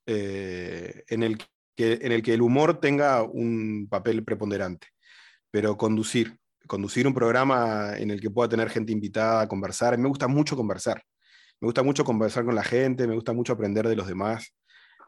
eh, 0.07 1.05
en, 1.07 1.23
el 1.23 1.39
que, 1.77 1.93
en 2.03 2.11
el 2.11 2.23
que 2.25 2.35
el 2.35 2.43
humor 2.43 2.81
tenga 2.81 3.23
un 3.23 3.87
papel 3.89 4.25
preponderante, 4.25 4.89
pero 5.53 5.77
conducir, 5.77 6.39
conducir 6.69 7.09
un 7.09 7.15
programa 7.15 7.97
en 7.97 8.13
el 8.13 8.21
que 8.21 8.31
pueda 8.31 8.49
tener 8.49 8.71
gente 8.71 8.93
invitada 8.93 9.41
a 9.43 9.49
conversar. 9.49 9.99
Me 9.99 10.09
gusta 10.09 10.29
mucho 10.29 10.57
conversar, 10.57 11.03
me 11.61 11.67
gusta 11.67 11.83
mucho 11.83 12.05
conversar 12.05 12.45
con 12.45 12.55
la 12.55 12.63
gente, 12.63 13.09
me 13.09 13.15
gusta 13.15 13.33
mucho 13.33 13.55
aprender 13.55 13.89
de 13.89 13.97
los 13.97 14.07
demás. 14.07 14.55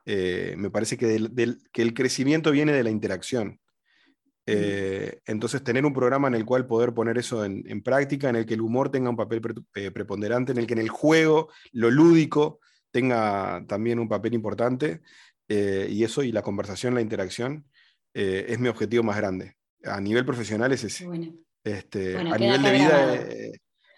Eh, 0.05 0.55
me 0.59 0.71
parece 0.71 0.97
que, 0.97 1.31
que 1.73 1.83
el 1.83 1.95
crecimiento 1.95 2.51
viene 2.51 2.73
de 2.73 2.83
la 2.83 2.91
interacción. 2.91 3.61
Eh, 4.53 5.21
entonces, 5.27 5.63
tener 5.63 5.85
un 5.87 5.93
programa 5.93 6.29
en 6.29 6.35
el 6.35 6.45
cual 6.45 6.67
poder 6.67 6.93
poner 6.93 7.19
eso 7.19 7.45
en, 7.45 7.83
práctica, 7.83 8.29
en 8.29 8.37
el 8.37 8.47
que 8.47 8.55
el 8.55 8.61
humor 8.61 8.91
tenga 8.91 9.11
un 9.11 9.17
papel 9.17 9.41
eh, 9.75 9.91
preponderante, 9.91 10.53
en 10.53 10.59
el 10.59 10.67
que 10.67 10.75
en 10.75 10.81
el 10.81 10.89
juego, 10.89 11.51
lo 11.73 11.91
lúdico, 11.91 12.61
tenga 12.91 13.65
también 13.69 13.99
un 13.99 14.09
papel 14.09 14.35
importante, 14.35 15.03
eh, 15.49 15.87
y 15.91 16.03
eso 16.05 16.23
y 16.23 16.33
la 16.33 16.43
conversación, 16.43 16.95
la 16.95 17.01
interacción, 17.01 17.67
es 18.13 18.59
mi 18.59 18.67
objetivo 18.67 19.05
más 19.05 19.17
grande. 19.17 19.55
A 19.85 20.01
nivel 20.01 20.25
profesional 20.25 20.73
es 20.73 20.83
ese. 20.83 21.07
Este, 21.65 22.17
a 22.17 22.39
nivel 22.39 22.63
de 22.63 22.73
vida, 22.73 23.19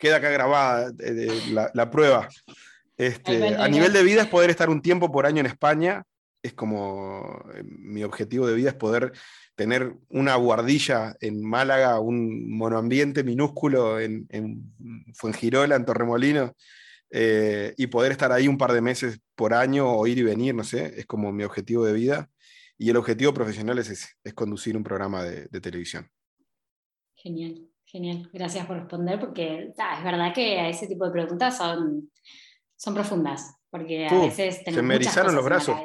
queda 0.01 0.17
acá 0.17 0.31
grabada 0.31 0.93
la, 1.75 1.91
prueba. 1.91 2.29
Este, 2.97 3.57
a 3.57 3.69
nivel 3.69 3.93
de 3.93 4.03
vida 4.03 4.23
es 4.23 4.29
poder 4.29 4.51
estar 4.51 4.69
un 4.69 4.83
tiempo 4.83 5.11
por 5.11 5.27
año 5.27 5.41
en 5.41 5.47
España. 5.47 6.03
Es 6.43 6.55
como 6.55 7.45
mi 7.63 8.03
objetivo 8.03 8.47
de 8.47 8.55
vida 8.55 8.71
es 8.71 8.75
poder 8.75 9.13
tener 9.55 9.95
una 10.09 10.35
guardilla 10.35 11.15
en 11.21 11.43
Málaga, 11.43 12.01
un 12.01 12.51
monoambiente 12.51 13.23
minúsculo 13.23 14.01
en, 14.01 14.27
en 14.31 14.75
Fuengirola, 15.15 15.77
en 15.77 15.85
Torremolino, 15.85 16.55
eh, 17.15 17.75
y 17.77 17.89
poder 17.89 18.11
estar 18.13 18.33
ahí 18.33 18.49
un 18.49 18.57
par 18.57 18.73
de 18.73 18.81
meses 18.81 19.21
por 19.35 19.53
año 19.53 19.87
o 19.87 20.07
ir 20.07 20.19
y 20.19 20.23
venir, 20.23 20.55
no 20.55 20.65
sé, 20.65 20.95
es 20.97 21.05
como 21.05 21.31
mi 21.31 21.45
objetivo 21.45 21.85
de 21.85 21.93
vida. 21.93 22.31
Y 22.79 22.91
el 22.91 22.97
objetivo 22.97 23.35
profesional 23.35 23.79
es 23.79 23.91
ese, 23.91 24.09
es 24.25 24.33
conducir 24.33 24.77
un 24.77 24.83
programa 24.83 25.23
de, 25.23 25.61
televisión. 25.61 26.09
Genial, 27.23 27.69
genial. 27.85 28.29
Gracias 28.33 28.67
por 28.67 28.79
responder, 28.79 29.21
porque 29.21 29.73
es 29.77 30.05
verdad 30.05 30.35
que 30.35 30.59
a 30.59 30.69
ese 30.69 30.89
tipo 30.89 31.05
de 31.05 31.13
preguntas 31.13 31.57
son, 31.57 32.11
son 32.77 32.95
profundas, 32.95 33.59
porque 33.71 34.09
a 34.09 34.19
veces 34.19 34.61
Se 34.65 34.83
me 34.83 34.97
erizaron 34.97 35.37
los 35.37 35.45
brazos. 35.45 35.79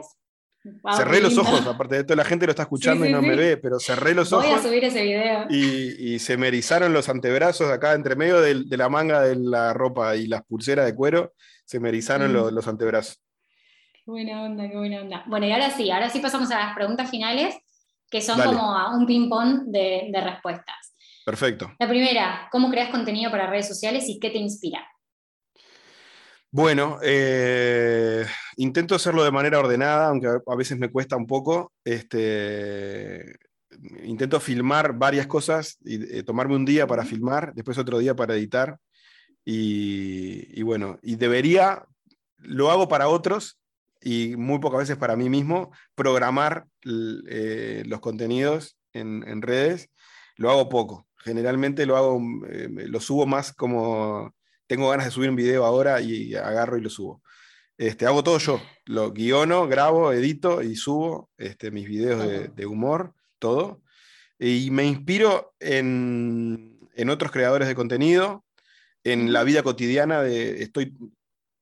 Cerré 0.95 1.21
los 1.21 1.38
ojos, 1.38 1.65
aparte 1.67 1.97
de 1.97 2.03
toda 2.03 2.15
la 2.15 2.25
gente 2.25 2.47
lo 2.47 2.49
está 2.49 2.63
escuchando 2.63 3.05
y 3.05 3.11
no 3.11 3.21
me 3.21 3.35
ve, 3.35 3.57
pero 3.57 3.79
cerré 3.79 4.15
los 4.15 4.33
ojos. 4.33 4.47
Voy 4.47 4.55
a 4.55 4.61
subir 4.61 4.83
ese 4.83 5.03
video. 5.03 5.45
Y, 5.49 6.17
se 6.17 6.38
me 6.38 6.47
erizaron 6.47 6.91
los 6.91 7.07
antebrazos 7.07 7.71
acá 7.71 7.93
entre 7.93 8.15
medio 8.15 8.41
de, 8.41 8.65
la 8.75 8.89
manga 8.89 9.21
de 9.21 9.35
la 9.35 9.73
ropa 9.73 10.15
y 10.15 10.25
las 10.25 10.43
pulseras 10.43 10.88
de 10.88 10.95
cuero, 10.95 11.33
se 11.65 11.79
me 11.79 11.89
erizaron 11.89 12.33
los, 12.33 12.51
los, 12.51 12.67
antebrazos. 12.67 13.21
Qué 13.93 14.09
buena 14.09 14.41
onda, 14.41 14.67
qué 14.67 14.75
buena 14.75 15.01
onda. 15.01 15.23
Bueno, 15.27 15.45
y 15.45 15.51
ahora 15.51 15.69
sí, 15.69 15.91
ahora 15.91 16.09
sí 16.09 16.19
pasamos 16.19 16.49
a 16.49 16.57
las 16.57 16.75
preguntas 16.75 17.11
finales, 17.11 17.55
que 18.09 18.21
son 18.21 18.41
como 18.41 18.75
un 18.97 19.05
ping-pong 19.05 19.65
de, 19.67 20.09
de 20.11 20.21
respuestas. 20.21 20.96
Perfecto. 21.28 21.73
La 21.78 21.89
primera, 21.89 22.47
¿cómo 22.53 22.71
creas 22.71 22.89
contenido 22.89 23.30
para 23.30 23.49
redes 23.49 23.67
sociales 23.67 24.07
y 24.07 24.17
qué 24.17 24.30
te 24.30 24.38
inspira? 24.38 24.88
Bueno, 26.49 26.99
eh, 27.03 28.25
intento 28.55 28.95
hacerlo 28.95 29.25
de 29.25 29.32
manera 29.32 29.59
ordenada, 29.59 30.07
aunque 30.07 30.30
a 30.47 30.55
veces 30.55 30.78
me 30.78 30.89
cuesta 30.89 31.17
un 31.17 31.28
poco. 31.28 31.73
Este, 31.84 33.39
intento 34.05 34.39
filmar 34.39 34.93
varias 34.93 35.28
cosas 35.28 35.78
y 35.84 36.17
eh, 36.17 36.23
tomarme 36.23 36.55
un 36.55 36.63
día 36.63 36.88
para 36.88 37.03
filmar, 37.03 37.53
después 37.53 37.78
otro 37.78 37.97
día 37.97 38.15
para 38.15 38.36
editar. 38.36 38.80
Y, 39.43 40.61
bueno, 40.61 40.97
y 41.01 41.17
debería, 41.17 41.84
lo 42.38 42.71
hago 42.71 42.88
para 42.88 43.09
otros 43.09 43.59
y 44.01 44.38
muy 44.38 44.59
pocas 44.59 44.80
veces 44.80 44.95
para 44.95 45.17
mí 45.17 45.30
mismo, 45.30 45.73
programar 45.93 46.67
eh, 47.30 47.84
los 47.86 47.99
contenidos 47.99 48.78
en, 48.93 49.41
redes. 49.41 49.89
Lo 50.38 50.51
hago 50.51 50.69
poco. 50.69 51.07
Generalmente 51.28 51.86
lo 51.86 51.97
hago, 51.97 52.19
lo 52.39 52.99
subo 52.99 53.28
más 53.28 53.53
como 53.53 54.34
tengo 54.67 54.89
ganas 54.89 55.05
de 55.05 55.11
subir 55.11 55.30
un 55.30 55.36
video 55.36 55.65
ahora 55.65 56.01
y 56.01 56.36
agarro 56.36 56.78
y 56.78 56.82
lo 56.82 56.89
subo. 56.89 57.21
Este, 57.78 58.07
hago 58.07 58.23
todo 58.23 58.39
yo, 58.39 58.59
lo 58.86 59.11
guiono, 59.11 59.67
grabo, 59.67 60.11
edito 60.11 60.63
y 60.63 60.75
subo 60.75 61.30
este, 61.38 61.69
mis 61.69 61.88
videos 61.88 62.55
de, 62.55 62.65
humor, 62.65 63.13
todo. 63.39 63.82
Y 64.39 64.71
me 64.71 64.86
inspiro 64.86 65.53
en, 65.59 66.80
otros 67.09 67.32
creadores 67.32 67.67
de 67.67 67.75
contenido, 67.75 68.43
en 69.03 69.32
la 69.32 69.43
vida 69.43 69.61
cotidiana, 69.61 70.23
de, 70.23 70.63
estoy, 70.63 70.97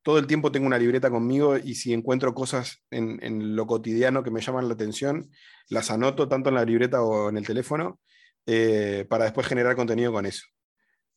todo 0.03 0.17
el 0.17 0.27
tiempo 0.27 0.51
tengo 0.51 0.67
una 0.67 0.79
libreta 0.79 1.09
conmigo 1.09 1.57
y 1.57 1.75
si 1.75 1.91
encuentro 1.93 2.33
cosas 2.33 2.81
en, 2.91 3.55
lo 3.55 3.67
cotidiano 3.67 4.23
que 4.23 4.31
me 4.31 4.41
llaman 4.41 4.69
la 4.69 4.73
atención, 4.73 5.29
las 5.67 5.91
anoto 5.91 6.29
tanto 6.29 6.49
en 6.49 6.55
la 6.55 6.65
libreta 6.65 7.03
o 7.03 7.29
en 7.29 7.37
el 7.37 7.45
teléfono 7.45 7.99
eh, 8.45 9.05
para 9.09 9.25
después 9.25 9.47
generar 9.47 9.75
contenido 9.75 10.11
con 10.11 10.25
eso. 10.25 10.45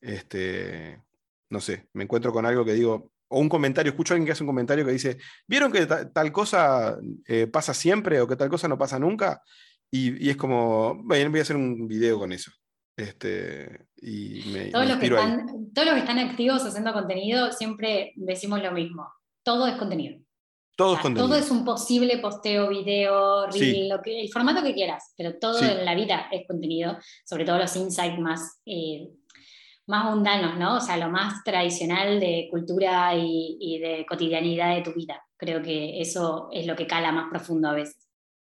Este, 0.00 1.02
no 1.50 1.60
sé, 1.60 1.88
me 1.92 2.04
encuentro 2.04 2.32
con 2.32 2.46
algo 2.46 2.64
que 2.64 2.74
digo, 2.74 3.12
o 3.28 3.40
un 3.40 3.48
comentario, 3.48 3.90
escucho 3.90 4.12
a 4.12 4.14
alguien 4.14 4.26
que 4.26 4.32
hace 4.32 4.42
un 4.42 4.48
comentario 4.48 4.84
que 4.84 4.92
dice, 4.92 5.18
¿vieron 5.46 5.70
que 5.70 5.86
tal 5.86 6.32
cosa 6.32 6.98
eh, 7.26 7.46
pasa 7.46 7.74
siempre 7.74 8.20
o 8.20 8.26
que 8.26 8.36
tal 8.36 8.48
cosa 8.48 8.68
no 8.68 8.78
pasa 8.78 8.98
nunca? 8.98 9.42
Y, 9.90 10.28
es 10.28 10.36
como, 10.36 11.02
bueno, 11.04 11.30
voy 11.30 11.40
a 11.40 11.42
hacer 11.42 11.56
un 11.56 11.86
video 11.88 12.18
con 12.18 12.32
eso. 12.32 12.50
Este, 12.96 13.86
y 13.96 14.42
me, 14.52 14.70
todos, 14.70 14.88
los 14.88 14.98
que 14.98 15.06
están, 15.06 15.46
todos 15.72 15.86
los 15.86 15.94
que 15.94 16.00
están 16.00 16.18
activos 16.18 16.64
haciendo 16.64 16.92
contenido 16.92 17.52
siempre 17.52 18.12
decimos 18.16 18.62
lo 18.62 18.72
mismo, 18.72 19.08
todo 19.44 19.66
es 19.66 19.76
contenido. 19.76 20.18
Todo 20.78 20.94
es 20.94 21.00
contenido. 21.00 21.26
Todo 21.26 21.36
es 21.36 21.50
un 21.50 21.64
posible 21.64 22.18
posteo, 22.18 22.68
video, 22.68 23.48
reel, 23.48 23.88
lo 23.88 24.00
que, 24.00 24.20
el 24.20 24.28
formato 24.30 24.62
que 24.62 24.74
quieras, 24.74 25.12
pero 25.16 25.34
todo 25.34 25.60
en 25.60 25.84
la 25.84 25.96
vida 25.96 26.28
es 26.30 26.46
contenido, 26.46 26.96
sobre 27.24 27.44
todo 27.44 27.58
los 27.58 27.74
insights 27.74 28.20
más 28.20 28.60
eh, 28.64 29.08
más 29.88 30.04
mundanos, 30.04 30.56
¿no? 30.56 30.76
O 30.76 30.80
sea, 30.80 30.96
lo 30.96 31.08
más 31.08 31.42
tradicional 31.42 32.20
de 32.20 32.46
cultura 32.48 33.10
y, 33.16 33.80
de 33.82 34.06
cotidianidad 34.08 34.76
de 34.76 34.82
tu 34.82 34.92
vida. 34.92 35.20
Creo 35.36 35.60
que 35.60 36.00
eso 36.00 36.48
es 36.52 36.64
lo 36.64 36.76
que 36.76 36.86
cala 36.86 37.10
más 37.10 37.28
profundo 37.28 37.70
a 37.70 37.72
veces. 37.72 38.06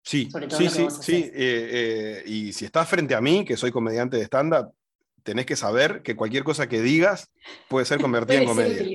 Sí, 0.01 0.29
sí, 0.49 0.69
sí, 0.69 0.87
sí. 1.01 1.15
Eh, 1.33 1.33
eh, 1.35 2.23
y 2.25 2.53
si 2.53 2.63
estás 2.63 2.87
frente 2.87 3.15
a 3.15 3.19
mí, 3.19 3.43
que 3.43 3.57
soy 3.57 3.71
comediante 3.71 4.15
de 4.15 4.23
stand-up, 4.23 4.71
tenés 5.23 5.45
que 5.45 5.57
saber 5.57 6.03
que 6.03 6.15
cualquier 6.15 6.45
cosa 6.45 6.69
que 6.69 6.81
digas 6.81 7.29
puede 7.67 7.85
ser 7.85 7.99
convertida 8.01 8.39
en 8.39 8.45
comedia. 8.45 8.85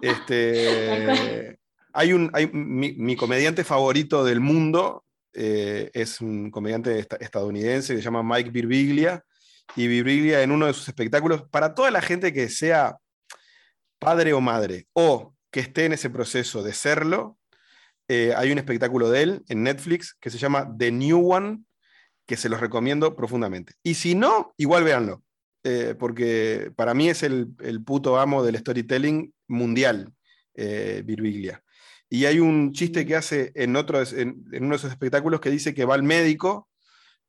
Este, 0.00 1.58
Hay 1.94 2.12
un, 2.12 2.30
hay, 2.34 2.50
mi, 2.52 3.16
comediante 3.16 3.64
favorito 3.64 4.24
del 4.24 4.40
mundo 4.40 5.04
eh, 5.32 5.90
es 5.94 6.20
un 6.20 6.50
comediante 6.50 7.06
estadounidense 7.20 7.94
que 7.94 7.98
se 8.00 8.04
llama 8.04 8.22
Mike 8.22 8.50
Birbiglia. 8.50 9.24
Y 9.76 9.86
Birbiglia 9.86 10.42
en 10.42 10.50
uno 10.50 10.66
de 10.66 10.74
sus 10.74 10.88
espectáculos, 10.88 11.44
para 11.50 11.74
toda 11.74 11.90
la 11.90 12.02
gente 12.02 12.32
que 12.32 12.48
sea 12.48 12.98
padre 13.98 14.32
o 14.32 14.40
madre 14.40 14.86
o 14.92 15.34
que 15.50 15.60
esté 15.60 15.86
en 15.86 15.92
ese 15.92 16.10
proceso 16.10 16.62
de 16.62 16.74
serlo, 16.74 17.38
eh, 18.08 18.34
hay 18.36 18.52
un 18.52 18.58
espectáculo 18.58 19.08
de 19.08 19.22
él 19.22 19.44
en 19.48 19.62
Netflix 19.62 20.14
que 20.20 20.30
se 20.30 20.38
llama 20.38 20.68
The 20.76 20.92
New 20.92 21.32
One, 21.32 21.64
que 22.26 22.36
se 22.36 22.48
los 22.48 22.60
recomiendo 22.60 23.16
profundamente. 23.16 23.74
Y 23.82 23.94
si 23.94 24.14
no, 24.14 24.52
igual 24.56 24.84
véanlo, 24.84 25.22
eh, 25.62 25.94
porque 25.98 26.70
para 26.76 26.92
mí 26.92 27.08
es 27.08 27.22
el, 27.22 27.48
el, 27.60 27.82
puto 27.82 28.18
amo 28.18 28.42
del 28.42 28.58
storytelling 28.58 29.32
mundial, 29.48 30.12
eh, 30.54 31.02
Birbiglia. 31.04 31.62
Y 32.08 32.26
hay 32.26 32.38
un 32.38 32.72
chiste 32.72 33.06
que 33.06 33.16
hace 33.16 33.52
en, 33.54 33.76
otro, 33.76 34.02
en, 34.02 34.44
uno 34.52 34.70
de 34.70 34.76
esos 34.76 34.90
espectáculos 34.90 35.40
que 35.40 35.50
dice 35.50 35.74
que 35.74 35.84
va 35.84 35.94
al 35.94 36.02
médico, 36.02 36.68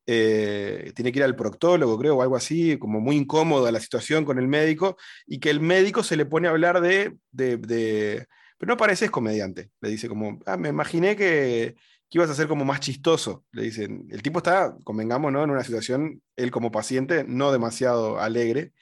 eh, 0.06 0.92
tiene 0.94 1.10
que 1.10 1.18
ir 1.18 1.24
al 1.24 1.34
proctólogo, 1.34 1.98
creo, 1.98 2.16
o 2.16 2.22
algo 2.22 2.36
así, 2.36 2.78
como 2.78 3.00
muy 3.00 3.16
incómoda 3.16 3.72
la 3.72 3.80
situación 3.80 4.24
con 4.24 4.38
el 4.38 4.46
médico, 4.46 4.96
y 5.26 5.40
que 5.40 5.50
el 5.50 5.60
médico 5.60 6.02
se 6.02 6.16
le 6.16 6.26
pone 6.26 6.46
a 6.46 6.52
hablar 6.52 6.80
de, 6.80 7.16
de, 7.32 8.26
pero 8.58 8.72
no 8.72 8.76
pareces 8.76 9.10
comediante, 9.10 9.70
le 9.80 9.90
dice 9.90 10.08
como, 10.08 10.38
ah, 10.46 10.56
me 10.56 10.68
imaginé 10.68 11.16
que, 11.16 11.74
que 12.08 12.18
ibas 12.18 12.30
a 12.30 12.34
ser 12.34 12.46
como 12.46 12.64
más 12.64 12.80
chistoso, 12.80 13.44
le 13.52 13.62
dicen. 13.62 14.06
El 14.10 14.22
tipo 14.22 14.38
está, 14.38 14.76
convengamos, 14.84 15.32
¿no? 15.32 15.42
En 15.42 15.50
una 15.50 15.64
situación, 15.64 16.22
él 16.36 16.50
como 16.50 16.70
paciente, 16.70 17.24
no 17.26 17.50
demasiado 17.52 18.20
alegre. 18.20 18.72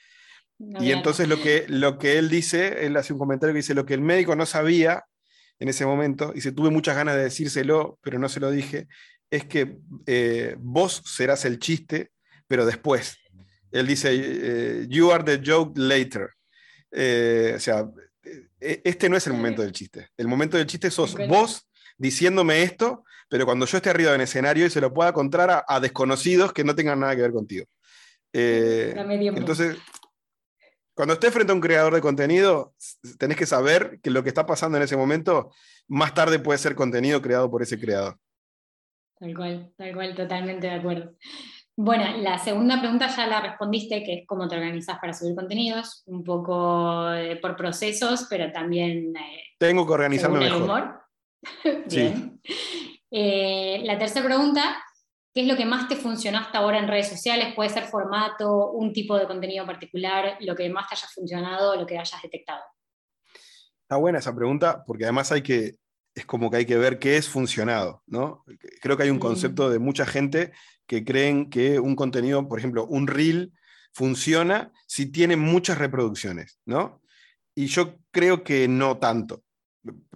y 0.58 0.92
entonces 0.92 1.28
lo 1.28 1.40
que, 1.40 1.64
lo 1.68 1.98
que 1.98 2.18
él 2.18 2.28
dice, 2.28 2.86
él 2.86 2.96
hace 2.96 3.12
un 3.12 3.18
comentario 3.18 3.52
que 3.52 3.58
dice, 3.58 3.74
lo 3.74 3.86
que 3.86 3.94
el 3.94 4.02
médico 4.02 4.36
no 4.36 4.46
sabía 4.46 5.04
en 5.58 5.68
ese 5.68 5.86
momento, 5.86 6.32
y 6.34 6.40
se 6.40 6.52
tuve 6.52 6.70
muchas 6.70 6.96
ganas 6.96 7.16
de 7.16 7.24
decírselo, 7.24 7.98
pero 8.02 8.18
no 8.18 8.28
se 8.28 8.40
lo 8.40 8.50
dije, 8.50 8.88
es 9.30 9.44
que 9.44 9.76
eh, 10.06 10.56
vos 10.58 11.02
serás 11.04 11.44
el 11.44 11.58
chiste, 11.58 12.10
pero 12.46 12.66
después. 12.66 13.18
Él 13.70 13.86
dice, 13.86 14.10
eh, 14.12 14.86
you 14.88 15.10
are 15.10 15.24
the 15.24 15.42
joke 15.44 15.76
later. 15.76 16.30
Eh, 16.92 17.54
o 17.56 17.60
sea, 17.60 17.88
este 18.60 19.08
no 19.08 19.16
es 19.16 19.26
el 19.26 19.32
momento 19.32 19.62
del 19.62 19.72
chiste. 19.72 20.08
El 20.16 20.28
momento 20.28 20.56
del 20.56 20.66
chiste 20.66 20.90
sos 20.90 21.16
vos 21.28 21.68
diciéndome 21.98 22.62
esto, 22.62 23.04
pero 23.28 23.44
cuando 23.44 23.66
yo 23.66 23.76
esté 23.76 23.90
arriba 23.90 24.12
del 24.12 24.20
escenario 24.20 24.66
y 24.66 24.70
se 24.70 24.80
lo 24.80 24.94
pueda 24.94 25.12
contar 25.12 25.64
a, 25.66 25.80
desconocidos 25.80 26.52
que 26.52 26.64
no 26.64 26.74
tengan 26.74 27.00
nada 27.00 27.16
que 27.16 27.22
ver 27.22 27.32
contigo. 27.32 27.66
entonces, 28.32 29.76
cuando 30.94 31.14
estés 31.14 31.32
frente 31.32 31.52
a 31.52 31.54
un 31.54 31.60
creador 31.60 31.94
de 31.94 32.00
contenido, 32.00 32.74
tenés 33.18 33.36
que 33.36 33.46
saber 33.46 33.98
que 34.02 34.10
lo 34.10 34.22
que 34.22 34.28
está 34.28 34.46
pasando 34.46 34.78
en 34.78 34.84
ese 34.84 34.96
momento, 34.96 35.50
más 35.88 36.14
tarde 36.14 36.38
puede 36.38 36.58
ser 36.58 36.74
contenido 36.74 37.20
creado 37.20 37.50
por 37.50 37.62
ese 37.62 37.78
creador. 37.78 38.16
Tal 39.18 39.34
cual, 39.34 39.72
tal 39.76 39.94
cual, 39.94 40.14
totalmente 40.14 40.66
de 40.68 40.74
acuerdo. 40.74 41.14
Bueno, 41.76 42.04
la 42.18 42.38
segunda 42.38 42.78
pregunta 42.78 43.08
ya 43.08 43.26
la 43.26 43.40
respondiste, 43.40 44.04
que 44.04 44.14
es 44.14 44.26
cómo 44.26 44.46
te 44.46 44.54
organizas 44.54 44.98
para 45.00 45.12
subir 45.12 45.34
contenidos, 45.34 46.04
un 46.06 46.22
poco 46.22 47.12
eh, 47.12 47.36
por 47.36 47.56
procesos, 47.56 48.26
pero 48.30 48.52
también... 48.52 49.16
Eh, 49.16 49.42
Tengo 49.58 49.84
que 49.84 49.92
organizarme 49.92 50.38
mejor. 50.38 50.62
humor. 50.62 51.00
Bien. 51.90 52.40
Eh, 53.10 53.80
la 53.84 53.98
tercera 53.98 54.24
pregunta 54.24 54.83
¿Qué 55.34 55.40
es 55.40 55.48
lo 55.48 55.56
que 55.56 55.66
más 55.66 55.88
te 55.88 55.96
funcionó 55.96 56.38
hasta 56.38 56.58
ahora 56.58 56.78
en 56.78 56.86
redes 56.86 57.08
sociales? 57.08 57.54
Puede 57.56 57.68
ser 57.68 57.86
formato, 57.86 58.70
un 58.70 58.92
tipo 58.92 59.18
de 59.18 59.26
contenido 59.26 59.66
particular, 59.66 60.36
lo 60.38 60.54
que 60.54 60.70
más 60.70 60.88
te 60.88 60.94
haya 60.94 61.08
funcionado, 61.08 61.74
lo 61.74 61.84
que 61.84 61.98
hayas 61.98 62.22
detectado. 62.22 62.62
Está 63.82 63.96
buena 63.96 64.20
esa 64.20 64.32
pregunta, 64.32 64.84
porque 64.86 65.02
además 65.02 65.32
hay 65.32 65.42
que, 65.42 65.74
es 66.14 66.24
como 66.24 66.52
que 66.52 66.58
hay 66.58 66.66
que 66.66 66.78
ver 66.78 67.00
qué 67.00 67.16
es 67.16 67.28
funcionado, 67.28 68.04
¿no? 68.06 68.44
Creo 68.80 68.96
que 68.96 69.02
hay 69.02 69.10
un 69.10 69.18
concepto 69.18 69.68
de 69.70 69.80
mucha 69.80 70.06
gente 70.06 70.52
que 70.86 71.04
creen 71.04 71.50
que 71.50 71.80
un 71.80 71.96
contenido, 71.96 72.48
por 72.48 72.60
ejemplo, 72.60 72.86
un 72.86 73.08
reel 73.08 73.52
funciona 73.92 74.70
si 74.86 75.06
tiene 75.10 75.36
muchas 75.36 75.78
reproducciones, 75.78 76.60
¿no? 76.64 77.02
Y 77.56 77.66
yo 77.66 77.96
creo 78.12 78.44
que 78.44 78.68
no 78.68 78.98
tanto. 78.98 79.42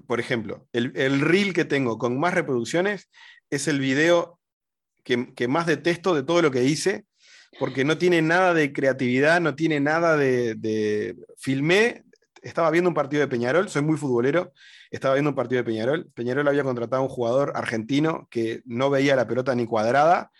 Por 0.06 0.20
ejemplo, 0.20 0.68
el, 0.72 0.92
el 0.94 1.20
reel 1.20 1.52
que 1.52 1.64
tengo 1.64 1.98
con 1.98 2.20
más 2.20 2.34
reproducciones 2.34 3.10
es 3.50 3.66
el 3.66 3.80
video 3.80 4.38
que, 5.34 5.48
más 5.48 5.66
detesto 5.66 6.14
de 6.14 6.22
todo 6.22 6.42
lo 6.42 6.50
que 6.50 6.64
hice, 6.64 7.06
porque 7.59 7.84
no 7.84 7.96
tiene 7.96 8.20
nada 8.20 8.52
de 8.52 8.72
creatividad, 8.72 9.40
no 9.40 9.54
tiene 9.54 9.80
nada 9.80 10.16
de, 10.16 11.16
Filmé, 11.38 12.04
estaba 12.42 12.70
viendo 12.70 12.88
un 12.90 12.94
partido 12.94 13.20
de 13.20 13.28
Peñarol, 13.28 13.68
soy 13.68 13.82
muy 13.82 13.96
futbolero, 13.96 14.52
estaba 14.90 15.14
viendo 15.14 15.30
un 15.30 15.36
partido 15.36 15.61
de 15.61 15.64
Peñarol. 15.64 16.11
Peñarol 16.14 16.46
había 16.46 16.62
contratado 16.62 17.02
a 17.02 17.06
un 17.06 17.11
jugador 17.11 17.52
argentino 17.54 18.28
que 18.30 18.62
no 18.64 18.90
veía 18.90 19.16
la 19.16 19.26
pelota 19.26 19.54
ni 19.54 19.66
cuadrada, 19.66 20.30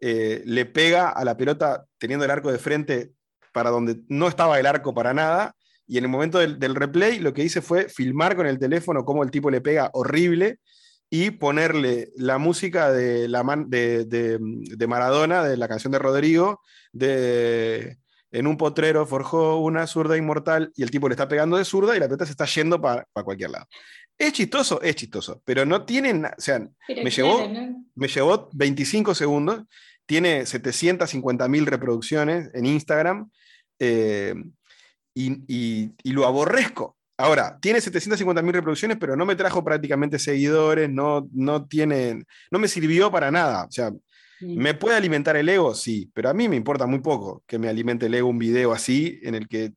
eh, 0.00 0.42
le 0.44 0.66
pega 0.66 1.08
a 1.08 1.24
la 1.24 1.36
pelota 1.36 1.86
teniendo 1.98 2.24
el 2.24 2.30
arco 2.30 2.52
de 2.52 2.58
frente 2.58 3.12
para 3.52 3.70
donde 3.70 4.00
no 4.08 4.28
estaba 4.28 4.60
el 4.60 4.66
arco 4.66 4.94
para 4.94 5.14
nada, 5.14 5.56
y 5.86 5.96
en 5.96 6.04
el 6.04 6.10
momento 6.10 6.38
del, 6.38 6.58
del, 6.58 6.74
replay 6.74 7.18
lo 7.18 7.32
que 7.32 7.42
hice 7.42 7.62
fue 7.62 7.88
filmar 7.88 8.36
con 8.36 8.46
el 8.46 8.58
teléfono 8.58 9.06
cómo 9.06 9.22
el 9.22 9.30
tipo 9.30 9.50
le 9.50 9.62
pega 9.62 9.90
horrible, 9.94 10.58
y 11.10 11.30
ponerle 11.30 12.10
la 12.16 12.38
música 12.38 12.92
de, 12.92 13.28
la 13.28 13.42
de, 13.66 14.04
de, 14.04 14.86
Maradona, 14.86 15.42
de 15.42 15.56
la 15.56 15.68
canción 15.68 15.92
de 15.92 15.98
Rodrigo, 15.98 16.60
de 16.92 17.98
en 18.30 18.46
un 18.46 18.56
potrero 18.56 19.06
forjó 19.06 19.58
una 19.58 19.86
zurda 19.86 20.16
inmortal 20.16 20.70
y 20.76 20.82
el 20.82 20.90
tipo 20.90 21.08
le 21.08 21.14
está 21.14 21.28
pegando 21.28 21.56
de 21.56 21.64
zurda 21.64 21.96
y 21.96 22.00
la 22.00 22.06
pelota 22.06 22.26
se 22.26 22.32
está 22.32 22.44
yendo 22.44 22.80
para 22.80 23.06
cualquier 23.24 23.50
lado. 23.50 23.66
Es 24.18 24.32
chistoso, 24.32 24.82
es 24.82 24.96
chistoso, 24.96 25.40
pero 25.44 25.64
no 25.64 25.84
tienen, 25.84 26.24
o 26.24 26.30
sea, 26.36 26.58
me, 26.88 27.10
llevó, 27.10 27.48
me 27.94 28.08
llevó 28.08 28.50
25 28.52 29.14
segundos, 29.14 29.62
tiene 30.06 30.44
750 30.44 31.48
mil 31.48 31.66
reproducciones 31.66 32.50
en 32.52 32.66
Instagram 32.66 33.30
eh, 33.78 34.34
y, 35.14 35.44
y, 36.02 36.12
lo 36.12 36.26
aborrezco. 36.26 36.96
Ahora, 37.20 37.58
tiene 37.60 37.80
750.000 37.80 38.52
reproducciones, 38.52 38.96
pero 38.96 39.16
no 39.16 39.26
me 39.26 39.34
trajo 39.34 39.64
prácticamente 39.64 40.20
seguidores, 40.20 40.88
no, 40.88 41.28
no, 41.32 41.66
tiene, 41.66 42.22
no 42.52 42.60
me 42.60 42.68
sirvió 42.68 43.10
para 43.10 43.32
nada. 43.32 43.64
O 43.64 43.70
sea, 43.72 43.90
¿me 44.40 44.74
puede 44.74 44.96
alimentar 44.96 45.36
el 45.36 45.48
ego? 45.48 45.74
Sí, 45.74 46.08
pero 46.14 46.30
a 46.30 46.34
mí 46.34 46.48
me 46.48 46.54
importa 46.54 46.86
muy 46.86 47.00
poco 47.00 47.42
que 47.44 47.58
me 47.58 47.68
alimente 47.68 48.06
el 48.06 48.14
ego 48.14 48.28
un 48.28 48.38
video 48.38 48.72
así, 48.72 49.18
en 49.24 49.34
el 49.34 49.48
que 49.48 49.72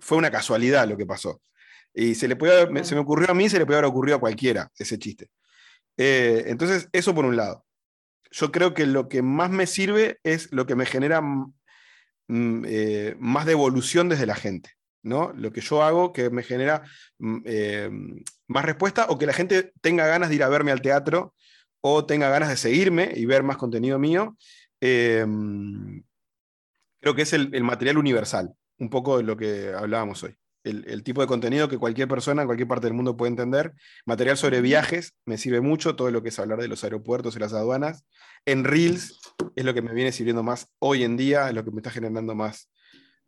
fue 0.00 0.18
una 0.18 0.30
casualidad 0.30 0.86
lo 0.86 0.98
que 0.98 1.06
pasó. 1.06 1.40
Y 1.94 2.14
se, 2.14 2.28
le 2.28 2.36
puede, 2.36 2.84
se 2.84 2.94
me 2.94 3.00
ocurrió 3.00 3.30
a 3.30 3.34
mí, 3.34 3.48
se 3.48 3.58
le 3.58 3.64
puede 3.64 3.78
haber 3.78 3.90
ocurrido 3.90 4.18
a 4.18 4.20
cualquiera 4.20 4.70
ese 4.78 4.98
chiste. 4.98 5.28
Eh, 5.96 6.44
entonces, 6.48 6.90
eso 6.92 7.14
por 7.14 7.24
un 7.24 7.36
lado. 7.36 7.64
Yo 8.30 8.52
creo 8.52 8.74
que 8.74 8.84
lo 8.84 9.08
que 9.08 9.22
más 9.22 9.50
me 9.50 9.66
sirve 9.66 10.18
es 10.24 10.52
lo 10.52 10.66
que 10.66 10.74
me 10.74 10.84
genera 10.84 11.22
mm, 11.22 12.64
eh, 12.66 13.16
más 13.18 13.46
devolución 13.46 14.10
desde 14.10 14.26
la 14.26 14.34
gente. 14.34 14.72
¿No? 15.02 15.32
Lo 15.34 15.52
que 15.52 15.60
yo 15.60 15.82
hago 15.82 16.12
que 16.12 16.30
me 16.30 16.42
genera 16.42 16.82
mm, 17.18 17.38
eh, 17.44 17.90
más 18.46 18.64
respuesta 18.64 19.06
o 19.08 19.18
que 19.18 19.26
la 19.26 19.32
gente 19.32 19.72
tenga 19.80 20.06
ganas 20.06 20.28
de 20.28 20.36
ir 20.36 20.42
a 20.42 20.48
verme 20.48 20.72
al 20.72 20.82
teatro 20.82 21.34
o 21.80 22.06
tenga 22.06 22.28
ganas 22.30 22.48
de 22.48 22.56
seguirme 22.56 23.12
y 23.14 23.26
ver 23.26 23.42
más 23.42 23.56
contenido 23.56 23.98
mío. 23.98 24.36
Eh, 24.80 25.26
creo 27.02 27.14
que 27.14 27.22
es 27.22 27.32
el, 27.32 27.64
material 27.64 27.98
universal, 27.98 28.54
un 28.78 28.88
poco 28.88 29.18
de 29.18 29.24
lo 29.24 29.36
que 29.36 29.72
hablábamos 29.76 30.22
hoy. 30.22 30.36
El, 30.64 31.02
tipo 31.02 31.20
de 31.20 31.26
contenido 31.26 31.68
que 31.68 31.76
cualquier 31.76 32.06
persona 32.06 32.42
en 32.42 32.46
cualquier 32.46 32.68
parte 32.68 32.86
del 32.86 32.94
mundo 32.94 33.16
puede 33.16 33.30
entender. 33.30 33.72
Material 34.06 34.36
sobre 34.36 34.60
viajes 34.60 35.16
me 35.26 35.36
sirve 35.36 35.60
mucho, 35.60 35.96
todo 35.96 36.12
lo 36.12 36.22
que 36.22 36.28
es 36.28 36.38
hablar 36.38 36.60
de 36.60 36.68
los 36.68 36.84
aeropuertos 36.84 37.34
y 37.34 37.40
las 37.40 37.52
aduanas. 37.52 38.04
En 38.46 38.62
Reels 38.62 39.18
es 39.56 39.64
lo 39.64 39.74
que 39.74 39.82
me 39.82 39.92
viene 39.92 40.12
sirviendo 40.12 40.44
más 40.44 40.68
hoy 40.78 41.02
en 41.02 41.16
día, 41.16 41.48
es 41.48 41.54
lo 41.54 41.64
que 41.64 41.72
me 41.72 41.78
está 41.78 41.90
generando 41.90 42.36
más, 42.36 42.70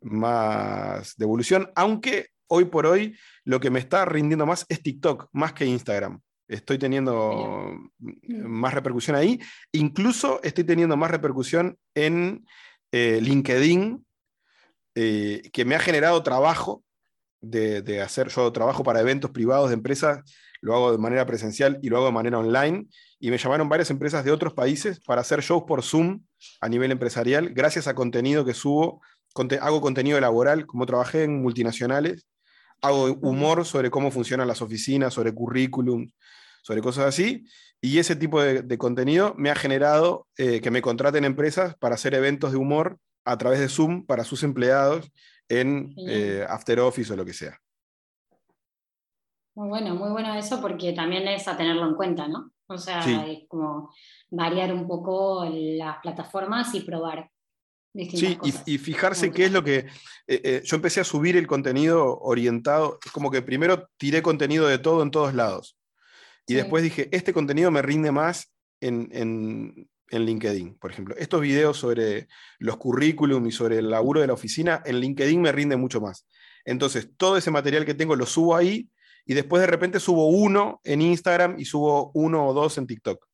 más 0.05 1.15
devolución, 1.17 1.71
aunque 1.75 2.27
hoy 2.47 2.65
por 2.65 2.85
hoy 2.85 3.17
lo 3.43 3.59
que 3.59 3.69
me 3.69 3.79
está 3.79 4.05
rindiendo 4.05 4.45
más 4.45 4.65
es 4.69 4.81
TikTok, 4.81 5.29
más 5.33 5.53
que 5.53 5.65
Instagram. 5.65 6.21
Estoy 6.47 6.77
teniendo 6.77 7.75
más 7.99 8.73
repercusión 8.73 9.15
ahí. 9.15 9.39
Incluso 9.71 10.39
estoy 10.43 10.63
teniendo 10.63 10.95
más 10.95 11.09
repercusión 11.09 11.77
en 11.95 12.45
eh, 12.91 13.19
LinkedIn, 13.21 14.05
eh, 14.93 15.49
que 15.51 15.65
me 15.65 15.75
ha 15.75 15.79
generado 15.79 16.21
trabajo 16.21 16.83
de, 17.41 17.81
de, 17.81 18.01
hacer. 18.01 18.29
Yo 18.29 18.51
trabajo 18.51 18.83
para 18.83 19.01
eventos 19.01 19.31
privados 19.31 19.69
de 19.69 19.73
empresas, 19.73 20.19
lo 20.61 20.75
hago 20.75 20.91
de 20.91 20.99
manera 20.99 21.25
presencial 21.25 21.79
y 21.81 21.89
lo 21.89 21.97
hago 21.97 22.05
de 22.05 22.11
manera 22.11 22.37
online. 22.37 22.87
Y 23.19 23.31
me 23.31 23.39
llamaron 23.39 23.67
varias 23.67 23.89
empresas 23.89 24.23
de 24.23 24.31
otros 24.31 24.53
países 24.53 24.99
para 24.99 25.21
hacer 25.21 25.41
shows 25.41 25.63
por 25.67 25.81
Zoom 25.81 26.21
a 26.61 26.69
nivel 26.69 26.91
empresarial, 26.91 27.49
gracias 27.49 27.87
a 27.87 27.95
contenido 27.95 28.45
que 28.45 28.53
subo 28.53 29.01
hago 29.61 29.81
contenido 29.81 30.19
laboral, 30.19 30.65
como 30.65 30.85
trabajé 30.85 31.23
en 31.23 31.41
multinacionales, 31.41 32.25
hago 32.81 33.05
humor 33.21 33.65
sobre 33.65 33.89
cómo 33.89 34.11
funcionan 34.11 34.47
las 34.47 34.61
oficinas, 34.61 35.13
sobre 35.13 35.33
currículum, 35.33 36.09
sobre 36.61 36.81
cosas 36.81 37.05
así, 37.05 37.45
y 37.81 37.99
ese 37.99 38.15
tipo 38.15 38.41
de, 38.41 38.77
contenido 38.77 39.33
me 39.37 39.51
ha 39.51 39.55
generado 39.55 40.27
eh, 40.37 40.61
que 40.61 40.71
me 40.71 40.81
contraten 40.81 41.25
empresas 41.25 41.75
para 41.77 41.95
hacer 41.95 42.13
eventos 42.13 42.51
de 42.51 42.57
humor 42.57 42.97
a 43.25 43.37
través 43.37 43.59
de 43.59 43.69
Zoom 43.69 44.05
para 44.05 44.23
sus 44.23 44.43
empleados 44.43 45.11
en 45.49 45.93
eh, 46.07 46.45
After 46.49 46.79
Office 46.79 47.13
o 47.13 47.15
lo 47.15 47.25
que 47.25 47.33
sea. 47.33 47.59
Muy 49.55 49.69
bueno, 49.69 49.95
muy 49.95 50.09
bueno 50.09 50.33
eso 50.35 50.59
porque 50.61 50.93
también 50.93 51.27
es 51.27 51.47
a 51.47 51.55
tenerlo 51.55 51.87
en 51.87 51.95
cuenta, 51.95 52.27
¿no? 52.27 52.51
O 52.67 52.77
sea, 52.77 52.99
es 53.27 53.47
como 53.47 53.93
variar 54.29 54.73
un 54.73 54.87
poco 54.87 55.47
las 55.49 55.97
plataformas 55.99 56.73
y 56.73 56.81
probar. 56.81 57.29
Sí, 57.95 58.37
y, 58.43 58.73
y, 58.73 58.77
fijarse 58.77 59.31
qué 59.31 59.45
es 59.45 59.51
lo 59.51 59.63
que... 59.63 59.85
Eh, 60.27 60.41
eh, 60.43 60.61
yo 60.65 60.75
empecé 60.75 60.99
a 60.99 61.05
subir 61.05 61.37
el 61.37 61.47
contenido 61.47 62.19
orientado, 62.19 62.99
como 63.13 63.31
que 63.31 63.41
primero 63.41 63.89
tiré 63.97 64.21
contenido 64.21 64.67
de 64.67 64.79
todo 64.79 65.01
en 65.01 65.11
todos 65.11 65.33
lados. 65.33 65.77
Y 66.45 66.55
después 66.55 66.83
dije, 66.83 67.07
este 67.11 67.31
contenido 67.31 67.71
me 67.71 67.81
rinde 67.81 68.11
más 68.11 68.51
en, 68.81 69.07
en, 69.11 69.89
en, 70.09 70.25
LinkedIn, 70.25 70.75
por 70.75 70.91
ejemplo. 70.91 71.15
Estos 71.17 71.41
videos 71.41 71.77
sobre 71.77 72.27
los 72.59 72.77
currículum 72.77 73.47
y 73.47 73.51
sobre 73.51 73.79
el 73.79 73.89
laburo 73.89 74.21
de 74.21 74.27
la 74.27 74.33
oficina, 74.33 74.81
en 74.85 74.99
LinkedIn 74.99 75.41
me 75.41 75.51
rinde 75.51 75.77
mucho 75.77 76.01
más. 76.01 76.27
Entonces, 76.65 77.09
todo 77.17 77.37
ese 77.37 77.49
material 77.49 77.85
que 77.85 77.93
tengo 77.93 78.15
lo 78.15 78.25
subo 78.25 78.55
ahí 78.55 78.89
y 79.25 79.33
después 79.33 79.61
de 79.61 79.67
repente 79.67 79.99
subo 79.99 80.27
uno 80.27 80.81
en 80.83 81.01
Instagram 81.01 81.55
y 81.59 81.65
subo 81.65 82.11
uno 82.13 82.45
o 82.45 82.53
dos 82.53 82.77
en 82.77 82.87
TikTok. 82.87 83.25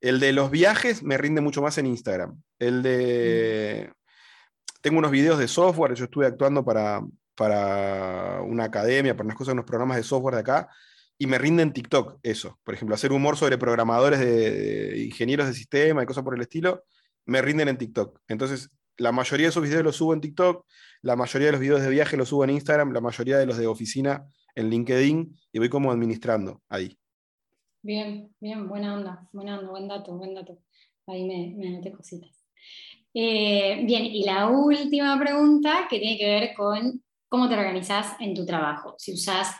El 0.00 0.20
de 0.20 0.32
los 0.32 0.50
viajes 0.50 1.02
me 1.02 1.18
rinde 1.18 1.40
mucho 1.40 1.60
más 1.60 1.76
en 1.78 1.86
Instagram. 1.86 2.40
El 2.58 2.82
de... 2.82 3.92
Tengo 4.80 4.98
unos 4.98 5.10
videos 5.10 5.38
de 5.38 5.48
software, 5.48 5.94
yo 5.94 6.04
estuve 6.04 6.26
actuando 6.26 6.64
para, 6.64 7.02
para 7.34 8.40
una 8.42 8.64
academia, 8.64 9.16
para 9.16 9.26
unas 9.26 9.36
cosas, 9.36 9.54
unos 9.54 9.64
programas 9.64 9.96
de 9.96 10.02
software 10.02 10.34
de 10.34 10.40
acá, 10.40 10.68
y 11.18 11.26
me 11.26 11.38
rinde 11.38 11.62
en 11.62 11.72
TikTok 11.72 12.18
eso. 12.22 12.58
Por 12.62 12.74
ejemplo, 12.74 12.94
hacer 12.94 13.12
humor 13.12 13.36
sobre 13.36 13.58
programadores 13.58 14.20
de, 14.20 15.04
ingenieros 15.06 15.46
de 15.46 15.54
sistema 15.54 16.02
y 16.02 16.06
cosas 16.06 16.24
por 16.24 16.34
el 16.34 16.42
estilo, 16.42 16.84
me 17.24 17.42
rinden 17.42 17.68
en 17.68 17.78
TikTok. 17.78 18.20
Entonces, 18.28 18.70
la 18.96 19.12
mayoría 19.12 19.46
de 19.46 19.50
esos 19.50 19.62
videos 19.62 19.84
los 19.84 19.96
subo 19.96 20.14
en 20.14 20.20
TikTok, 20.20 20.64
la 21.02 21.16
mayoría 21.16 21.46
de 21.46 21.52
los 21.52 21.60
videos 21.60 21.82
de 21.82 21.90
viaje 21.90 22.16
los 22.16 22.28
subo 22.28 22.44
en 22.44 22.50
Instagram, 22.50 22.92
la 22.92 23.00
mayoría 23.00 23.38
de 23.38 23.46
los 23.46 23.56
de 23.56 23.66
oficina 23.66 24.26
en 24.54 24.70
LinkedIn 24.70 25.36
y 25.52 25.58
voy 25.58 25.68
como 25.68 25.90
administrando 25.90 26.62
ahí. 26.68 26.98
Bien, 27.82 28.34
bien, 28.40 28.68
buena 28.68 28.94
onda, 28.94 29.28
buena 29.32 29.58
onda, 29.58 29.70
buen 29.70 29.88
dato, 29.88 30.16
buen 30.16 30.34
dato. 30.34 30.58
Ahí 31.06 31.24
me, 31.24 31.80
me 31.82 31.92
cositas. 31.92 32.45
Eh, 33.18 33.82
bien, 33.86 34.04
y 34.04 34.24
la 34.24 34.48
última 34.48 35.18
pregunta 35.18 35.86
que 35.88 35.98
tiene 35.98 36.18
que 36.18 36.26
ver 36.26 36.54
con 36.54 37.02
cómo 37.30 37.48
te 37.48 37.54
organizas 37.54 38.14
en 38.20 38.34
tu 38.34 38.44
trabajo. 38.44 38.94
Si 38.98 39.14
usas 39.14 39.56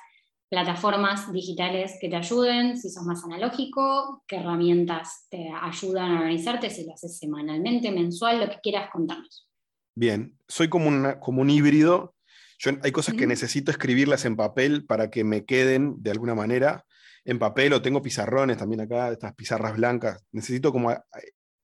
plataformas 0.50 1.32
digitales 1.32 1.96
que 1.98 2.10
te 2.10 2.16
ayuden, 2.16 2.76
si 2.76 2.90
sos 2.90 3.04
más 3.04 3.24
analógico, 3.24 4.22
qué 4.28 4.36
herramientas 4.36 5.26
te 5.30 5.48
ayudan 5.50 6.10
a 6.10 6.20
organizarte, 6.20 6.68
si 6.68 6.84
lo 6.84 6.92
haces 6.92 7.18
semanalmente, 7.18 7.90
mensual, 7.90 8.40
lo 8.40 8.50
que 8.50 8.60
quieras 8.62 8.90
contarnos. 8.92 9.48
Bien, 9.94 10.38
soy 10.46 10.68
como, 10.68 11.18
como 11.20 11.40
un 11.40 11.48
híbrido 11.48 12.14
yo, 12.58 12.72
hay 12.82 12.92
cosas 12.92 13.14
que 13.14 13.26
necesito 13.26 13.70
escribirlas 13.70 14.24
en 14.24 14.36
papel 14.36 14.84
para 14.86 15.10
que 15.10 15.24
me 15.24 15.44
queden 15.44 16.02
de 16.02 16.10
alguna 16.10 16.34
manera 16.34 16.84
en 17.24 17.38
papel 17.38 17.72
o 17.72 17.82
tengo 17.82 18.02
pizarrones 18.02 18.56
también 18.56 18.80
acá, 18.80 19.10
estas 19.10 19.34
pizarras 19.34 19.76
blancas. 19.76 20.24
Necesito 20.32 20.72
como 20.72 20.90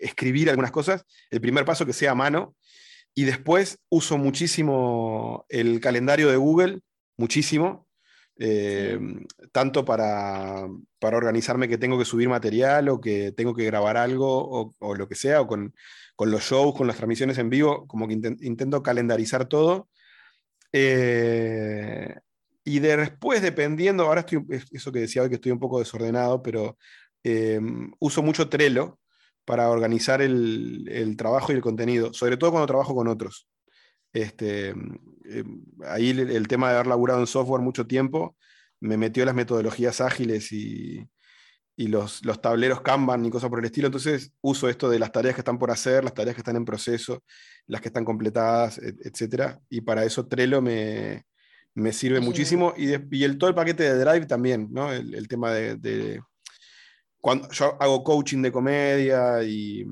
escribir 0.03 0.51
algunas 0.51 0.71
cosas. 0.71 1.05
El 1.31 1.41
primer 1.41 1.65
paso 1.65 1.87
que 1.87 1.93
sea 1.93 2.13
a 2.13 2.15
mano. 2.15 2.55
Y 3.15 3.25
después 3.25 3.79
uso 3.91 4.17
muchísimo 4.19 5.45
el 5.49 5.81
calendario 5.81 6.31
de 6.31 6.37
Google, 6.37 6.81
muchísimo. 7.17 7.87
Eh, 8.39 8.99
tanto 9.53 9.85
para, 9.85 10.67
para, 10.99 11.17
organizarme 11.19 11.69
que 11.69 11.77
tengo 11.77 11.99
que 11.99 12.07
subir 12.07 12.31
material 12.31 12.89
o 12.89 13.01
que 13.01 13.31
tengo 13.33 13.55
que 13.55 13.67
grabar 13.67 13.99
algo 13.99 14.75
o, 14.79 14.95
lo 14.95 15.07
que 15.07 15.15
sea, 15.15 15.43
o 15.43 15.47
con, 15.47 15.75
con, 16.17 16.31
los 16.31 16.43
shows, 16.43 16.75
con 16.75 16.87
las 16.87 16.97
transmisiones 16.97 17.37
en 17.37 17.51
vivo, 17.51 17.87
como 17.87 18.09
que 18.09 18.15
intento 18.15 18.83
calendarizar 18.83 19.47
todo 19.47 19.91
eh, 20.73 22.17
y 22.65 22.79
después, 22.81 23.43
dependiendo, 23.43 24.05
ahora 24.05 24.21
estoy, 24.21 24.45
eso 24.73 24.93
que 24.93 25.01
decía 25.01 25.23
hoy 25.23 25.29
que 25.29 25.37
estoy 25.37 25.53
un 25.53 25.59
poco 25.59 25.79
desordenado, 25.79 26.43
pero 26.43 26.79
em, 27.23 27.93
uso 28.01 28.23
mucho 28.23 28.49
Trello 28.49 28.99
para 29.45 29.71
organizar 29.71 30.23
el, 30.23 31.15
trabajo 31.17 31.53
y 31.53 31.57
el 31.57 31.63
contenido, 31.63 32.13
sobre 32.13 32.37
todo 32.37 32.53
cuando 32.53 32.67
trabajo 32.67 32.95
con 32.95 33.09
otros. 33.09 33.49
Este, 34.13 34.69
em, 34.69 35.65
ahí 35.87 36.11
el, 36.11 36.49
tema 36.49 36.69
de 36.69 36.75
haber 36.75 36.87
laburado 36.87 37.21
en 37.21 37.27
software 37.27 37.63
mucho 37.63 37.87
tiempo 37.87 38.37
me 38.81 38.97
metió 38.97 39.25
las 39.25 39.35
metodologías 39.35 40.01
ágiles 40.01 40.53
y, 40.53 41.09
y 41.77 41.87
los, 41.89 42.25
los, 42.25 42.41
tableros 42.41 42.83
Kanban 42.83 43.25
y 43.25 43.31
cosas 43.31 43.49
por 43.49 43.61
el 43.61 43.65
estilo. 43.65 43.87
Entonces 43.87 44.33
uso 44.41 44.69
esto 44.69 44.91
de 44.91 44.99
las 44.99 45.13
tareas 45.13 45.35
que 45.35 45.41
están 45.41 45.59
por 45.59 45.71
hacer, 45.71 46.05
las 46.05 46.15
tareas 46.15 46.35
que 46.35 46.41
están 46.41 46.57
en 46.57 46.65
proceso, 46.65 47.23
las 47.67 47.81
que 47.81 47.89
están 47.89 48.05
completadas, 48.05 48.79
etc. 48.79 49.59
Y 49.71 49.81
para 49.83 50.05
eso 50.05 50.27
Trello 50.27 50.61
me, 50.61 51.25
me 51.75 51.93
sirve 51.93 52.21
muchísimo. 52.21 52.75
Y, 52.77 52.91
y, 53.17 53.25
el, 53.25 53.39
todo 53.39 53.49
el 53.51 53.57
paquete 53.57 53.85
de 53.85 54.05
Drive 54.05 54.27
también, 54.27 54.69
¿no? 54.71 54.93
El, 54.93 55.15
el 55.15 55.29
tema 55.29 55.53
de, 55.53 55.77
de, 55.77 56.21
Cuando 57.23 57.49
yo 57.51 57.79
hago 57.81 58.05
coaching 58.05 58.43
de 58.43 58.53
comedia 58.53 59.43
y 59.43 59.87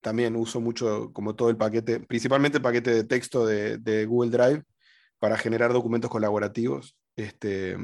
también 0.00 0.36
uso 0.36 0.60
mucho 0.60 1.12
como 1.12 1.34
todo 1.34 1.50
el 1.50 1.58
paquete, 1.58 2.00
principalmente 2.00 2.58
el 2.58 2.62
paquete 2.62 2.94
de 2.94 3.04
texto 3.04 3.44
de, 3.44 3.76
de 3.76 4.06
Google 4.06 4.30
Drive 4.30 4.64
para 5.18 5.36
generar 5.36 5.74
documentos 5.74 6.10
colaborativos. 6.10 6.96
Este, 7.16 7.76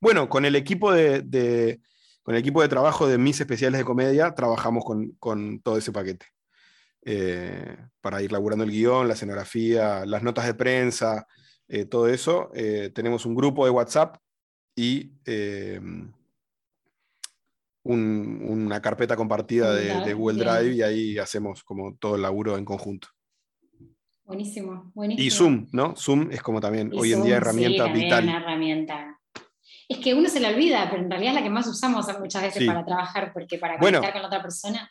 bueno, 0.00 0.28
con 0.28 0.44
el 0.44 0.56
equipo 0.56 0.92
de, 0.92 1.22
de 1.22 1.80
con 2.26 2.34
el 2.34 2.40
equipo 2.40 2.60
de 2.60 2.66
trabajo 2.66 3.06
de 3.06 3.18
mis 3.18 3.40
especiales 3.40 3.78
de 3.78 3.84
comedia 3.84 4.34
trabajamos 4.34 4.84
con, 5.20 5.60
todo 5.60 5.78
ese 5.78 5.92
paquete. 5.92 6.26
Eh, 7.04 7.76
para 8.00 8.20
ir 8.20 8.32
laburando 8.32 8.64
el 8.64 8.72
guion, 8.72 9.06
la 9.06 9.14
escenografía, 9.14 10.04
las 10.04 10.24
notas 10.24 10.44
de 10.44 10.54
prensa, 10.54 11.24
eh, 11.68 11.84
todo 11.84 12.08
eso. 12.08 12.50
Eh, 12.52 12.90
tenemos 12.92 13.26
un 13.26 13.36
grupo 13.36 13.64
de 13.64 13.70
WhatsApp 13.70 14.16
y 14.74 15.12
una 17.92 18.80
carpeta 18.80 19.16
compartida 19.16 19.74
de, 19.74 20.14
Google 20.14 20.44
Drive 20.44 20.74
y 20.74 20.82
ahí 20.82 21.18
hacemos 21.18 21.62
como 21.64 21.96
todo 21.96 22.16
el 22.16 22.22
laburo 22.22 22.56
en 22.56 22.64
conjunto. 22.64 23.08
Buenísimo, 24.24 24.90
buenísimo. 24.94 25.26
Y 25.26 25.30
Zoom, 25.30 25.66
¿no? 25.72 25.94
Zoom 25.96 26.30
es 26.32 26.42
como 26.42 26.60
también 26.60 26.90
hoy 26.94 27.12
en 27.12 27.22
día 27.22 27.36
herramienta 27.36 27.86
vital. 27.92 28.24
Una 28.24 28.38
herramienta 28.38 29.16
es 29.88 29.98
que 29.98 30.14
uno 30.14 30.28
se 30.28 30.40
la 30.40 30.48
olvida, 30.48 30.88
pero 30.90 31.02
en 31.02 31.10
realidad 31.10 31.34
es 31.34 31.40
la 31.40 31.42
que 31.44 31.50
más 31.50 31.66
usamos 31.66 32.06
muchas 32.18 32.42
veces 32.42 32.66
para 32.66 32.84
trabajar, 32.84 33.32
porque 33.32 33.58
para 33.58 33.78
conectar 33.78 34.12
con 34.12 34.24
otra 34.24 34.42
persona. 34.42 34.90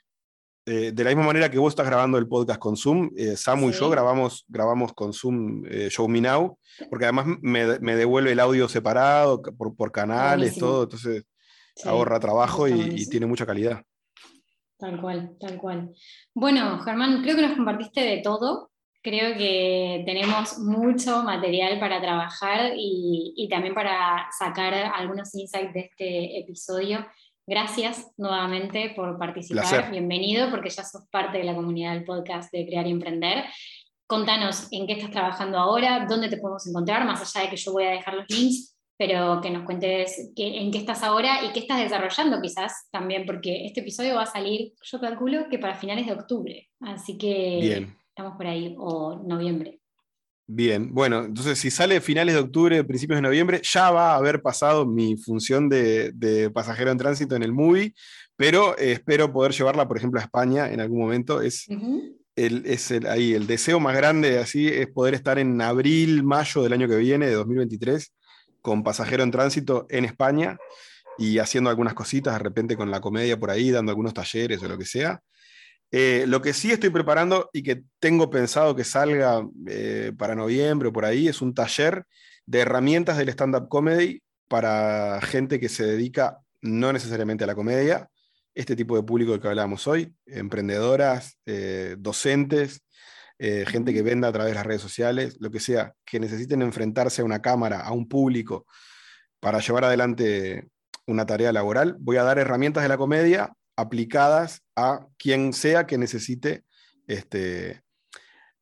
Eh, 0.68 0.92
de 0.94 1.04
la 1.04 1.12
misma 1.12 1.26
manera 1.28 1.52
que 1.52 1.60
vos 1.60 1.72
estás 1.72 1.86
grabando 1.86 2.18
el 2.18 2.28
podcast 2.28 2.60
con 2.60 2.76
Zoom, 2.76 3.12
eh, 3.16 3.38
Samu 3.38 3.70
y 3.70 3.74
yo 3.74 3.88
grabamos, 3.88 4.46
grabamos 4.48 4.94
con 4.94 5.14
Zoom 5.14 5.64
eh, 5.70 5.90
Show 5.92 6.08
Me 6.08 6.22
Now, 6.22 6.58
porque 6.90 7.06
además 7.06 7.28
me, 7.42 7.96
devuelve 7.96 8.32
el 8.32 8.40
audio 8.40 8.68
separado 8.68 9.44
por, 9.44 9.92
canales, 9.92 10.58
todo, 10.58 10.84
entonces 10.84 11.24
ahorra 11.84 12.20
trabajo 12.20 12.68
y, 12.68 13.06
tiene 13.08 13.26
mucha 13.26 13.46
calidad. 13.46 13.82
Tal 14.78 15.00
cual, 15.00 15.36
tal 15.40 15.58
cual. 15.58 15.94
Bueno, 16.34 16.80
Germán, 16.80 17.22
creo 17.22 17.36
que 17.36 17.42
nos 17.42 17.56
compartiste 17.56 18.02
de 18.02 18.22
todo. 18.22 18.72
Creo 19.02 19.38
que 19.38 20.04
tenemos 20.06 20.58
mucho 20.60 21.24
material 21.24 21.80
para 21.80 22.02
trabajar 22.02 22.74
y, 22.76 23.48
también 23.50 23.74
para 23.74 24.28
sacar 24.38 24.74
algunos 24.74 25.34
insights 25.36 25.74
de 25.74 25.80
este 25.82 26.40
episodio. 26.40 27.06
Gracias 27.48 28.12
nuevamente 28.18 28.94
por 28.96 29.20
participar. 29.20 29.92
Bienvenido 29.92 30.50
porque 30.50 30.72
ya 30.72 30.84
sos 30.84 31.08
parte 31.12 31.38
de 31.38 31.44
la 31.44 31.54
comunidad 31.54 31.94
del 31.94 32.04
podcast 32.04 32.52
de 32.52 32.66
Crear 32.66 32.88
y 32.88 32.92
Emprender. 32.92 33.46
Contanos 34.08 34.68
en 34.72 34.88
qué 34.88 34.94
estás 34.94 35.12
trabajando 35.12 35.58
ahora, 35.58 36.06
dónde 36.10 36.30
te 36.30 36.38
podemos 36.38 36.66
encontrar, 36.68 37.06
más 37.06 37.22
allá 37.22 37.46
de 37.46 37.52
que 37.52 37.58
yo 37.58 37.72
voy 37.72 37.86
a 37.86 37.92
dejar 37.92 38.16
los 38.16 38.26
links, 38.30 38.75
pero 38.98 39.42
que 39.42 39.50
nos 39.50 39.66
cuentes 39.66 40.32
en 40.36 40.72
qué 40.72 40.78
estás 40.78 41.04
ahora 41.04 41.44
y 41.44 41.52
qué 41.52 41.60
estás 41.60 41.80
desarrollando 41.80 42.42
quizás 42.42 42.88
también, 42.92 43.26
porque 43.26 43.66
este 43.66 43.82
episodio 43.82 44.16
va 44.16 44.24
a 44.24 44.28
salir, 44.28 44.74
yo 44.82 45.00
calculo 45.00 45.50
que 45.50 45.60
para 45.60 45.76
finales 45.76 46.06
de 46.06 46.14
octubre. 46.14 46.70
Así 46.80 47.18
que... 47.18 47.60
Bien 47.62 48.06
Estamos 48.18 48.38
por 48.38 48.48
ahí, 48.48 48.74
o 48.78 49.22
noviembre. 49.28 49.82
Bien, 50.48 50.94
bueno, 50.94 51.26
entonces 51.26 51.60
si 51.60 51.70
sale 51.70 52.00
finales 52.00 52.34
de 52.34 52.40
octubre, 52.40 52.82
principios 52.86 53.18
de 53.18 53.22
noviembre, 53.22 53.60
ya 53.62 53.92
va 53.92 54.14
a 54.14 54.16
haber 54.16 54.42
pasado 54.42 54.86
mi 54.86 55.18
función 55.18 55.68
de, 55.68 56.50
pasajero 56.54 56.92
en 56.92 56.98
tránsito 56.98 57.36
en 57.36 57.44
el 57.44 57.52
movie, 57.52 57.94
pero 58.38 58.78
eh, 58.78 58.94
espero 58.94 59.34
poder 59.34 59.52
llevarla, 59.52 59.86
por 59.86 59.98
ejemplo, 59.98 60.22
a 60.22 60.24
España 60.24 60.72
en 60.72 60.80
algún 60.80 61.00
momento. 61.00 61.42
Es, 61.42 61.68
el, 62.38 62.66
es 62.66 62.90
el, 62.90 63.06
ahí, 63.08 63.34
el 63.34 63.48
deseo 63.48 63.82
más 63.82 63.98
grande 63.98 64.40
así 64.40 64.70
es 64.70 64.88
poder 64.88 65.14
estar 65.14 65.38
en 65.38 65.60
abril, 65.60 66.24
mayo 66.24 66.64
del 66.64 66.72
año 66.72 66.88
que 66.88 66.96
viene, 66.96 67.28
de 67.28 67.34
2023, 67.34 68.14
con 68.66 68.82
pasajero 68.82 69.22
en 69.22 69.30
tránsito 69.30 69.86
en 69.92 70.06
España 70.06 70.58
y 71.20 71.38
haciendo 71.38 71.70
algunas 71.70 71.94
cositas 71.94 72.34
de 72.34 72.40
repente 72.40 72.76
con 72.76 72.90
la 72.90 73.00
comedia 73.00 73.40
por 73.40 73.52
ahí, 73.52 73.70
dando 73.70 73.92
algunos 73.92 74.16
talleres 74.16 74.62
o 74.64 74.68
lo 74.68 74.76
que 74.76 74.86
sea. 74.86 75.22
Eh, 75.92 76.26
lo 76.28 76.42
que 76.42 76.52
sí 76.52 76.72
estoy 76.72 76.90
preparando 76.90 77.52
y 77.54 77.62
que 77.62 77.84
tengo 78.00 78.32
pensado 78.32 78.76
que 78.76 78.84
salga 78.84 79.48
eh, 79.68 80.12
para 80.18 80.34
noviembre 80.34 80.90
o 80.90 80.92
por 80.92 81.06
ahí 81.06 81.28
es 81.28 81.44
un 81.44 81.54
taller 81.54 82.06
de 82.48 82.60
herramientas 82.62 83.20
del 83.20 83.30
stand-up 83.30 83.70
comedy 83.70 84.24
para 84.48 85.22
gente 85.22 85.60
que 85.60 85.70
se 85.70 85.86
dedica 85.86 86.40
no 86.62 86.92
necesariamente 86.92 87.44
a 87.44 87.48
la 87.48 87.54
comedia, 87.54 88.10
este 88.56 88.76
tipo 88.76 88.96
de 88.96 89.04
público 89.04 89.32
del 89.32 89.42
que 89.42 89.48
hablábamos 89.48 89.86
hoy, 89.86 90.12
emprendedoras, 90.26 91.38
eh, 91.46 91.98
docentes, 92.00 92.82
gente 93.40 93.94
que 93.94 94.02
venda 94.02 94.30
a 94.30 94.32
través 94.32 94.52
de 94.52 94.56
las 94.56 94.66
redes 94.66 94.82
sociales, 94.82 95.38
lo 95.40 95.52
que 95.52 95.60
sea, 95.60 95.94
que 96.06 96.20
necesiten 96.20 96.62
enfrentarse 96.62 97.22
a 97.22 97.26
una 97.26 97.42
cámara, 97.42 97.82
a 97.82 97.92
un 97.92 98.08
público, 98.08 98.66
para 99.40 99.60
llevar 99.60 99.86
adelante 99.86 100.70
una 101.06 101.26
tarea 101.26 101.52
laboral. 101.52 101.98
Voy 102.00 102.18
a 102.18 102.24
dar 102.24 102.40
herramientas 102.40 102.84
de 102.84 102.90
la 102.90 102.98
comedia 102.98 103.54
aplicadas 103.76 104.62
a 104.76 105.06
quien 105.18 105.54
sea 105.54 105.86
que 105.86 105.98
necesite 105.98 106.64
este, 107.08 107.82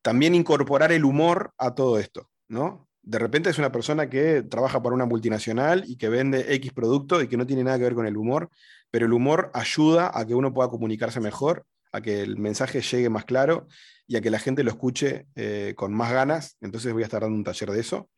también 0.01 0.35
incorporar 0.35 0.91
el 0.91 1.05
humor 1.05 1.53
a 1.57 1.75
todo 1.75 1.99
esto, 1.99 2.29
¿no? 2.47 2.87
De 3.01 3.19
repente 3.19 3.49
es 3.49 3.57
una 3.57 3.71
persona 3.71 4.09
que 4.09 4.43
trabaja 4.43 4.81
para 4.81 4.95
una 4.95 5.05
multinacional 5.05 5.83
y 5.87 5.97
que 5.97 6.09
vende 6.09 6.53
X 6.55 6.71
producto 6.71 7.21
y 7.21 7.27
que 7.27 7.37
no 7.37 7.45
tiene 7.45 7.63
nada 7.63 7.77
que 7.77 7.83
ver 7.83 7.95
con 7.95 8.07
el 8.07 8.17
humor, 8.17 8.49
pero 8.91 9.05
el 9.05 9.13
humor 9.13 9.51
ayuda 9.53 10.11
a 10.13 10.25
que 10.25 10.35
uno 10.35 10.53
pueda 10.53 10.69
comunicarse 10.69 11.19
mejor, 11.19 11.65
a 11.91 12.01
que 12.01 12.21
el 12.21 12.37
mensaje 12.37 12.81
llegue 12.81 13.09
más 13.09 13.25
claro 13.25 13.67
y 14.14 14.15
a 14.15 14.22
que 14.22 14.30
la 14.30 14.38
gente 14.38 14.64
lo 14.64 14.69
escuche 14.69 15.26
eh, 15.34 15.73
con 15.76 15.91
más 15.91 16.11
ganas. 16.11 16.56
Entonces 16.61 16.94
voy 16.94 17.02
a 17.02 17.06
estar 17.06 17.23
dando 17.23 17.35
un 17.35 17.44
taller 17.44 17.72
de 17.72 17.80
eso, 17.80 18.11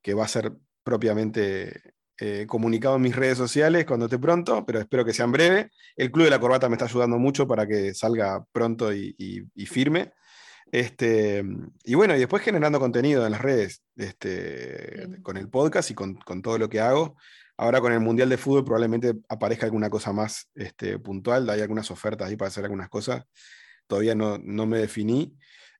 que 0.00 0.14
va 0.14 0.24
a 0.24 0.28
ser 0.28 0.54
propiamente 0.82 1.92
eh, 2.16 2.46
comunicado 2.48 2.96
en 2.96 3.02
mis 3.02 3.14
redes 3.14 3.36
sociales 3.36 3.84
cuando 3.84 4.06
esté 4.06 4.18
pronto, 4.18 4.64
pero 4.64 4.80
espero 4.80 5.04
que 5.04 5.12
sea 5.12 5.26
en 5.26 5.32
breve. 5.32 5.70
El 5.96 6.10
Club 6.10 6.24
de 6.24 6.30
la 6.30 6.40
Corbata 6.40 6.70
me 6.70 6.76
está 6.76 6.86
ayudando 6.86 7.18
mucho 7.18 7.46
para 7.46 7.66
que 7.66 7.92
salga 7.92 8.42
pronto 8.52 8.90
y, 8.90 9.46
firme. 9.66 10.12
Este, 10.72 11.44
y 11.84 11.94
bueno, 11.94 12.16
y 12.16 12.20
después 12.20 12.42
generando 12.42 12.80
contenido 12.80 13.26
en 13.26 13.32
las 13.32 13.42
redes, 13.42 13.82
este, 13.96 15.20
con 15.20 15.36
el 15.36 15.50
podcast 15.50 15.90
y 15.90 15.94
con, 15.94 16.18
todo 16.42 16.56
lo 16.56 16.70
que 16.70 16.80
hago. 16.80 17.18
Ahora 17.58 17.82
con 17.82 17.92
el 17.92 18.00
Mundial 18.00 18.30
de 18.30 18.38
Fútbol 18.38 18.64
probablemente 18.64 19.12
aparezca 19.28 19.66
alguna 19.66 19.90
cosa 19.90 20.10
más 20.14 20.48
este, 20.54 20.98
puntual, 20.98 21.50
hay 21.50 21.60
algunas 21.60 21.90
ofertas 21.90 22.28
ahí 22.28 22.36
para 22.36 22.48
hacer 22.48 22.64
algunas 22.64 22.88
cosas. 22.88 23.24
Todavía 23.88 24.14
no, 24.14 24.38
no 24.38 24.66
me 24.66 24.78
definí. 24.78 25.36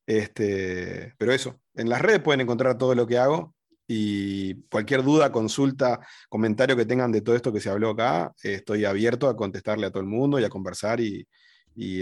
Este, 0.09 1.15
pero 1.19 1.33
eso, 1.33 1.61
en 1.75 1.89
las 1.89 2.01
redes 2.01 2.21
pueden 2.21 2.41
encontrar 2.41 2.79
todo 2.79 2.95
lo 2.95 3.07
que 3.07 3.19
hago 3.19 3.55
y 3.87 4.55
cualquier 4.71 5.03
duda, 5.03 5.33
consulta, 5.33 6.01
comentario 6.29 6.77
que 6.77 6.85
tengan 6.85 7.11
de 7.11 7.23
todo 7.23 7.35
esto 7.35 7.53
que 7.53 7.61
se 7.61 7.71
habló 7.71 7.91
acá, 7.91 8.33
estoy 8.43 8.85
abierto 8.85 9.29
a 9.29 9.37
contestarle 9.37 9.87
a 9.87 9.91
todo 9.91 10.03
el 10.03 10.09
mundo 10.09 10.39
y 10.39 10.45
a 10.45 10.51
conversar 10.51 11.01
y, 11.01 11.27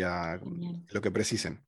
a 0.02 0.40
lo 0.90 1.00
que 1.00 1.10
precisen. 1.10 1.60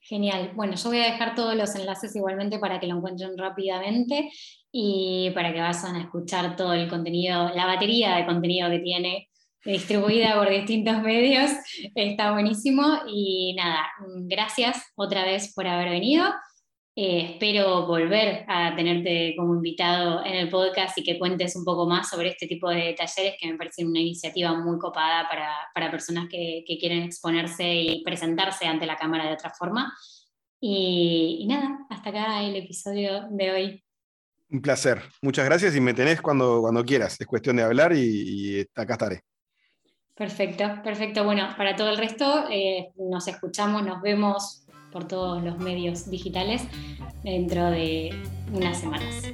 Genial. 0.00 0.52
Bueno, 0.54 0.76
yo 0.76 0.88
voy 0.88 1.00
a 1.00 1.12
dejar 1.12 1.34
todos 1.34 1.54
los 1.54 1.74
enlaces 1.74 2.14
igualmente 2.16 2.58
para 2.58 2.80
que 2.80 2.86
lo 2.86 2.96
encuentren 2.96 3.36
rápidamente 3.36 4.30
y 4.72 5.30
para 5.34 5.52
que 5.52 5.60
vayan 5.60 5.96
a 5.96 6.00
escuchar 6.00 6.56
todo 6.56 6.72
el 6.72 6.88
contenido, 6.88 7.50
la 7.54 7.66
batería 7.66 8.16
de 8.16 8.26
contenido 8.26 8.70
que 8.70 8.78
tiene 8.78 9.28
distribuida 9.66 10.36
por 10.36 10.48
distintos 10.48 11.02
medios. 11.02 11.50
Está 11.94 12.32
buenísimo 12.32 13.00
y 13.08 13.54
nada, 13.54 13.86
gracias 14.26 14.82
otra 14.94 15.24
vez 15.24 15.52
por 15.54 15.66
haber 15.66 15.90
venido. 15.90 16.24
Eh, 16.98 17.32
espero 17.32 17.86
volver 17.86 18.46
a 18.48 18.74
tenerte 18.74 19.34
como 19.36 19.56
invitado 19.56 20.24
en 20.24 20.34
el 20.34 20.48
podcast 20.48 20.96
y 20.96 21.02
que 21.02 21.18
cuentes 21.18 21.54
un 21.54 21.62
poco 21.62 21.86
más 21.86 22.08
sobre 22.08 22.30
este 22.30 22.46
tipo 22.46 22.70
de 22.70 22.94
talleres 22.94 23.34
que 23.38 23.52
me 23.52 23.58
parece 23.58 23.84
una 23.84 24.00
iniciativa 24.00 24.54
muy 24.54 24.78
copada 24.78 25.28
para, 25.28 25.90
personas 25.90 26.26
que, 26.30 26.64
quieren 26.80 27.02
exponerse 27.02 27.70
y 27.70 28.02
presentarse 28.02 28.64
ante 28.64 28.86
la 28.86 28.96
cámara 28.96 29.26
de 29.26 29.34
otra 29.34 29.50
forma. 29.50 29.92
Y, 30.58 31.44
nada, 31.46 31.80
hasta 31.90 32.08
acá 32.08 32.42
el 32.42 32.56
episodio 32.56 33.28
de 33.30 33.50
hoy. 33.50 33.84
Un 34.48 34.62
placer, 34.62 35.02
muchas 35.20 35.44
gracias 35.44 35.76
y 35.76 35.80
me 35.80 35.92
tenés 35.92 36.22
cuando, 36.22 36.62
cuando 36.62 36.82
quieras. 36.82 37.20
Es 37.20 37.26
cuestión 37.26 37.56
de 37.56 37.64
hablar 37.64 37.92
y, 37.94 38.66
acá 38.74 38.94
estaré. 38.94 39.20
Perfecto, 40.16 40.64
perfecto. 40.82 41.24
Bueno, 41.24 41.48
para 41.58 41.76
todo 41.76 41.90
el 41.90 41.98
resto, 41.98 42.46
eh, 42.50 42.90
nos 42.96 43.28
escuchamos, 43.28 43.84
nos 43.84 44.00
vemos 44.00 44.62
por 44.90 45.06
todos 45.06 45.42
los 45.42 45.58
medios 45.58 46.10
digitales 46.10 46.62
dentro 47.22 47.70
de 47.70 48.18
unas 48.50 48.78
semanas. 48.78 49.30